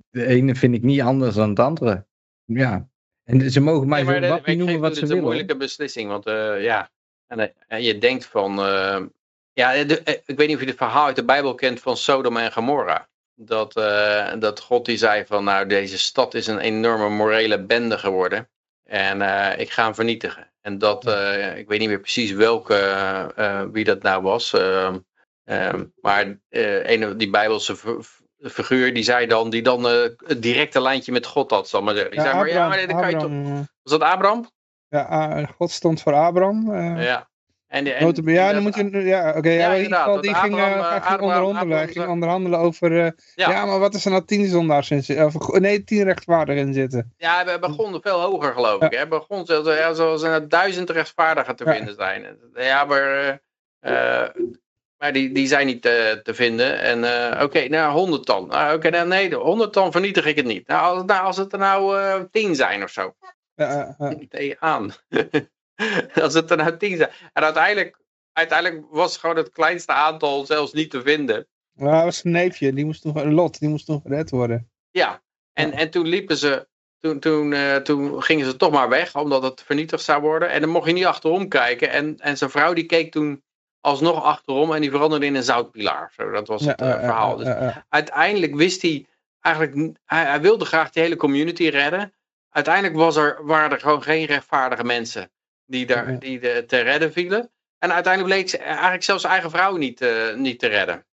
de 0.10 0.26
ene 0.26 0.56
vind 0.56 0.76
ik 0.76 0.84
niet 0.84 1.02
anders 1.02 1.36
dan 1.36 1.50
het 1.50 1.60
andere. 1.60 2.06
Ja. 2.46 2.90
En 3.24 3.52
ze 3.52 3.60
mogen 3.60 3.88
mij 3.88 4.04
Nee, 4.04 4.40
ik 4.44 4.58
noemen 4.58 4.80
wat 4.80 4.94
ze 4.94 4.96
Het 4.96 4.96
is 4.96 5.02
een 5.02 5.08
willen. 5.08 5.24
moeilijke 5.24 5.58
beslissing. 5.58 6.10
Want 6.10 6.26
eh, 6.26 6.64
ja, 6.64 6.90
en, 7.28 7.40
eh, 7.40 7.48
en 7.68 7.84
je 7.84 7.98
denkt 7.98 8.26
van... 8.26 8.56
ja, 9.54 9.84
de- 9.84 10.22
ik 10.26 10.38
weet 10.38 10.48
niet 10.48 10.56
of 10.56 10.62
je 10.62 10.68
het 10.68 10.78
verhaal 10.78 11.06
uit 11.06 11.16
de 11.16 11.26
Bijbel 11.26 11.56
kent 11.56 11.80
van 11.80 11.98
Sodom 11.98 12.38
en 12.38 12.52
Gomorra. 12.52 13.08
Dat, 13.36 13.74
dat 14.40 14.60
God 14.60 14.86
die 14.86 14.98
zei 14.98 15.26
van... 15.26 15.44
Nou, 15.44 15.68
deze 15.68 15.98
stad 15.98 16.34
is 16.34 16.48
een 16.48 16.60
enorme 16.60 17.10
morele 17.10 17.64
bende 17.64 17.98
geworden. 17.98 18.50
En 18.84 19.22
ik 19.60 19.70
ga 19.70 19.84
hem 19.84 19.96
vernietigen. 19.96 20.52
En 20.68 20.78
dat, 20.78 21.06
eh, 21.06 21.58
ik 21.58 21.68
weet 21.68 21.80
niet 21.80 21.88
meer 21.88 22.00
precies 22.00 22.32
welke, 22.32 22.76
eh, 23.36 23.64
wie 23.72 23.84
dat 23.84 24.02
nou 24.02 24.22
was. 24.22 24.54
ehm, 24.54 24.98
ehm, 25.44 25.86
maar 26.02 26.40
eh, 26.50 26.90
een, 26.90 27.18
die 27.18 27.30
Bijbelse 27.30 27.76
figuur, 28.40 28.94
die 28.94 29.04
zei 29.04 29.28
dan, 29.28 29.50
die 29.50 29.62
dan 29.62 29.88
eh, 29.88 30.02
het 30.26 30.42
directe 30.42 30.82
lijntje 30.82 31.12
met 31.12 31.26
God 31.26 31.52
had, 31.52 31.70
zal 31.70 31.82
maar 31.82 31.94
zeggen. 31.94 32.12
Die 32.12 32.20
Ja, 32.20 32.26
zei 32.26 32.38
maar, 32.38 32.50
ja, 32.50 32.68
maar 32.68 32.86
kan 32.88 33.10
je 33.10 33.18
toch... 33.18 33.32
Eh, 33.32 33.60
Was 33.84 34.00
dat 34.00 34.02
Abraham? 34.02 34.50
ja, 34.90 35.46
God 35.46 35.72
stond 35.72 36.02
voor 36.02 36.14
Abraham. 36.14 36.74
eh, 36.74 37.04
Ja. 37.04 37.30
En, 37.68 37.84
die- 37.84 37.94
en, 37.94 38.14
ja, 38.26 38.54
dan 38.54 38.62
moet 38.64 38.76
je, 38.76 38.90
ja, 38.92 39.34
oké, 39.38 39.50
ja, 39.50 39.56
Ja, 39.60 39.74
in 39.74 39.84
ieder 39.84 39.98
geval, 39.98 40.22
die 40.22 40.32
want 40.32 40.44
ging, 40.44 40.58
eh, 40.58 40.64
Abraham, 40.64 40.82
hij 40.90 41.02
ging 41.02 41.04
Abraham- 41.06 41.22
onderhandelen. 41.44 41.78
Hij 41.78 41.88
Abraham- 41.88 42.04
ging 42.04 42.08
onderhandelen 42.08 42.60
over, 42.60 42.92
eh, 43.06 43.12
ja. 43.36 43.50
Ja. 43.50 43.66
maar 43.66 43.80
wat 43.80 43.94
is 43.94 44.06
er 44.06 44.12
nou 44.12 44.26
tien 44.26 44.48
zondaars 44.48 44.92
in 44.92 45.04
zitten? 45.04 45.26
Of, 45.26 45.60
nee, 45.60 45.84
tien 45.84 46.04
rechtvaardigen 46.04 46.68
in 46.68 46.74
zitten. 46.74 47.14
Ja, 47.18 47.46
we 47.46 47.60
begonnen 47.60 48.02
veel 48.02 48.22
hoger, 48.22 48.54
geloof 48.54 48.82
ik. 48.84 48.92
Hè? 48.94 49.08
Begon 49.08 49.46
zelfs, 49.46 49.68
ja, 49.78 49.94
zoals 49.94 50.22
er 50.24 50.50
duizend 50.50 50.90
rechtvaardigen 50.90 51.56
te 51.56 51.66
Ja. 51.66 51.74
vinden 51.74 51.96
zijn. 51.96 52.38
Ja, 52.54 52.84
maar, 52.86 53.40
eh, 53.80 54.24
maar 54.98 55.14
die, 55.14 55.32
die 55.32 55.48
zijn 55.48 55.66
niet 55.66 55.86
eh, 55.86 56.12
te 56.12 56.34
vinden. 56.34 56.80
En 56.80 57.04
oké, 57.44 57.68
nou, 57.68 57.94
honderd 57.94 58.26
dan. 58.26 58.52
Ah, 58.52 58.74
oké, 58.74 58.90
nou, 58.90 59.08
nee, 59.08 59.36
honderd 59.36 59.74
dan 59.74 59.92
vernietig 59.92 60.26
ik 60.26 60.36
het 60.36 60.46
niet. 60.46 60.68
Nou, 60.68 60.96
als, 60.96 61.04
nou, 61.06 61.26
als 61.26 61.38
het 61.38 61.54
er 61.54 61.60
nou 61.60 61.98
tien 62.32 62.56
zijn 62.56 62.84
of 62.84 62.90
zo. 62.90 63.16
Ja, 63.56 63.96
ja, 64.00 64.16
ja. 64.30 64.86
Als 66.24 66.34
het 66.34 66.52
er 66.52 66.58
nou 66.58 66.78
tien 66.78 66.98
zijn. 66.98 67.10
En 67.34 67.44
uiteindelijk, 67.44 67.98
uiteindelijk 68.34 68.86
was 68.90 69.18
gewoon 69.18 69.36
het 69.36 69.52
kleinste 69.52 69.92
aantal 69.92 70.46
zelfs 70.46 70.74
niet 70.74 70.90
te 70.90 71.02
vinden. 71.02 71.48
Maar 71.74 71.94
hij 71.94 72.04
was 72.04 72.24
een 72.24 72.32
neefje, 72.32 72.74
die 72.74 72.86
moest 72.86 73.04
nog, 73.04 73.24
Lot, 73.24 73.60
die 73.60 73.70
moest 73.70 73.88
nog 73.88 74.02
gered 74.02 74.30
worden. 74.30 74.70
Ja, 74.92 75.22
en, 75.54 75.70
Ja. 75.70 75.78
en 75.78 75.90
toen 75.90 76.08
liepen 76.08 76.38
ze, 76.38 76.68
toen, 77.00 77.20
toen, 77.20 77.54
eh, 77.54 77.76
toen 77.76 78.24
gingen 78.24 78.46
ze 78.46 78.56
toch 78.56 78.72
maar 78.72 78.90
weg, 78.90 79.16
omdat 79.16 79.44
het 79.44 79.62
vernietigd 79.62 80.04
zou 80.04 80.22
worden. 80.22 80.50
En 80.50 80.62
dan 80.62 80.70
mocht 80.70 80.88
je 80.88 80.94
niet 80.94 81.06
achterom 81.06 81.48
kijken. 81.48 81.90
En, 81.90 82.20
en 82.20 82.38
zijn 82.38 82.50
vrouw 82.50 82.74
die 82.74 82.86
keek 82.86 83.12
toen 83.12 83.44
alsnog 83.82 84.24
achterom 84.24 84.74
en 84.74 84.82
die 84.82 84.92
veranderde 84.92 85.26
in 85.26 85.36
een 85.36 85.44
zoutpilaar. 85.44 86.12
Zo, 86.16 86.32
dat 86.32 86.48
was 86.48 86.66
het 86.66 86.82
eh, 86.82 86.88
ja, 86.88 87.00
verhaal. 87.00 87.36
Dus 87.36 87.74
uiteindelijk 87.90 88.56
wist 88.56 88.82
hij, 88.82 89.08
eigenlijk, 89.42 89.98
hij 90.06 90.42
wilde 90.42 90.66
graag 90.66 90.90
die 90.90 91.04
hele 91.04 91.16
community 91.16 91.68
redden. 91.68 92.14
Uiteindelijk 92.50 92.96
was 92.96 93.16
er, 93.16 93.46
waren 93.46 93.72
er 93.72 93.80
gewoon 93.80 94.04
geen 94.04 94.26
rechtvaardige 94.26 94.84
mensen 94.84 95.32
die, 95.68 95.86
daar, 95.86 96.12
Ja. 96.12 96.18
die 96.18 96.40
de, 96.40 96.64
te 96.68 96.80
redden 96.80 97.12
vielen. 97.14 97.50
En 97.80 97.94
uiteindelijk 97.94 98.34
bleek 98.34 98.50
ze 98.50 98.58
eigenlijk 98.58 99.04
zelfs 99.04 99.22
zijn 99.22 99.34
eigen 99.34 99.52
vrouw 99.52 99.76
niet, 99.78 100.02
eh, 100.02 100.36
niet 100.36 100.60
te 100.60 100.68
redden. 100.68 101.06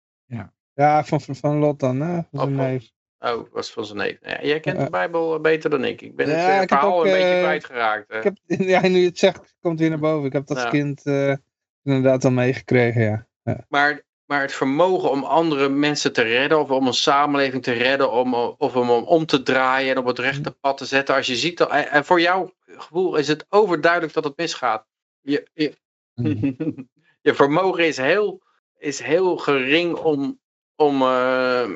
Ja, 0.75 1.03
van, 1.03 1.21
van, 1.21 1.35
van 1.35 1.57
Lot 1.57 1.79
dan, 1.79 1.99
hè? 2.01 2.13
Van 2.13 2.25
zijn 2.31 2.41
Oh, 2.49 2.55
van- 2.55 2.55
neef. 2.55 2.89
Oh, 3.19 3.53
was 3.53 3.71
van 3.71 3.85
zijn 3.85 3.97
neef. 3.97 4.17
Ja, 4.21 4.41
jij 4.41 4.59
kent 4.59 4.77
Ja. 4.77 4.83
de 4.83 4.89
Bijbel 4.89 5.35
eh, 5.35 5.41
beter 5.41 5.69
dan 5.69 5.83
ik. 5.83 6.01
Ik 6.01 6.15
ben 6.15 6.27
Ja, 6.29 6.33
het 6.35 6.61
eh, 6.71 6.77
verhaal 6.77 6.97
ook, 6.99 7.05
een 7.05 7.11
beetje 7.11 7.33
eh, 7.33 7.39
kwijtgeraakt. 7.41 8.09
eh. 8.09 8.17
Ik 8.17 8.23
heb, 8.23 8.37
ja, 8.73 8.87
nu 8.87 8.99
je 8.99 9.05
het 9.07 9.17
zegt, 9.19 9.55
komt 9.61 9.79
weer 9.79 9.89
naar 9.89 9.99
boven. 9.99 10.25
Ik 10.27 10.33
heb 10.33 10.47
dat 10.47 10.57
Ja. 10.57 10.69
kind 10.69 11.05
eh, 11.05 11.35
inderdaad 11.83 12.25
al 12.25 12.31
meegekregen, 12.31 13.01
ja. 13.43 13.65
Maar, 13.67 14.01
maar 14.25 14.41
het 14.41 14.53
vermogen 14.53 15.09
om 15.09 15.23
andere 15.23 15.69
mensen 15.69 16.13
te 16.13 16.21
redden, 16.21 16.59
of 16.59 16.69
om 16.69 16.87
een 16.87 16.93
samenleving 16.93 17.63
te 17.63 17.71
redden, 17.71 18.11
om, 18.11 18.33
of 18.33 18.75
om 18.75 18.89
om 18.89 19.25
te 19.25 19.43
draaien 19.43 19.91
en 19.91 19.97
op 19.97 20.05
het 20.05 20.19
rechte 20.19 20.51
pad 20.51 20.77
te 20.77 20.85
zetten. 20.85 21.15
Als 21.15 21.27
je 21.27 21.35
ziet, 21.35 21.57
dat, 21.57 21.69
en 21.69 22.05
voor 22.05 22.21
jouw 22.21 22.53
gevoel 22.65 23.15
is 23.15 23.27
het 23.27 23.45
overduidelijk 23.49 24.13
dat 24.13 24.23
het 24.23 24.37
misgaat. 24.37 24.85
Je, 25.21 25.47
je, 25.53 25.75
je 27.27 27.33
vermogen 27.33 27.85
is 27.87 27.97
heel, 27.97 28.41
is 28.77 28.99
heel 28.99 29.37
gering 29.37 29.95
om, 29.95 30.39
om, 30.75 31.01
eh, 31.01 31.69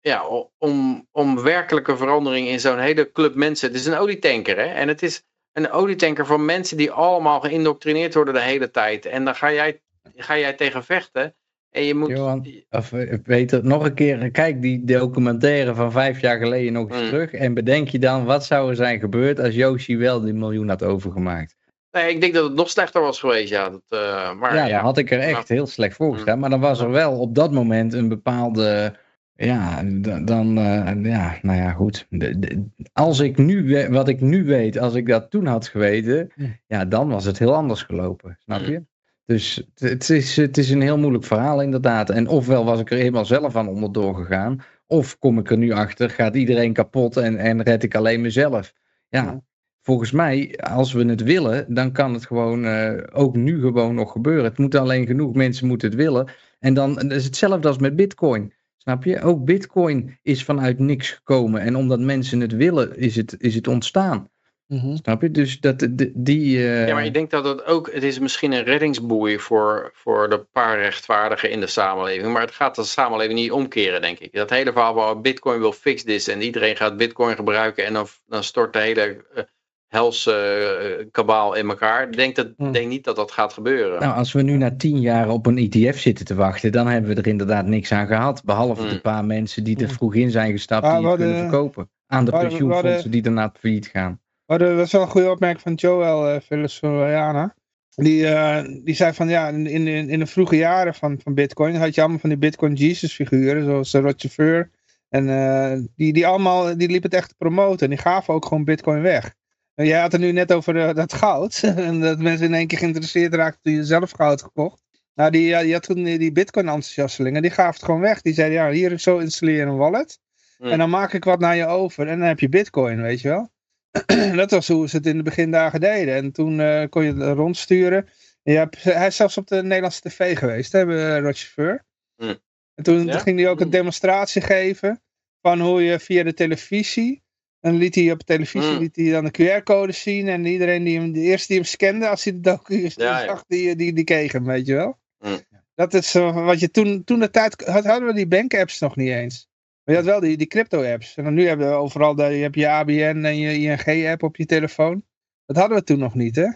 ja, 0.00 0.26
om, 0.58 1.06
om 1.10 1.42
werkelijke 1.42 1.96
verandering 1.96 2.48
in 2.48 2.60
zo'n 2.60 2.78
hele 2.78 3.12
club 3.12 3.34
mensen. 3.34 3.68
Het 3.68 3.76
is 3.76 3.86
een 3.86 3.98
olietanker, 3.98 4.56
hè? 4.56 4.66
En 4.66 4.88
het 4.88 5.02
is 5.02 5.22
een 5.52 5.70
olietanker 5.70 6.26
van 6.26 6.44
mensen 6.44 6.76
die 6.76 6.90
allemaal 6.90 7.40
geïndoctrineerd 7.40 8.14
worden 8.14 8.34
de 8.34 8.40
hele 8.40 8.70
tijd. 8.70 9.06
En 9.06 9.24
dan 9.24 9.34
ga 9.34 9.52
jij, 9.52 9.82
ga 10.16 10.38
jij 10.38 10.52
tegen 10.52 10.84
vechten. 10.84 11.34
En 11.70 11.82
je 11.84 11.94
moet. 11.94 12.08
Johan, 12.08 12.46
Of 12.70 12.92
eh, 12.92 13.18
Peter, 13.22 13.64
nog 13.64 13.84
een 13.84 13.94
keer, 13.94 14.30
kijk 14.30 14.62
die 14.62 14.84
documentaire 14.84 15.74
van 15.74 15.92
vijf 15.92 16.20
jaar 16.20 16.38
geleden 16.38 16.72
nog 16.72 16.90
eens 16.90 17.00
Mm. 17.02 17.08
terug. 17.08 17.32
En 17.32 17.54
bedenk 17.54 17.88
je 17.88 17.98
dan, 17.98 18.24
wat 18.24 18.44
zou 18.44 18.70
er 18.70 18.76
zijn 18.76 19.00
gebeurd 19.00 19.40
als 19.40 19.54
Yoshi 19.54 19.96
wel 19.96 20.20
die 20.20 20.32
miljoen 20.32 20.68
had 20.68 20.82
overgemaakt? 20.82 21.56
Nee, 21.92 22.14
ik 22.14 22.20
denk 22.20 22.34
dat 22.34 22.44
het 22.44 22.54
nog 22.54 22.70
slechter 22.70 23.00
was 23.00 23.20
geweest, 23.20 23.48
ja. 23.48 23.68
Dat, 23.70 23.82
eh, 23.88 24.34
maar 24.34 24.54
ja, 24.54 24.64
ja, 24.66 24.76
dan 24.76 24.84
had 24.84 24.98
ik 24.98 25.10
er 25.10 25.18
echt 25.18 25.48
heel 25.48 25.66
slecht 25.66 25.96
voor 25.96 26.14
gestaan. 26.14 26.38
Maar 26.38 26.50
dan 26.50 26.60
was 26.60 26.80
er 26.80 26.90
wel 26.90 27.18
op 27.18 27.34
dat 27.34 27.52
moment 27.52 27.92
een 27.92 28.08
bepaalde. 28.08 28.94
Ja, 29.34 29.82
dan. 30.24 30.58
eh, 30.58 30.92
ja, 31.04 31.38
nou 31.42 31.58
ja, 31.58 31.70
goed. 31.72 32.06
De- 32.10 32.38
de- 32.38 32.64
als 32.92 33.20
ik 33.20 33.36
nu, 33.38 33.88
wat 33.88 34.08
ik 34.08 34.20
nu 34.20 34.44
weet, 34.44 34.78
als 34.78 34.94
ik 34.94 35.06
dat 35.08 35.30
toen 35.30 35.46
had 35.46 35.68
geweten. 35.68 36.30
Hm. 36.34 36.44
Ja, 36.66 36.84
dan 36.84 37.08
was 37.08 37.24
het 37.24 37.38
heel 37.38 37.54
anders 37.54 37.82
gelopen. 37.82 38.36
Snap 38.40 38.60
je? 38.60 38.82
Dus 39.30 39.62
het- 39.74 40.10
is, 40.10 40.36
het 40.36 40.58
is 40.58 40.70
een 40.70 40.80
heel 40.80 40.98
moeilijk 40.98 41.24
verhaal, 41.24 41.62
inderdaad. 41.62 42.10
En 42.10 42.28
ofwel 42.28 42.64
was 42.64 42.80
ik 42.80 42.90
er 42.90 42.96
helemaal 42.98 43.24
zelf 43.24 43.56
aan 43.56 43.68
onderdoor 43.68 44.14
gegaan. 44.14 44.60
Of 44.86 45.18
kom 45.18 45.38
ik 45.38 45.50
er 45.50 45.56
nu 45.58 45.70
achter, 45.72 46.10
gaat 46.10 46.34
iedereen 46.36 46.72
kapot 46.72 47.16
en, 47.16 47.36
en 47.36 47.62
red 47.62 47.82
ik 47.82 47.94
alleen 47.94 48.20
mezelf. 48.20 48.72
Ja, 49.08 49.22
Ja. 49.22 49.42
volgens 49.82 50.10
mij, 50.12 50.58
als 50.58 50.92
we 50.92 51.04
het 51.04 51.22
willen, 51.22 51.74
dan 51.74 51.92
kan 51.92 52.12
het 52.14 52.26
gewoon 52.26 52.64
eh, 52.64 53.02
ook 53.12 53.36
nu 53.36 53.60
gewoon 53.60 53.94
nog 53.94 54.12
gebeuren. 54.12 54.44
Het 54.44 54.58
moet 54.58 54.74
alleen 54.74 55.06
genoeg 55.06 55.34
mensen 55.34 55.66
moeten 55.66 55.88
het 55.88 55.96
willen. 55.98 56.28
En 56.58 56.74
dan 56.74 57.10
is 57.10 57.24
hetzelfde 57.24 57.68
als 57.68 57.78
met 57.78 57.96
Bitcoin. 57.96 58.52
Snap 58.76 59.04
je? 59.04 59.20
Ook 59.20 59.44
Bitcoin 59.44 60.18
is 60.22 60.44
vanuit 60.44 60.78
niks 60.78 61.10
gekomen. 61.10 61.60
En 61.60 61.76
omdat 61.76 62.00
mensen 62.00 62.40
het 62.40 62.52
willen, 62.52 62.96
is 62.96 63.16
het, 63.16 63.34
is 63.38 63.54
het 63.54 63.68
ontstaan. 63.68 64.28
Mhm. 64.70 64.96
Snap 64.96 65.22
je? 65.22 65.30
Dus 65.30 65.60
dat, 65.60 65.88
die. 66.14 66.56
eh, 66.56 66.86
Ja, 66.86 66.94
maar 66.94 67.04
ik 67.04 67.14
denk 67.14 67.30
dat 67.30 67.44
het 67.44 67.64
ook, 67.64 67.92
het 67.92 68.02
is 68.02 68.18
misschien 68.18 68.52
een 68.52 68.62
reddingsboei 68.64 69.38
voor, 69.38 69.90
voor 69.94 70.30
de 70.30 70.46
paar 70.52 70.78
rechtvaardigen 70.78 71.50
in 71.50 71.60
de 71.60 71.66
samenleving. 71.66 72.32
Maar 72.32 72.42
het 72.42 72.50
gaat 72.50 72.74
de 72.74 72.84
samenleving 72.84 73.38
niet 73.38 73.52
omkeren, 73.52 74.00
denk 74.00 74.18
ik. 74.18 74.32
Dat 74.32 74.50
hele 74.50 74.72
verhaal 74.72 74.94
waar 74.94 75.20
Bitcoin 75.20 75.60
wil 75.60 75.72
fix 75.72 76.02
this 76.04 76.28
en 76.28 76.42
iedereen 76.42 76.76
gaat 76.76 76.96
Bitcoin 76.96 77.34
gebruiken 77.36 77.84
en 77.86 77.92
dan, 77.92 78.06
dan 78.26 78.44
stort 78.44 78.72
de 78.72 78.78
hele 78.78 79.24
uh, 79.36 79.42
helse 79.86 80.98
uh, 81.00 81.06
kabaal 81.10 81.54
in 81.54 81.68
elkaar. 81.68 82.02
Ik 82.08 82.16
denk, 82.16 82.36
dat, 82.36 82.48
Hm. 82.56 82.72
denk 82.72 82.88
niet 82.88 83.04
dat 83.04 83.16
dat 83.16 83.30
gaat 83.32 83.52
gebeuren. 83.52 84.00
Nou, 84.00 84.14
als 84.16 84.32
we 84.32 84.42
nu 84.42 84.56
na 84.56 84.76
tien 84.76 85.00
jaar 85.00 85.28
op 85.28 85.46
een 85.46 85.58
ETF 85.70 85.98
zitten 86.00 86.24
te 86.24 86.34
wachten, 86.34 86.72
dan 86.72 86.86
hebben 86.86 87.10
we 87.14 87.20
er 87.20 87.26
inderdaad 87.26 87.66
niks 87.66 87.92
aan 87.92 88.06
gehad. 88.06 88.44
Behalve 88.44 88.88
de 88.88 89.00
paar 89.00 89.24
mensen 89.24 89.64
die 89.64 89.76
er 89.76 89.82
Mm. 89.82 89.88
vroeg 89.90 90.14
in 90.14 90.30
zijn 90.30 90.52
gestapt 90.52 90.84
Ah, 90.86 90.98
die 90.98 91.06
het 91.06 91.16
kunnen 91.16 91.36
verkopen. 91.36 91.90
Aan 92.06 92.24
de 92.24 92.30
pensioenfondsen 92.30 93.10
die 93.10 93.22
daarna 93.22 93.52
failliet 93.60 93.86
gaan. 93.86 94.20
Maar 94.50 94.58
dat 94.58 94.76
was 94.76 94.92
wel 94.92 95.02
een 95.02 95.08
goede 95.08 95.30
opmerking 95.30 95.62
van 95.62 95.74
Joel 95.74 96.34
uh, 96.34 96.40
Venezuela. 96.40 97.54
Die, 97.94 98.22
uh, 98.22 98.62
die 98.84 98.94
zei 98.94 99.12
van 99.12 99.28
ja, 99.28 99.48
in, 99.48 99.66
in, 99.66 99.86
in 99.86 100.18
de 100.18 100.26
vroege 100.26 100.56
jaren 100.56 100.94
van, 100.94 101.20
van 101.22 101.34
Bitcoin 101.34 101.74
had 101.74 101.94
je 101.94 102.00
allemaal 102.00 102.18
van 102.18 102.28
die 102.28 102.38
Bitcoin 102.38 102.74
Jesus 102.74 103.14
figuren, 103.14 103.64
zoals 103.64 103.94
uh, 103.94 104.00
Roger 104.00 104.30
Ver. 104.30 104.70
En 105.08 105.28
uh, 105.28 105.72
die, 105.96 106.12
die 106.12 106.26
allemaal, 106.26 106.76
die 106.76 106.88
liep 106.88 107.02
het 107.02 107.14
echt 107.14 107.28
te 107.28 107.34
promoten. 107.38 107.80
En 107.80 107.88
die 107.88 107.98
gaven 107.98 108.34
ook 108.34 108.44
gewoon 108.44 108.64
Bitcoin 108.64 109.02
weg. 109.02 109.34
En 109.74 109.86
jij 109.86 110.00
had 110.00 110.12
het 110.12 110.20
nu 110.20 110.32
net 110.32 110.52
over 110.52 110.76
uh, 110.76 110.94
dat 110.94 111.12
goud. 111.12 111.62
en 111.76 112.00
dat 112.00 112.18
mensen 112.18 112.46
in 112.46 112.54
één 112.54 112.66
keer 112.66 112.78
geïnteresseerd 112.78 113.34
raakten 113.34 113.62
toen 113.62 113.72
je 113.72 113.84
zelf 113.84 114.10
goud 114.10 114.42
gekocht. 114.42 114.82
Nou, 115.14 115.30
die, 115.30 115.62
die 115.62 115.72
had 115.72 115.82
toen 115.82 116.02
die, 116.02 116.18
die 116.18 116.32
Bitcoin 116.32 116.66
enthousiastelingen, 116.66 117.42
die 117.42 117.50
gaven 117.50 117.74
het 117.74 117.84
gewoon 117.84 118.00
weg. 118.00 118.20
Die 118.20 118.34
zeiden 118.34 118.58
ja, 118.58 118.70
hier 118.70 118.98
zo 118.98 119.18
installeer 119.18 119.56
je 119.56 119.62
een 119.62 119.76
wallet. 119.76 120.18
Hmm. 120.56 120.70
En 120.70 120.78
dan 120.78 120.90
maak 120.90 121.12
ik 121.12 121.24
wat 121.24 121.40
naar 121.40 121.56
je 121.56 121.66
over. 121.66 122.08
En 122.08 122.18
dan 122.18 122.28
heb 122.28 122.40
je 122.40 122.48
Bitcoin, 122.48 123.02
weet 123.02 123.20
je 123.20 123.28
wel. 123.28 123.50
dat 124.36 124.50
was 124.50 124.68
hoe 124.68 124.88
ze 124.88 124.96
het 124.96 125.06
in 125.06 125.16
de 125.16 125.22
begindagen 125.22 125.80
deden. 125.80 126.14
En 126.14 126.32
toen 126.32 126.58
uh, 126.58 126.84
kon 126.88 127.04
je 127.04 127.12
het 127.14 127.36
rondsturen. 127.36 128.08
Ja, 128.42 128.68
hij 128.78 129.06
is 129.06 129.16
zelfs 129.16 129.36
op 129.36 129.46
de 129.46 129.62
Nederlandse 129.62 130.00
tv 130.00 130.38
geweest, 130.38 130.72
hè, 130.72 130.82
Roger 131.18 131.50
Ver. 131.54 131.84
Mm. 132.16 132.38
En 132.74 132.84
toen 132.84 133.06
Ja? 133.06 133.18
ging 133.18 133.38
hij 133.40 133.48
ook 133.48 133.60
een 133.60 133.66
Mm. 133.66 133.72
demonstratie 133.72 134.42
geven 134.42 135.02
van 135.42 135.60
hoe 135.60 135.82
je 135.82 135.98
via 135.98 136.22
de 136.22 136.34
televisie. 136.34 137.22
En 137.60 137.76
liet 137.76 137.94
hij 137.94 138.10
op 138.10 138.22
televisie 138.22 138.70
Mm. 138.72 138.78
liet 138.78 138.96
hij 138.96 139.10
dan 139.10 139.24
de 139.24 139.30
QR-code 139.30 139.92
zien. 139.92 140.28
En 140.28 140.44
iedereen 140.44 140.84
die 140.84 140.98
hem, 140.98 141.12
de 141.12 141.20
eerste 141.20 141.46
die 141.46 141.56
hem 141.56 141.66
scande, 141.66 142.08
als 142.08 142.24
hij 142.24 142.32
de 142.32 142.40
docu 142.40 142.90
Ja, 142.94 143.24
zag, 143.24 143.44
die, 143.46 143.76
die, 143.76 143.92
die 143.92 144.04
kreeg 144.04 144.32
hem, 144.32 144.44
weet 144.44 144.66
je 144.66 144.74
wel. 144.74 144.98
Mm. 145.18 145.38
Dat 145.74 145.94
is 145.94 146.12
wat 146.12 146.60
je 146.60 146.70
toen, 146.70 147.04
toen 147.04 147.18
de 147.20 147.30
tijd, 147.30 147.64
had, 147.66 147.84
hadden 147.84 148.08
we 148.08 148.14
die 148.14 148.26
bank-apps 148.26 148.78
nog 148.80 148.96
niet 148.96 149.08
eens. 149.10 149.48
Maar 149.84 149.94
je 149.94 150.00
had 150.00 150.04
wel 150.04 150.20
die, 150.20 150.36
die 150.36 150.46
crypto-apps. 150.46 151.16
En 151.16 151.24
dan 151.24 151.34
nu 151.34 151.46
hebben 151.46 151.68
we 151.68 151.74
overal, 151.74 152.14
de, 152.14 152.22
je 152.22 152.42
hebt 152.42 152.54
je 152.54 152.68
ABN 152.68 153.24
en 153.24 153.38
je 153.38 153.58
ING-app 153.58 154.22
op 154.22 154.36
je 154.36 154.46
telefoon. 154.46 155.04
Dat 155.46 155.56
hadden 155.56 155.78
we 155.78 155.84
toen 155.84 155.98
nog 155.98 156.14
niet, 156.14 156.36
hè? 156.36 156.48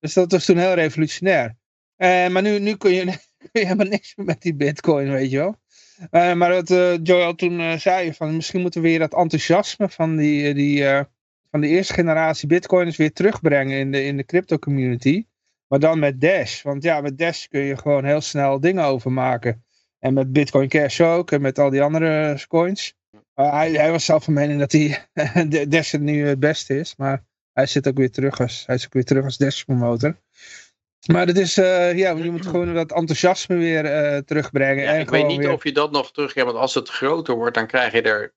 Dus 0.00 0.14
dat 0.14 0.32
was 0.32 0.44
toen 0.44 0.56
heel 0.56 0.74
revolutionair. 0.74 1.56
Uh, 1.96 2.28
maar 2.28 2.42
nu, 2.42 2.58
nu 2.58 2.76
kun, 2.76 2.92
je, 2.92 3.04
kun 3.38 3.48
je 3.52 3.66
helemaal 3.66 3.86
niks 3.86 4.16
meer 4.16 4.26
met 4.26 4.42
die 4.42 4.54
bitcoin, 4.54 5.10
weet 5.10 5.30
je 5.30 5.36
wel. 5.36 5.56
Uh, 6.10 6.34
maar 6.34 6.52
wat 6.52 6.70
uh, 6.70 6.94
Joel 7.02 7.34
toen 7.34 7.78
zei, 7.78 8.14
van 8.14 8.36
misschien 8.36 8.60
moeten 8.60 8.82
we 8.82 8.88
weer 8.88 8.98
dat 8.98 9.14
enthousiasme 9.14 9.88
van 9.88 10.16
die, 10.16 10.54
die, 10.54 10.84
van 11.50 11.60
de 11.60 11.68
eerste 11.68 11.92
generatie 11.92 12.48
bitcoiners 12.48 12.96
weer 12.96 13.12
terugbrengen 13.12 13.78
in 13.78 13.90
de, 13.90 14.04
in 14.04 14.16
de 14.16 14.24
crypto 14.24 14.58
community. 14.58 15.26
Maar 15.68 15.78
dan 15.78 15.98
met 15.98 16.20
Dash. 16.20 16.62
Want 16.62 16.82
ja, 16.82 17.00
met 17.00 17.18
Dash 17.18 17.46
kun 17.46 17.60
je 17.60 17.76
gewoon 17.76 18.04
heel 18.04 18.20
snel 18.20 18.60
dingen 18.60 18.84
overmaken. 18.84 19.64
En 20.04 20.14
met 20.14 20.32
Bitcoin 20.32 20.68
Cash 20.68 21.00
ook. 21.00 21.30
En 21.30 21.40
met 21.40 21.58
al 21.58 21.70
die 21.70 21.82
andere 21.82 22.38
coins. 22.48 22.94
Uh, 23.12 23.52
hij, 23.52 23.72
hij, 23.72 23.90
was 23.90 24.04
zelf 24.04 24.24
van 24.24 24.34
mening 24.34 24.60
dat 24.60 24.72
hij 24.72 25.08
Dash 25.68 25.92
het 25.92 26.00
nu 26.00 26.26
het 26.26 26.40
beste 26.40 26.78
is. 26.78 26.94
Maar 26.96 27.24
hij 27.52 27.66
zit 27.66 27.88
ook 27.88 27.96
weer 27.96 28.10
terug 28.10 28.40
als, 28.40 28.62
hij 28.66 28.74
is 28.74 28.84
ook 28.84 28.92
weer 28.92 29.04
terug 29.04 29.24
als 29.24 29.36
Dash 29.36 29.62
promotor. 29.62 30.16
Maar 31.06 31.26
het 31.26 31.38
is, 31.38 31.56
eh, 31.56 31.98
ja, 31.98 32.10
je 32.10 32.30
moet 32.30 32.46
gewoon 32.46 32.74
dat 32.74 32.92
enthousiasme 32.92 33.56
weer 33.56 33.84
eh, 33.84 34.18
terugbrengen. 34.18 34.84
Ja, 34.84 34.92
en 34.92 35.00
ik 35.00 35.10
weet 35.10 35.26
niet 35.26 35.38
weer- 35.38 35.52
of 35.52 35.64
je 35.64 35.72
dat 35.72 35.90
nog 35.90 36.12
terugkrijgt, 36.12 36.50
want 36.50 36.62
als 36.62 36.74
het 36.74 36.88
groter 36.88 37.34
wordt, 37.34 37.54
dan 37.54 37.66
krijg 37.66 37.92
je 37.92 38.02
er 38.02 38.34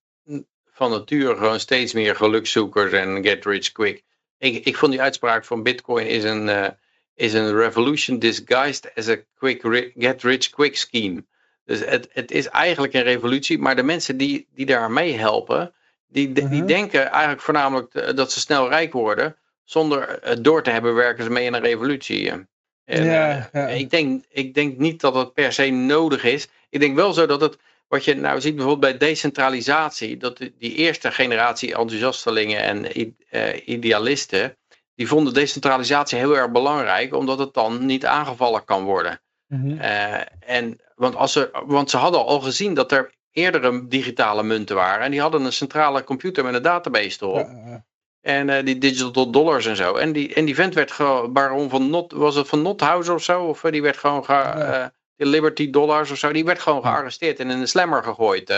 van 0.72 0.92
nature 0.92 1.36
gewoon 1.36 1.60
steeds 1.60 1.94
meer 1.94 2.16
gelukzoekers 2.16 2.92
en 2.92 3.24
get 3.24 3.46
rich 3.46 3.72
quick. 3.72 4.04
Ik, 4.38 4.66
ik 4.66 4.78
vond 4.78 4.92
die 4.92 5.02
uitspraak 5.02 5.46
van 5.46 5.64
Bitcoin 5.64 6.08
is 6.08 6.24
een, 6.24 6.50
eh, 6.50 6.70
is 7.16 7.34
een 7.34 7.56
revolution 7.56 8.20
disguised 8.20 8.92
as 8.96 9.08
a 9.08 9.16
quick 9.36 9.92
get 9.98 10.24
rich 10.24 10.50
quick 10.50 10.78
scheme. 10.78 11.26
Dus 11.68 11.80
het, 11.86 12.10
het 12.12 12.32
is 12.32 12.48
eigenlijk 12.48 12.94
een 12.94 13.04
revolutie, 13.04 13.60
maar 13.60 13.76
de 13.76 13.84
mensen 13.84 14.18
die, 14.18 14.48
die 14.56 14.66
daar 14.66 14.92
mee 14.92 15.18
helpen, 15.18 15.74
die, 16.08 16.32
die 16.32 16.44
Mhm. 16.44 16.66
denken 16.66 17.12
eigenlijk 17.12 17.42
voornamelijk 17.42 17.94
eh, 17.94 18.16
dat 18.16 18.32
ze 18.32 18.40
snel 18.40 18.70
rijk 18.70 18.94
worden. 18.94 19.36
Zonder 19.64 20.20
het 20.22 20.44
door 20.44 20.64
te 20.64 20.70
hebben 20.70 20.94
werken 20.96 21.24
ze 21.24 21.30
mee 21.30 21.46
in 21.46 21.54
een 21.54 21.62
revolutie. 21.62 22.32
En, 22.32 22.48
Ja, 22.86 23.38
eh, 23.38 23.62
ja. 23.62 23.68
Ik, 23.68 23.90
denk, 23.90 24.24
ik 24.30 24.54
denk 24.54 24.78
niet 24.78 25.02
dat 25.02 25.16
het 25.16 25.34
per 25.34 25.54
se 25.54 25.70
nodig 25.70 26.24
is. 26.24 26.48
Ik 26.70 26.80
denk 26.80 26.96
wel 26.96 27.14
zo 27.14 27.26
dat 27.26 27.42
het, 27.42 27.58
wat 27.88 28.06
je 28.06 28.16
nou 28.16 28.42
ziet 28.42 28.56
bijvoorbeeld 28.56 29.00
bij 29.00 29.10
decentralisatie, 29.10 30.18
dat 30.18 30.38
die 30.38 30.74
eerste 30.76 31.12
generatie 31.12 31.76
enthousiastelingen 31.76 32.62
en 32.62 32.86
eh, 33.30 33.68
idealisten, 33.68 34.58
die 34.96 35.08
vonden 35.08 35.34
decentralisatie 35.34 36.18
heel 36.18 36.38
erg 36.38 36.52
belangrijk, 36.52 37.14
omdat 37.14 37.40
het 37.40 37.54
dan 37.54 37.86
niet 37.86 38.06
aangevallen 38.06 38.64
kan 38.66 38.84
worden. 38.84 39.22
Mhm. 39.48 39.78
Eh, 39.80 40.22
en, 40.40 40.80
want, 40.96 41.16
als 41.16 41.32
ze, 41.32 41.64
want 41.66 41.90
ze 41.90 41.98
hadden 41.98 42.26
al 42.26 42.40
gezien 42.40 42.74
dat 42.74 42.92
er 42.92 43.16
eerdere 43.32 43.88
digitale 43.88 44.44
munten 44.44 44.76
waren. 44.76 45.06
En 45.06 45.12
die 45.12 45.22
hadden 45.22 45.46
een 45.46 45.54
centrale 45.54 46.04
computer 46.04 46.44
met 46.44 46.54
een 46.54 46.62
database 46.62 47.18
erop. 47.22 47.50
Ja, 47.50 47.86
En 48.22 48.50
eh, 48.50 48.66
die 48.66 48.78
digital 48.78 49.32
dollars 49.32 49.66
en 49.66 49.76
zo. 49.76 49.96
En 49.96 50.12
die, 50.12 50.34
en 50.34 50.46
die 50.46 50.56
vent 50.56 50.74
werd 50.74 50.92
gewoon, 50.92 51.34
baron 51.34 51.70
van 51.70 51.90
Not, 51.90 52.12
was 52.12 52.36
het 52.36 52.48
van 52.48 52.62
Nothouse 52.62 53.14
of 53.14 53.24
zo? 53.24 53.44
Of 53.44 53.64
eh, 53.64 53.72
die 53.72 53.82
werd 53.82 53.98
gewoon, 53.98 54.26
ge, 54.26 54.92
de 55.16 55.26
Liberty 55.26 55.70
dollars 55.70 56.12
of 56.12 56.18
zo. 56.18 56.32
Die 56.32 56.46
werd 56.46 56.60
gewoon 56.60 56.82
gearresteerd 56.82 57.40
en 57.40 57.50
in 57.50 57.60
een 57.60 57.68
slammer 57.68 58.04
gegooid. 58.04 58.50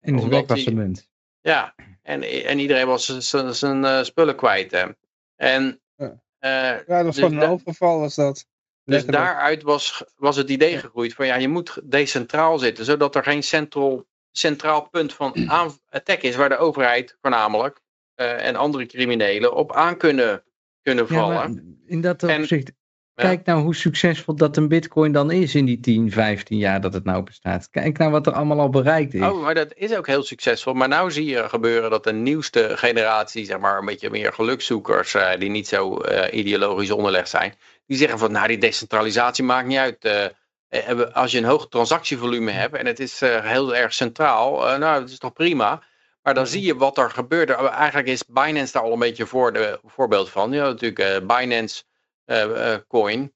In 0.00 0.16
de 0.16 0.74
munt. 0.74 1.08
ja, 1.40 1.74
en, 2.02 2.22
en 2.44 2.58
iedereen 2.58 2.86
was 2.86 3.18
zijn 3.18 4.04
spullen 4.06 4.36
kwijt. 4.36 4.72
En, 5.36 5.80
Ja. 5.96 6.20
ja, 6.40 6.82
dat 6.86 7.04
was 7.04 7.14
Dus 7.14 7.24
gewoon 7.24 7.42
een 7.42 7.48
overval 7.48 8.00
was 8.00 8.14
dat. 8.14 8.46
Dus 8.84 9.04
daaruit 9.06 9.62
was, 9.62 10.04
was 10.16 10.36
het 10.36 10.50
idee 10.50 10.78
gegroeid 10.78 11.14
van 11.14 11.26
ja, 11.26 11.34
je 11.34 11.48
moet 11.48 11.80
decentraal 11.84 12.58
zitten, 12.58 12.84
zodat 12.84 13.14
er 13.14 13.22
geen 13.22 13.42
central, 13.42 14.06
centraal 14.30 14.88
punt 14.88 15.14
van 15.14 15.34
attack 15.90 16.20
is 16.22 16.36
waar 16.36 16.48
de 16.48 16.56
overheid 16.58 17.16
voornamelijk 17.20 17.80
eh, 18.14 18.46
en 18.46 18.56
andere 18.56 18.86
criminelen 18.86 19.54
op 19.54 19.72
aan 19.72 19.96
kunnen, 19.96 20.42
kunnen 20.82 21.06
Ja, 21.08 21.14
vallen. 21.14 21.34
maar 21.34 21.62
in 21.86 22.00
dat 22.00 22.22
opzicht, 22.22 22.72
Ja. 23.14 23.22
kijk 23.22 23.44
nou 23.44 23.62
hoe 23.62 23.74
succesvol 23.74 24.34
dat 24.36 24.56
een 24.56 24.68
bitcoin 24.68 25.12
dan 25.12 25.30
is 25.30 25.54
in 25.54 25.64
die 25.64 25.80
10, 25.80 26.10
15 26.10 26.58
jaar 26.58 26.80
dat 26.80 26.94
het 26.94 27.04
nou 27.04 27.22
bestaat. 27.22 27.70
Kijk 27.70 27.98
nou 27.98 28.10
wat 28.10 28.26
er 28.26 28.32
allemaal 28.32 28.60
al 28.60 28.68
bereikt 28.68 29.14
is. 29.14 29.20
Oh, 29.22 29.42
maar 29.42 29.54
dat 29.54 29.74
is 29.74 29.96
ook 29.96 30.06
heel 30.06 30.22
succesvol. 30.22 30.72
Maar 30.72 30.88
nou 30.88 31.10
zie 31.10 31.24
je 31.26 31.48
gebeuren 31.48 31.90
dat 31.90 32.04
de 32.04 32.12
nieuwste 32.12 32.72
generatie, 32.76 33.44
zeg 33.44 33.58
maar 33.58 33.78
een 33.78 33.84
beetje 33.84 34.10
meer 34.10 34.32
gelukzoekers, 34.32 35.14
eh, 35.14 35.38
die 35.38 35.50
niet 35.50 35.68
zo 35.68 35.96
eh, 35.96 36.38
ideologisch 36.38 36.90
onderlegd 36.90 37.28
zijn, 37.28 37.54
die 37.86 37.96
zeggen 37.96 38.18
van 38.18 38.32
nou 38.32 38.46
die 38.48 38.58
decentralisatie 38.58 39.44
maakt 39.44 39.66
niet 39.66 39.78
uit. 39.78 40.04
eh, 40.04 40.24
eh, 40.72 41.00
als 41.12 41.32
je 41.32 41.38
een 41.38 41.44
hoog 41.44 41.68
transactievolume 41.68 42.50
hebt 42.50 42.76
en 42.76 42.86
het 42.86 43.00
is 43.00 43.22
eh, 43.22 43.44
heel 43.44 43.76
erg 43.76 43.92
centraal, 43.94 44.78
nou 44.78 45.00
dat 45.00 45.10
is 45.10 45.18
toch 45.18 45.32
prima. 45.32 45.82
Maar 46.22 46.34
dan 46.34 46.46
zie 46.46 46.62
je 46.62 46.76
wat 46.76 46.98
er 46.98 47.10
gebeurt. 47.10 47.50
Eigenlijk 47.50 48.08
is 48.08 48.26
Binance 48.26 48.72
daar 48.72 48.82
al 48.82 48.92
een 48.92 48.98
beetje 48.98 49.26
voor 49.26 49.52
de, 49.52 49.80
voorbeeld 49.84 50.30
van. 50.30 50.52
Ja, 50.52 50.64
natuurlijk 50.64 50.98
eh, 50.98 51.36
Binance 51.36 51.82
Coin. 52.88 53.32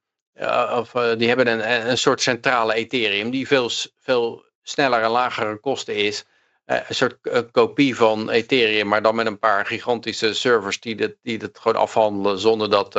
Of, 0.73 0.91
die 0.91 1.29
hebben 1.29 1.47
een, 1.47 1.89
een 1.91 1.99
soort 1.99 2.21
centrale 2.21 2.75
Ethereum 2.75 3.31
die 3.31 3.47
veel, 3.47 3.71
veel 4.01 4.45
sneller 4.63 5.03
en 5.03 5.11
lagere 5.11 5.57
kosten 5.57 5.95
is. 5.95 6.25
Een 6.65 6.95
soort 6.95 7.19
kopie 7.51 7.97
van 7.97 8.31
Ethereum, 8.31 8.89
maar 8.89 9.03
dan 9.03 9.15
met 9.15 9.27
een 9.27 9.39
paar 9.39 9.67
gigantische 9.67 10.35
servers 10.35 10.81
die 10.81 10.97
dat, 10.97 11.13
die 11.23 11.39
dat 11.39 11.59
gewoon 11.59 11.81
afhandelen 11.81 12.39
zonder, 12.39 12.71
dat, 12.71 12.95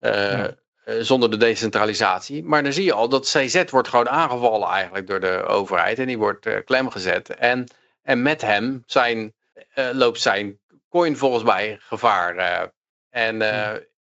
Ja. 0.00 0.62
Eh, 0.84 0.96
zonder 1.00 1.30
de 1.30 1.36
decentralisatie. 1.36 2.44
Maar 2.44 2.62
dan 2.62 2.72
zie 2.72 2.84
je 2.84 2.92
al 2.92 3.08
dat 3.08 3.24
CZ 3.24 3.70
wordt 3.70 3.88
gewoon 3.88 4.08
aangevallen 4.08 4.68
eigenlijk 4.68 5.06
door 5.06 5.20
de 5.20 5.44
overheid 5.46 5.98
en 5.98 6.06
die 6.06 6.18
wordt 6.18 6.46
eh, 6.46 6.56
klem 6.64 6.90
gezet. 6.90 7.28
En, 7.28 7.66
en 8.02 8.22
met 8.22 8.40
hem 8.40 8.82
zijn, 8.86 9.34
eh, 9.74 9.88
loopt 9.92 10.20
zijn 10.20 10.58
coin 10.90 11.16
volgens 11.16 11.44
mij 11.44 11.76
gevaar. 11.80 12.70
en 13.10 13.42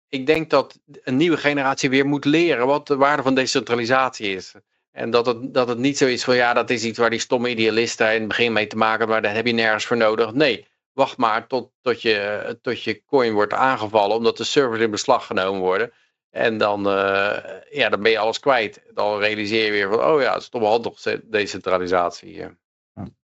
ik 0.08 0.26
denk 0.26 0.50
dat 0.50 0.78
een 1.02 1.16
nieuwe 1.16 1.36
generatie 1.36 1.90
weer 1.90 2.06
moet 2.06 2.24
leren 2.24 2.66
wat 2.66 2.86
de 2.86 2.96
waarde 2.96 3.22
van 3.22 3.34
decentralisatie 3.34 4.34
is. 4.34 4.54
En 4.92 5.10
dat 5.10 5.26
het, 5.26 5.54
dat 5.54 5.68
het 5.68 5.78
niet 5.78 5.98
zo 5.98 6.06
is 6.06 6.24
van 6.24 6.36
ja, 6.36 6.52
dat 6.52 6.70
is 6.70 6.84
iets 6.84 6.98
waar 6.98 7.10
die 7.10 7.18
stomme 7.18 7.48
idealisten 7.48 8.12
in 8.12 8.18
het 8.18 8.28
begin 8.28 8.52
mee 8.52 8.66
te 8.66 8.76
maken 8.76 8.98
hebben, 8.98 9.14
maar 9.14 9.22
daar 9.22 9.34
heb 9.34 9.46
je 9.46 9.52
nergens 9.52 9.86
voor 9.86 9.96
nodig. 9.96 10.32
Nee, 10.32 10.66
wacht 10.92 11.16
maar 11.16 11.46
tot, 11.46 11.70
tot, 11.82 12.02
je, 12.02 12.58
tot 12.62 12.82
je 12.82 13.02
coin 13.04 13.32
wordt 13.32 13.52
aangevallen, 13.52 14.16
omdat 14.16 14.36
de 14.36 14.44
servers 14.44 14.80
in 14.80 14.90
beslag 14.90 15.26
genomen 15.26 15.60
worden. 15.60 15.92
En 16.32 16.58
dan, 16.58 16.86
eh, 16.88 17.38
ja, 17.70 17.88
dan 17.88 18.02
ben 18.02 18.10
je 18.10 18.18
alles 18.18 18.40
kwijt. 18.40 18.82
Dan 18.94 19.18
realiseer 19.18 19.64
je 19.64 19.70
weer 19.70 19.88
van, 19.88 20.04
oh 20.04 20.20
ja, 20.20 20.32
het 20.32 20.42
is 20.42 20.48
toch 20.48 20.60
wel 20.60 20.70
handig 20.70 21.00
de- 21.02 21.20
decentralisatie. 21.24 22.34
ja. 22.34 22.56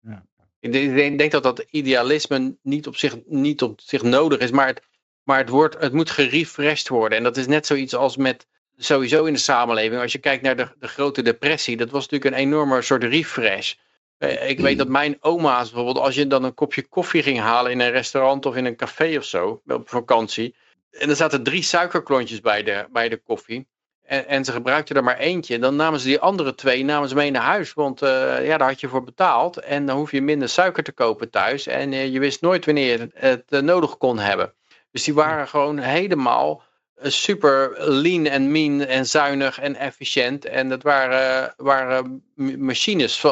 Ja. 0.02 0.26
Ik 0.60 0.72
denk- 0.72 0.89
ik 0.89 0.96
denk, 0.96 1.18
denk 1.18 1.32
dat 1.32 1.43
dat 1.43 1.66
idealisme 1.70 2.58
niet 2.62 2.88
op 2.88 2.96
zich, 2.96 3.16
niet 3.26 3.62
op 3.62 3.82
zich 3.82 4.02
nodig 4.02 4.39
is, 4.39 4.52
maar 4.52 4.68
het, 4.68 4.82
maar 5.24 5.38
het, 5.38 5.50
wordt, 5.50 5.80
het 5.80 5.93
moet 5.93 6.10
gerefreshed 6.10 6.88
worden. 6.88 7.18
En 7.18 7.24
dat 7.24 7.38
is 7.38 7.48
net 7.48 7.66
zoiets 7.66 7.96
als 7.96 8.18
met 8.18 8.48
sowieso 8.78 9.26
in 9.26 9.34
de 9.34 9.39
samenleving. 9.39 10.02
Als 10.02 10.12
je 10.12 10.18
kijkt 10.18 10.43
naar 10.43 10.56
de, 10.56 10.68
de 10.80 10.88
grote 10.88 11.22
depressie, 11.22 11.78
dat 11.78 11.89
was 11.89 12.08
natuurlijk 12.08 12.36
een 12.36 12.41
enorme 12.48 12.82
soort 12.82 13.04
refresh. 13.04 13.74
Eh, 14.18 14.50
Ik 14.50 14.60
weet 14.60 14.78
dat 14.78 14.88
mijn 14.88 15.18
oma's 15.20 15.72
bijvoorbeeld, 15.72 16.06
als 16.06 16.16
je 16.16 16.28
dan 16.28 16.43
een 16.43 16.54
kopje 16.54 16.88
koffie 16.88 17.24
ging 17.24 17.39
halen 17.39 17.72
in 17.72 17.80
een 17.80 17.91
restaurant 17.91 18.46
of 18.46 18.56
in 18.56 18.66
een 18.66 18.76
café 18.76 19.18
of 19.18 19.24
zo, 19.24 19.62
op 19.68 19.89
vakantie. 19.89 20.56
En 21.00 21.10
er 21.10 21.16
zaten 21.16 21.43
drie 21.43 21.64
suikerklontjes 21.64 22.41
bij 22.41 22.64
de, 22.64 22.88
bij 22.91 23.10
de 23.10 23.18
koffie. 23.18 23.68
En, 24.06 24.28
en 24.28 24.46
ze 24.46 24.52
gebruikten 24.52 24.96
er 24.96 25.04
maar 25.04 25.18
eentje. 25.18 25.60
Dan 25.60 25.76
namen 25.76 26.00
ze 26.00 26.08
die 26.08 26.20
andere 26.20 26.56
twee 26.56 26.84
namen 26.84 27.10
ze 27.10 27.16
mee 27.16 27.32
naar 27.32 27.41
huis. 27.41 27.74
Want 27.74 28.02
eh, 28.02 28.46
ja, 28.46 28.58
daar 28.58 28.68
had 28.68 28.80
je 28.80 28.88
voor 28.88 29.04
betaald. 29.04 29.58
En 29.58 29.86
dan 29.86 29.98
hoef 29.98 30.12
je 30.12 30.22
minder 30.22 30.50
suiker 30.50 30.84
te 30.84 30.91
kopen 30.91 31.30
thuis. 31.30 31.68
En 31.68 31.93
eh, 31.93 32.08
je 32.14 32.20
wist 32.20 32.41
nooit 32.41 32.66
wanneer 32.66 33.00
je 33.00 33.10
het, 33.14 33.43
eh, 33.50 33.60
nodig 33.60 33.98
kon 33.98 34.20
hebben. 34.20 34.54
Dus 34.91 35.04
die 35.04 35.14
waren 35.14 35.48
gewoon 35.48 35.78
helemaal 35.78 36.64
super 37.02 37.76
lean 37.78 38.26
en 38.26 38.52
mean 38.52 38.82
en 38.82 39.06
zuinig 39.06 39.60
en 39.60 39.76
efficiënt. 39.76 40.46
En 40.46 40.70
dat 40.70 40.84
waren, 40.84 41.54
waren 41.58 42.24
machines, 42.58 43.26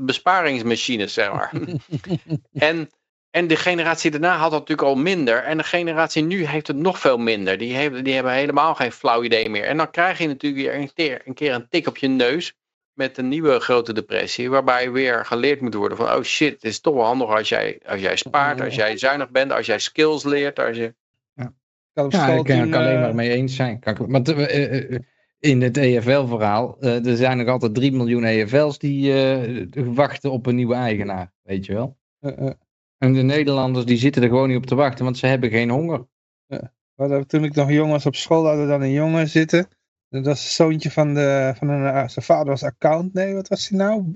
besparingsmachines, 0.00 1.12
zeg 1.12 1.32
maar. 1.32 1.52
en, 2.52 2.90
en 3.30 3.46
de 3.46 3.56
generatie 3.56 4.10
daarna 4.10 4.36
had 4.36 4.50
dat 4.50 4.60
natuurlijk 4.60 4.88
al 4.88 4.94
minder. 4.96 5.42
En 5.44 5.56
de 5.56 5.64
generatie 5.64 6.22
nu 6.22 6.44
heeft 6.46 6.66
het 6.66 6.76
nog 6.76 6.98
veel 6.98 7.18
minder. 7.18 7.58
Die, 7.58 7.74
heeft, 7.74 8.04
die 8.04 8.14
hebben 8.14 8.32
helemaal 8.32 8.74
geen 8.74 8.92
flauw 8.92 9.22
idee 9.22 9.48
meer. 9.50 9.64
En 9.64 9.76
dan 9.76 9.90
krijg 9.90 10.18
je 10.18 10.26
natuurlijk 10.26 10.62
weer 10.62 10.74
een 10.74 10.92
keer, 10.94 11.22
een 11.24 11.34
keer 11.34 11.54
een 11.54 11.68
tik 11.68 11.86
op 11.88 11.96
je 11.96 12.08
neus. 12.08 12.54
Met 12.92 13.18
een 13.18 13.28
nieuwe 13.28 13.60
grote 13.60 13.92
depressie. 13.92 14.50
Waarbij 14.50 14.90
weer 14.90 15.24
geleerd 15.26 15.60
moet 15.60 15.74
worden 15.74 15.96
van... 15.98 16.06
Oh 16.12 16.22
shit, 16.22 16.52
het 16.52 16.64
is 16.64 16.80
toch 16.80 16.94
wel 16.94 17.04
handig 17.04 17.28
als 17.28 17.48
jij, 17.48 17.80
als 17.86 18.00
jij 18.00 18.16
spaart. 18.16 18.60
Als 18.60 18.74
jij 18.74 18.96
zuinig 18.98 19.30
bent. 19.30 19.52
Als 19.52 19.66
jij 19.66 19.78
skills 19.78 20.24
leert. 20.24 20.58
Als 20.58 20.76
je... 20.76 20.94
Ja, 21.34 21.52
kan 22.26 22.36
ik 22.38 22.46
toen, 22.62 22.74
alleen 22.74 22.94
eh, 22.94 23.00
maar 23.00 23.14
mee 23.14 23.30
eens 23.30 23.56
zijn. 23.56 23.78
Kan 23.80 23.94
ik- 23.94 24.28
eh, 24.28 24.76
eh, 24.94 24.98
in 25.38 25.62
het 25.62 25.76
EFL-verhaal, 25.76 26.76
eh, 26.80 27.06
er 27.06 27.16
zijn 27.16 27.38
nog 27.38 27.48
altijd 27.48 27.74
3 27.74 27.92
miljoen 27.92 28.24
EFL's 28.24 28.78
die 28.78 29.12
eh, 29.12 29.62
wachten 29.74 30.30
op 30.30 30.46
een 30.46 30.54
nieuwe 30.54 30.74
eigenaar, 30.74 31.32
weet 31.42 31.66
je 31.66 31.72
wel. 31.74 31.96
eh, 32.20 32.38
eh, 32.46 32.50
En 32.98 33.12
de 33.12 33.22
Nederlanders 33.22 33.84
die 33.84 33.96
zitten 33.96 34.22
er 34.22 34.28
gewoon 34.28 34.48
niet 34.48 34.56
op 34.56 34.66
te 34.66 34.74
wachten, 34.74 35.04
want 35.04 35.18
ze 35.18 35.26
hebben 35.26 35.50
geen 35.50 35.70
honger. 35.70 36.06
toen 37.26 37.44
ik 37.44 37.54
nog 37.54 37.70
jong 37.70 37.90
was 37.90 38.06
op 38.06 38.14
school, 38.14 38.46
hadden 38.46 38.64
we 38.64 38.70
dan 38.70 38.82
een 38.82 38.92
jongen 38.92 39.28
zitten. 39.28 39.68
Dat 40.08 40.24
was 40.24 40.44
een 40.44 40.50
zoontje 40.50 40.90
van, 40.90 41.14
de, 41.14 41.52
van 41.56 41.68
een, 41.68 41.86
eh, 41.86 42.08
zijn 42.08 42.24
vader 42.24 42.46
was 42.46 42.62
account, 42.62 43.12
nee, 43.12 43.34
wat 43.34 43.48
was 43.48 43.68
hij 43.68 43.78
nou? 43.78 44.14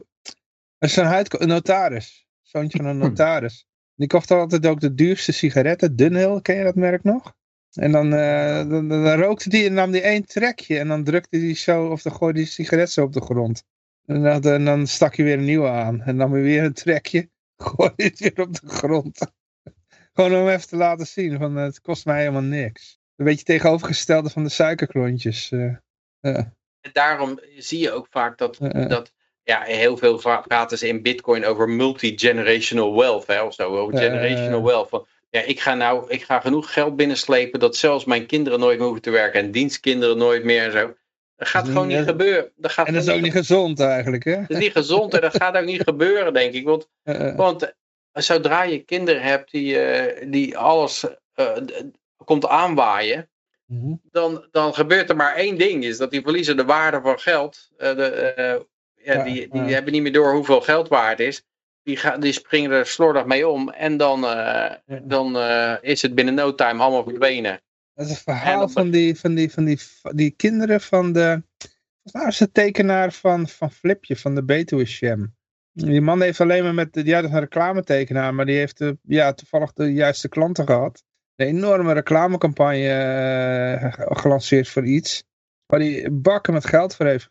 Een, 0.79 1.05
huid, 1.05 1.41
een 1.41 1.49
notaris. 1.49 2.27
Zoontje 2.43 2.79
van 2.79 2.87
een 2.87 2.99
notaris. 2.99 3.67
Die 3.95 4.09
kocht 4.09 4.31
altijd 4.31 4.67
ook 4.67 4.81
de 4.81 4.95
duurste 4.95 5.33
sigaretten, 5.33 5.97
Dunhill, 5.97 6.41
ken 6.41 6.57
je 6.57 6.65
dat 6.65 6.75
merk 6.75 7.03
nog? 7.03 7.35
En 7.73 7.93
dan, 7.93 8.15
eh, 8.15 8.57
dan, 8.57 8.89
dan, 8.89 9.05
dan 9.05 9.21
rookte 9.21 9.49
die 9.49 9.67
en 9.67 9.75
nam 9.75 9.91
die 9.91 10.01
één 10.01 10.25
trekje 10.27 10.79
en 10.79 10.89
dan 10.89 11.05
drukte 11.05 11.39
hij 11.39 11.55
zo, 11.55 11.87
of 11.87 12.03
dan 12.03 12.15
gooide 12.15 12.39
die 12.39 12.49
sigaret 12.49 12.91
zo 12.91 13.05
op 13.05 13.13
de 13.13 13.21
grond. 13.21 13.65
En 14.07 14.23
dan, 14.23 14.43
en 14.43 14.65
dan 14.65 14.87
stak 14.87 15.15
je 15.15 15.23
weer 15.23 15.39
een 15.39 15.45
nieuwe 15.45 15.69
aan. 15.69 16.01
En 16.01 16.05
dan 16.05 16.17
nam 16.17 16.33
hij 16.33 16.43
weer 16.43 16.65
een 16.65 16.73
trekje, 16.73 17.31
gooide 17.63 18.03
het 18.03 18.19
weer 18.19 18.41
op 18.41 18.61
de 18.61 18.69
grond. 18.69 19.19
Gewoon 20.13 20.35
om 20.35 20.49
even 20.49 20.69
te 20.69 20.77
laten 20.77 21.07
zien, 21.07 21.39
van 21.39 21.59
eh, 21.59 21.65
het 21.65 21.81
kost 21.81 22.05
mij 22.05 22.19
helemaal 22.19 22.43
niks. 22.43 22.99
Een 23.17 23.25
beetje 23.25 23.45
tegenovergestelde 23.45 24.31
van 24.31 24.43
de 24.43 24.49
suikerklontjes. 24.49 25.51
En 25.51 26.91
daarom 26.93 27.41
zie 27.57 27.79
je 27.79 27.93
ook 27.93 28.07
vaak 28.11 28.39
dat, 28.39 28.59
dat 28.89 29.13
ja, 29.43 29.63
heel 29.63 29.97
veel 29.97 30.43
praten 30.47 30.79
ze 30.79 30.89
in 30.89 31.03
Bitcoin 31.03 31.45
over 31.45 31.69
multi-generational 31.69 32.97
wealth. 32.97 33.27
Hè, 33.27 33.43
of 33.43 33.55
zo, 33.55 33.77
over 33.77 33.99
generational 33.99 34.63
wealth. 34.63 34.89
Van, 34.89 35.07
ja, 35.31 35.41
ik 35.41 35.61
ga 35.61 35.75
nou 35.75 36.05
ik 36.09 36.23
ga 36.23 36.41
genoeg 36.41 36.73
geld 36.73 36.97
binnenslepen 36.97 37.61
dat 37.61 37.77
zelfs 37.77 38.05
mijn 38.05 38.27
kinderen 38.27 38.61
nooit 38.61 38.77
meer 38.77 38.87
hoeven 38.87 39.03
te 39.03 39.11
werken 39.11 39.41
en 39.41 39.51
dienstkinderen 39.51 40.19
nooit 40.19 40.45
meer 40.45 40.65
en 40.65 40.73
zo. 40.73 40.95
Dat 41.43 41.51
gaat 41.51 41.64
Dat 41.64 41.73
gewoon 41.73 41.89
niet- 41.89 41.98
niet 41.98 42.09
gebeuren. 42.09 42.52
Dat 42.56 42.73
gaat 42.73 42.86
En 42.86 42.94
dat 42.94 43.02
is 43.02 43.09
ook 43.09 43.20
niet 43.20 43.32
gezond 43.32 43.81
eigenlijk, 43.81 44.24
hè? 44.24 44.36
dat 44.40 44.51
is 44.51 44.56
niet 44.56 44.73
gezond 44.73 45.14
en 45.14 45.20
dat 45.20 45.36
gaat 45.36 45.56
ook 45.56 45.64
niet 45.64 45.82
gebeuren, 45.82 46.32
denk 46.32 46.52
ik. 46.55 46.64
Want, 46.64 46.89
Eh, 47.02 47.28
eh, 47.28 47.36
want 47.36 47.73
zodra 48.12 48.62
je 48.62 48.78
kinderen 48.78 49.23
hebt 49.23 49.51
die, 49.51 49.78
eh, 49.78 50.31
die 50.31 50.59
alles 50.59 51.05
komt 52.24 52.47
aanwaaien, 52.47 53.31
mhm. 53.66 53.94
dan, 54.10 54.47
dan 54.51 54.74
gebeurt 54.74 55.10
er 55.10 55.16
maar 55.16 55.35
één 55.35 55.59
ding. 55.59 55.85
Is 55.85 55.97
dat 55.98 56.10
die 56.10 56.23
verliezen 56.23 56.56
de 56.56 56.64
waarde 56.64 57.01
van 57.01 57.19
geld. 57.19 57.70
De, 57.77 58.66
ja, 58.94 59.23
die, 59.23 59.48
die 59.51 59.74
hebben 59.74 59.93
niet 59.93 60.02
meer 60.02 60.12
door 60.12 60.32
hoeveel 60.32 60.60
geld 60.60 60.89
waard 60.89 61.20
is. 61.20 61.43
Die, 61.82 61.97
gaan, 61.97 62.20
die 62.20 62.32
springen 62.32 62.70
er 62.70 62.86
slordig 62.86 63.24
mee 63.24 63.48
om. 63.48 63.70
En 63.70 63.97
dan, 63.97 64.27
dan 65.02 65.36
is 65.81 66.02
het 66.02 66.14
binnen 66.14 66.35
no 66.35 66.55
time 66.55 66.82
allemaal 66.82 67.05
verdwenen. 67.05 67.60
Dat 67.94 68.06
is 68.06 68.10
een 68.10 68.16
En 68.16 68.23
verhaal 68.23 68.69
van 68.69 68.90
die, 68.90 69.19
van 69.19 69.35
die, 69.35 69.52
van 69.52 69.64
die, 69.64 69.78
die 70.02 70.31
kinderen 70.31 70.81
van 70.81 71.12
de... 71.12 71.43
Wat 72.02 72.23
was 72.24 72.39
de 72.39 72.52
tekenaar 72.52 73.12
van, 73.12 73.48
van 73.48 73.70
Flipje, 73.70 74.16
van 74.16 74.35
de 74.35 74.44
Betuwe 74.44 74.85
Sham? 74.85 75.35
Die 75.73 76.01
man 76.01 76.23
heeft 76.23 76.40
alleen 76.40 76.62
maar 76.62 76.74
met... 76.74 76.89
Ja, 76.93 77.20
dat 77.20 77.31
is 77.31 77.36
een 77.36 77.40
reclametekenaar, 77.40 78.35
maar 78.35 78.47
die 78.47 78.56
heeft 78.56 78.81
eh, 78.81 78.90
ja, 79.02 79.32
toevallig 79.32 79.73
de 79.73 79.93
juiste 79.93 80.28
klanten 80.28 80.66
gehad. 80.66 81.05
Een 81.36 81.47
enorme 81.47 81.93
reclamecampagne 81.93 82.89
eh, 82.89 83.93
gelanceerd 83.97 84.69
voor 84.69 84.85
iets. 84.85 85.24
Waar 85.66 85.81
hij 85.81 86.09
bakken 86.12 86.52
met 86.52 86.66
geld 86.66 86.97
voor 86.97 87.06
heeft 87.06 87.31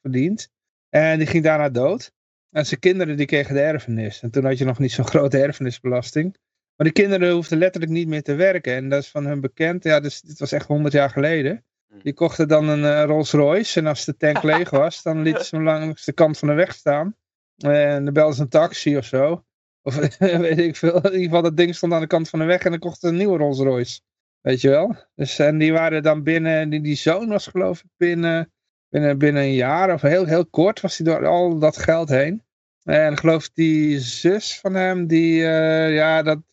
verdiend. 0.00 0.48
En 0.88 1.18
die 1.18 1.26
ging 1.26 1.44
daarna 1.44 1.68
dood. 1.68 2.12
En 2.50 2.66
zijn 2.66 2.80
kinderen 2.80 3.16
die 3.16 3.26
kregen 3.26 3.54
de 3.54 3.60
erfenis. 3.60 4.22
En 4.22 4.30
toen 4.30 4.44
had 4.44 4.58
je 4.58 4.64
nog 4.64 4.78
niet 4.78 4.92
zo'n 4.92 5.08
grote 5.14 5.38
erfenisbelasting. 5.38 6.36
Maar 6.78 6.86
die 6.86 7.04
kinderen 7.04 7.30
hoefden 7.34 7.58
letterlijk 7.58 7.92
niet 7.92 8.08
meer 8.08 8.22
te 8.22 8.34
werken. 8.34 8.74
En 8.74 8.88
dat 8.88 9.02
is 9.02 9.08
van 9.08 9.26
hun 9.26 9.40
bekend. 9.40 9.84
Ja, 9.84 10.00
dus, 10.00 10.20
dit 10.20 10.38
was 10.38 10.52
echt 10.52 10.66
100 10.66 10.94
jaar 10.94 11.10
geleden. 11.10 11.64
Die 12.02 12.12
kochten 12.12 12.48
dan 12.48 12.68
een 12.68 12.84
eh, 12.84 13.04
Rolls 13.04 13.32
Royce. 13.32 13.80
En 13.80 13.86
als 13.86 14.04
de 14.04 14.16
tank 14.16 14.42
leeg 14.52 14.70
was, 14.70 15.02
dan 15.02 15.22
lieten 15.22 15.44
ze 15.44 15.56
hem 15.56 15.64
langs 15.64 16.04
de 16.04 16.12
kant 16.12 16.38
van 16.38 16.48
de 16.48 16.54
weg 16.54 16.74
staan. 16.74 17.16
En 17.56 18.04
dan 18.04 18.14
belden 18.14 18.34
ze 18.34 18.42
een 18.42 18.48
taxi 18.48 18.96
of 18.96 19.04
zo. 19.04 19.44
Of 19.82 19.94
weet 20.18 20.58
ik 20.58 20.76
veel. 20.76 20.96
In 20.96 21.12
ieder 21.12 21.24
geval, 21.24 21.42
dat 21.42 21.56
ding 21.56 21.74
stond 21.74 21.92
aan 21.92 22.00
de 22.00 22.06
kant 22.06 22.28
van 22.28 22.38
de 22.38 22.44
weg. 22.44 22.62
En 22.62 22.70
dan 22.70 22.80
kochten 22.80 23.00
ze 23.00 23.14
een 23.14 23.20
nieuwe 23.20 23.38
Rolls 23.38 23.58
Royce. 23.58 24.00
Weet 24.40 24.60
je 24.60 24.68
wel? 24.68 24.94
Dus, 25.14 25.38
en 25.38 25.58
die 25.58 25.72
waren 25.72 26.02
dan 26.02 26.22
binnen. 26.22 26.70
Die, 26.70 26.80
die 26.80 26.96
zoon 26.96 27.28
was 27.28 27.46
geloof 27.46 27.78
ik 27.78 27.90
binnen, 27.96 28.52
binnen, 28.88 29.18
binnen 29.18 29.42
een 29.42 29.54
jaar. 29.54 29.92
Of 29.92 30.00
heel, 30.02 30.24
heel 30.24 30.46
kort 30.46 30.80
was 30.80 30.98
hij 30.98 31.06
door 31.06 31.26
al 31.26 31.58
dat 31.58 31.76
geld 31.76 32.08
heen. 32.08 32.42
En 32.82 33.12
ik 33.12 33.18
geloof 33.18 33.48
die 33.50 33.98
zus 33.98 34.60
van 34.60 34.74
hem. 34.74 35.06
Die, 35.06 35.44
eh, 35.46 35.94
ja, 35.94 36.22
dat- 36.22 36.46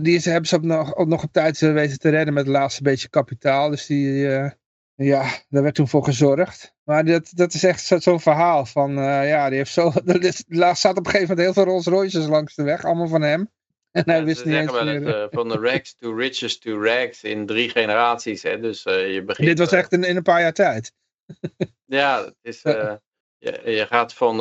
die 0.00 0.20
hebben 0.20 0.46
ze 0.48 0.56
op 0.56 0.62
nog, 0.62 0.94
op 0.94 1.08
nog 1.08 1.22
op 1.22 1.32
tijd 1.32 1.58
weten 1.58 1.98
te 1.98 2.08
redden 2.08 2.34
met 2.34 2.44
het 2.46 2.52
laatste 2.54 2.82
beetje 2.82 3.08
kapitaal. 3.08 3.70
Dus 3.70 3.86
die, 3.86 4.34
eh, 4.36 4.50
ja, 4.94 5.30
daar 5.48 5.62
werd 5.62 5.74
toen 5.74 5.88
voor 5.88 6.04
gezorgd. 6.04 6.74
Maar 6.84 7.04
dat, 7.04 7.30
dat 7.34 7.54
is 7.54 7.62
echt 7.64 7.84
zo- 7.84 7.98
zo'n 7.98 8.20
verhaal 8.20 8.66
van, 8.66 8.90
eh, 8.98 9.28
ja, 9.28 9.48
die 9.48 9.58
heeft 9.58 9.72
zo, 9.72 9.92
er 10.06 10.76
staat 10.76 10.96
op 10.98 11.06
een 11.06 11.10
gegeven 11.12 11.28
moment 11.36 11.38
heel 11.38 11.52
veel 11.52 11.64
Rolls 11.64 11.86
Royces 11.86 12.26
langs 12.26 12.54
de 12.54 12.62
weg, 12.62 12.84
allemaal 12.84 13.08
van 13.08 13.22
hem. 13.22 13.50
En 13.90 14.02
hij 14.06 14.18
Ja, 14.18 14.24
wist 14.24 14.44
niet 14.44 14.54
eens 14.54 14.72
meer. 14.72 15.22
eh, 15.22 15.26
van 15.30 15.48
de 15.48 15.58
rags 15.58 15.94
to 15.94 16.14
riches 16.14 16.58
to 16.58 16.82
rags 16.84 17.22
in 17.22 17.46
drie 17.46 17.68
generaties. 17.70 18.42
Hè? 18.42 18.60
Dus 18.60 18.82
je 18.82 19.22
begint... 19.26 19.48
Dit 19.48 19.58
was 19.58 19.72
echt 19.72 19.92
in, 19.92 20.04
in 20.04 20.16
een 20.16 20.22
paar 20.22 20.40
jaar 20.40 20.52
tijd. 20.52 20.92
Ja, 21.84 22.24
het 22.24 22.34
is, 22.42 22.62
je, 22.62 23.60
je 23.64 23.86
gaat 23.88 24.14
van, 24.14 24.36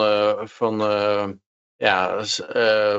van 0.48 0.78
ja, 1.76 2.24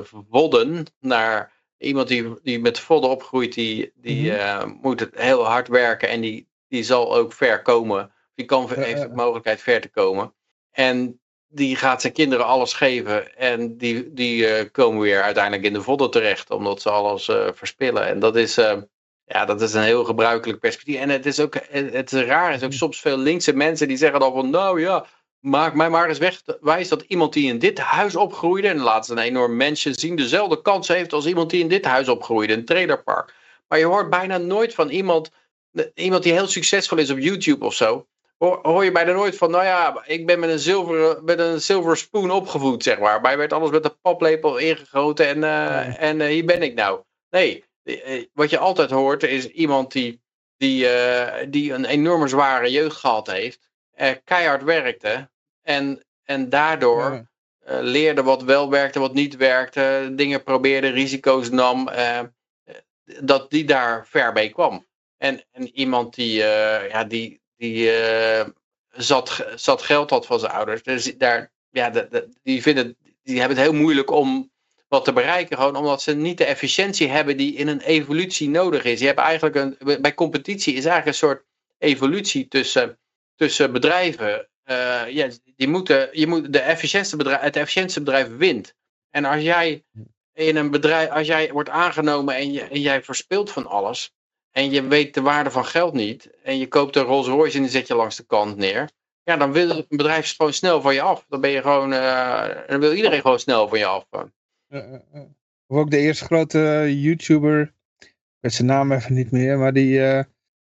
vodden 0.03 0.87
naar 1.01 1.53
iemand 1.81 2.09
die, 2.09 2.35
die 2.43 2.61
met 2.61 2.79
vodden 2.81 3.11
opgroeit, 3.11 3.55
die, 3.55 3.93
die 3.95 4.31
Mhm. 4.31 4.41
eh, 4.41 4.65
moet 4.81 5.01
het 5.01 5.11
heel 5.15 5.45
hard 5.47 5.69
werken 5.69 6.09
en 6.09 6.21
die, 6.21 6.49
die 6.69 6.83
zal 6.83 7.17
ook 7.17 7.33
ver 7.33 7.63
komen. 7.63 8.13
Die 8.35 8.47
kan, 8.47 8.71
heeft 8.75 9.03
de 9.03 9.09
mogelijkheid 9.15 9.61
ver 9.61 9.81
te 9.81 9.89
komen. 9.89 10.35
En 10.71 11.21
die 11.49 11.77
gaat 11.77 12.01
zijn 12.01 12.13
kinderen 12.13 12.47
alles 12.47 12.73
geven 12.73 13.37
en 13.37 13.77
die, 13.77 14.13
die 14.13 14.47
eh, 14.47 14.71
komen 14.73 15.01
weer 15.01 15.23
uiteindelijk 15.23 15.65
in 15.65 15.73
de 15.73 15.83
vodden 15.83 16.11
terecht, 16.11 16.51
omdat 16.51 16.83
ze 16.83 16.91
alles 16.91 17.29
eh, 17.29 17.49
verspillen. 17.55 18.07
En 18.07 18.19
dat 18.19 18.37
is, 18.37 18.55
ja, 19.25 19.45
dat 19.45 19.61
is 19.61 19.75
een 19.75 19.83
heel 19.83 20.05
gebruikelijk 20.05 20.59
perspectief. 20.61 20.97
En 21.01 21.09
het 21.09 21.27
is 21.27 21.41
ook, 21.41 21.55
het, 21.69 21.93
het 21.93 22.13
raar 22.13 22.55
is 22.55 22.63
ook 22.63 22.73
soms 22.73 23.01
veel 23.01 23.17
linkse 23.19 23.53
mensen 23.53 23.89
die 23.89 23.97
zeggen 23.97 24.21
dan 24.21 24.33
van, 24.33 24.51
nou 24.51 24.81
ja, 24.81 25.07
maak 25.41 25.75
mij 25.75 25.91
maar 25.91 26.09
eens 26.09 26.19
weg 26.19 26.43
wijs 26.61 26.89
dat 26.89 27.03
iemand 27.03 27.33
die 27.33 27.49
in 27.49 27.59
dit 27.59 27.79
huis 27.79 28.17
opgroeide, 28.17 28.69
en 28.69 28.81
laat 28.81 29.07
ze 29.07 29.13
een 29.13 29.19
enorm 29.19 29.57
mensje 29.57 29.99
zien, 29.99 30.17
dezelfde 30.17 30.63
kans 30.63 30.89
heeft 30.89 31.13
als 31.13 31.27
iemand 31.27 31.51
die 31.51 31.61
in 31.61 31.69
dit 31.69 31.85
huis 31.85 32.09
opgroeide, 32.09 32.53
een 32.53 32.65
trailerpark. 32.65 33.35
Maar 33.69 33.79
je 33.79 33.85
hoort 33.85 34.11
bijna 34.11 34.39
nooit 34.39 34.75
van 34.75 34.89
iemand, 34.89 35.31
iemand 35.95 36.23
die 36.23 36.33
heel 36.33 36.49
succesvol 36.49 36.99
is 36.99 37.11
op 37.11 37.19
YouTube 37.19 37.65
of 37.65 37.75
zo, 37.75 38.07
hoor, 38.39 38.59
hoor 38.63 38.85
je 38.85 38.93
bijna 38.93 39.13
nooit 39.13 39.37
van, 39.37 39.51
nou 39.51 39.65
ja, 39.65 40.03
ik 40.07 40.27
ben 40.27 40.39
met 40.39 40.51
een 40.51 40.59
zilveren, 40.59 41.25
met 41.25 41.39
een 41.39 41.61
silver 41.61 41.97
spoon 41.97 42.31
opgevoed, 42.31 42.83
zeg 42.83 42.99
maar. 42.99 43.21
Mij 43.21 43.37
werd 43.37 43.53
alles 43.53 43.71
met 43.71 43.85
een 43.85 44.01
paplepel 44.03 44.57
ingegoten 44.57 45.27
en, 45.27 45.45
eh, 45.45 46.03
en 46.03 46.21
eh, 46.21 46.29
hier 46.29 46.45
ben 46.45 46.63
ik 46.63 46.75
nou. 46.75 47.01
Nee, 47.31 47.65
eh, 47.83 48.25
wat 48.33 48.51
je 48.51 48.59
altijd 48.59 48.91
hoort 48.91 49.23
is 49.23 49.47
iemand 49.47 49.93
die, 49.93 50.21
die, 50.57 50.89
eh, 50.89 51.47
die 51.49 51.73
een 51.73 51.85
enorme 51.85 52.29
zware 52.29 52.71
jeugd 52.71 52.97
gehad 52.97 53.27
heeft, 53.31 53.70
eh, 54.01 54.17
keihard 54.25 54.63
werkte 54.63 55.31
en, 55.63 56.05
en 56.25 56.49
daardoor 56.49 57.13
Ja. 57.13 57.29
eh, 57.59 57.79
leerde 57.81 58.23
wat 58.23 58.43
wel 58.43 58.71
werkte, 58.71 58.99
wat 58.99 59.15
niet 59.15 59.37
werkte, 59.37 60.13
dingen 60.13 60.43
probeerde, 60.43 60.89
risico's 60.89 61.51
nam, 61.51 61.89
eh, 61.89 62.21
dat 63.21 63.51
die 63.51 63.65
daar 63.65 64.07
ver 64.07 64.33
mee 64.33 64.49
kwam. 64.51 64.87
En, 65.17 65.45
en 65.53 65.69
iemand 65.79 66.15
die, 66.15 66.33
ja, 66.89 67.05
die, 67.05 67.41
die 67.57 67.91
zat, 68.91 69.47
zat 69.55 69.83
geld 69.83 70.11
had 70.11 70.27
van 70.27 70.41
zijn 70.41 70.53
ouders, 70.53 70.83
dus 70.83 71.17
daar, 71.19 71.53
ja, 71.71 71.91
de, 71.91 72.09
de- 72.11 72.29
die, 72.43 72.63
vinden, 72.63 72.97
die 73.23 73.39
hebben 73.39 73.57
het 73.57 73.67
heel 73.67 73.81
moeilijk 73.81 74.11
om 74.11 74.51
wat 74.89 75.05
te 75.05 75.13
bereiken, 75.13 75.57
gewoon 75.57 75.77
omdat 75.77 76.03
ze 76.03 76.15
niet 76.15 76.39
de 76.39 76.45
efficiëntie 76.45 77.09
hebben 77.09 77.37
die 77.37 77.55
in 77.55 77.69
een 77.69 77.81
evolutie 77.81 78.49
nodig 78.49 78.85
is. 78.85 79.01
Je 79.01 79.07
hebt 79.07 79.19
eigenlijk 79.19 79.57
een, 79.57 80.01
bij 80.01 80.15
competitie 80.15 80.75
is 80.75 80.85
eigenlijk 80.85 81.07
een 81.07 81.29
soort 81.29 81.45
evolutie 81.79 82.49
tussen, 82.49 82.99
tussen 83.41 83.73
bedrijven. 83.73 84.49
Eh, 84.63 85.09
ja, 85.09 85.29
die 85.57 85.69
moeten, 85.69 86.09
je 86.13 86.27
moet 86.27 86.53
de 86.53 86.59
efficiëntste 86.59 87.17
bedrijf, 87.17 87.41
het 87.41 87.57
efficiëntste 87.57 88.03
bedrijf 88.03 88.37
wint. 88.37 88.75
En 89.11 89.25
als 89.25 89.43
jij 89.43 89.85
in 90.33 90.57
een 90.57 90.71
bedrijf, 90.71 91.11
als 91.11 91.27
jij 91.27 91.53
wordt 91.53 91.69
aangenomen 91.69 92.35
en, 92.35 92.53
je, 92.53 92.63
en 92.63 92.81
jij 92.81 93.03
verspilt 93.03 93.51
van 93.51 93.67
alles, 93.67 94.13
en 94.51 94.71
je 94.71 94.87
weet 94.87 95.15
de 95.15 95.21
waarde 95.21 95.51
van 95.51 95.65
geld 95.65 95.95
niet, 95.95 96.31
en 96.43 96.59
je 96.59 96.69
koopt 96.69 96.97
een 96.97 97.03
Rolls 97.03 97.27
Royce 97.27 97.57
en 97.57 97.63
die 97.63 97.71
zet 97.71 97.87
je 97.87 97.95
langs 97.95 98.17
de 98.17 98.27
kant 98.27 98.57
neer, 98.57 98.91
ja, 99.23 99.37
dan 99.37 99.53
wil 99.53 99.71
een 99.71 99.85
bedrijf 99.89 100.37
gewoon 100.37 100.53
snel 100.53 100.81
van 100.81 100.95
je 100.95 101.01
af. 101.01 101.25
Dan 101.29 101.41
ben 101.41 101.51
je 101.51 101.63
gewoon, 101.63 101.93
eh, 101.93 102.49
dan 102.67 102.81
wil 102.81 102.93
iedereen 102.93 103.21
gewoon 103.21 103.39
snel 103.39 103.69
van 103.69 103.79
je 103.79 103.87
af. 103.87 104.07
Eh. 104.11 104.95
Of 105.67 105.77
ook 105.77 105.91
de 105.91 105.99
eerste 105.99 106.25
grote 106.25 106.87
YouTuber, 106.89 107.75
ik 107.99 108.17
weet 108.41 108.53
zijn 108.53 108.69
naam 108.69 108.93
even 108.93 109.15
niet 109.15 109.31
meer, 109.31 109.59
maar 109.59 109.73
die, 109.73 110.01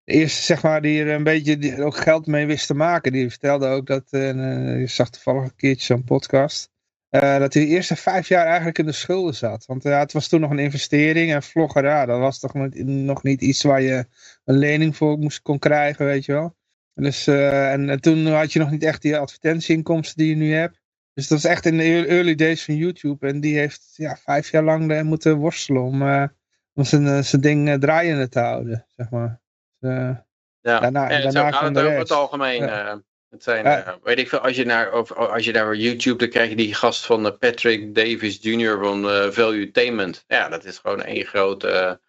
eerste 0.05 0.43
zeg 0.43 0.63
maar, 0.63 0.81
die 0.81 1.03
er 1.03 1.09
een 1.09 1.23
beetje 1.23 1.83
ook 1.83 1.97
geld 1.97 2.25
mee 2.25 2.45
wist 2.45 2.67
te 2.67 2.73
maken, 2.73 3.11
die 3.11 3.29
vertelde 3.29 3.67
ook 3.67 3.87
dat, 3.87 4.07
je 4.09 4.83
zag 4.87 5.09
toevallig 5.09 5.43
een 5.43 5.55
keertje 5.55 5.85
zo'n 5.85 6.03
podcast, 6.03 6.71
eh, 7.09 7.39
dat 7.39 7.53
hij 7.53 7.63
de 7.63 7.69
eerste 7.69 7.95
vijf 7.95 8.27
jaar 8.27 8.45
eigenlijk 8.45 8.77
in 8.77 8.85
de 8.85 8.91
schulden 8.91 9.35
zat. 9.35 9.65
Want 9.65 9.83
ja, 9.83 9.99
het 9.99 10.13
was 10.13 10.27
toen 10.27 10.41
nog 10.41 10.51
een 10.51 10.59
investering 10.59 11.33
en 11.33 11.43
vlogger, 11.43 11.83
ja, 11.83 12.05
dat 12.05 12.19
was 12.19 12.39
toch 12.39 12.53
nog, 12.53 13.23
niet 13.23 13.41
iets 13.41 13.63
waar 13.63 13.81
je 13.81 14.05
een 14.45 14.57
lening 14.57 14.95
voor 14.95 15.17
moest, 15.17 15.41
kon 15.41 15.59
krijgen, 15.59 16.05
weet 16.05 16.25
je 16.25 16.31
wel. 16.31 16.55
Dus, 16.93 17.27
en, 17.27 17.89
en 17.89 18.01
toen 18.01 18.25
had 18.25 18.53
je 18.53 18.59
nog 18.59 18.71
niet 18.71 18.83
echt 18.83 19.01
die 19.01 19.17
advertentieinkomsten 19.17 20.17
die 20.17 20.29
je 20.29 20.35
nu 20.35 20.53
hebt. 20.53 20.81
Dus 21.13 21.27
dat 21.27 21.41
was 21.41 21.51
echt 21.51 21.65
in 21.65 21.77
de 21.77 21.83
ear- 21.83 22.07
early 22.07 22.35
days 22.35 22.65
van 22.65 22.75
YouTube. 22.75 23.27
En 23.27 23.39
die 23.39 23.57
heeft 23.57 23.93
ja, 23.95 24.17
vijf 24.17 24.51
jaar 24.51 24.63
lang 24.63 25.03
moeten 25.03 25.37
worstelen 25.37 25.81
om, 25.81 26.01
om 26.73 26.83
zijn, 26.83 27.23
zijn 27.23 27.41
ding 27.41 27.79
draaiende 27.79 28.29
te 28.29 28.39
houden, 28.39 28.85
zeg 28.95 29.09
maar. 29.09 29.43
Dus, 29.85 29.93
eh, 29.97 30.09
Ja, 30.61 30.79
Daarna- 30.79 31.09
en 31.09 31.21
zo 31.21 31.29
daarna 31.29 31.51
gaat 31.51 31.59
kwam 31.59 31.75
het 31.75 31.83
over 31.85 31.97
het 31.99 32.11
algemeen. 32.11 32.65
Ja. 32.65 32.87
eh, 32.87 32.95
het 33.29 33.43
zijn, 33.43 33.63
Ja. 33.65 33.83
eh, 33.85 33.93
weet 34.03 34.19
ik 34.19 34.29
veel, 34.29 34.39
als 34.39 34.55
je 34.55 34.65
naar, 34.65 34.93
of, 34.93 35.11
als 35.11 35.45
je 35.45 35.51
naar 35.51 35.75
YouTube, 35.75 36.17
dan 36.17 36.29
krijg 36.29 36.49
je 36.49 36.55
die 36.55 36.73
gast 36.73 37.05
van 37.05 37.37
Patrick 37.39 37.95
Davis 37.95 38.37
Jr. 38.41 38.77
van 38.83 39.03
Valuetainment. 39.33 40.23
Ja, 40.27 40.49
dat 40.49 40.65
is 40.65 40.77
gewoon 40.77 41.03
één 41.03 41.25
grote, 41.25 41.99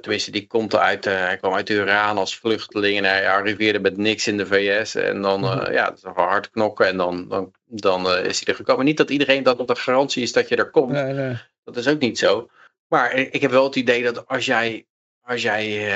tenminste 0.00 0.30
die 0.30 0.46
komt 0.46 0.76
uit, 0.76 1.04
hij 1.04 1.36
kwam 1.36 1.54
uit 1.54 1.68
Iran 1.68 2.18
als 2.18 2.36
vluchteling 2.36 2.96
en 2.98 3.04
hij 3.04 3.28
arriveerde 3.28 3.78
met 3.80 3.96
niks 3.96 4.26
in 4.26 4.36
de 4.36 4.46
VS. 4.46 4.94
En 4.94 5.22
dan, 5.22 5.40
Mhm. 5.40 5.72
ja, 5.72 5.84
dat 5.84 5.96
is 5.96 6.02
gewoon 6.02 6.28
hard 6.28 6.50
knokken 6.50 6.86
en 6.86 6.96
dan, 6.96 7.28
dan, 7.28 7.52
dan 7.66 8.00
is 8.16 8.38
hij 8.38 8.46
er 8.46 8.54
gekomen. 8.54 8.84
Niet 8.84 8.96
dat 8.96 9.10
iedereen 9.10 9.42
dat 9.42 9.58
op 9.58 9.66
de 9.68 9.74
garantie 9.76 10.22
is 10.22 10.32
dat 10.32 10.48
je 10.48 10.56
er 10.56 10.70
komt. 10.70 10.92
nee, 10.92 11.12
nee. 11.12 11.36
Dat 11.64 11.76
is 11.76 11.88
ook 11.88 12.00
niet 12.00 12.18
zo. 12.18 12.48
Maar 12.88 13.12
ik 13.14 13.40
heb 13.40 13.50
wel 13.50 13.64
het 13.64 13.76
idee 13.76 14.02
dat 14.02 14.26
als 14.26 14.46
jij, 14.46 14.86
als 15.22 15.42
jij 15.42 15.92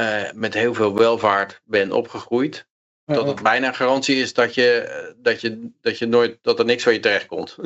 eh, 0.00 0.32
met 0.32 0.54
heel 0.54 0.74
veel 0.74 0.96
welvaart 0.96 1.60
bent 1.64 1.92
opgegroeid, 1.92 2.68
dat 3.04 3.26
het 3.26 3.42
bijna 3.42 3.66
een 3.66 3.74
garantie 3.74 4.16
is 4.16 4.34
dat 4.34 4.54
je, 4.54 4.80
eh, 4.80 5.12
dat 5.16 5.40
je, 5.40 5.70
dat 5.80 5.98
je 5.98 6.06
nooit, 6.06 6.38
dat 6.42 6.58
er 6.58 6.64
niks 6.64 6.82
van 6.82 6.92
je 6.92 7.00
terecht 7.00 7.26
komt. 7.26 7.56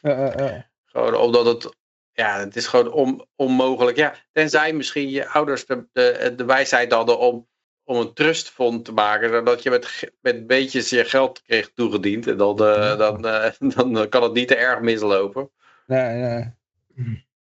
Eh, 0.00 0.26
eh, 0.36 0.48
eh. 0.48 0.62
gewoon 0.84 1.14
omdat 1.14 1.46
het, 1.46 1.76
ja, 2.12 2.38
het 2.38 2.56
is 2.56 2.66
gewoon 2.66 2.92
on, 2.92 3.26
onmogelijk. 3.36 3.96
Ja, 3.96 4.14
tenzij 4.32 4.72
misschien 4.72 5.10
je 5.10 5.28
ouders 5.28 5.66
de, 5.66 5.86
de, 5.92 6.32
de 6.36 6.44
wijsheid 6.44 6.92
hadden 6.92 7.18
om, 7.18 7.48
om 7.84 7.96
een 7.96 8.12
trustfonds 8.12 8.82
te 8.84 8.92
maken, 8.92 9.30
zodat 9.30 9.62
je 9.62 9.70
met, 9.70 10.12
met 10.20 10.46
beetjes 10.46 10.90
je 10.90 11.04
geld 11.04 11.42
kreeg 11.42 11.70
toegediend. 11.74 12.26
En 12.26 12.36
dan, 12.36 12.64
eh, 12.64 12.98
dan, 12.98 13.22
dan 13.92 14.08
kan 14.08 14.22
het 14.22 14.32
niet 14.32 14.48
te 14.48 14.56
erg 14.56 14.80
mislopen. 14.80 15.50
Nee, 15.86 16.20
nee. 16.20 16.52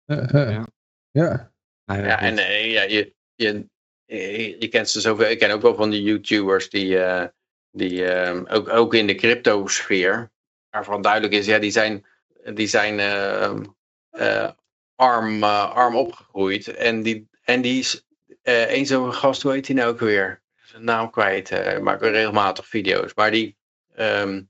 Ja. 0.05 0.67
Ja. 1.11 1.53
Ja, 1.85 1.95
Ja, 1.95 2.17
goed. 2.17 2.39
en 2.39 2.69
ja, 2.69 2.81
je, 2.81 3.13
je, 3.35 3.67
je, 4.05 4.55
je 4.59 4.67
kent 4.67 4.89
ze 4.89 5.01
zoveel. 5.01 5.29
Ik 5.29 5.39
ken 5.39 5.51
ook 5.51 5.61
wel 5.61 5.75
van 5.75 5.89
die 5.89 6.01
YouTubers 6.01 6.69
die, 6.69 6.99
eh, 6.99 7.27
die 7.71 8.05
ehm, 8.05 8.45
ook, 8.47 8.69
ook 8.69 8.93
in 8.93 9.07
de 9.07 9.15
crypto-sfeer, 9.15 10.31
waarvan 10.69 11.01
duidelijk 11.01 11.33
is, 11.33 11.45
ja, 11.45 11.59
die 11.59 11.71
zijn, 11.71 12.05
die 12.53 12.67
zijn 12.67 12.99
ehm, 12.99 13.63
eh, 14.09 14.49
arm, 14.95 15.43
eh, 15.43 15.71
arm 15.75 15.95
opgegroeid. 15.95 16.67
En 16.67 17.03
die, 17.03 17.29
en 17.43 17.61
die 17.61 17.79
is, 17.79 18.05
eh 18.41 18.75
een 18.75 18.85
zo'n 18.85 19.13
gast, 19.13 19.41
hoe 19.41 19.51
heet 19.51 19.67
hij 19.67 19.75
nou 19.75 19.89
ook 19.89 19.99
weer? 19.99 20.41
Zijn 20.55 20.83
naam 20.83 21.09
kwijt. 21.09 21.51
eh 21.51 21.79
maakt 21.79 22.01
regelmatig 22.01 22.67
video's. 22.67 23.13
Maar 23.13 23.31
die, 23.31 23.57
ehm, 23.95 24.41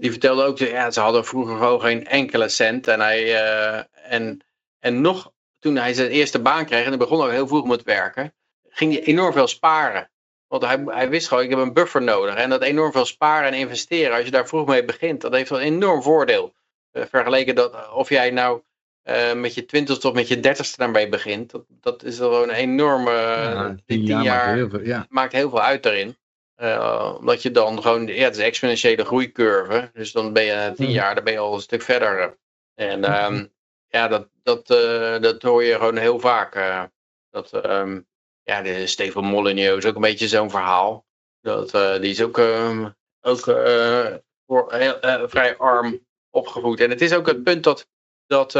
die 0.00 0.10
vertelde 0.10 0.42
ook, 0.42 0.58
ja, 0.58 0.90
ze 0.90 1.00
hadden 1.00 1.24
vroeger 1.24 1.56
gewoon 1.56 1.80
geen 1.80 2.06
enkele 2.06 2.48
cent. 2.48 2.88
En, 2.88 3.00
hij, 3.00 3.34
eh, 3.44 3.84
en, 4.12 4.44
en 4.78 5.00
nog, 5.00 5.32
toen 5.58 5.76
hij 5.76 5.94
zijn 5.94 6.10
eerste 6.10 6.40
baan 6.40 6.66
kreeg, 6.66 6.82
en 6.82 6.88
hij 6.88 6.98
begon 6.98 7.22
ook 7.22 7.30
heel 7.30 7.46
vroeg 7.46 7.66
met 7.66 7.82
werken, 7.82 8.34
ging 8.72 8.92
hij 8.92 9.02
enorm 9.02 9.32
veel 9.32 9.46
sparen. 9.46 10.10
Want 10.46 10.64
hij, 10.64 10.82
hij 10.86 11.08
wist 11.08 11.28
gewoon, 11.28 11.42
ik 11.44 11.50
heb 11.50 11.58
een 11.58 11.72
buffer 11.72 12.02
nodig. 12.02 12.34
En 12.34 12.50
dat 12.50 12.62
enorm 12.62 12.92
veel 12.92 13.04
sparen 13.04 13.48
en 13.52 13.58
investeren, 13.58 14.16
als 14.16 14.24
je 14.24 14.30
daar 14.30 14.48
vroeg 14.48 14.66
mee 14.66 14.84
begint, 14.84 15.20
dat 15.20 15.32
heeft 15.32 15.50
wel 15.50 15.60
een 15.60 15.66
enorm 15.66 16.02
voordeel. 16.02 16.54
Eh, 16.90 17.02
vergeleken 17.10 17.54
dat, 17.54 17.90
of 17.92 18.08
jij 18.08 18.30
nou 18.30 18.62
eh, 19.02 19.32
met 19.32 19.54
je 19.54 19.64
twintigste 19.64 20.08
of 20.08 20.14
met 20.14 20.28
je 20.28 20.40
dertigste 20.40 20.76
daarmee 20.78 21.08
begint, 21.08 21.50
dat, 21.50 21.64
dat 21.68 22.02
is 22.02 22.18
wel 22.18 22.42
een 22.42 22.50
enorme, 22.50 23.10
Ja, 23.10 23.68
die 23.86 24.04
tien 24.06 24.22
jaar 24.22 24.24
maakt 24.46 24.54
heel 24.54 24.68
veel, 24.70 24.80
ja. 24.80 25.06
maakt 25.08 25.32
heel 25.32 25.50
veel 25.50 25.60
uit 25.62 25.82
daarin. 25.82 26.16
Eh, 26.54 27.14
omdat 27.18 27.42
je 27.42 27.50
dan 27.50 27.82
gewoon, 27.82 28.06
ja, 28.06 28.24
het 28.24 28.32
is 28.34 28.38
een 28.40 28.46
exponentiële 28.46 29.04
groeicurve. 29.04 29.90
Dus 29.92 30.12
dan 30.12 30.32
ben 30.32 30.44
je 30.44 30.52
na 30.52 30.72
tien 30.72 30.84
Mhm. 30.86 30.94
jaar, 30.94 31.14
dan 31.14 31.24
ben 31.24 31.32
je 31.32 31.38
al 31.38 31.54
een 31.54 31.60
stuk 31.60 31.82
verder. 31.82 32.36
eh. 32.74 32.90
En 32.92 33.04
ehm, 33.04 33.46
ja, 33.88 34.08
dat, 34.08 34.28
dat, 34.42 34.70
eh, 34.70 35.20
dat 35.20 35.42
hoor 35.42 35.64
je 35.64 35.74
gewoon 35.74 35.96
heel 35.96 36.18
vaak. 36.20 36.54
eh, 36.54 36.82
dat, 37.30 37.52
ehm, 37.52 38.00
ja, 38.44 38.62
de 38.62 38.86
Steven 38.86 39.24
Molyneux 39.24 39.76
is 39.76 39.86
ook 39.86 39.94
een 39.94 40.00
beetje 40.00 40.28
zo'n 40.28 40.50
verhaal. 40.50 41.06
Dat, 41.40 41.74
eh, 41.74 42.00
die 42.00 42.10
is 42.10 42.22
ook, 42.22 42.38
ehm, 42.38 42.88
ook 43.20 43.46
eh, 43.46 44.14
voor, 44.46 44.72
heel, 44.72 45.00
eh, 45.00 45.22
vrij 45.26 45.56
arm 45.56 46.06
opgevoed. 46.30 46.80
En 46.80 46.90
het 46.90 47.00
is 47.00 47.14
ook 47.14 47.26
het 47.26 47.42
punt 47.42 47.64
dat, 47.64 47.88
dat 48.26 48.54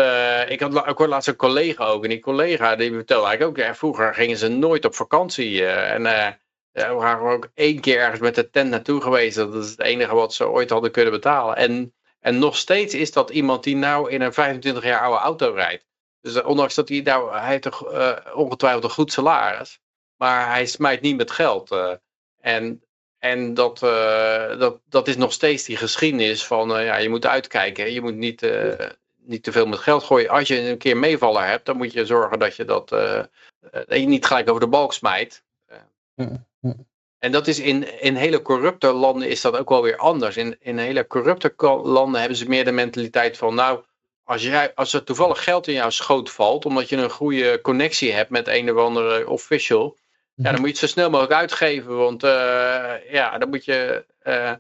ik 0.51 0.61
had 0.61 0.77
ik 0.77 0.97
hoorde 0.97 1.09
laatst 1.09 1.29
een 1.29 1.37
collega 1.37 1.85
ook. 1.85 2.03
En 2.03 2.09
die 2.09 2.21
collega 2.21 2.77
die 2.77 2.93
vertelde 2.93 3.27
eigenlijk 3.27 3.59
ook, 3.59 3.65
ja, 3.65 3.75
vroeger 3.75 4.15
gingen 4.15 4.37
ze 4.37 4.49
nooit 4.49 4.85
op 4.85 4.95
vakantie. 4.95 5.67
en 5.67 6.03
ja, 6.73 6.89
we 6.89 6.95
waren 6.95 7.31
ook 7.31 7.51
één 7.55 7.81
keer 7.81 7.99
ergens 7.99 8.21
met 8.21 8.35
de 8.35 8.51
tent 8.51 8.71
naartoe 8.71 9.01
geweest. 9.01 9.37
Dat 9.37 9.55
is 9.55 9.71
het 9.71 9.81
enige 9.81 10.15
wat 10.15 10.35
ze 10.35 10.49
ooit 10.49 10.71
hadden 10.71 10.91
kunnen 10.91 11.13
betalen. 11.13 11.57
En, 11.57 11.95
en 12.21 12.39
nog 12.39 12.57
steeds 12.57 12.95
is 12.95 13.13
dat 13.13 13.31
iemand 13.31 13.65
die 13.65 13.77
nou 13.77 14.11
in 14.11 14.21
een 14.21 14.33
25 14.33 14.85
jaar 14.85 15.01
oude 15.01 15.19
auto 15.19 15.53
rijdt. 15.53 15.87
Dus 16.23 16.35
eh, 16.35 16.47
ondanks 16.47 16.75
dat 16.75 16.89
hij 16.89 17.01
nou, 17.01 17.33
hij 17.33 17.49
heeft 17.49 17.63
toch 17.63 17.93
eh, 17.93 18.17
ongetwijfeld 18.35 18.85
een 18.85 18.91
goed 18.91 19.13
salaris. 19.13 19.81
Maar 20.17 20.47
hij 20.49 20.67
smijt 20.67 21.01
niet 21.01 21.17
met 21.17 21.31
geld. 21.31 21.71
eh. 21.71 21.93
en 22.41 22.83
en 23.19 23.55
dat, 23.55 23.79
dat, 24.59 24.81
dat 24.89 25.09
is 25.09 25.17
nog 25.17 25.33
steeds 25.33 25.65
die 25.65 25.77
geschiedenis 25.77 26.47
van, 26.47 26.85
ja, 26.85 26.97
je 26.97 27.09
moet 27.09 27.27
uitkijken. 27.27 27.93
Je 27.93 28.01
moet 28.01 28.15
niet, 28.15 28.47
niet 29.17 29.43
te 29.43 29.53
veel 29.53 29.67
met 29.67 29.79
geld 29.79 30.03
gooien. 30.03 30.29
Als 30.31 30.49
je 30.49 30.61
een 30.61 30.79
keer 30.79 30.97
meevaller 30.97 31.47
hebt, 31.47 31.67
dan 31.67 31.77
moet 31.77 31.93
je 31.93 32.07
zorgen 32.07 32.39
dat 32.39 32.57
je 32.57 32.65
dat, 32.65 32.89
dat 32.89 33.85
je 33.89 34.07
niet 34.07 34.27
gelijk 34.27 34.49
over 34.49 34.61
de 34.61 34.69
balk 34.69 34.93
smijt. 34.93 35.45
En 37.19 37.33
dat 37.33 37.47
is 37.47 37.59
in, 37.59 38.01
in 38.01 38.15
hele 38.15 38.43
corrupte 38.43 38.93
landen 38.93 39.29
is 39.29 39.41
dat 39.41 39.57
ook 39.57 39.69
wel 39.69 39.83
weer 39.83 39.97
anders. 39.97 40.37
In, 40.37 40.57
in 40.61 40.79
hele 40.79 41.07
corrupte 41.07 41.55
landen 41.83 42.21
hebben 42.21 42.39
ze 42.39 42.49
meer 42.49 42.65
de 42.65 42.73
mentaliteit 42.73 43.37
van, 43.37 43.55
nou, 43.55 43.83
als, 44.25 44.43
jij, 44.43 44.75
als 44.75 44.93
er 44.93 45.05
toevallig 45.05 45.45
geld 45.45 45.67
in 45.67 45.75
jouw 45.75 45.91
schoot 45.91 46.31
valt, 46.31 46.65
omdat 46.65 46.89
je 46.89 46.97
een 46.97 47.11
goede 47.11 47.61
connectie 47.61 48.13
hebt 48.13 48.31
met 48.31 48.49
een 48.49 48.71
of 48.71 48.77
andere 48.77 49.29
official, 49.29 49.97
ja, 50.35 50.51
dan 50.51 50.61
moet 50.61 50.69
je 50.69 50.69
het 50.69 50.79
zo 50.79 50.87
snel 50.87 51.11
mogelijk 51.11 51.35
uitgeven, 51.35 51.97
want 51.97 52.23
eh, 52.23 52.95
ja, 53.11 53.39
dan 53.39 53.49
moet 53.49 53.65
je, 53.65 54.05
eh, 54.19 54.51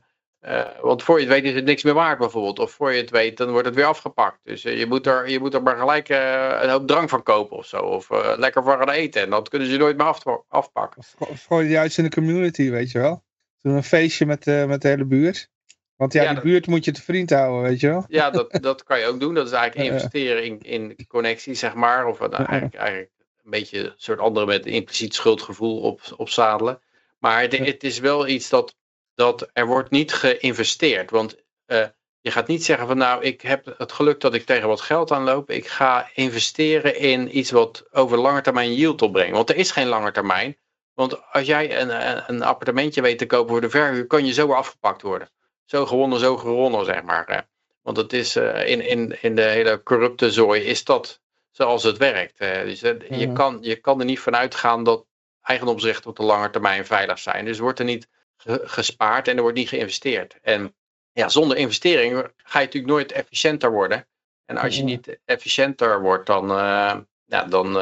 eh, 0.40 0.66
want 0.80 1.02
voor 1.02 1.20
je 1.20 1.24
het 1.24 1.34
weet 1.34 1.44
is 1.44 1.54
het 1.54 1.64
niks 1.64 1.82
meer 1.82 1.94
waard 1.94 2.18
bijvoorbeeld, 2.18 2.58
of 2.58 2.72
voor 2.72 2.92
je 2.92 3.00
het 3.00 3.10
weet, 3.10 3.36
dan 3.36 3.50
wordt 3.50 3.66
het 3.66 3.74
weer 3.74 3.84
afgepakt. 3.84 4.38
Dus 4.44 4.62
je, 4.62 4.86
moet 4.88 5.06
er, 5.06 5.30
je 5.30 5.38
moet 5.38 5.54
er 5.54 5.62
maar 5.62 5.76
gelijk 5.76 6.08
een 6.08 6.70
hoop 6.70 6.86
drank 6.86 7.08
van 7.08 7.22
kopen 7.22 7.56
of 7.56 7.66
zo, 7.66 7.78
of 7.78 8.10
lekker 8.36 8.62
van 8.62 8.78
gaan 8.78 8.90
eten, 8.90 9.22
en 9.22 9.30
dat 9.30 9.48
kunnen 9.48 9.68
ze 9.68 9.76
nooit 9.76 9.96
meer 9.96 10.06
af, 10.06 10.22
afpakken. 10.48 10.98
Of, 10.98 11.28
of 11.28 11.44
gooi 11.44 11.64
je 11.64 11.70
juist 11.70 11.98
in 11.98 12.04
de 12.04 12.10
community, 12.10 12.70
weet 12.70 12.90
je 12.90 12.98
wel. 12.98 13.22
Doe 13.60 13.72
een 13.72 13.84
feestje 13.84 14.26
met, 14.26 14.44
met 14.44 14.82
de 14.82 14.88
hele 14.88 15.04
buurt. 15.04 15.50
Want 15.96 16.12
ja, 16.12 16.20
Ja, 16.20 16.26
die 16.26 16.34
dat- 16.34 16.44
buurt 16.44 16.66
moet 16.66 16.84
je 16.84 16.92
te 16.92 17.02
vriend 17.02 17.30
houden, 17.30 17.70
weet 17.70 17.80
je 17.80 17.88
wel. 17.88 18.04
Ja, 18.08 18.30
dat, 18.30 18.58
dat 18.62 18.84
kan 18.84 18.98
je 18.98 19.06
ook 19.06 19.20
doen. 19.20 19.34
Dat 19.34 19.46
is 19.46 19.52
eigenlijk 19.52 19.90
investeren 19.90 20.44
in, 20.44 20.60
in 20.60 21.06
connectie, 21.08 21.54
zeg 21.54 21.74
maar. 21.74 22.06
Of 22.06 22.20
een, 22.20 22.32
eigenlijk, 22.32 22.74
eigenlijk 22.74 23.10
een 23.44 23.50
beetje 23.50 23.78
een 23.78 23.92
soort 23.96 24.18
andere 24.18 24.46
met 24.46 24.66
impliciet 24.66 25.14
schuldgevoel 25.14 25.80
op, 25.80 26.00
opzadelen. 26.16 26.80
Maar 27.18 27.40
het, 27.40 27.58
het 27.58 27.84
is 27.84 27.98
wel 27.98 28.26
iets 28.28 28.48
dat, 28.48 28.74
dat 29.14 29.50
er 29.52 29.66
wordt 29.66 29.90
niet 29.90 30.12
geïnvesteerd. 30.12 31.10
Want 31.10 31.36
eh, 31.66 31.84
je 32.20 32.30
gaat 32.30 32.46
niet 32.46 32.64
zeggen 32.64 32.86
van 32.86 32.96
nou, 32.96 33.22
ik 33.22 33.40
heb 33.40 33.74
het 33.78 33.92
geluk 33.92 34.20
dat 34.20 34.34
ik 34.34 34.44
tegen 34.44 34.68
wat 34.68 34.80
geld 34.80 35.12
aanloop. 35.12 35.50
Ik 35.50 35.66
ga 35.66 36.08
investeren 36.14 36.98
in 36.98 37.38
iets 37.38 37.50
wat 37.50 37.84
over 37.90 38.18
lange 38.18 38.40
termijn 38.40 38.74
yield 38.74 39.02
opbrengt. 39.02 39.32
Want 39.36 39.50
er 39.50 39.56
is 39.56 39.70
geen 39.70 39.86
lange 39.88 40.12
termijn. 40.12 40.56
Want 40.94 41.32
als 41.32 41.46
jij 41.46 41.80
een, 41.80 42.08
een, 42.10 42.22
een 42.26 42.42
appartementje 42.42 43.02
weet 43.02 43.18
te 43.18 43.26
kopen 43.26 43.50
voor 43.50 43.60
de 43.60 43.70
verhuur, 43.70 44.06
kan 44.06 44.26
je 44.26 44.32
zo 44.32 44.46
weer 44.46 44.56
afgepakt 44.56 45.02
worden. 45.02 45.28
Zo 45.64 45.86
gewonnen, 45.86 46.18
zo 46.18 46.36
gewonnen, 46.36 46.84
zeg 46.84 47.02
maar. 47.02 47.24
eh. 47.26 47.38
Want 47.82 47.96
het 47.96 48.12
is 48.12 48.36
eh, 48.36 48.66
in, 48.68 48.80
in, 48.88 49.22
in 49.22 49.34
de 49.34 49.42
hele 49.42 49.82
corrupte 49.82 50.30
zooi 50.32 50.62
is 50.62 50.84
dat 50.84 51.20
zoals 51.50 51.82
het 51.82 51.96
werkt. 51.96 52.38
eh. 52.38 52.62
Dus 52.62 52.80
je, 52.80 52.96
Mhm. 53.08 53.32
kan, 53.32 53.58
je 53.60 53.76
kan 53.76 53.98
er 53.98 54.04
niet 54.04 54.20
van 54.20 54.36
uitgaan 54.36 54.84
dat 54.84 55.06
eigendomsrechten 55.42 56.10
op 56.10 56.16
de 56.16 56.22
lange 56.22 56.50
termijn 56.50 56.86
veilig 56.86 57.18
zijn. 57.18 57.44
Dus 57.44 57.58
wordt 57.58 57.78
er 57.78 57.84
niet 57.84 58.08
ge- 58.36 58.60
gespaard 58.64 59.28
en 59.28 59.36
er 59.36 59.42
wordt 59.42 59.56
niet 59.56 59.68
geïnvesteerd. 59.68 60.38
En 60.42 60.74
ja, 61.12 61.28
zonder 61.28 61.56
investering 61.56 62.12
ga 62.36 62.58
je 62.58 62.64
natuurlijk 62.64 62.92
nooit 62.92 63.12
efficiënter 63.12 63.70
worden. 63.70 64.06
En 64.44 64.56
als 64.56 64.74
je 64.76 64.82
Mhm. 64.82 64.90
niet 64.90 65.18
efficiënter 65.24 66.00
wordt, 66.00 66.26
dan, 66.26 66.48
ja, 67.24 67.44
dan, 67.48 67.72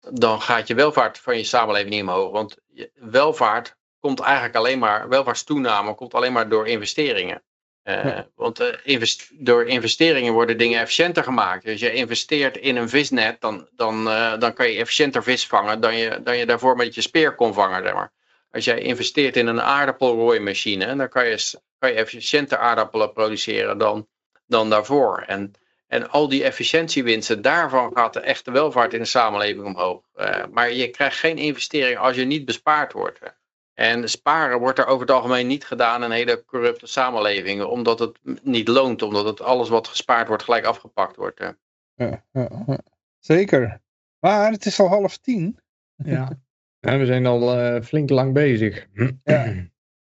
dan 0.00 0.40
gaat 0.40 0.66
je 0.66 0.74
welvaart 0.74 1.18
van 1.18 1.36
je 1.36 1.44
samenleving 1.44 1.90
niet 1.90 2.02
omhoog. 2.02 2.30
Want 2.32 2.56
je- 2.66 2.90
welvaart 2.94 3.76
komt 4.08 4.20
eigenlijk 4.20 4.56
alleen 4.56 4.78
maar, 4.78 5.08
welvaartstoename 5.08 5.94
komt 5.94 6.14
alleen 6.14 6.32
maar 6.32 6.48
door 6.48 6.66
investeringen. 6.68 7.42
Eh, 7.82 8.04
Ja. 8.04 8.28
Want 8.34 8.60
eh, 8.60 8.66
invest- 8.82 9.30
door 9.46 9.66
investeringen 9.66 10.32
worden 10.32 10.58
dingen 10.58 10.80
efficiënter 10.80 11.22
gemaakt. 11.22 11.64
Dus 11.64 11.80
je 11.80 11.92
investeert 11.92 12.56
in 12.56 12.76
een 12.76 12.88
visnet, 12.88 13.40
dan, 13.40 13.68
dan, 13.76 14.08
eh, 14.08 14.38
dan 14.38 14.52
kan 14.54 14.70
je 14.70 14.78
efficiënter 14.78 15.22
vis 15.22 15.46
vangen 15.46 15.80
dan 15.80 15.96
je, 15.96 16.20
dan 16.22 16.36
je 16.36 16.46
daarvoor 16.46 16.76
met 16.76 16.94
je 16.94 17.00
speer 17.00 17.34
kon 17.34 17.54
vangen. 17.54 17.82
Zeg 17.82 17.94
maar. 17.94 18.12
Als 18.52 18.64
jij 18.64 18.80
investeert 18.80 19.36
in 19.36 19.46
een 19.46 19.60
aardappelrooimachine, 19.60 20.96
dan 20.96 21.08
kan 21.08 21.26
je, 21.26 21.58
kan 21.78 21.90
je 21.90 21.96
efficiënter 21.96 22.58
aardappelen 22.58 23.12
produceren 23.12 23.78
dan, 23.78 24.08
dan 24.46 24.70
daarvoor. 24.70 25.22
En, 25.26 25.52
en 25.86 26.10
al 26.10 26.28
die 26.28 26.44
efficiëntiewinsten, 26.44 27.42
daarvan 27.42 27.90
gaat 27.94 28.12
de 28.12 28.20
echte 28.20 28.50
welvaart 28.50 28.92
in 28.92 28.98
de 29.00 29.04
samenleving 29.06 29.64
omhoog. 29.64 30.02
Maar 30.50 30.72
je 30.72 30.88
krijgt 30.88 31.18
geen 31.18 31.38
investering 31.38 31.98
als 31.98 32.16
je 32.16 32.24
niet 32.24 32.44
bespaard 32.44 32.92
wordt. 32.92 33.18
En 33.78 34.08
sparen 34.08 34.58
wordt 34.58 34.78
er 34.78 34.86
over 34.86 35.00
het 35.06 35.10
algemeen 35.16 35.46
niet 35.46 35.64
gedaan 35.64 36.04
in 36.04 36.10
hele 36.10 36.44
corrupte 36.46 36.86
samenlevingen, 36.86 37.70
omdat 37.70 37.98
het 37.98 38.18
niet 38.42 38.68
loont, 38.68 39.02
omdat 39.02 39.24
het 39.24 39.40
alles 39.40 39.68
wat 39.68 39.88
gespaard 39.88 40.28
wordt 40.28 40.42
gelijk 40.42 40.64
afgepakt 40.64 41.16
wordt. 41.16 41.40
eh. 41.40 41.48
Ja, 41.94 42.24
ja, 42.32 42.48
ja. 42.66 42.78
Zeker. 43.18 43.80
Maar 44.18 44.50
het 44.50 44.66
is 44.66 44.80
al 44.80 44.88
half 44.88 45.16
tien. 45.16 45.58
Ja. 45.96 46.28
Ja, 46.80 46.98
we 46.98 47.06
zijn 47.06 47.26
al 47.26 47.58
eh, 47.58 47.82
flink 47.82 48.10
lang 48.10 48.32
bezig. 48.32 48.86
Ja. 49.24 49.44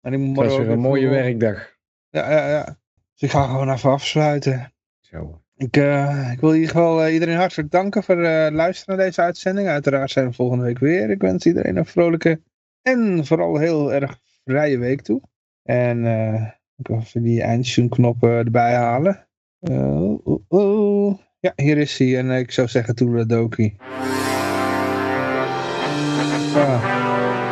En 0.01 0.13
ik 0.13 0.19
moet 0.19 0.35
morgen 0.37 0.59
weer 0.59 0.71
een 0.71 0.79
mooie 0.79 1.09
werkdag. 1.09 1.77
Ja, 2.09 2.31
ja, 2.31 2.49
ja. 2.49 2.65
Dus 3.13 3.21
ik 3.23 3.31
ga 3.31 3.47
gewoon 3.47 3.73
even 3.73 3.91
afsluiten. 3.91 4.73
Zo. 5.01 5.43
Ik, 5.57 5.77
eh, 5.77 6.29
ik 6.33 6.41
wil 6.41 6.51
in 6.51 6.55
ieder 6.61 6.71
geval 6.71 7.09
iedereen 7.09 7.37
hartelijk 7.37 7.71
danken 7.71 8.03
voor 8.03 8.19
het 8.19 8.53
luisteren 8.53 8.97
naar 8.97 9.07
deze 9.07 9.21
uitzending. 9.21 9.69
Uiteraard 9.69 10.11
zijn 10.11 10.27
we 10.29 10.33
volgende 10.33 10.65
week 10.65 10.79
weer. 10.79 11.11
Ik 11.11 11.21
wens 11.21 11.47
iedereen 11.47 11.77
een 11.77 11.87
vrolijke 11.87 12.41
en 12.83 13.27
vooral 13.27 13.59
heel 13.59 13.93
erg 13.93 14.19
vrije 14.45 14.79
week 14.79 15.03
toe. 15.03 15.21
En 15.63 16.07
eh, 16.07 16.47
ik 16.77 16.87
wil 16.87 16.99
even 16.99 17.23
die 17.23 17.43
eindtune-knop 17.43 18.23
erbij 18.23 18.75
halen. 18.75 19.27
Eh, 19.61 20.01
oeh, 20.25 20.41
oeh. 20.51 21.19
Ja, 21.41 21.53
hier 21.57 21.79
is 21.79 21.99
hij. 21.99 22.19
En 22.19 22.31
eh, 22.31 22.39
ik 22.39 22.51
zou 22.51 22.69
zeggen 22.69 22.95
Toedeledoki. 22.95 23.77
Ja. 26.55 26.81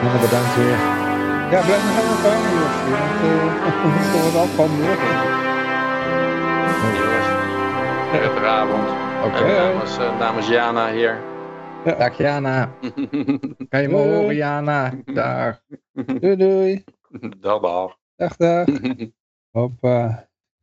Nou, 0.03 0.21
bedankt 0.21 0.57
weer. 0.57 0.79
ja, 1.51 1.65
blijf 1.65 1.85
nog 1.85 1.99
even 1.99 2.31
hangen, 2.31 2.53
Josje. 2.59 2.91
Want 2.91 3.21
eh, 3.23 3.83
we 3.83 3.89
moeten 3.89 4.13
toch 4.13 4.33
wat 4.33 4.43
afhandelen. 4.43 4.97
Prettige 8.11 8.47
avond. 8.47 8.89
Oké. 9.25 9.45
En 9.45 9.73
namens, 9.73 9.99
eh, 9.99 10.19
namens 10.19 10.49
Jana 10.49 10.93
hier. 10.93 11.28
Dag 11.85 12.15
Jana. 12.19 12.79
Kan 13.71 13.83
je 13.83 13.89
me 13.89 13.97
Doei. 13.97 14.09
horen 14.11 14.37
Jana? 14.37 14.93
Dag. 15.15 15.61
Doei 16.21 16.37
doei. 16.37 16.85
dag, 17.41 17.61
dag. 17.63 17.91
Dag 18.19 18.37
dag. 18.37 18.67
Hoppa. 19.57 20.28